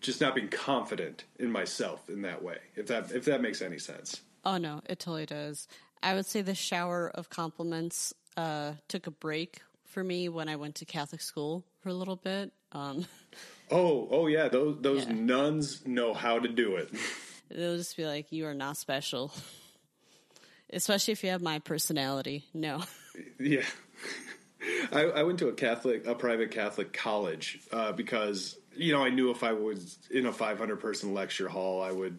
just 0.00 0.20
not 0.20 0.34
being 0.34 0.48
confident 0.48 1.24
in 1.38 1.50
myself 1.50 2.08
in 2.08 2.22
that 2.22 2.42
way. 2.42 2.58
If 2.76 2.88
that 2.88 3.12
if 3.12 3.24
that 3.26 3.40
makes 3.40 3.62
any 3.62 3.78
sense. 3.78 4.20
Oh 4.44 4.58
no, 4.58 4.82
it 4.86 4.98
totally 4.98 5.26
does. 5.26 5.68
I 6.02 6.14
would 6.14 6.26
say 6.26 6.42
the 6.42 6.54
shower 6.54 7.10
of 7.14 7.30
compliments 7.30 8.14
uh, 8.36 8.74
took 8.86 9.06
a 9.06 9.10
break 9.10 9.62
for 9.84 10.04
me 10.04 10.28
when 10.28 10.48
I 10.48 10.56
went 10.56 10.76
to 10.76 10.84
Catholic 10.84 11.20
school 11.20 11.64
for 11.80 11.88
a 11.88 11.94
little 11.94 12.16
bit. 12.16 12.52
Um, 12.72 13.06
oh, 13.70 14.08
oh 14.10 14.26
yeah, 14.26 14.48
those 14.48 14.76
those 14.80 15.06
Yeah. 15.06 15.12
nuns 15.12 15.86
know 15.86 16.14
how 16.14 16.38
to 16.38 16.48
do 16.48 16.76
it. 16.76 16.90
They'll 17.50 17.76
just 17.78 17.96
be 17.96 18.04
like, 18.04 18.30
"You 18.30 18.46
are 18.46 18.54
not 18.54 18.76
special," 18.76 19.32
especially 20.70 21.12
if 21.12 21.24
you 21.24 21.30
have 21.30 21.42
my 21.42 21.58
personality. 21.60 22.44
No, 22.54 22.82
Yeah. 23.40 23.64
I, 24.92 25.02
I 25.04 25.22
went 25.22 25.38
to 25.38 25.48
a 25.48 25.52
Catholic, 25.52 26.06
a 26.06 26.14
private 26.14 26.50
Catholic 26.50 26.92
college 26.92 27.60
uh, 27.72 27.92
because 27.92 28.58
you 28.74 28.92
know 28.92 29.02
I 29.04 29.10
knew 29.10 29.30
if 29.30 29.42
I 29.44 29.52
was 29.52 29.98
in 30.10 30.26
a 30.26 30.32
500 30.32 30.80
person 30.80 31.14
lecture 31.14 31.48
hall, 31.48 31.82
I 31.82 31.92
would 31.92 32.18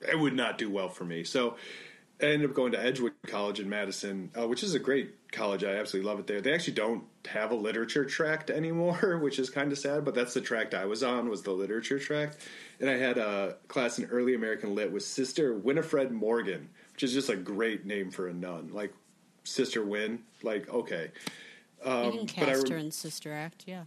it 0.00 0.18
would 0.18 0.34
not 0.34 0.56
do 0.56 0.70
well 0.70 0.88
for 0.88 1.04
me. 1.04 1.24
So 1.24 1.56
I 2.22 2.26
ended 2.26 2.50
up 2.50 2.56
going 2.56 2.72
to 2.72 2.82
Edgewood 2.82 3.12
College 3.26 3.60
in 3.60 3.68
Madison, 3.68 4.30
uh, 4.38 4.46
which 4.46 4.62
is 4.62 4.74
a 4.74 4.78
great 4.78 5.30
college. 5.32 5.64
I 5.64 5.76
absolutely 5.76 6.08
love 6.08 6.18
it 6.18 6.26
there. 6.26 6.40
They 6.40 6.52
actually 6.52 6.74
don't 6.74 7.04
have 7.26 7.50
a 7.50 7.54
literature 7.54 8.04
tract 8.04 8.50
anymore, 8.50 9.18
which 9.22 9.38
is 9.38 9.50
kind 9.50 9.72
of 9.72 9.78
sad. 9.78 10.04
But 10.04 10.14
that's 10.14 10.34
the 10.34 10.40
tract 10.40 10.74
I 10.74 10.84
was 10.84 11.02
on 11.02 11.28
was 11.28 11.42
the 11.42 11.52
literature 11.52 11.98
tract, 11.98 12.38
and 12.80 12.90
I 12.90 12.96
had 12.96 13.18
a 13.18 13.56
class 13.68 13.98
in 13.98 14.06
early 14.06 14.34
American 14.34 14.74
lit 14.74 14.92
with 14.92 15.02
Sister 15.02 15.54
Winifred 15.54 16.10
Morgan, 16.10 16.68
which 16.92 17.02
is 17.02 17.12
just 17.12 17.28
a 17.28 17.36
great 17.36 17.86
name 17.86 18.10
for 18.10 18.28
a 18.28 18.34
nun, 18.34 18.70
like 18.72 18.92
Sister 19.44 19.84
Win. 19.84 20.20
Like 20.42 20.68
okay. 20.68 21.10
you 21.84 21.90
can 21.90 21.92
Um, 21.92 22.10
but 22.10 22.42
I 22.42 22.44
cast 22.46 22.62
rem- 22.64 22.72
her 22.72 22.78
in 22.78 22.90
Sister 22.90 23.32
Act. 23.32 23.64
Yeah, 23.66 23.84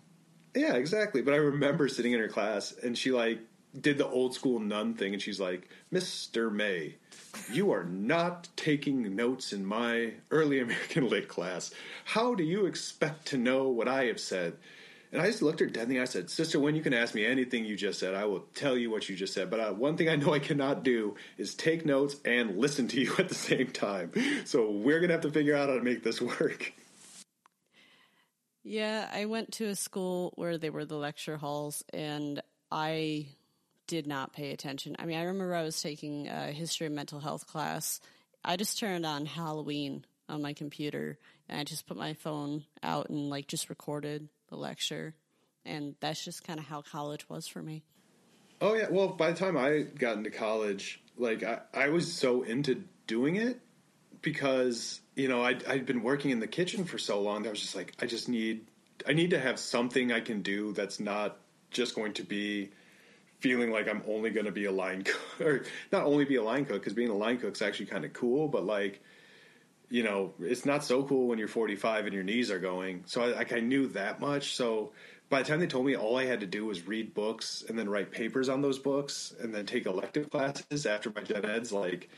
Yeah, 0.56 0.74
exactly. 0.76 1.22
But 1.22 1.34
I 1.34 1.38
remember 1.38 1.88
sitting 1.88 2.14
in 2.14 2.20
her 2.20 2.28
class 2.28 2.74
and 2.84 2.98
she 2.98 3.12
like 3.12 3.40
did 3.80 3.98
the 3.98 4.08
old 4.08 4.36
school 4.36 4.60
nun 4.60 4.94
thing 4.94 5.14
and 5.14 5.22
she's 5.22 5.40
like, 5.40 5.70
Mr. 5.92 6.52
May, 6.52 6.96
you 7.52 7.72
are 7.72 7.84
not 7.84 8.48
taking 8.56 9.16
notes 9.16 9.54
in 9.54 9.66
my 9.66 10.14
early 10.32 10.60
American 10.62 11.10
lit 11.10 11.28
class. 11.28 11.74
How 12.06 12.36
do 12.36 12.44
you 12.44 12.66
expect 12.66 13.28
to 13.28 13.38
know 13.38 13.70
what 13.70 13.88
I 13.88 14.06
have 14.06 14.20
said? 14.20 14.54
And 15.12 15.22
I 15.22 15.28
just 15.28 15.44
looked 15.44 15.62
at 15.62 15.68
her 15.68 15.74
dead 15.74 15.84
in 15.84 15.90
the 15.90 16.00
eye. 16.00 16.04
I 16.04 16.06
said, 16.06 16.32
Sister, 16.32 16.60
when 16.60 16.76
you 16.76 16.82
can 16.82 16.94
ask 16.94 17.14
me 17.14 17.24
anything 17.24 17.66
you 17.66 17.76
just 17.76 18.00
said, 18.00 18.16
I 18.16 18.26
will 18.26 18.46
tell 18.56 18.76
you 18.76 18.90
what 18.90 19.08
you 19.08 19.16
just 19.16 19.36
said. 19.36 19.52
But 19.52 19.60
uh, 19.60 19.72
one 19.72 19.96
thing 19.96 20.10
I 20.10 20.16
know 20.16 20.34
I 20.34 20.40
cannot 20.40 20.84
do 20.84 21.16
is 21.38 21.54
take 21.54 21.86
notes 21.86 22.16
and 22.26 22.58
listen 22.58 22.88
to 22.90 23.00
you 23.02 23.14
at 23.20 23.30
the 23.30 23.36
same 23.36 23.68
time. 23.68 24.12
So 24.46 24.72
we're 24.72 25.00
to 25.00 25.14
have 25.14 25.22
to 25.22 25.32
figure 25.32 25.56
out 25.56 25.70
how 25.70 25.76
to 25.76 25.84
make 25.84 26.04
this 26.04 26.20
work. 26.20 26.74
yeah. 28.64 29.08
I 29.14 29.26
went 29.26 29.52
to 29.54 29.66
a 29.66 29.76
school 29.76 30.34
where 30.36 30.58
they 30.58 30.72
were 30.72 30.86
the 30.86 30.98
lecture 30.98 31.38
halls, 31.38 31.84
and 31.94 32.42
I 32.72 33.28
did 33.88 34.08
not 34.08 34.34
pay 34.34 34.52
attention. 34.52 34.96
I 35.00 35.06
mean, 35.06 35.18
I 35.18 35.24
remember 35.24 35.56
I 35.56 35.64
was 35.64 35.82
taking 35.82 36.28
a 36.28 36.52
history 36.52 36.88
of 36.88 36.94
mental 36.94 37.20
health 37.20 37.48
class. 37.48 38.00
I 38.44 38.58
just 38.58 38.80
turned 38.80 39.06
on 39.06 39.26
Halloween 39.26 40.06
on 40.30 40.42
my 40.42 40.54
computer, 40.54 41.18
and 41.50 41.60
I 41.60 41.64
just 41.64 41.86
put 41.86 41.98
my 41.98 42.14
phone 42.14 42.64
out 42.82 43.10
and 43.10 43.30
like 43.30 43.48
just 43.48 43.70
recorded 43.70 44.28
the 44.50 44.56
lecture, 44.56 45.14
and 45.66 45.96
that's 46.00 46.24
just 46.24 46.44
kind 46.44 46.60
of 46.60 46.66
how 46.66 46.82
college 46.82 47.30
was 47.30 47.48
for 47.48 47.62
me. 47.62 47.84
Oh 48.62 48.74
yeah. 48.76 48.88
Well, 48.90 49.10
by 49.10 49.32
the 49.32 49.38
time 49.38 49.58
I 49.58 49.82
got 49.82 50.18
into 50.18 50.32
college, 50.32 51.02
like 51.18 51.44
I, 51.44 51.60
I 51.74 51.90
was 51.90 52.12
so 52.12 52.44
into 52.44 52.84
doing 53.08 53.36
it 53.36 53.60
because 54.22 55.02
you 55.16 55.28
know 55.28 55.44
I'd, 55.44 55.66
I'd 55.66 55.86
been 55.86 56.02
working 56.02 56.32
in 56.32 56.40
the 56.40 56.48
kitchen 56.48 56.86
for 56.86 56.98
so 56.98 57.22
long 57.22 57.44
that 57.44 57.50
I 57.50 57.52
was 57.52 57.62
just 57.62 57.76
like 57.76 57.94
I 58.02 58.06
just 58.06 58.30
need 58.30 58.66
I 59.08 59.14
need 59.14 59.32
to 59.32 59.40
have 59.40 59.60
something 59.60 60.12
I 60.12 60.22
can 60.22 60.42
do 60.42 60.72
that's 60.72 61.00
not 61.00 61.38
just 61.72 61.96
going 61.96 62.14
to 62.14 62.24
be 62.24 62.72
feeling 63.44 63.72
like 63.72 63.90
I'm 63.90 64.02
only 64.08 64.30
going 64.30 64.46
to 64.46 64.54
be 64.54 64.66
a 64.66 64.72
line 64.72 65.04
cook 65.38 65.42
or 65.42 65.66
not 65.92 66.06
only 66.06 66.24
be 66.24 66.38
a 66.38 66.44
line 66.44 66.64
cook 66.64 66.80
because 66.80 66.94
being 66.94 67.10
a 67.10 67.16
line 67.16 67.38
cook 67.38 67.54
is 67.54 67.62
actually 67.62 67.88
kind 67.88 68.06
of 68.06 68.14
cool, 68.14 68.48
but 68.48 68.66
like 68.66 69.02
you 69.90 70.02
know 70.02 70.34
it's 70.40 70.66
not 70.66 70.84
so 70.84 71.04
cool 71.04 71.28
when 71.28 71.38
you're 71.38 71.50
45 71.50 72.06
and 72.06 72.14
your 72.14 72.24
knees 72.24 72.50
are 72.50 72.60
going. 72.60 73.04
So 73.06 73.22
I, 73.22 73.28
like 73.36 73.52
I 73.52 73.60
knew 73.60 73.88
that 73.90 74.22
much. 74.22 74.56
So 74.56 74.94
by 75.30 75.44
the 75.44 75.50
time 75.50 75.60
they 75.60 75.68
told 75.68 75.86
me 75.86 75.96
all 75.96 76.18
I 76.18 76.26
had 76.26 76.40
to 76.40 76.48
do 76.48 76.66
was 76.66 76.88
read 76.88 77.14
books 77.14 77.66
and 77.68 77.78
then 77.78 77.90
write 77.90 78.12
papers 78.12 78.48
on 78.48 78.62
those 78.62 78.80
books 78.80 79.36
and 79.42 79.54
then 79.54 79.66
take 79.66 79.86
elective 79.86 80.30
classes 80.30 80.86
after 80.86 81.12
my 81.14 81.22
gen 81.22 81.44
eds, 81.44 81.74
like 81.74 82.10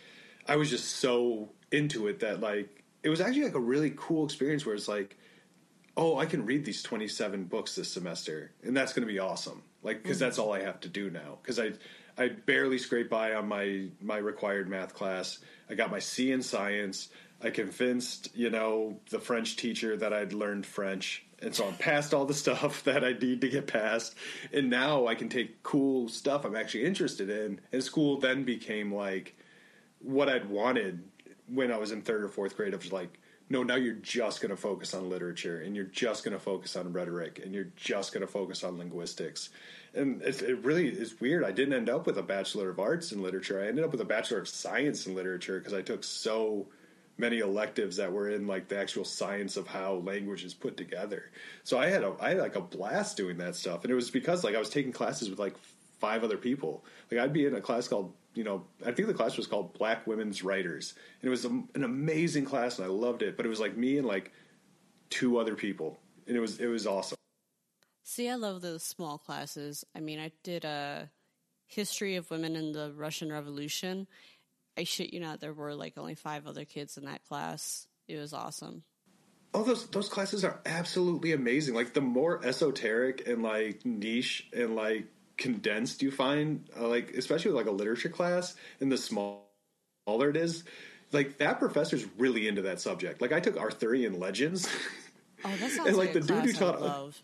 I 0.47 0.57
was 0.57 0.69
just 0.69 0.97
so 0.97 1.49
into 1.71 2.07
it 2.07 2.19
that 2.19 2.39
like 2.39 2.83
it 3.01 3.09
was 3.09 3.19
actually 3.19 3.45
like 3.45 3.55
a 3.55 3.59
really 3.59 3.93
cool 3.95 4.25
experience 4.25 4.63
where 4.63 4.75
it's 4.75 4.87
like, 4.87 5.17
oh, 5.97 6.17
I 6.17 6.27
can 6.27 6.45
read 6.45 6.65
these 6.65 6.83
27 6.83 7.45
books 7.45 7.73
this 7.75 7.91
semester 7.91 8.51
and 8.63 8.77
that's 8.77 8.93
going 8.93 9.07
to 9.07 9.11
be 9.11 9.19
awesome. 9.19 9.63
Like 9.85 10.01
because 10.01 10.17
mm-hmm. 10.17 10.25
that's 10.25 10.39
all 10.39 10.51
I 10.51 10.61
have 10.61 10.79
to 10.81 10.89
do 10.89 11.11
now 11.11 11.37
because 11.41 11.59
I 11.59 11.73
I 12.17 12.29
barely 12.29 12.79
scraped 12.79 13.11
by 13.11 13.35
on 13.35 13.47
my 13.47 13.89
my 14.01 14.17
required 14.17 14.67
math 14.67 14.95
class. 14.95 15.37
I 15.69 15.75
got 15.75 15.91
my 15.91 15.99
C 15.99 16.31
in 16.31 16.41
science. 16.41 17.09
I 17.41 17.51
convinced, 17.51 18.35
you 18.35 18.49
know, 18.49 18.99
the 19.11 19.19
French 19.19 19.57
teacher 19.57 19.95
that 19.97 20.11
I'd 20.11 20.33
learned 20.33 20.65
French. 20.65 21.23
And 21.41 21.53
so 21.53 21.67
I'm 21.67 21.75
past 21.75 22.13
all 22.13 22.25
the 22.25 22.33
stuff 22.45 22.83
that 22.85 23.03
I 23.03 23.11
need 23.11 23.41
to 23.41 23.49
get 23.49 23.67
past. 23.67 24.15
And 24.51 24.71
now 24.71 25.05
I 25.05 25.13
can 25.13 25.29
take 25.29 25.61
cool 25.61 26.09
stuff 26.09 26.45
I'm 26.45 26.55
actually 26.55 26.85
interested 26.85 27.29
in. 27.29 27.61
And 27.71 27.83
school 27.83 28.19
then 28.19 28.43
became 28.43 28.91
like 28.91 29.37
what 29.99 30.29
I'd 30.29 30.49
wanted 30.49 31.03
when 31.47 31.71
I 31.71 31.77
was 31.77 31.91
in 31.91 32.01
third 32.01 32.23
or 32.23 32.29
fourth 32.29 32.57
grade. 32.57 32.73
Of 32.73 32.91
like, 32.91 33.19
no, 33.49 33.63
now 33.63 33.75
you're 33.75 33.93
just 33.93 34.41
going 34.41 34.49
to 34.49 34.57
focus 34.57 34.93
on 34.93 35.09
literature 35.09 35.61
and 35.61 35.75
you're 35.75 35.85
just 35.85 36.23
going 36.23 36.33
to 36.33 36.39
focus 36.39 36.75
on 36.75 36.91
rhetoric 36.93 37.39
and 37.43 37.53
you're 37.53 37.69
just 37.75 38.11
going 38.11 38.25
to 38.25 38.31
focus 38.31 38.63
on 38.63 38.77
linguistics. 38.77 39.49
And 39.93 40.21
it, 40.23 40.41
it 40.41 40.63
really 40.63 40.87
is 40.87 41.19
weird. 41.21 41.43
I 41.43 41.51
didn't 41.51 41.75
end 41.75 41.89
up 41.89 42.07
with 42.07 42.17
a 42.17 42.23
Bachelor 42.23 42.69
of 42.69 42.79
Arts 42.79 43.11
in 43.11 43.21
Literature. 43.21 43.61
I 43.61 43.67
ended 43.67 43.85
up 43.85 43.91
with 43.91 44.01
a 44.01 44.05
Bachelor 44.05 44.39
of 44.39 44.47
Science 44.47 45.05
in 45.05 45.15
Literature 45.15 45.59
because 45.59 45.73
I 45.73 45.81
took 45.81 46.03
so 46.03 46.67
many 47.17 47.39
electives 47.39 47.97
that 47.97 48.11
were 48.11 48.29
in 48.29 48.47
like 48.47 48.67
the 48.67 48.77
actual 48.77 49.05
science 49.05 49.57
of 49.57 49.67
how 49.67 49.95
language 49.95 50.43
is 50.43 50.53
put 50.53 50.75
together. 50.75 51.31
So 51.63 51.77
I 51.77 51.87
had 51.87 52.03
a 52.03 52.13
I 52.19 52.29
had 52.29 52.39
like 52.39 52.55
a 52.55 52.61
blast 52.61 53.15
doing 53.15 53.37
that 53.37 53.55
stuff, 53.55 53.83
and 53.83 53.91
it 53.91 53.95
was 53.95 54.09
because 54.09 54.43
like 54.43 54.55
I 54.55 54.59
was 54.59 54.69
taking 54.69 54.91
classes 54.91 55.29
with 55.29 55.39
like 55.39 55.55
five 55.99 56.23
other 56.23 56.37
people. 56.37 56.83
Like 57.11 57.21
I'd 57.21 57.33
be 57.33 57.45
in 57.45 57.55
a 57.55 57.61
class 57.61 57.87
called 57.87 58.13
you 58.35 58.43
know 58.43 58.65
I 58.85 58.91
think 58.91 59.07
the 59.07 59.13
class 59.13 59.37
was 59.37 59.47
called 59.47 59.73
Black 59.73 60.05
Women's 60.05 60.43
Writers, 60.43 60.93
and 61.21 61.27
it 61.27 61.31
was 61.31 61.45
a, 61.45 61.49
an 61.49 61.83
amazing 61.83 62.45
class, 62.45 62.77
and 62.77 62.85
I 62.85 62.89
loved 62.89 63.21
it. 63.21 63.37
But 63.37 63.45
it 63.45 63.49
was 63.49 63.59
like 63.59 63.75
me 63.75 63.97
and 63.97 64.07
like 64.07 64.31
two 65.09 65.37
other 65.37 65.55
people, 65.55 65.97
and 66.27 66.35
it 66.35 66.39
was 66.39 66.59
it 66.59 66.67
was 66.67 66.85
awesome. 66.85 67.17
See, 68.03 68.29
I 68.29 68.35
love 68.35 68.61
those 68.61 68.83
small 68.83 69.17
classes. 69.17 69.83
I 69.95 69.99
mean, 69.99 70.19
I 70.19 70.31
did 70.43 70.63
a 70.63 71.09
history 71.67 72.15
of 72.15 72.29
women 72.29 72.55
in 72.55 72.71
the 72.71 72.93
Russian 72.95 73.31
Revolution. 73.31 74.07
I 74.77 74.83
shit 74.83 75.13
you 75.13 75.19
not, 75.19 75.41
there 75.41 75.53
were 75.53 75.73
like 75.73 75.97
only 75.97 76.15
five 76.15 76.47
other 76.47 76.65
kids 76.65 76.97
in 76.97 77.05
that 77.05 77.25
class. 77.25 77.87
It 78.07 78.17
was 78.17 78.33
awesome. 78.33 78.83
Oh, 79.53 79.63
those 79.63 79.87
those 79.87 80.09
classes 80.09 80.43
are 80.43 80.59
absolutely 80.65 81.31
amazing. 81.31 81.75
Like 81.75 81.93
the 81.93 82.01
more 82.01 82.45
esoteric 82.45 83.27
and 83.27 83.41
like 83.41 83.85
niche 83.85 84.47
and 84.53 84.75
like 84.75 85.05
condensed 85.37 86.01
you 86.01 86.11
find, 86.11 86.63
uh, 86.79 86.87
like 86.87 87.11
especially 87.11 87.51
with 87.51 87.57
like 87.57 87.67
a 87.67 87.75
literature 87.75 88.09
class, 88.09 88.55
and 88.79 88.91
the 88.91 88.97
small- 88.97 89.49
smaller 90.05 90.29
it 90.29 90.37
is, 90.37 90.63
like 91.11 91.37
that 91.37 91.59
professor's 91.59 92.05
really 92.17 92.47
into 92.47 92.61
that 92.63 92.79
subject. 92.81 93.21
Like 93.21 93.31
I 93.31 93.39
took 93.39 93.57
Arthurian 93.57 94.19
legends. 94.19 94.67
Oh, 95.43 95.49
that 95.57 95.69
sounds 95.69 95.89
And, 95.89 95.97
like, 95.97 96.15
like, 96.15 96.25
the 96.25 96.33
dude 96.33 96.45
who 96.45 96.53
taught- 96.53 96.81
love. 96.81 97.21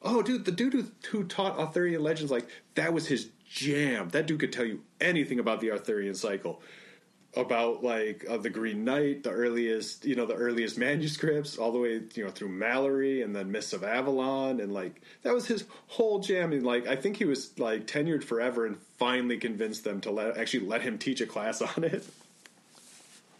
oh, 0.00 0.22
dude, 0.22 0.46
the 0.46 0.52
dude 0.52 0.72
who, 0.72 0.86
who 1.10 1.24
taught 1.24 1.58
Arthurian 1.58 2.02
legends, 2.02 2.30
like 2.30 2.46
that 2.74 2.94
was 2.94 3.06
his 3.06 3.28
jam. 3.50 4.08
That 4.10 4.26
dude 4.26 4.40
could 4.40 4.52
tell 4.52 4.64
you 4.64 4.80
anything 4.98 5.38
about 5.38 5.60
the 5.60 5.70
Arthurian 5.70 6.14
cycle. 6.14 6.62
About 7.36 7.82
like 7.82 8.24
uh, 8.30 8.36
the 8.36 8.48
Green 8.48 8.84
Knight, 8.84 9.24
the 9.24 9.30
earliest, 9.30 10.04
you 10.04 10.14
know, 10.14 10.24
the 10.24 10.34
earliest 10.34 10.78
manuscripts, 10.78 11.58
all 11.58 11.72
the 11.72 11.80
way, 11.80 12.00
you 12.14 12.24
know, 12.24 12.30
through 12.30 12.50
Malory 12.50 13.24
and 13.24 13.34
then 13.34 13.50
Mists 13.50 13.72
of 13.72 13.82
Avalon, 13.82 14.60
and 14.60 14.72
like 14.72 15.02
that 15.22 15.34
was 15.34 15.44
his 15.44 15.64
whole 15.88 16.20
jam. 16.20 16.52
And 16.52 16.64
like, 16.64 16.86
I 16.86 16.94
think 16.94 17.16
he 17.16 17.24
was 17.24 17.58
like 17.58 17.88
tenured 17.88 18.22
forever, 18.22 18.66
and 18.66 18.78
finally 18.98 19.36
convinced 19.36 19.82
them 19.82 20.00
to 20.02 20.12
let 20.12 20.36
actually 20.36 20.66
let 20.66 20.82
him 20.82 20.96
teach 20.96 21.20
a 21.20 21.26
class 21.26 21.60
on 21.60 21.82
it. 21.82 22.06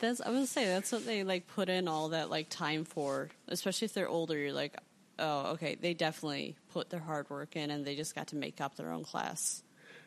That's 0.01 0.21
I 0.21 0.31
would 0.31 0.49
say 0.49 0.66
that's 0.66 0.91
what 0.91 1.07
they 1.07 1.23
like 1.23 1.47
put 1.47 1.69
in 1.69 1.87
all 1.87 2.09
that 2.09 2.31
like 2.31 2.49
time 2.49 2.85
for, 2.85 3.31
especially 3.47 3.87
if 3.87 3.95
they're 3.95 4.09
older. 4.09 4.37
You're 4.37 4.53
like, 4.53 4.77
oh, 5.21 5.53
okay, 5.53 5.77
they 5.77 5.95
definitely 5.95 6.57
put 6.73 6.91
their 6.91 6.99
hard 7.01 7.31
work 7.31 7.55
in, 7.55 7.71
and 7.71 7.85
they 7.85 7.95
just 7.95 8.16
got 8.16 8.27
to 8.29 8.37
make 8.37 8.61
up 8.61 8.77
their 8.77 8.91
own 8.91 9.05
class. 9.05 9.62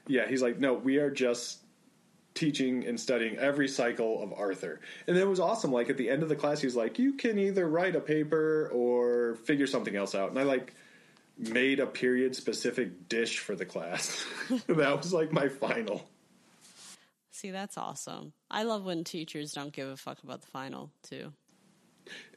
Yeah, 0.07 0.27
he's 0.27 0.41
like, 0.41 0.59
no, 0.59 0.73
we 0.73 0.97
are 0.97 1.09
just 1.09 1.59
teaching 2.37 2.85
and 2.85 2.99
studying 2.99 3.37
every 3.37 3.67
cycle 3.67 4.21
of 4.21 4.31
Arthur. 4.31 4.79
And 5.07 5.17
it 5.17 5.27
was 5.27 5.39
awesome. 5.39 5.71
Like 5.71 5.89
at 5.89 5.97
the 5.97 6.09
end 6.09 6.23
of 6.23 6.29
the 6.29 6.35
class, 6.35 6.61
he 6.61 6.67
was 6.67 6.75
like, 6.75 6.99
you 6.99 7.13
can 7.13 7.39
either 7.39 7.67
write 7.67 7.95
a 7.95 7.99
paper 7.99 8.69
or 8.73 9.35
figure 9.45 9.67
something 9.67 9.95
else 9.95 10.15
out. 10.15 10.29
And 10.29 10.39
I 10.39 10.43
like 10.43 10.73
made 11.37 11.79
a 11.79 11.87
period 11.87 12.35
specific 12.35 13.09
dish 13.09 13.39
for 13.39 13.55
the 13.55 13.65
class. 13.65 14.25
that 14.67 14.97
was 14.97 15.13
like 15.13 15.31
my 15.31 15.49
final. 15.49 16.07
See, 17.31 17.51
that's 17.51 17.77
awesome. 17.77 18.33
I 18.49 18.63
love 18.63 18.83
when 18.83 19.03
teachers 19.03 19.51
don't 19.51 19.73
give 19.73 19.87
a 19.87 19.97
fuck 19.97 20.23
about 20.23 20.41
the 20.41 20.47
final, 20.47 20.91
too. 21.03 21.33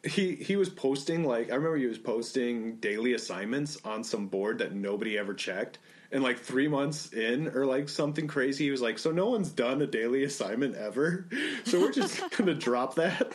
He 0.05 0.35
he 0.35 0.57
was 0.57 0.69
posting 0.69 1.25
like 1.25 1.51
I 1.51 1.55
remember 1.55 1.77
he 1.77 1.87
was 1.87 1.99
posting 1.99 2.77
daily 2.77 3.15
assignments 3.15 3.79
on 3.85 4.03
some 4.03 4.29
board 4.29 4.59
that 4.59 4.73
nobody 4.73 5.19
ever 5.19 5.35
checked. 5.35 5.79
And 6.13 6.25
like 6.25 6.41
three 6.41 6.67
months 6.67 7.13
in, 7.13 7.49
or 7.49 7.65
like 7.65 7.89
something 7.89 8.27
crazy, 8.27 8.65
he 8.65 8.71
was 8.73 8.81
like, 8.81 8.99
"So 8.99 9.13
no 9.13 9.27
one's 9.27 9.51
done 9.51 9.81
a 9.81 9.87
daily 9.87 10.25
assignment 10.25 10.75
ever, 10.75 11.29
so 11.65 11.81
we're 11.81 11.93
just 11.93 12.21
gonna 12.37 12.55
drop 12.55 12.97
that." 12.97 13.33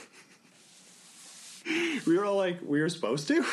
we 2.06 2.18
were 2.18 2.26
all 2.26 2.36
like, 2.36 2.60
"We 2.62 2.82
were 2.82 2.90
supposed 2.90 3.28
to." 3.30 3.46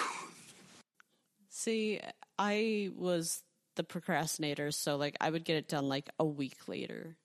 See, 1.49 2.01
I 2.39 2.91
was 2.97 3.45
the 3.77 3.85
procrastinator, 3.85 4.73
so 4.73 4.97
like 4.97 5.17
I 5.21 5.31
would 5.31 5.45
get 5.45 5.57
it 5.57 5.69
done 5.69 5.89
like 5.89 6.11
a 6.19 6.25
week 6.25 6.67
later. 6.67 7.17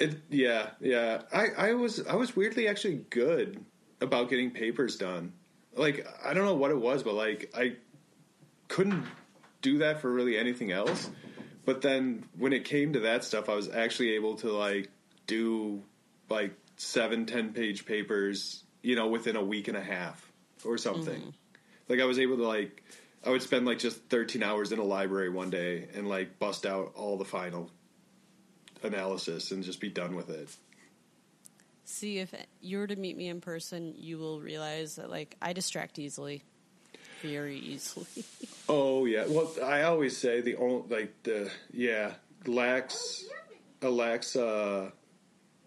It, 0.00 0.18
yeah, 0.30 0.70
yeah. 0.80 1.22
I, 1.32 1.48
I 1.56 1.74
was 1.74 2.04
I 2.06 2.14
was 2.14 2.34
weirdly 2.34 2.66
actually 2.66 3.04
good 3.10 3.62
about 4.00 4.30
getting 4.30 4.50
papers 4.50 4.96
done. 4.96 5.34
Like 5.76 6.06
I 6.24 6.32
don't 6.32 6.46
know 6.46 6.54
what 6.54 6.70
it 6.70 6.78
was, 6.78 7.02
but 7.02 7.14
like 7.14 7.52
I 7.54 7.76
couldn't 8.68 9.04
do 9.60 9.78
that 9.78 10.00
for 10.00 10.10
really 10.10 10.38
anything 10.38 10.72
else. 10.72 11.10
But 11.66 11.82
then 11.82 12.24
when 12.38 12.54
it 12.54 12.64
came 12.64 12.94
to 12.94 13.00
that 13.00 13.24
stuff, 13.24 13.50
I 13.50 13.54
was 13.54 13.68
actually 13.68 14.12
able 14.12 14.36
to 14.36 14.50
like 14.50 14.88
do 15.26 15.82
like 16.30 16.54
seven, 16.76 17.26
ten 17.26 17.52
page 17.52 17.84
papers, 17.84 18.64
you 18.82 18.96
know, 18.96 19.08
within 19.08 19.36
a 19.36 19.44
week 19.44 19.68
and 19.68 19.76
a 19.76 19.82
half 19.82 20.32
or 20.64 20.78
something. 20.78 21.20
Mm. 21.20 21.32
Like 21.90 22.00
I 22.00 22.06
was 22.06 22.18
able 22.18 22.38
to 22.38 22.46
like 22.46 22.82
I 23.24 23.28
would 23.28 23.42
spend 23.42 23.66
like 23.66 23.78
just 23.78 23.98
13 24.08 24.42
hours 24.42 24.72
in 24.72 24.78
a 24.78 24.84
library 24.84 25.28
one 25.28 25.50
day 25.50 25.88
and 25.94 26.08
like 26.08 26.38
bust 26.38 26.64
out 26.64 26.92
all 26.94 27.18
the 27.18 27.24
final 27.26 27.70
analysis 28.82 29.50
and 29.50 29.62
just 29.62 29.80
be 29.80 29.88
done 29.88 30.14
with 30.14 30.30
it. 30.30 30.48
See, 31.84 32.18
if 32.18 32.32
you 32.60 32.78
were 32.78 32.86
to 32.86 32.96
meet 32.96 33.16
me 33.16 33.28
in 33.28 33.40
person, 33.40 33.94
you 33.96 34.18
will 34.18 34.40
realize 34.40 34.96
that 34.96 35.10
like 35.10 35.36
I 35.42 35.52
distract 35.52 35.98
easily, 35.98 36.44
very 37.20 37.58
easily. 37.58 38.06
oh 38.68 39.06
yeah, 39.06 39.24
well 39.28 39.52
I 39.64 39.82
always 39.82 40.16
say 40.16 40.40
the 40.40 40.56
only 40.56 40.84
like 40.88 41.22
the 41.24 41.50
yeah 41.72 42.14
lacks 42.46 43.24
a 43.82 43.90
lacks 43.90 44.36
uh, 44.36 44.90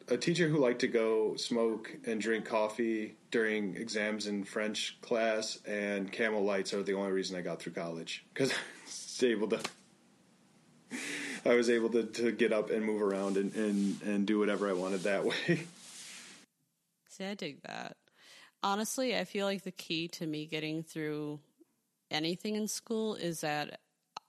a 0.07 0.17
teacher 0.17 0.47
who 0.47 0.57
liked 0.57 0.81
to 0.81 0.87
go 0.87 1.35
smoke 1.35 1.95
and 2.05 2.21
drink 2.21 2.45
coffee 2.45 3.15
during 3.31 3.75
exams 3.75 4.27
in 4.27 4.43
French 4.43 4.97
class 5.01 5.59
and 5.65 6.11
Camel 6.11 6.43
Lights 6.43 6.73
are 6.73 6.83
the 6.83 6.93
only 6.93 7.11
reason 7.11 7.37
I 7.37 7.41
got 7.41 7.61
through 7.61 7.73
college 7.73 8.25
because 8.33 8.51
I 8.53 8.55
was 8.85 9.23
able 9.23 9.47
to 9.49 9.59
I 11.45 11.55
was 11.55 11.69
able 11.69 11.89
to, 11.89 12.03
to 12.03 12.31
get 12.31 12.53
up 12.53 12.69
and 12.69 12.85
move 12.85 13.01
around 13.01 13.37
and, 13.37 13.53
and, 13.55 14.01
and 14.01 14.25
do 14.25 14.39
whatever 14.39 14.69
I 14.69 14.73
wanted 14.73 15.03
that 15.03 15.25
way. 15.25 15.65
See, 17.09 17.25
I 17.25 17.33
dig 17.35 17.61
that. 17.63 17.97
Honestly, 18.61 19.15
I 19.15 19.25
feel 19.25 19.45
like 19.45 19.63
the 19.63 19.71
key 19.71 20.07
to 20.09 20.25
me 20.25 20.45
getting 20.45 20.83
through 20.83 21.39
anything 22.09 22.55
in 22.55 22.67
school 22.67 23.15
is 23.15 23.41
that 23.41 23.79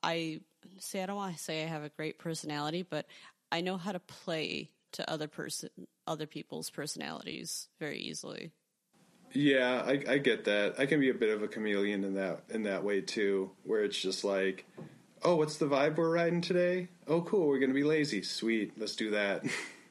I 0.02 0.40
say 0.78 1.02
I 1.02 1.06
don't 1.06 1.16
want 1.16 1.36
to 1.36 1.42
say 1.42 1.62
I 1.62 1.66
have 1.66 1.84
a 1.84 1.88
great 1.88 2.18
personality, 2.18 2.82
but 2.82 3.06
I 3.52 3.60
know 3.60 3.76
how 3.76 3.92
to 3.92 4.00
play 4.00 4.70
to 4.92 5.10
other 5.10 5.28
person 5.28 5.70
other 6.06 6.26
people's 6.26 6.70
personalities 6.70 7.68
very 7.80 7.98
easily. 7.98 8.52
Yeah, 9.32 9.82
I, 9.84 10.02
I 10.08 10.18
get 10.18 10.44
that. 10.44 10.74
I 10.78 10.86
can 10.86 11.00
be 11.00 11.10
a 11.10 11.14
bit 11.14 11.30
of 11.30 11.42
a 11.42 11.48
chameleon 11.48 12.04
in 12.04 12.14
that 12.14 12.44
in 12.50 12.64
that 12.64 12.84
way 12.84 13.00
too, 13.00 13.50
where 13.64 13.82
it's 13.82 14.00
just 14.00 14.24
like 14.24 14.66
oh, 15.24 15.36
what's 15.36 15.56
the 15.56 15.66
vibe 15.66 15.96
we're 15.96 16.10
riding 16.10 16.40
today? 16.40 16.88
Oh, 17.08 17.22
cool, 17.22 17.46
we're 17.46 17.58
going 17.58 17.70
to 17.70 17.74
be 17.74 17.82
lazy. 17.82 18.22
Sweet, 18.22 18.72
let's 18.78 18.94
do 18.94 19.10
that. 19.10 19.44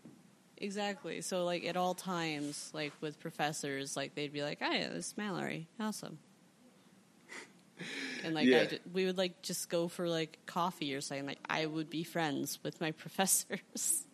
exactly. 0.58 1.22
So, 1.22 1.44
like, 1.44 1.66
at 1.66 1.76
all 1.76 1.96
times, 1.96 2.70
like, 2.74 2.94
with 3.02 3.20
professors, 3.20 3.98
like, 3.98 4.14
they'd 4.16 4.32
be 4.32 4.44
like, 4.44 4.60
oh, 4.62 4.72
yeah, 4.72 4.90
this 4.90 5.08
is 5.08 5.18
Mallory. 5.18 5.68
Awesome. 5.80 6.20
And, 8.24 8.36
like, 8.36 8.46
yeah. 8.46 8.66
we 8.94 9.06
would, 9.06 9.18
like, 9.18 9.42
just 9.42 9.70
go 9.70 9.88
for, 9.88 10.08
like, 10.08 10.38
coffee 10.46 10.94
or 10.94 11.02
something. 11.02 11.26
Like, 11.26 11.40
I 11.50 11.66
would 11.66 11.90
be 11.90 12.04
friends 12.04 12.60
with 12.64 12.80
my 12.80 12.92
professors. 13.04 14.06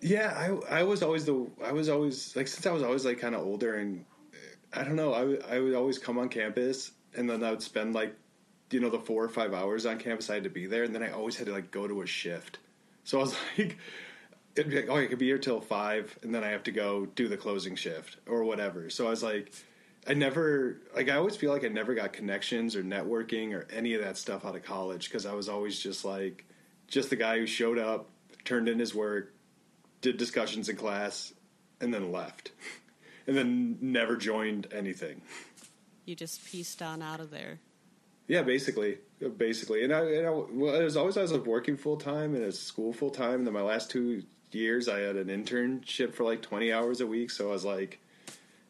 Yeah, 0.00 0.58
I, 0.70 0.80
I 0.80 0.82
was 0.82 1.02
always 1.02 1.24
the, 1.24 1.46
I 1.64 1.72
was 1.72 1.88
always, 1.88 2.36
like, 2.36 2.46
since 2.46 2.66
I 2.66 2.72
was 2.72 2.82
always, 2.82 3.06
like, 3.06 3.18
kind 3.18 3.34
of 3.34 3.40
older 3.40 3.76
and, 3.76 4.04
eh, 4.34 4.80
I 4.80 4.84
don't 4.84 4.94
know, 4.94 5.14
I, 5.14 5.56
I 5.56 5.58
would 5.58 5.74
always 5.74 5.98
come 5.98 6.18
on 6.18 6.28
campus 6.28 6.92
and 7.16 7.30
then 7.30 7.42
I 7.42 7.50
would 7.50 7.62
spend, 7.62 7.94
like, 7.94 8.14
you 8.70 8.80
know 8.80 8.90
the 8.90 8.98
four 8.98 9.24
or 9.24 9.28
five 9.28 9.54
hours 9.54 9.86
on 9.86 9.98
campus 9.98 10.30
I 10.30 10.34
had 10.34 10.44
to 10.44 10.50
be 10.50 10.66
there, 10.66 10.84
and 10.84 10.94
then 10.94 11.02
I 11.02 11.10
always 11.10 11.36
had 11.36 11.46
to 11.46 11.52
like 11.52 11.70
go 11.70 11.86
to 11.86 12.02
a 12.02 12.06
shift. 12.06 12.58
So 13.04 13.18
I 13.18 13.22
was 13.22 13.36
like, 13.58 13.78
it'd 14.54 14.70
be 14.70 14.76
like, 14.76 14.88
oh, 14.88 14.96
I 14.96 15.06
could 15.06 15.18
be 15.18 15.26
here 15.26 15.38
till 15.38 15.60
five, 15.60 16.18
and 16.22 16.34
then 16.34 16.44
I 16.44 16.48
have 16.48 16.64
to 16.64 16.72
go 16.72 17.06
do 17.06 17.28
the 17.28 17.36
closing 17.36 17.76
shift 17.76 18.16
or 18.28 18.44
whatever. 18.44 18.90
So 18.90 19.06
I 19.06 19.10
was 19.10 19.22
like, 19.22 19.52
I 20.06 20.14
never 20.14 20.78
like 20.94 21.08
I 21.08 21.16
always 21.16 21.36
feel 21.36 21.52
like 21.52 21.64
I 21.64 21.68
never 21.68 21.94
got 21.94 22.12
connections 22.12 22.76
or 22.76 22.82
networking 22.82 23.52
or 23.54 23.66
any 23.72 23.94
of 23.94 24.02
that 24.02 24.16
stuff 24.16 24.44
out 24.44 24.54
of 24.54 24.62
college 24.62 25.08
because 25.08 25.26
I 25.26 25.34
was 25.34 25.48
always 25.48 25.78
just 25.78 26.04
like 26.04 26.44
just 26.86 27.10
the 27.10 27.16
guy 27.16 27.38
who 27.38 27.46
showed 27.46 27.78
up, 27.78 28.08
turned 28.44 28.68
in 28.68 28.78
his 28.78 28.94
work, 28.94 29.34
did 30.00 30.16
discussions 30.16 30.68
in 30.68 30.76
class, 30.76 31.32
and 31.80 31.92
then 31.92 32.12
left, 32.12 32.52
and 33.26 33.36
then 33.36 33.78
never 33.80 34.16
joined 34.16 34.68
anything. 34.72 35.22
You 36.04 36.14
just 36.14 36.44
pieced 36.46 36.82
on 36.82 37.02
out 37.02 37.18
of 37.18 37.30
there. 37.30 37.58
Yeah, 38.28 38.42
basically, 38.42 38.98
basically, 39.36 39.84
and 39.84 39.92
I, 39.92 40.00
and 40.00 40.26
I 40.26 40.30
well, 40.30 40.74
it 40.74 40.82
was 40.82 40.96
always 40.96 41.16
I 41.16 41.22
was 41.22 41.32
working 41.32 41.76
full 41.76 41.96
time 41.96 42.34
and 42.34 42.42
at 42.42 42.54
school 42.54 42.92
full 42.92 43.10
time. 43.10 43.34
And 43.34 43.46
then 43.46 43.54
my 43.54 43.62
last 43.62 43.90
two 43.90 44.24
years, 44.50 44.88
I 44.88 45.00
had 45.00 45.16
an 45.16 45.28
internship 45.28 46.12
for 46.12 46.24
like 46.24 46.42
twenty 46.42 46.72
hours 46.72 47.00
a 47.00 47.06
week. 47.06 47.30
So 47.30 47.48
I 47.48 47.52
was 47.52 47.64
like, 47.64 48.00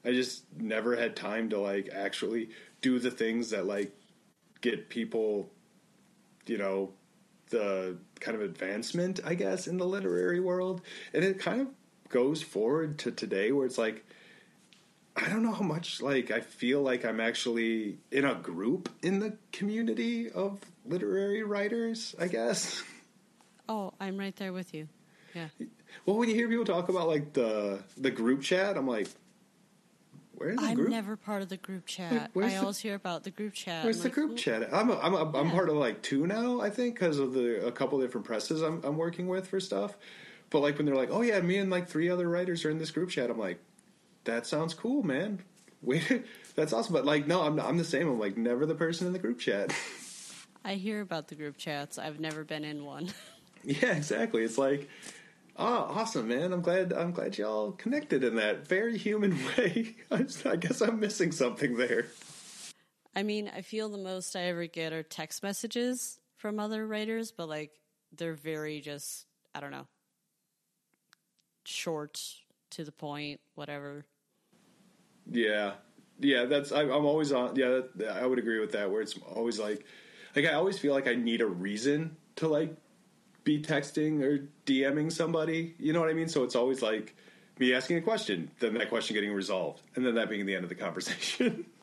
I 0.05 0.13
just 0.13 0.45
never 0.59 0.95
had 0.95 1.17
time 1.17 1.49
to 1.51 1.59
like 1.59 1.89
actually 1.91 2.51
do 2.83 2.99
the 2.99 3.11
things 3.11 3.51
that 3.51 3.67
like 3.67 3.93
get 4.61 4.91
people, 4.91 5.51
you 6.47 6.59
know, 6.59 6.93
the 7.51 7.97
kind 8.21 8.37
of 8.37 8.43
advancement, 8.43 9.21
I 9.25 9.35
guess, 9.35 9.67
in 9.67 9.79
the 9.79 9.87
literary 9.87 10.41
world. 10.41 10.83
And 11.15 11.25
it 11.25 11.39
kind 11.39 11.63
of 11.63 11.69
goes 12.11 12.43
forward 12.43 12.99
to 12.99 13.11
today, 13.11 13.53
where 13.53 13.65
it's 13.65 13.79
like 13.79 14.05
I 15.17 15.29
don't 15.29 15.43
know 15.43 15.53
how 15.53 15.65
much 15.65 16.03
like 16.03 16.31
I 16.31 16.41
feel 16.41 16.83
like 16.83 17.05
I'm 17.05 17.21
actually 17.21 17.99
in 18.11 18.25
a 18.25 18.35
group 18.35 18.91
in 19.03 19.19
the 19.21 19.37
community 19.51 20.31
of 20.31 20.61
literary 20.85 21.43
writers, 21.43 22.15
I 22.19 22.29
guess. 22.29 22.83
Oh, 23.69 23.95
I'm 23.99 24.19
right 24.19 24.37
there 24.37 24.53
with 24.53 24.75
you. 24.75 24.89
Yeah. 25.35 25.49
Well, 26.05 26.17
when 26.17 26.29
you 26.29 26.35
hear 26.35 26.49
people 26.49 26.65
talk 26.65 26.89
about 26.89 27.09
like 27.09 27.33
the 27.33 27.83
the 27.97 28.11
group 28.11 28.43
chat, 28.43 28.77
I'm 28.77 28.87
like, 28.87 29.09
where's 30.35 30.57
the 30.57 30.61
group? 30.61 30.71
I'm 30.71 30.77
group? 30.77 30.91
never 30.91 31.17
part 31.17 31.43
of 31.43 31.49
the 31.49 31.57
group 31.57 31.87
chat. 31.87 32.31
Like, 32.35 32.47
I 32.47 32.49
the, 32.51 32.57
always 32.61 32.79
hear 32.79 32.95
about 32.95 33.25
the 33.25 33.31
group 33.31 33.55
chat. 33.55 33.85
Where's 33.85 33.97
I'm 33.97 34.03
the 34.03 34.09
like, 34.09 34.15
group 34.15 34.37
chat? 34.37 34.69
I'm 34.73 34.91
a, 34.91 34.99
I'm 34.99 35.15
a, 35.15 35.39
I'm 35.39 35.47
yeah. 35.47 35.53
part 35.53 35.69
of 35.71 35.77
like 35.77 36.03
two 36.03 36.27
now, 36.27 36.61
I 36.61 36.71
think, 36.71 36.95
because 36.95 37.19
of 37.19 37.33
the 37.33 37.67
a 37.67 37.73
couple 37.73 38.01
different 38.01 38.27
presses 38.27 38.63
I'm 38.63 38.83
I'm 38.85 38.97
working 38.97 39.29
with 39.29 39.49
for 39.49 39.61
stuff. 39.61 39.97
But 40.51 40.61
like 40.61 40.77
when 40.77 40.87
they're 40.87 40.95
like, 40.95 41.11
oh 41.11 41.23
yeah, 41.23 41.41
me 41.41 41.57
and 41.57 41.71
like 41.71 41.89
three 41.89 42.09
other 42.09 42.29
writers 42.29 42.65
are 42.65 42.71
in 42.71 42.79
this 42.79 42.91
group 42.91 43.11
chat, 43.11 43.31
I'm 43.31 43.39
like, 43.39 43.59
that 44.27 44.47
sounds 44.47 44.75
cool, 44.75 45.03
man. 45.03 45.41
Wait, 45.83 46.25
that's 46.55 46.73
awesome. 46.73 46.93
But 46.93 47.05
like, 47.05 47.27
no, 47.27 47.43
I'm 47.43 47.59
I'm 47.61 47.79
the 47.79 47.85
same. 47.85 48.09
I'm 48.09 48.19
like 48.19 48.37
never 48.37 48.67
the 48.67 48.75
person 48.75 49.07
in 49.07 49.13
the 49.13 49.19
group 49.19 49.39
chat. 49.39 49.75
I 50.65 50.75
hear 50.75 51.01
about 51.01 51.29
the 51.29 51.37
group 51.37 51.57
chats. 51.57 51.97
I've 51.97 52.19
never 52.19 52.43
been 52.43 52.65
in 52.65 52.85
one. 52.85 53.09
yeah, 53.65 53.93
exactly. 53.93 54.43
It's 54.43 54.59
like, 54.59 54.89
oh, 55.57 55.93
awesome, 55.95 56.27
man. 56.29 56.53
I'm 56.53 56.61
glad. 56.61 56.93
I'm 56.93 57.13
glad 57.13 57.39
y'all 57.39 57.73
connected 57.73 58.25
in 58.25 58.37
that 58.37 58.67
very 58.67 58.99
human 58.99 59.39
way. 59.57 59.95
I 60.11 60.57
guess 60.57 60.81
I'm 60.81 60.99
missing 60.99 61.31
something 61.31 61.77
there. 61.77 62.07
I 63.15 63.23
mean, 63.23 63.51
I 63.55 63.63
feel 63.63 63.89
the 63.89 63.99
most 63.99 64.35
I 64.35 64.43
ever 64.43 64.67
get 64.67 64.93
are 64.93 65.03
text 65.03 65.43
messages 65.43 66.19
from 66.37 66.59
other 66.59 66.87
writers, 66.87 67.33
but 67.33 67.49
like 67.49 67.71
they're 68.17 68.35
very 68.35 68.81
just 68.81 69.27
I 69.55 69.61
don't 69.61 69.71
know 69.71 69.87
short 71.65 72.21
to 72.71 72.85
the 72.85 72.93
point, 72.93 73.41
whatever. 73.55 74.05
Yeah, 75.31 75.73
yeah. 76.21 76.45
That's 76.45 76.73
I, 76.73 76.83
am 76.83 77.05
always 77.05 77.33
on. 77.33 77.57
Yeah, 77.57 77.81
that, 77.97 78.17
I 78.17 78.27
would 78.27 78.39
agree 78.39 78.61
with 78.61 78.73
that. 78.73 78.91
Where 78.91 79.01
it's 79.01 79.19
always 79.35 79.59
like, 79.59 79.85
like 80.35 80.47
I 80.47 80.55
always 80.55 80.79
feel 80.79 80.93
like 80.93 81.09
I 81.09 81.15
need 81.15 81.41
a 81.41 81.47
reason 81.47 82.17
to 82.37 82.49
like 82.49 82.77
be 83.45 83.63
texting 83.63 84.23
or 84.23 84.49
DMing 84.67 85.11
somebody. 85.11 85.75
You 85.79 85.93
know 85.93 86.01
what 86.01 86.11
I 86.11 86.15
mean? 86.15 86.29
So 86.29 86.45
it's 86.45 86.57
always 86.57 86.83
like 86.83 87.15
me 87.59 87.73
asking 87.73 87.97
a 87.99 88.03
question, 88.03 88.51
then 88.59 88.75
that 88.75 88.89
question 88.89 89.15
getting 89.15 89.33
resolved, 89.33 89.83
and 89.95 90.05
then 90.05 90.15
that 90.17 90.29
being 90.29 90.45
the 90.47 90.55
end 90.55 90.65
of 90.65 90.69
the 90.69 90.75
conversation. 90.75 91.67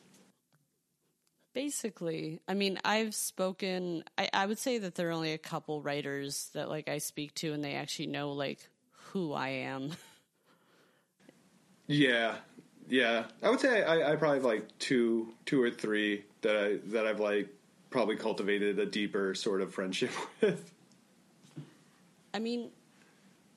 Basically, 1.54 2.40
I 2.48 2.54
mean, 2.54 2.80
I've 2.84 3.14
spoken. 3.14 4.02
I, 4.18 4.28
I 4.32 4.46
would 4.46 4.58
say 4.58 4.78
that 4.78 4.96
there 4.96 5.08
are 5.08 5.12
only 5.12 5.32
a 5.32 5.38
couple 5.38 5.82
writers 5.82 6.50
that 6.54 6.68
like 6.68 6.88
I 6.88 6.98
speak 6.98 7.34
to, 7.36 7.52
and 7.52 7.62
they 7.62 7.74
actually 7.74 8.08
know 8.08 8.32
like 8.32 8.68
who 8.90 9.32
I 9.32 9.48
am. 9.48 9.92
Yeah, 11.86 12.36
yeah. 12.88 13.24
I 13.42 13.50
would 13.50 13.60
say 13.60 13.82
I, 13.82 14.12
I 14.12 14.16
probably 14.16 14.38
have 14.38 14.44
like 14.44 14.66
two, 14.78 15.32
two 15.46 15.62
or 15.62 15.70
three 15.70 16.24
that 16.42 16.56
I 16.56 16.76
that 16.90 17.06
I've 17.06 17.20
like 17.20 17.48
probably 17.90 18.16
cultivated 18.16 18.78
a 18.78 18.86
deeper 18.86 19.34
sort 19.34 19.60
of 19.60 19.72
friendship 19.72 20.10
with. 20.40 20.72
I 22.32 22.38
mean, 22.38 22.70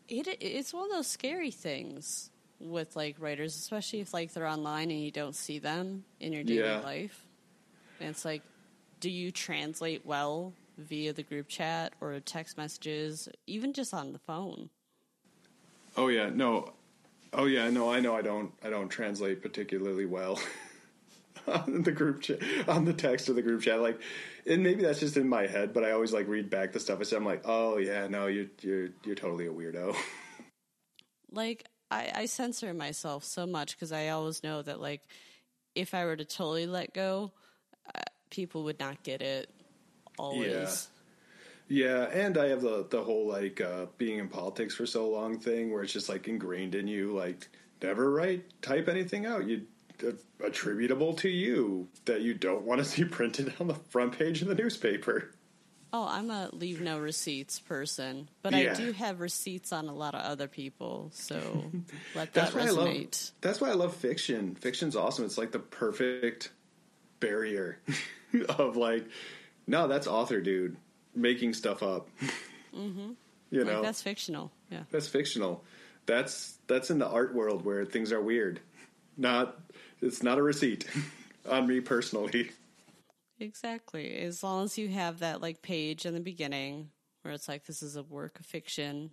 it 0.08 0.28
it's 0.40 0.74
one 0.74 0.86
of 0.86 0.91
those 0.91 1.08
scary 1.08 1.52
things 1.52 2.30
with 2.60 2.95
like 2.95 3.16
writers, 3.20 3.56
especially 3.56 3.99
if 4.02 4.14
like 4.14 4.34
they're 4.34 4.48
online 4.48 4.91
and 4.91 5.02
you 5.02 5.12
don't 5.12 5.36
see 5.36 5.60
them 5.60 6.04
in 6.20 6.34
your 6.34 6.44
daily 6.44 6.60
Yeah. 6.60 6.80
life. 6.80 7.24
And 7.99 8.10
it's 8.10 8.26
like, 8.26 8.41
do 8.99 9.10
you 9.10 9.32
translate 9.32 10.06
well 10.06 10.54
via 10.78 11.14
the 11.14 11.24
group 11.24 11.48
chat 11.48 11.94
or 12.02 12.20
text 12.20 12.58
messages, 12.58 13.28
even 13.48 13.74
just 13.74 13.94
on 13.94 14.14
the 14.14 14.20
phone? 14.20 14.70
Oh 15.95 16.08
yeah, 16.10 16.30
no. 16.30 16.74
Oh 17.34 17.45
yeah, 17.45 17.70
no. 17.70 17.91
I 17.91 17.99
know. 17.99 18.16
I 18.16 18.22
don't. 18.22 18.52
I 18.64 18.70
don't 18.70 18.90
translate 18.90 19.41
particularly 19.41 20.06
well 20.06 20.40
on 21.48 21.84
the 21.84 21.91
group 21.91 22.22
chat, 22.22 22.40
on 22.68 22.86
the 22.86 22.94
text 22.94 23.30
of 23.30 23.36
the 23.36 23.41
group 23.41 23.62
chat. 23.62 23.82
Like, 23.82 23.99
and 24.45 24.64
maybe 24.64 24.84
that's 24.84 24.99
just 24.99 25.18
in 25.18 25.28
my 25.28 25.48
head, 25.48 25.74
but 25.74 25.84
I 25.84 25.91
always 25.91 26.14
like 26.14 26.28
read 26.28 26.49
back 26.49 26.72
the 26.72 26.80
stuff 26.80 26.99
I 26.99 27.04
said. 27.04 27.18
I'm 27.18 27.26
like, 27.26 27.41
oh 27.45 27.78
yeah, 27.78 28.08
no, 28.08 28.28
you're 28.28 28.48
you're 28.62 28.90
you're 29.04 29.16
totally 29.16 29.48
a 29.48 29.52
weirdo. 29.52 29.95
like 31.32 31.66
I, 31.91 32.12
I 32.14 32.26
censor 32.26 32.74
myself 32.74 33.24
so 33.24 33.45
much 33.45 33.76
because 33.76 33.91
I 33.91 34.10
always 34.10 34.44
know 34.44 34.62
that 34.62 34.80
like 34.80 35.02
if 35.76 35.94
I 35.94 36.06
were 36.06 36.16
to 36.16 36.26
totally 36.26 36.66
let 36.66 36.94
go, 36.94 37.32
uh, 37.94 38.02
people 38.30 38.64
would 38.64 38.80
not 38.80 39.04
get 39.04 39.22
it. 39.22 39.49
Always. 40.18 40.48
Yeah, 40.52 40.97
and 41.69 42.38
I 42.38 42.48
have 42.48 42.61
the 42.61 42.85
the 42.89 43.03
whole 43.03 43.27
like 43.27 43.61
uh, 43.61 43.88
being 43.98 44.19
in 44.19 44.30
politics 44.30 44.76
for 44.76 44.85
so 44.85 45.10
long 45.10 45.39
thing 45.39 45.72
where 45.72 45.84
it's 45.84 45.94
just 45.94 46.10
like 46.10 46.27
ingrained 46.27 46.76
in 46.76 46.88
you, 46.88 47.14
like 47.14 47.48
never 47.81 48.11
write 48.11 48.44
type 48.61 48.88
anything 48.88 49.26
out 49.26 49.45
you 49.45 49.64
uh, 50.06 50.11
attributable 50.44 51.14
to 51.14 51.30
you 51.30 51.88
that 52.06 52.22
you 52.22 52.34
don't 52.34 52.64
want 52.64 52.80
to 52.80 52.85
see 52.85 53.03
printed 53.06 53.53
on 53.60 53.68
the 53.68 53.76
front 53.76 54.18
page 54.18 54.41
of 54.41 54.48
the 54.48 54.56
newspaper. 54.56 55.31
Oh, 55.94 56.06
I'm 56.06 56.30
a 56.30 56.49
leave 56.52 56.81
no 56.81 56.99
receipts 56.99 57.60
person, 57.60 58.30
but 58.41 58.53
I 58.53 58.73
do 58.73 58.91
have 58.91 59.22
receipts 59.22 59.72
on 59.72 59.88
a 59.88 59.94
lot 59.94 60.15
of 60.15 60.22
other 60.22 60.48
people, 60.48 61.11
so 61.14 61.35
let 62.15 62.34
that 62.34 62.53
That's 62.53 62.56
I 62.56 62.72
love. 62.72 62.89
resonate. 62.89 63.31
That's 63.39 63.61
why 63.61 63.69
I 63.69 63.73
love 63.73 63.95
fiction. 63.95 64.56
Fiction's 64.56 64.98
awesome. 64.98 65.23
It's 65.23 65.38
like 65.38 65.52
the 65.52 65.60
perfect 65.60 66.52
barrier 67.22 67.80
of 68.49 68.76
like, 68.76 69.07
no, 69.65 69.88
that's 69.88 70.07
author 70.07 70.41
dude 70.41 70.76
making 71.18 71.53
stuff 71.53 71.84
up. 71.84 72.07
Mm-hmm. 72.76 73.14
You 73.49 73.64
know, 73.64 73.76
Like 73.76 73.84
that's 73.84 74.02
fictional. 74.03 74.52
Yeah. 74.69 74.84
That's 74.91 75.07
fictional. 75.07 75.64
That's 76.06 76.60
that's 76.68 76.91
in 76.91 76.99
the 76.99 77.07
art 77.07 77.34
world 77.34 77.65
where 77.65 77.85
things 77.85 78.11
are 78.11 78.22
weird. 78.22 78.60
Not 79.18 79.57
it's 79.99 80.22
not 80.22 80.38
a 80.38 80.44
receipt 80.44 80.85
on 81.49 81.65
me 81.65 81.80
personally. 81.80 82.52
Exactly. 83.39 84.18
As 84.18 84.44
long 84.44 84.65
as 84.65 84.77
you 84.77 84.89
have 84.89 85.19
that 85.19 85.41
like 85.41 85.61
page 85.64 86.06
in 86.06 86.14
the 86.14 86.19
beginning 86.19 86.89
where 87.23 87.34
it's 87.34 87.48
like 87.48 87.65
this 87.65 87.81
is 87.81 87.95
a 87.95 88.03
work 88.03 88.39
of 88.39 88.45
fiction, 88.45 89.11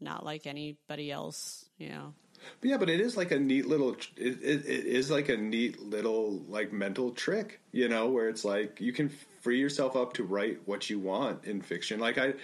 not 0.00 0.24
like 0.24 0.46
anybody 0.46 1.12
else, 1.12 1.66
you 1.78 1.90
know. 1.90 2.14
But 2.60 2.70
yeah, 2.70 2.76
but 2.76 2.90
it 2.90 3.00
is 3.00 3.16
like 3.16 3.30
a 3.30 3.38
neat 3.38 3.66
little. 3.66 3.92
It, 3.92 4.42
it, 4.42 4.66
it 4.66 4.86
is 4.86 5.10
like 5.10 5.28
a 5.28 5.36
neat 5.36 5.80
little 5.80 6.42
like 6.48 6.72
mental 6.72 7.10
trick, 7.10 7.60
you 7.72 7.88
know, 7.88 8.08
where 8.08 8.28
it's 8.28 8.44
like 8.44 8.80
you 8.80 8.92
can 8.92 9.10
free 9.40 9.60
yourself 9.60 9.96
up 9.96 10.14
to 10.14 10.24
write 10.24 10.60
what 10.64 10.88
you 10.88 10.98
want 10.98 11.44
in 11.44 11.60
fiction. 11.60 12.00
Like 12.00 12.18
I, 12.18 12.34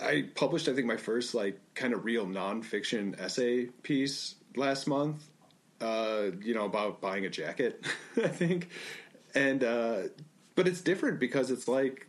I 0.00 0.26
published 0.34 0.68
I 0.68 0.74
think 0.74 0.86
my 0.86 0.96
first 0.96 1.34
like 1.34 1.58
kind 1.74 1.92
of 1.92 2.04
real 2.04 2.26
nonfiction 2.26 3.18
essay 3.20 3.66
piece 3.82 4.36
last 4.56 4.86
month. 4.86 5.22
Uh, 5.80 6.30
you 6.40 6.54
know 6.54 6.64
about 6.64 7.00
buying 7.00 7.26
a 7.26 7.30
jacket, 7.30 7.84
I 8.16 8.28
think, 8.28 8.68
and 9.34 9.64
uh, 9.64 10.02
but 10.54 10.68
it's 10.68 10.80
different 10.80 11.18
because 11.18 11.50
it's 11.50 11.66
like 11.66 12.06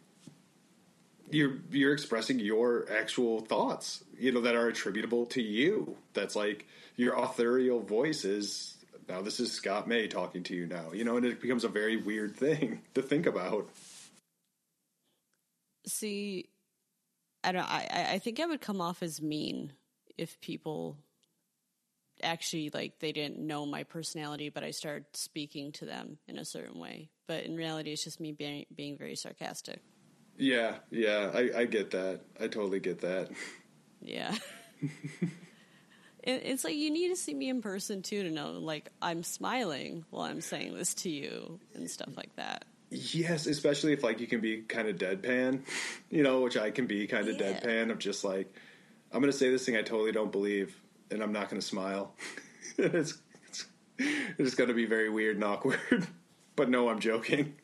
you're 1.33 1.57
you're 1.71 1.93
expressing 1.93 2.39
your 2.39 2.85
actual 2.91 3.41
thoughts, 3.41 4.03
you 4.17 4.31
know, 4.31 4.41
that 4.41 4.55
are 4.55 4.67
attributable 4.67 5.25
to 5.27 5.41
you. 5.41 5.97
That's 6.13 6.35
like 6.35 6.67
your 6.95 7.13
authorial 7.15 7.79
voice 7.81 8.23
is 8.25 8.77
now 9.09 9.21
this 9.21 9.39
is 9.39 9.51
Scott 9.51 9.87
May 9.87 10.07
talking 10.07 10.43
to 10.43 10.55
you 10.55 10.65
now, 10.65 10.91
you 10.93 11.03
know, 11.03 11.17
and 11.17 11.25
it 11.25 11.41
becomes 11.41 11.63
a 11.63 11.69
very 11.69 11.97
weird 11.97 12.35
thing 12.35 12.81
to 12.93 13.01
think 13.01 13.25
about. 13.25 13.69
See, 15.85 16.49
I 17.43 17.51
don't. 17.51 17.67
I 17.69 18.09
I- 18.13 18.19
think 18.19 18.39
I 18.39 18.45
would 18.45 18.61
come 18.61 18.79
off 18.79 19.03
as 19.03 19.21
mean 19.21 19.73
if 20.17 20.39
people 20.39 20.97
actually 22.21 22.69
like 22.73 22.99
they 22.99 23.11
didn't 23.11 23.39
know 23.39 23.65
my 23.65 23.83
personality, 23.83 24.49
but 24.49 24.63
I 24.63 24.71
started 24.71 25.05
speaking 25.13 25.71
to 25.73 25.85
them 25.85 26.17
in 26.27 26.37
a 26.37 26.45
certain 26.45 26.79
way. 26.79 27.09
But 27.27 27.43
in 27.43 27.55
reality, 27.55 27.91
it's 27.91 28.03
just 28.03 28.21
me 28.21 28.31
being 28.31 28.65
being 28.73 28.97
very 28.97 29.15
sarcastic. 29.15 29.81
Yeah, 30.37 30.75
yeah, 30.91 31.31
I, 31.33 31.59
I 31.61 31.65
get 31.65 31.91
that. 31.91 32.21
I 32.39 32.47
totally 32.47 32.79
get 32.79 33.01
that. 33.01 33.29
Yeah. 34.01 34.35
It- 36.23 36.41
It's 36.45 36.63
like 36.63 36.75
you 36.75 36.89
need 36.89 37.09
to 37.09 37.15
see 37.15 37.33
me 37.33 37.49
in 37.49 37.61
person 37.61 38.01
too 38.01 38.23
to 38.23 38.31
know, 38.31 38.51
like 38.53 38.89
I'm 39.01 39.23
smiling 39.23 40.05
while 40.09 40.23
I'm 40.23 40.41
saying 40.41 40.73
this 40.73 40.93
to 40.95 41.09
you 41.09 41.59
and 41.75 41.89
stuff 41.89 42.15
like 42.17 42.35
that. 42.37 42.65
Yes, 42.89 43.47
especially 43.47 43.93
if 43.93 44.03
like 44.03 44.19
you 44.19 44.27
can 44.27 44.39
be 44.39 44.61
kind 44.61 44.87
of 44.87 44.97
deadpan, 44.97 45.61
you 46.09 46.23
know, 46.23 46.41
which 46.41 46.57
I 46.57 46.71
can 46.71 46.85
be 46.87 47.07
kind 47.07 47.27
of 47.27 47.39
Yeah. 47.39 47.53
deadpan 47.59 47.91
of 47.91 47.99
just 47.99 48.23
like 48.23 48.53
I'm 49.11 49.19
going 49.21 49.31
to 49.31 49.37
say 49.37 49.49
this 49.51 49.65
thing 49.65 49.75
I 49.77 49.81
totally 49.81 50.11
don't 50.11 50.31
believe, 50.31 50.75
and 51.11 51.21
I'm 51.21 51.31
not 51.31 51.49
going 51.49 51.59
to 51.61 51.65
smile. 51.67 52.15
it's 52.77 53.17
it's, 53.47 53.65
it's 54.37 54.55
going 54.55 54.69
to 54.69 54.73
be 54.73 54.85
very 54.85 55.09
weird 55.09 55.35
and 55.35 55.43
awkward. 55.43 55.79
but 56.55 56.69
no, 56.69 56.89
I'm 56.89 56.99
joking. 56.99 57.55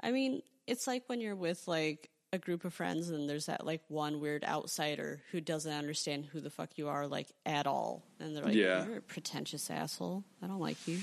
I 0.00 0.12
mean, 0.12 0.42
it's 0.68 0.86
like 0.86 1.04
when 1.06 1.20
you're 1.20 1.36
with 1.36 1.66
like 1.66 2.10
a 2.32 2.38
group 2.38 2.64
of 2.64 2.74
friends 2.74 3.08
and 3.08 3.28
there's 3.28 3.46
that 3.46 3.64
like 3.64 3.80
one 3.88 4.20
weird 4.20 4.44
outsider 4.44 5.22
who 5.32 5.40
doesn't 5.40 5.72
understand 5.72 6.26
who 6.26 6.40
the 6.40 6.50
fuck 6.50 6.76
you 6.76 6.88
are 6.88 7.06
like 7.06 7.28
at 7.46 7.66
all, 7.66 8.04
and 8.20 8.36
they're 8.36 8.44
like, 8.44 8.54
Yeah. 8.54 8.86
"You're 8.86 8.98
a 8.98 9.02
pretentious 9.02 9.70
asshole. 9.70 10.24
I 10.42 10.46
don't 10.46 10.60
like 10.60 10.86
you." 10.86 10.98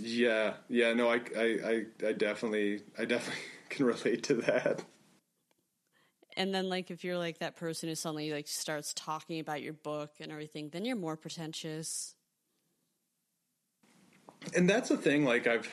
Yeah, 0.00 0.54
yeah, 0.68 0.92
no, 0.92 1.08
I, 1.08 1.20
I, 1.36 1.42
I, 1.42 1.84
I 2.08 2.12
definitely, 2.12 2.80
I 2.98 3.04
definitely 3.04 3.42
can 3.68 3.86
relate 3.86 4.24
to 4.24 4.34
that. 4.36 4.82
And 6.36 6.52
then 6.52 6.68
like 6.68 6.90
if 6.90 7.04
you're 7.04 7.18
like 7.18 7.38
that 7.38 7.54
person 7.56 7.88
who 7.88 7.94
suddenly 7.94 8.32
like 8.32 8.48
starts 8.48 8.92
talking 8.94 9.38
about 9.38 9.62
your 9.62 9.72
book 9.72 10.10
and 10.20 10.32
everything, 10.32 10.70
then 10.72 10.84
you're 10.84 10.96
more 10.96 11.16
pretentious. 11.16 12.16
And 14.56 14.68
that's 14.68 14.90
a 14.90 14.96
thing, 14.96 15.24
like 15.24 15.46
I've, 15.46 15.70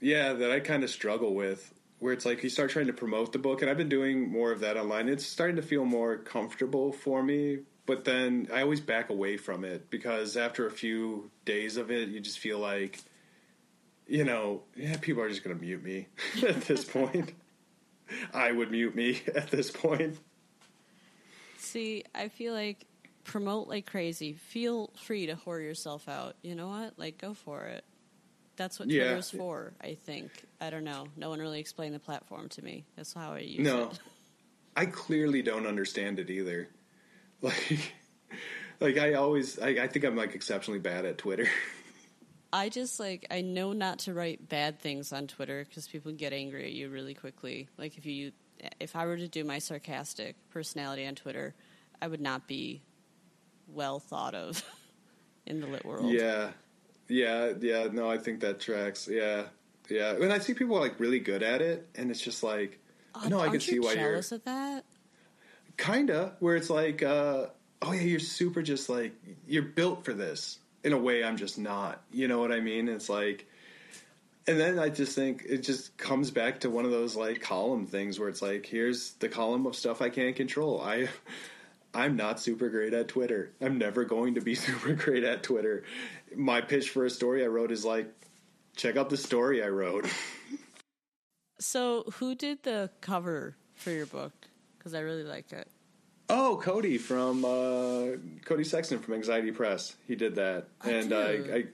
yeah, 0.00 0.34
that 0.34 0.50
I 0.50 0.60
kind 0.60 0.84
of 0.84 0.90
struggle 0.90 1.34
with, 1.34 1.72
where 2.02 2.12
it's 2.12 2.26
like 2.26 2.42
you 2.42 2.48
start 2.48 2.68
trying 2.68 2.88
to 2.88 2.92
promote 2.92 3.32
the 3.32 3.38
book, 3.38 3.62
and 3.62 3.70
I've 3.70 3.76
been 3.76 3.88
doing 3.88 4.28
more 4.28 4.50
of 4.50 4.58
that 4.60 4.76
online. 4.76 5.08
It's 5.08 5.24
starting 5.24 5.54
to 5.54 5.62
feel 5.62 5.84
more 5.84 6.16
comfortable 6.16 6.92
for 6.92 7.22
me, 7.22 7.60
but 7.86 8.04
then 8.04 8.48
I 8.52 8.62
always 8.62 8.80
back 8.80 9.08
away 9.08 9.36
from 9.36 9.64
it 9.64 9.88
because 9.88 10.36
after 10.36 10.66
a 10.66 10.70
few 10.70 11.30
days 11.44 11.76
of 11.76 11.92
it, 11.92 12.08
you 12.08 12.18
just 12.18 12.40
feel 12.40 12.58
like, 12.58 12.98
you 14.08 14.24
know, 14.24 14.62
yeah, 14.74 14.96
people 14.96 15.22
are 15.22 15.28
just 15.28 15.44
going 15.44 15.56
to 15.56 15.62
mute 15.62 15.84
me 15.84 16.08
at 16.44 16.62
this 16.62 16.84
point. 16.92 17.34
I 18.34 18.50
would 18.50 18.72
mute 18.72 18.96
me 18.96 19.22
at 19.36 19.52
this 19.52 19.70
point. 19.70 20.18
See, 21.58 22.02
I 22.12 22.30
feel 22.30 22.52
like 22.52 22.84
promote 23.22 23.68
like 23.68 23.86
crazy. 23.86 24.32
Feel 24.32 24.90
free 24.96 25.26
to 25.26 25.36
whore 25.36 25.62
yourself 25.62 26.08
out. 26.08 26.34
You 26.42 26.56
know 26.56 26.66
what? 26.66 26.98
Like 26.98 27.18
go 27.18 27.32
for 27.32 27.62
it. 27.66 27.84
That's 28.56 28.78
what 28.78 28.88
Yeah. 28.90 29.04
Twitter's 29.04 29.30
for, 29.30 29.72
I 29.80 29.94
think. 29.94 30.30
I 30.60 30.70
don't 30.70 30.84
know. 30.84 31.06
No 31.16 31.30
one 31.30 31.40
really 31.40 31.60
explained 31.60 31.94
the 31.94 31.98
platform 32.00 32.48
to 32.50 32.62
me. 32.62 32.84
That's 32.96 33.14
how 33.14 33.32
I 33.32 33.38
use 33.38 33.60
No, 33.64 33.84
it. 33.84 33.84
No. 33.84 33.90
I 34.76 34.86
clearly 34.86 35.42
don't 35.42 35.66
understand 35.66 36.18
it 36.18 36.30
either. 36.30 36.68
Like, 37.42 37.92
like 38.78 38.98
I 38.98 39.14
always, 39.14 39.58
I, 39.58 39.70
I 39.70 39.88
think 39.88 40.04
I'm 40.04 40.14
like 40.16 40.34
exceptionally 40.36 40.78
bad 40.78 41.04
at 41.04 41.18
Twitter. 41.18 41.48
I 42.52 42.68
just 42.68 43.00
like 43.00 43.26
I 43.32 43.40
know 43.40 43.72
not 43.72 43.98
to 44.00 44.14
write 44.14 44.48
bad 44.48 44.78
things 44.78 45.12
on 45.12 45.26
Twitter 45.26 45.64
because 45.68 45.88
people 45.88 46.12
get 46.12 46.32
angry 46.32 46.64
at 46.66 46.72
you 46.72 46.88
really 46.88 47.14
quickly. 47.14 47.68
Like 47.78 47.98
if 47.98 48.06
you, 48.06 48.30
if 48.78 48.94
I 48.94 49.06
were 49.06 49.16
to 49.16 49.26
do 49.26 49.42
my 49.42 49.58
sarcastic 49.58 50.36
personality 50.50 51.04
on 51.06 51.14
Twitter, 51.16 51.54
I 52.00 52.06
would 52.06 52.20
not 52.20 52.46
be 52.46 52.82
well 53.66 53.98
thought 53.98 54.34
of 54.36 54.62
in 55.46 55.60
the 55.60 55.66
lit 55.66 55.84
world. 55.84 56.12
yeah, 56.12 56.50
yeah, 57.12 57.52
yeah. 57.60 57.88
No, 57.92 58.10
I 58.10 58.18
think 58.18 58.40
that 58.40 58.60
tracks. 58.60 59.08
Yeah, 59.10 59.44
yeah. 59.88 60.12
and 60.14 60.32
I 60.32 60.38
see 60.38 60.54
people 60.54 60.78
like 60.78 60.98
really 60.98 61.20
good 61.20 61.42
at 61.42 61.60
it, 61.60 61.88
and 61.94 62.10
it's 62.10 62.20
just 62.20 62.42
like, 62.42 62.78
Uh, 63.14 63.28
no, 63.28 63.40
I 63.40 63.48
can 63.48 63.60
see 63.60 63.78
why 63.78 63.92
you're 63.92 64.10
jealous 64.12 64.32
of 64.32 64.44
that. 64.44 64.84
kinda. 65.76 66.36
Where 66.40 66.56
it's 66.56 66.70
like, 66.70 67.02
uh, 67.02 67.46
oh 67.82 67.92
yeah, 67.92 68.02
you're 68.02 68.20
super. 68.20 68.62
Just 68.62 68.88
like 68.88 69.12
you're 69.46 69.62
built 69.62 70.04
for 70.04 70.12
this. 70.14 70.58
In 70.84 70.92
a 70.92 70.98
way, 70.98 71.22
I'm 71.22 71.36
just 71.36 71.58
not. 71.58 72.02
You 72.10 72.26
know 72.26 72.40
what 72.40 72.50
I 72.50 72.60
mean? 72.60 72.88
It's 72.88 73.08
like. 73.08 73.46
And 74.48 74.58
then 74.58 74.76
I 74.80 74.88
just 74.88 75.14
think 75.14 75.44
it 75.48 75.58
just 75.58 75.96
comes 75.96 76.32
back 76.32 76.60
to 76.60 76.70
one 76.70 76.84
of 76.84 76.90
those 76.90 77.14
like 77.14 77.40
column 77.40 77.86
things 77.86 78.18
where 78.18 78.28
it's 78.28 78.42
like, 78.42 78.66
here's 78.66 79.12
the 79.20 79.28
column 79.28 79.66
of 79.66 79.76
stuff 79.76 80.02
I 80.02 80.08
can't 80.08 80.34
control. 80.34 80.80
I 80.80 81.08
I'm 81.94 82.16
not 82.16 82.40
super 82.40 82.68
great 82.68 82.94
at 82.94 83.08
Twitter. 83.08 83.52
I'm 83.60 83.78
never 83.78 84.04
going 84.04 84.34
to 84.34 84.40
be 84.40 84.54
super 84.66 84.94
great 84.94 85.24
at 85.24 85.42
Twitter. 85.42 85.84
My 86.36 86.60
pitch 86.60 86.90
for 86.90 87.04
a 87.04 87.10
story 87.10 87.44
I 87.44 87.48
wrote 87.48 87.70
is 87.70 87.84
like, 87.84 88.12
check 88.76 88.96
out 88.96 89.10
the 89.10 89.16
story 89.16 89.62
I 89.62 89.68
wrote. 89.68 90.06
So, 91.58 92.04
who 92.14 92.34
did 92.34 92.62
the 92.64 92.90
cover 93.00 93.56
for 93.74 93.90
your 93.90 94.06
book? 94.06 94.32
Because 94.76 94.94
I 94.94 95.00
really 95.00 95.22
like 95.22 95.52
it. 95.52 95.68
Oh, 96.28 96.58
Cody 96.62 96.98
from 96.98 97.44
uh, 97.44 98.16
Cody 98.44 98.64
Sexton 98.64 98.98
from 98.98 99.14
Anxiety 99.14 99.52
Press. 99.52 99.94
He 100.08 100.16
did 100.16 100.34
that, 100.36 100.68
Oh, 100.84 100.90
and 100.90 101.12
I. 101.12 101.30
I, 101.54 101.64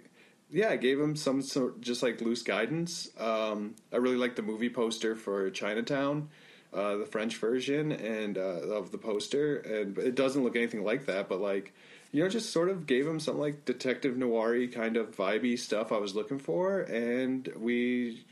yeah, 0.50 0.70
I 0.70 0.76
gave 0.76 0.98
him 0.98 1.14
some 1.14 1.42
sort 1.42 1.80
just 1.80 2.02
like 2.02 2.20
loose 2.20 2.42
guidance. 2.42 3.10
Um, 3.18 3.76
I 3.92 3.96
really 3.96 4.16
like 4.16 4.34
the 4.34 4.42
movie 4.42 4.70
poster 4.70 5.14
for 5.14 5.50
Chinatown, 5.50 6.30
uh, 6.72 6.96
the 6.96 7.06
French 7.06 7.36
version, 7.36 7.92
and 7.92 8.36
uh, 8.38 8.40
of 8.40 8.90
the 8.90 8.98
poster, 8.98 9.58
and 9.58 9.96
it 9.98 10.14
doesn't 10.14 10.42
look 10.42 10.56
anything 10.56 10.84
like 10.84 11.06
that, 11.06 11.28
but 11.28 11.40
like. 11.40 11.72
You 12.10 12.22
know, 12.22 12.28
just 12.28 12.50
sort 12.50 12.70
of 12.70 12.86
gave 12.86 13.06
him 13.06 13.20
some 13.20 13.38
like 13.38 13.64
detective 13.64 14.16
noir 14.16 14.66
kind 14.68 14.96
of 14.96 15.14
vibey 15.14 15.58
stuff 15.58 15.92
I 15.92 15.98
was 15.98 16.14
looking 16.14 16.38
for, 16.38 16.80
and 16.80 17.48
we 17.56 18.24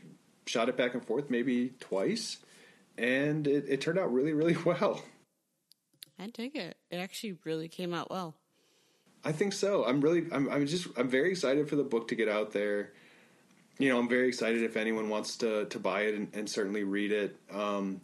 shot 0.47 0.69
it 0.69 0.77
back 0.77 0.93
and 0.93 1.05
forth 1.05 1.29
maybe 1.29 1.73
twice, 1.79 2.37
and 2.97 3.47
it, 3.47 3.65
it 3.67 3.81
turned 3.81 3.99
out 3.99 4.11
really, 4.11 4.33
really 4.33 4.55
well. 4.65 5.03
I 6.19 6.27
dig 6.27 6.55
it. 6.55 6.77
It 6.89 6.97
actually 6.97 7.37
really 7.43 7.67
came 7.67 7.93
out 7.93 8.09
well. 8.09 8.35
I 9.23 9.31
think 9.31 9.53
so. 9.53 9.85
I'm 9.85 10.01
really, 10.01 10.25
I'm, 10.31 10.49
I'm 10.49 10.65
just, 10.65 10.87
I'm 10.97 11.09
very 11.09 11.29
excited 11.31 11.69
for 11.69 11.75
the 11.75 11.83
book 11.83 12.07
to 12.07 12.15
get 12.15 12.29
out 12.29 12.53
there. 12.53 12.93
You 13.77 13.89
know, 13.89 13.99
I'm 13.99 14.09
very 14.09 14.27
excited 14.27 14.63
if 14.63 14.75
anyone 14.75 15.09
wants 15.09 15.37
to 15.37 15.65
to 15.65 15.79
buy 15.79 16.01
it 16.01 16.15
and, 16.15 16.29
and 16.33 16.49
certainly 16.49 16.83
read 16.83 17.11
it. 17.11 17.35
Um, 17.51 18.01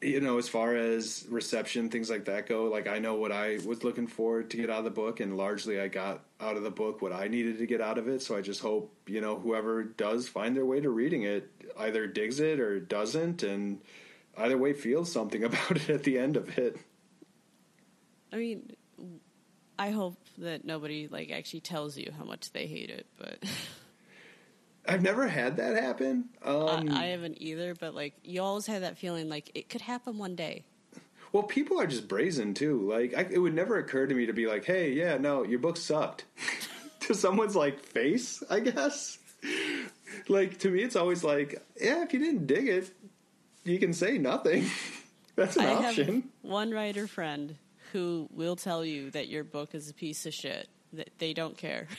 you 0.00 0.20
know, 0.20 0.38
as 0.38 0.48
far 0.48 0.76
as 0.76 1.26
reception, 1.28 1.88
things 1.88 2.08
like 2.08 2.26
that 2.26 2.46
go, 2.48 2.64
like 2.64 2.86
I 2.86 2.98
know 2.98 3.14
what 3.14 3.32
I 3.32 3.58
was 3.66 3.82
looking 3.82 4.06
for 4.06 4.42
to 4.42 4.56
get 4.56 4.70
out 4.70 4.78
of 4.78 4.84
the 4.84 4.90
book, 4.90 5.20
and 5.20 5.36
largely 5.36 5.80
I 5.80 5.88
got 5.88 6.22
out 6.40 6.56
of 6.56 6.62
the 6.62 6.70
book 6.70 7.02
what 7.02 7.12
I 7.12 7.26
needed 7.28 7.58
to 7.58 7.66
get 7.66 7.80
out 7.80 7.98
of 7.98 8.06
it. 8.08 8.22
So 8.22 8.36
I 8.36 8.40
just 8.40 8.60
hope 8.60 8.94
you 9.06 9.20
know 9.20 9.38
whoever 9.38 9.82
does 9.82 10.28
find 10.28 10.56
their 10.56 10.66
way 10.66 10.80
to 10.80 10.90
reading 10.90 11.24
it 11.24 11.50
either 11.78 12.06
digs 12.06 12.38
it 12.40 12.60
or 12.60 12.78
doesn't, 12.78 13.42
and 13.42 13.80
either 14.36 14.56
way 14.56 14.72
feels 14.72 15.10
something 15.10 15.42
about 15.44 15.72
it 15.72 15.90
at 15.90 16.04
the 16.04 16.18
end 16.18 16.36
of 16.36 16.56
it. 16.58 16.76
I 18.32 18.36
mean, 18.36 18.70
I 19.78 19.90
hope 19.90 20.16
that 20.38 20.64
nobody 20.64 21.08
like 21.08 21.30
actually 21.30 21.60
tells 21.60 21.96
you 21.96 22.12
how 22.16 22.24
much 22.24 22.52
they 22.52 22.66
hate 22.66 22.90
it, 22.90 23.06
but 23.18 23.38
I've 24.88 25.02
never 25.02 25.28
had 25.28 25.58
that 25.58 25.76
happen. 25.76 26.30
Um, 26.42 26.88
I, 26.90 27.04
I 27.04 27.06
haven't 27.08 27.40
either. 27.40 27.74
But 27.74 27.94
like, 27.94 28.14
you 28.24 28.42
always 28.42 28.66
have 28.66 28.80
that 28.80 28.98
feeling 28.98 29.28
like 29.28 29.50
it 29.54 29.68
could 29.68 29.82
happen 29.82 30.18
one 30.18 30.34
day. 30.34 30.64
Well, 31.32 31.42
people 31.42 31.78
are 31.78 31.86
just 31.86 32.08
brazen 32.08 32.54
too. 32.54 32.90
Like, 32.90 33.14
I, 33.14 33.26
it 33.30 33.38
would 33.38 33.54
never 33.54 33.76
occur 33.76 34.06
to 34.06 34.14
me 34.14 34.26
to 34.26 34.32
be 34.32 34.46
like, 34.46 34.64
"Hey, 34.64 34.92
yeah, 34.92 35.18
no, 35.18 35.44
your 35.44 35.58
book 35.58 35.76
sucked," 35.76 36.24
to 37.00 37.14
someone's 37.14 37.54
like 37.54 37.80
face. 37.80 38.42
I 38.48 38.60
guess. 38.60 39.18
like 40.28 40.58
to 40.60 40.70
me, 40.70 40.82
it's 40.82 40.96
always 40.96 41.22
like, 41.22 41.62
"Yeah, 41.80 42.02
if 42.02 42.12
you 42.14 42.18
didn't 42.18 42.46
dig 42.46 42.66
it, 42.66 42.90
you 43.64 43.78
can 43.78 43.92
say 43.92 44.16
nothing." 44.16 44.66
That's 45.36 45.56
an 45.56 45.66
I 45.66 45.74
option. 45.74 46.14
have 46.14 46.22
one 46.42 46.70
writer 46.72 47.06
friend 47.06 47.54
who 47.92 48.28
will 48.32 48.56
tell 48.56 48.84
you 48.84 49.10
that 49.10 49.28
your 49.28 49.44
book 49.44 49.74
is 49.74 49.88
a 49.88 49.94
piece 49.94 50.26
of 50.26 50.34
shit. 50.34 50.68
That 50.94 51.10
they 51.18 51.34
don't 51.34 51.56
care. 51.56 51.86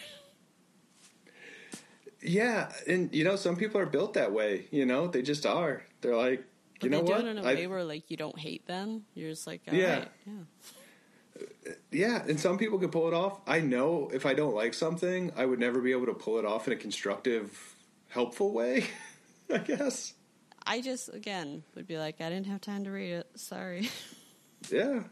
Yeah, 2.22 2.72
and 2.88 3.14
you 3.16 3.24
know, 3.24 3.36
some 3.36 3.56
people 3.56 3.80
are 3.80 3.86
built 3.86 4.14
that 4.16 4.32
way. 4.34 4.68
You 4.72 4.86
know, 4.86 5.08
they 5.08 5.22
just 5.22 5.46
are. 5.46 5.84
They're 6.02 6.16
like, 6.16 6.44
But 6.80 6.84
you 6.84 6.90
know 6.90 7.02
they 7.04 7.12
what? 7.12 7.22
do 7.22 7.28
it 7.28 7.30
in 7.32 7.38
a 7.38 7.44
I- 7.44 7.54
way 7.56 7.68
where 7.68 7.84
like 7.84 8.10
you 8.12 8.18
don't 8.18 8.38
hate 8.38 8.66
them. 8.68 9.06
You're 9.14 9.30
just 9.32 9.48
like, 9.48 9.62
all 9.68 9.74
Yeah. 9.74 10.00
right, 10.00 10.12
yeah. 10.26 10.34
Yeah, 11.92 12.24
and 12.28 12.40
some 12.40 12.58
people 12.58 12.80
can 12.80 12.90
pull 12.90 13.08
it 13.08 13.14
off. 13.14 13.40
I 13.48 13.62
know 13.62 14.10
if 14.14 14.26
I 14.26 14.34
don't 14.34 14.54
like 14.56 14.74
something, 14.74 15.32
I 15.38 15.46
would 15.46 15.60
never 15.60 15.80
be 15.80 15.92
able 15.92 16.08
to 16.08 16.14
pull 16.14 16.38
it 16.40 16.46
off 16.46 16.68
in 16.68 16.74
a 16.74 16.76
constructive, 16.76 17.76
helpful 18.10 18.52
way. 18.54 18.86
I 19.54 19.60
guess. 19.60 20.14
I 20.66 20.82
just 20.82 21.14
again 21.14 21.64
would 21.76 21.88
be 21.88 21.98
like, 21.98 22.20
I 22.22 22.30
didn't 22.30 22.48
have 22.48 22.62
time 22.62 22.84
to 22.84 22.92
read 22.92 23.12
it. 23.14 23.28
Sorry. 23.36 23.90
Yeah, 24.70 25.04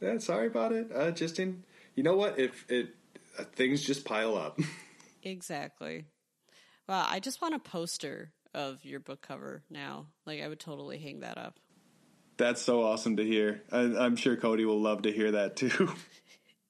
yeah. 0.00 0.18
Sorry 0.18 0.46
about 0.46 0.70
it. 0.70 0.88
Uh, 0.94 1.10
just 1.10 1.40
in, 1.40 1.64
you 1.96 2.04
know 2.04 2.14
what? 2.14 2.38
If 2.38 2.64
it 2.70 2.94
uh, 3.36 3.42
things 3.56 3.82
just 3.82 4.04
pile 4.04 4.36
up. 4.36 4.60
exactly. 5.24 6.04
Well, 6.92 7.06
I 7.08 7.20
just 7.20 7.40
want 7.40 7.54
a 7.54 7.58
poster 7.58 8.32
of 8.52 8.84
your 8.84 9.00
book 9.00 9.22
cover 9.22 9.62
now. 9.70 10.08
Like 10.26 10.42
I 10.42 10.48
would 10.48 10.60
totally 10.60 10.98
hang 10.98 11.20
that 11.20 11.38
up. 11.38 11.58
That's 12.36 12.60
so 12.60 12.82
awesome 12.82 13.16
to 13.16 13.24
hear. 13.24 13.62
I, 13.72 13.78
I'm 13.78 14.14
sure 14.14 14.36
Cody 14.36 14.66
will 14.66 14.78
love 14.78 15.00
to 15.04 15.10
hear 15.10 15.30
that 15.30 15.56
too. 15.56 15.94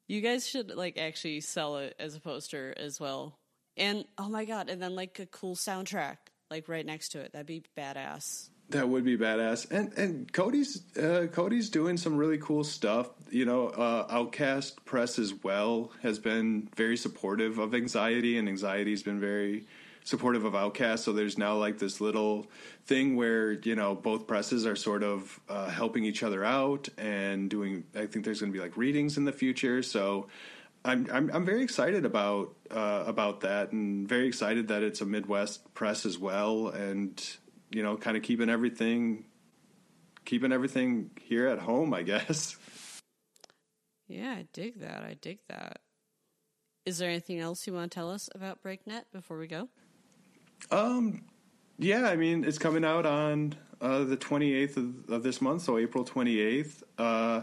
You 0.07 0.21
guys 0.21 0.47
should 0.47 0.71
like 0.77 0.97
actually 0.97 1.41
sell 1.41 1.79
it 1.79 1.97
as 1.99 2.15
a 2.15 2.21
poster 2.21 2.73
as 2.77 3.01
well. 3.01 3.37
And 3.77 4.05
oh 4.17 4.29
my 4.29 4.45
god, 4.45 4.71
and 4.71 4.81
then 4.81 4.95
like 4.95 5.19
a 5.19 5.27
cool 5.27 5.57
soundtrack 5.57 6.19
like 6.53 6.69
right 6.69 6.87
next 6.87 7.09
to 7.09 7.19
it. 7.19 7.33
That'd 7.33 7.49
be 7.49 7.65
badass. 7.77 8.51
That 8.69 8.89
would 8.89 9.05
be 9.05 9.19
badass. 9.19 9.69
And 9.73 9.93
and 9.99 10.33
Cody's 10.33 10.85
uh, 10.97 11.27
Cody's 11.33 11.69
doing 11.69 11.97
some 11.97 12.17
really 12.17 12.39
cool 12.39 12.63
stuff. 12.63 13.11
You 13.33 13.45
know, 13.45 13.71
uh, 13.71 14.07
Outcast 14.09 14.85
Press 14.85 15.19
as 15.19 15.35
well 15.35 15.91
has 16.01 16.21
been 16.21 16.69
very 16.77 16.97
supportive 16.97 17.59
of 17.59 17.75
anxiety, 17.75 18.39
and 18.39 18.49
anxiety's 18.49 19.03
been 19.03 19.19
very 19.19 19.67
supportive 20.05 20.45
of 20.45 20.55
Outcast. 20.55 21.05
So 21.05 21.13
there's 21.13 21.39
now 21.39 21.57
like 21.57 21.79
this 21.79 22.01
little 22.01 22.47
thing 22.87 23.17
where 23.17 23.53
you 23.53 23.75
know 23.75 23.95
both 23.95 24.27
presses 24.27 24.67
are 24.67 24.77
sort 24.77 25.03
of 25.03 25.41
uh, 25.49 25.69
helping 25.69 26.05
each 26.05 26.23
other 26.23 26.45
out 26.45 26.89
and 26.99 27.49
doing. 27.49 27.85
I 27.95 28.07
think 28.07 28.25
there's 28.25 28.41
going 28.41 28.53
to 28.53 28.57
be 28.57 28.63
like 28.63 28.77
readings 28.77 29.17
in 29.17 29.25
the 29.25 29.33
future. 29.33 29.83
So. 29.83 30.29
I'm, 30.85 31.07
I'm 31.13 31.31
I'm 31.33 31.45
very 31.45 31.63
excited 31.63 32.05
about 32.05 32.57
uh, 32.69 33.05
about 33.07 33.43
that, 33.43 33.71
and 33.71 34.09
very 34.09 34.27
excited 34.27 34.67
that 34.67 34.83
it's 34.83 35.01
a 35.01 35.07
Midwest 35.07 35.73
press 35.75 36.05
as 36.05 36.19
well, 36.19 36.71
and 36.71 37.25
you 37.71 37.85
know, 37.85 37.97
kind 37.97 38.17
of 38.17 38.25
keeping 38.25 38.51
everything 38.51 39.27
keeping 40.25 40.53
everything 40.53 41.11
here 41.21 41.47
at 41.49 41.59
home, 41.59 41.95
I 41.95 42.03
guess. 42.03 42.57
Yeah, 44.09 44.33
I 44.33 44.47
dig 44.53 44.81
that. 44.81 45.03
I 45.05 45.17
dig 45.21 45.39
that. 45.49 45.81
Is 46.85 46.99
there 46.99 47.09
anything 47.09 47.39
else 47.39 47.67
you 47.67 47.73
want 47.73 47.91
to 47.91 47.95
tell 47.95 48.11
us 48.11 48.29
about 48.35 48.61
Breakneck 48.61 49.11
before 49.13 49.39
we 49.39 49.47
go? 49.47 49.69
Um, 50.71 51.25
yeah, 51.79 52.09
I 52.09 52.17
mean, 52.17 52.45
it's 52.45 52.59
coming 52.59 52.85
out 52.85 53.07
on 53.07 53.55
uh, 53.81 54.05
the 54.05 54.17
28th 54.17 54.77
of, 54.77 55.11
of 55.11 55.23
this 55.23 55.41
month, 55.41 55.63
so 55.63 55.79
April 55.79 56.05
28th. 56.05 56.83
Uh, 56.99 57.43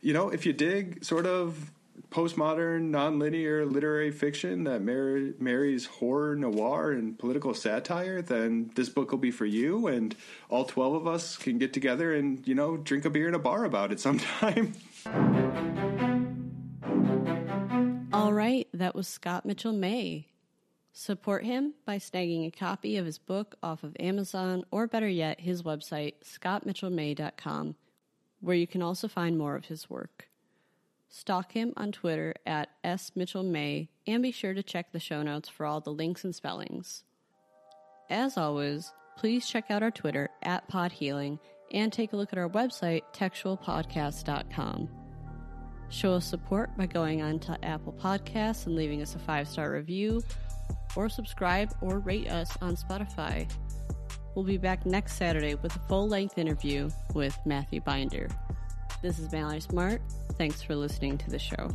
you 0.00 0.12
know, 0.12 0.30
if 0.30 0.46
you 0.46 0.52
dig 0.52 1.04
sort 1.04 1.26
of 1.26 1.72
postmodern, 2.10 2.90
nonlinear 2.90 3.70
literary 3.70 4.10
fiction 4.10 4.64
that 4.64 4.82
mar- 4.82 5.34
marries 5.38 5.86
horror, 5.86 6.36
noir, 6.36 6.92
and 6.92 7.18
political 7.18 7.54
satire, 7.54 8.20
then 8.22 8.70
this 8.74 8.88
book 8.88 9.10
will 9.10 9.18
be 9.18 9.30
for 9.30 9.46
you. 9.46 9.86
And 9.86 10.14
all 10.48 10.64
12 10.64 10.94
of 10.94 11.06
us 11.06 11.36
can 11.36 11.58
get 11.58 11.72
together 11.72 12.14
and, 12.14 12.46
you 12.46 12.54
know, 12.54 12.76
drink 12.76 13.04
a 13.04 13.10
beer 13.10 13.28
in 13.28 13.34
a 13.34 13.38
bar 13.38 13.64
about 13.64 13.92
it 13.92 14.00
sometime. 14.06 14.74
All 18.12 18.32
right, 18.32 18.68
that 18.74 18.94
was 18.94 19.08
Scott 19.08 19.46
Mitchel 19.46 19.74
May. 19.74 20.26
Support 20.92 21.44
him 21.44 21.74
by 21.86 21.96
snagging 21.96 22.46
a 22.46 22.50
copy 22.50 22.98
of 22.98 23.06
his 23.06 23.18
book 23.18 23.54
off 23.62 23.82
of 23.82 23.96
Amazon 23.98 24.64
or 24.70 24.86
better 24.86 25.08
yet, 25.08 25.40
his 25.40 25.62
website, 25.62 26.14
scottmitchelmay.com, 26.22 27.76
where 28.40 28.56
you 28.56 28.66
can 28.66 28.82
also 28.82 29.08
find 29.08 29.38
more 29.38 29.56
of 29.56 29.66
his 29.66 29.88
work. 29.88 30.28
Stalk 31.08 31.52
him 31.52 31.72
on 31.76 31.92
Twitter 31.92 32.34
at 32.46 32.70
smitchelmay 32.84 33.88
and 34.06 34.22
be 34.22 34.32
sure 34.32 34.54
to 34.54 34.62
check 34.62 34.92
the 34.92 35.00
show 35.00 35.22
notes 35.22 35.48
for 35.48 35.64
all 35.64 35.80
the 35.80 35.92
links 35.92 36.24
and 36.24 36.34
spellings. 36.34 37.04
As 38.10 38.36
always, 38.36 38.92
please 39.16 39.46
check 39.46 39.70
out 39.70 39.82
our 39.82 39.90
Twitter 39.90 40.28
at 40.42 40.68
podhealing 40.70 41.38
and 41.72 41.92
take 41.92 42.12
a 42.12 42.16
look 42.16 42.32
at 42.32 42.38
our 42.38 42.48
website, 42.48 43.02
textualpodcast.com. 43.14 44.88
Show 45.88 46.14
us 46.14 46.26
support 46.26 46.74
by 46.76 46.86
going 46.86 47.20
on 47.20 47.38
to 47.40 47.62
Apple 47.62 47.92
Podcasts 47.92 48.66
and 48.66 48.74
leaving 48.74 49.02
us 49.02 49.14
a 49.14 49.18
five 49.18 49.46
star 49.46 49.70
review, 49.70 50.22
or 50.96 51.08
subscribe 51.08 51.72
or 51.80 51.98
rate 51.98 52.30
us 52.30 52.56
on 52.60 52.76
Spotify. 52.76 53.50
We'll 54.34 54.44
be 54.44 54.58
back 54.58 54.86
next 54.86 55.14
Saturday 55.14 55.54
with 55.56 55.76
a 55.76 55.78
full 55.80 56.08
length 56.08 56.38
interview 56.38 56.90
with 57.14 57.38
Matthew 57.44 57.80
Binder. 57.80 58.28
This 59.02 59.18
is 59.18 59.30
Mallory 59.30 59.60
Smart. 59.60 60.00
Thanks 60.38 60.62
for 60.62 60.74
listening 60.74 61.18
to 61.18 61.30
the 61.30 61.38
show. 61.38 61.70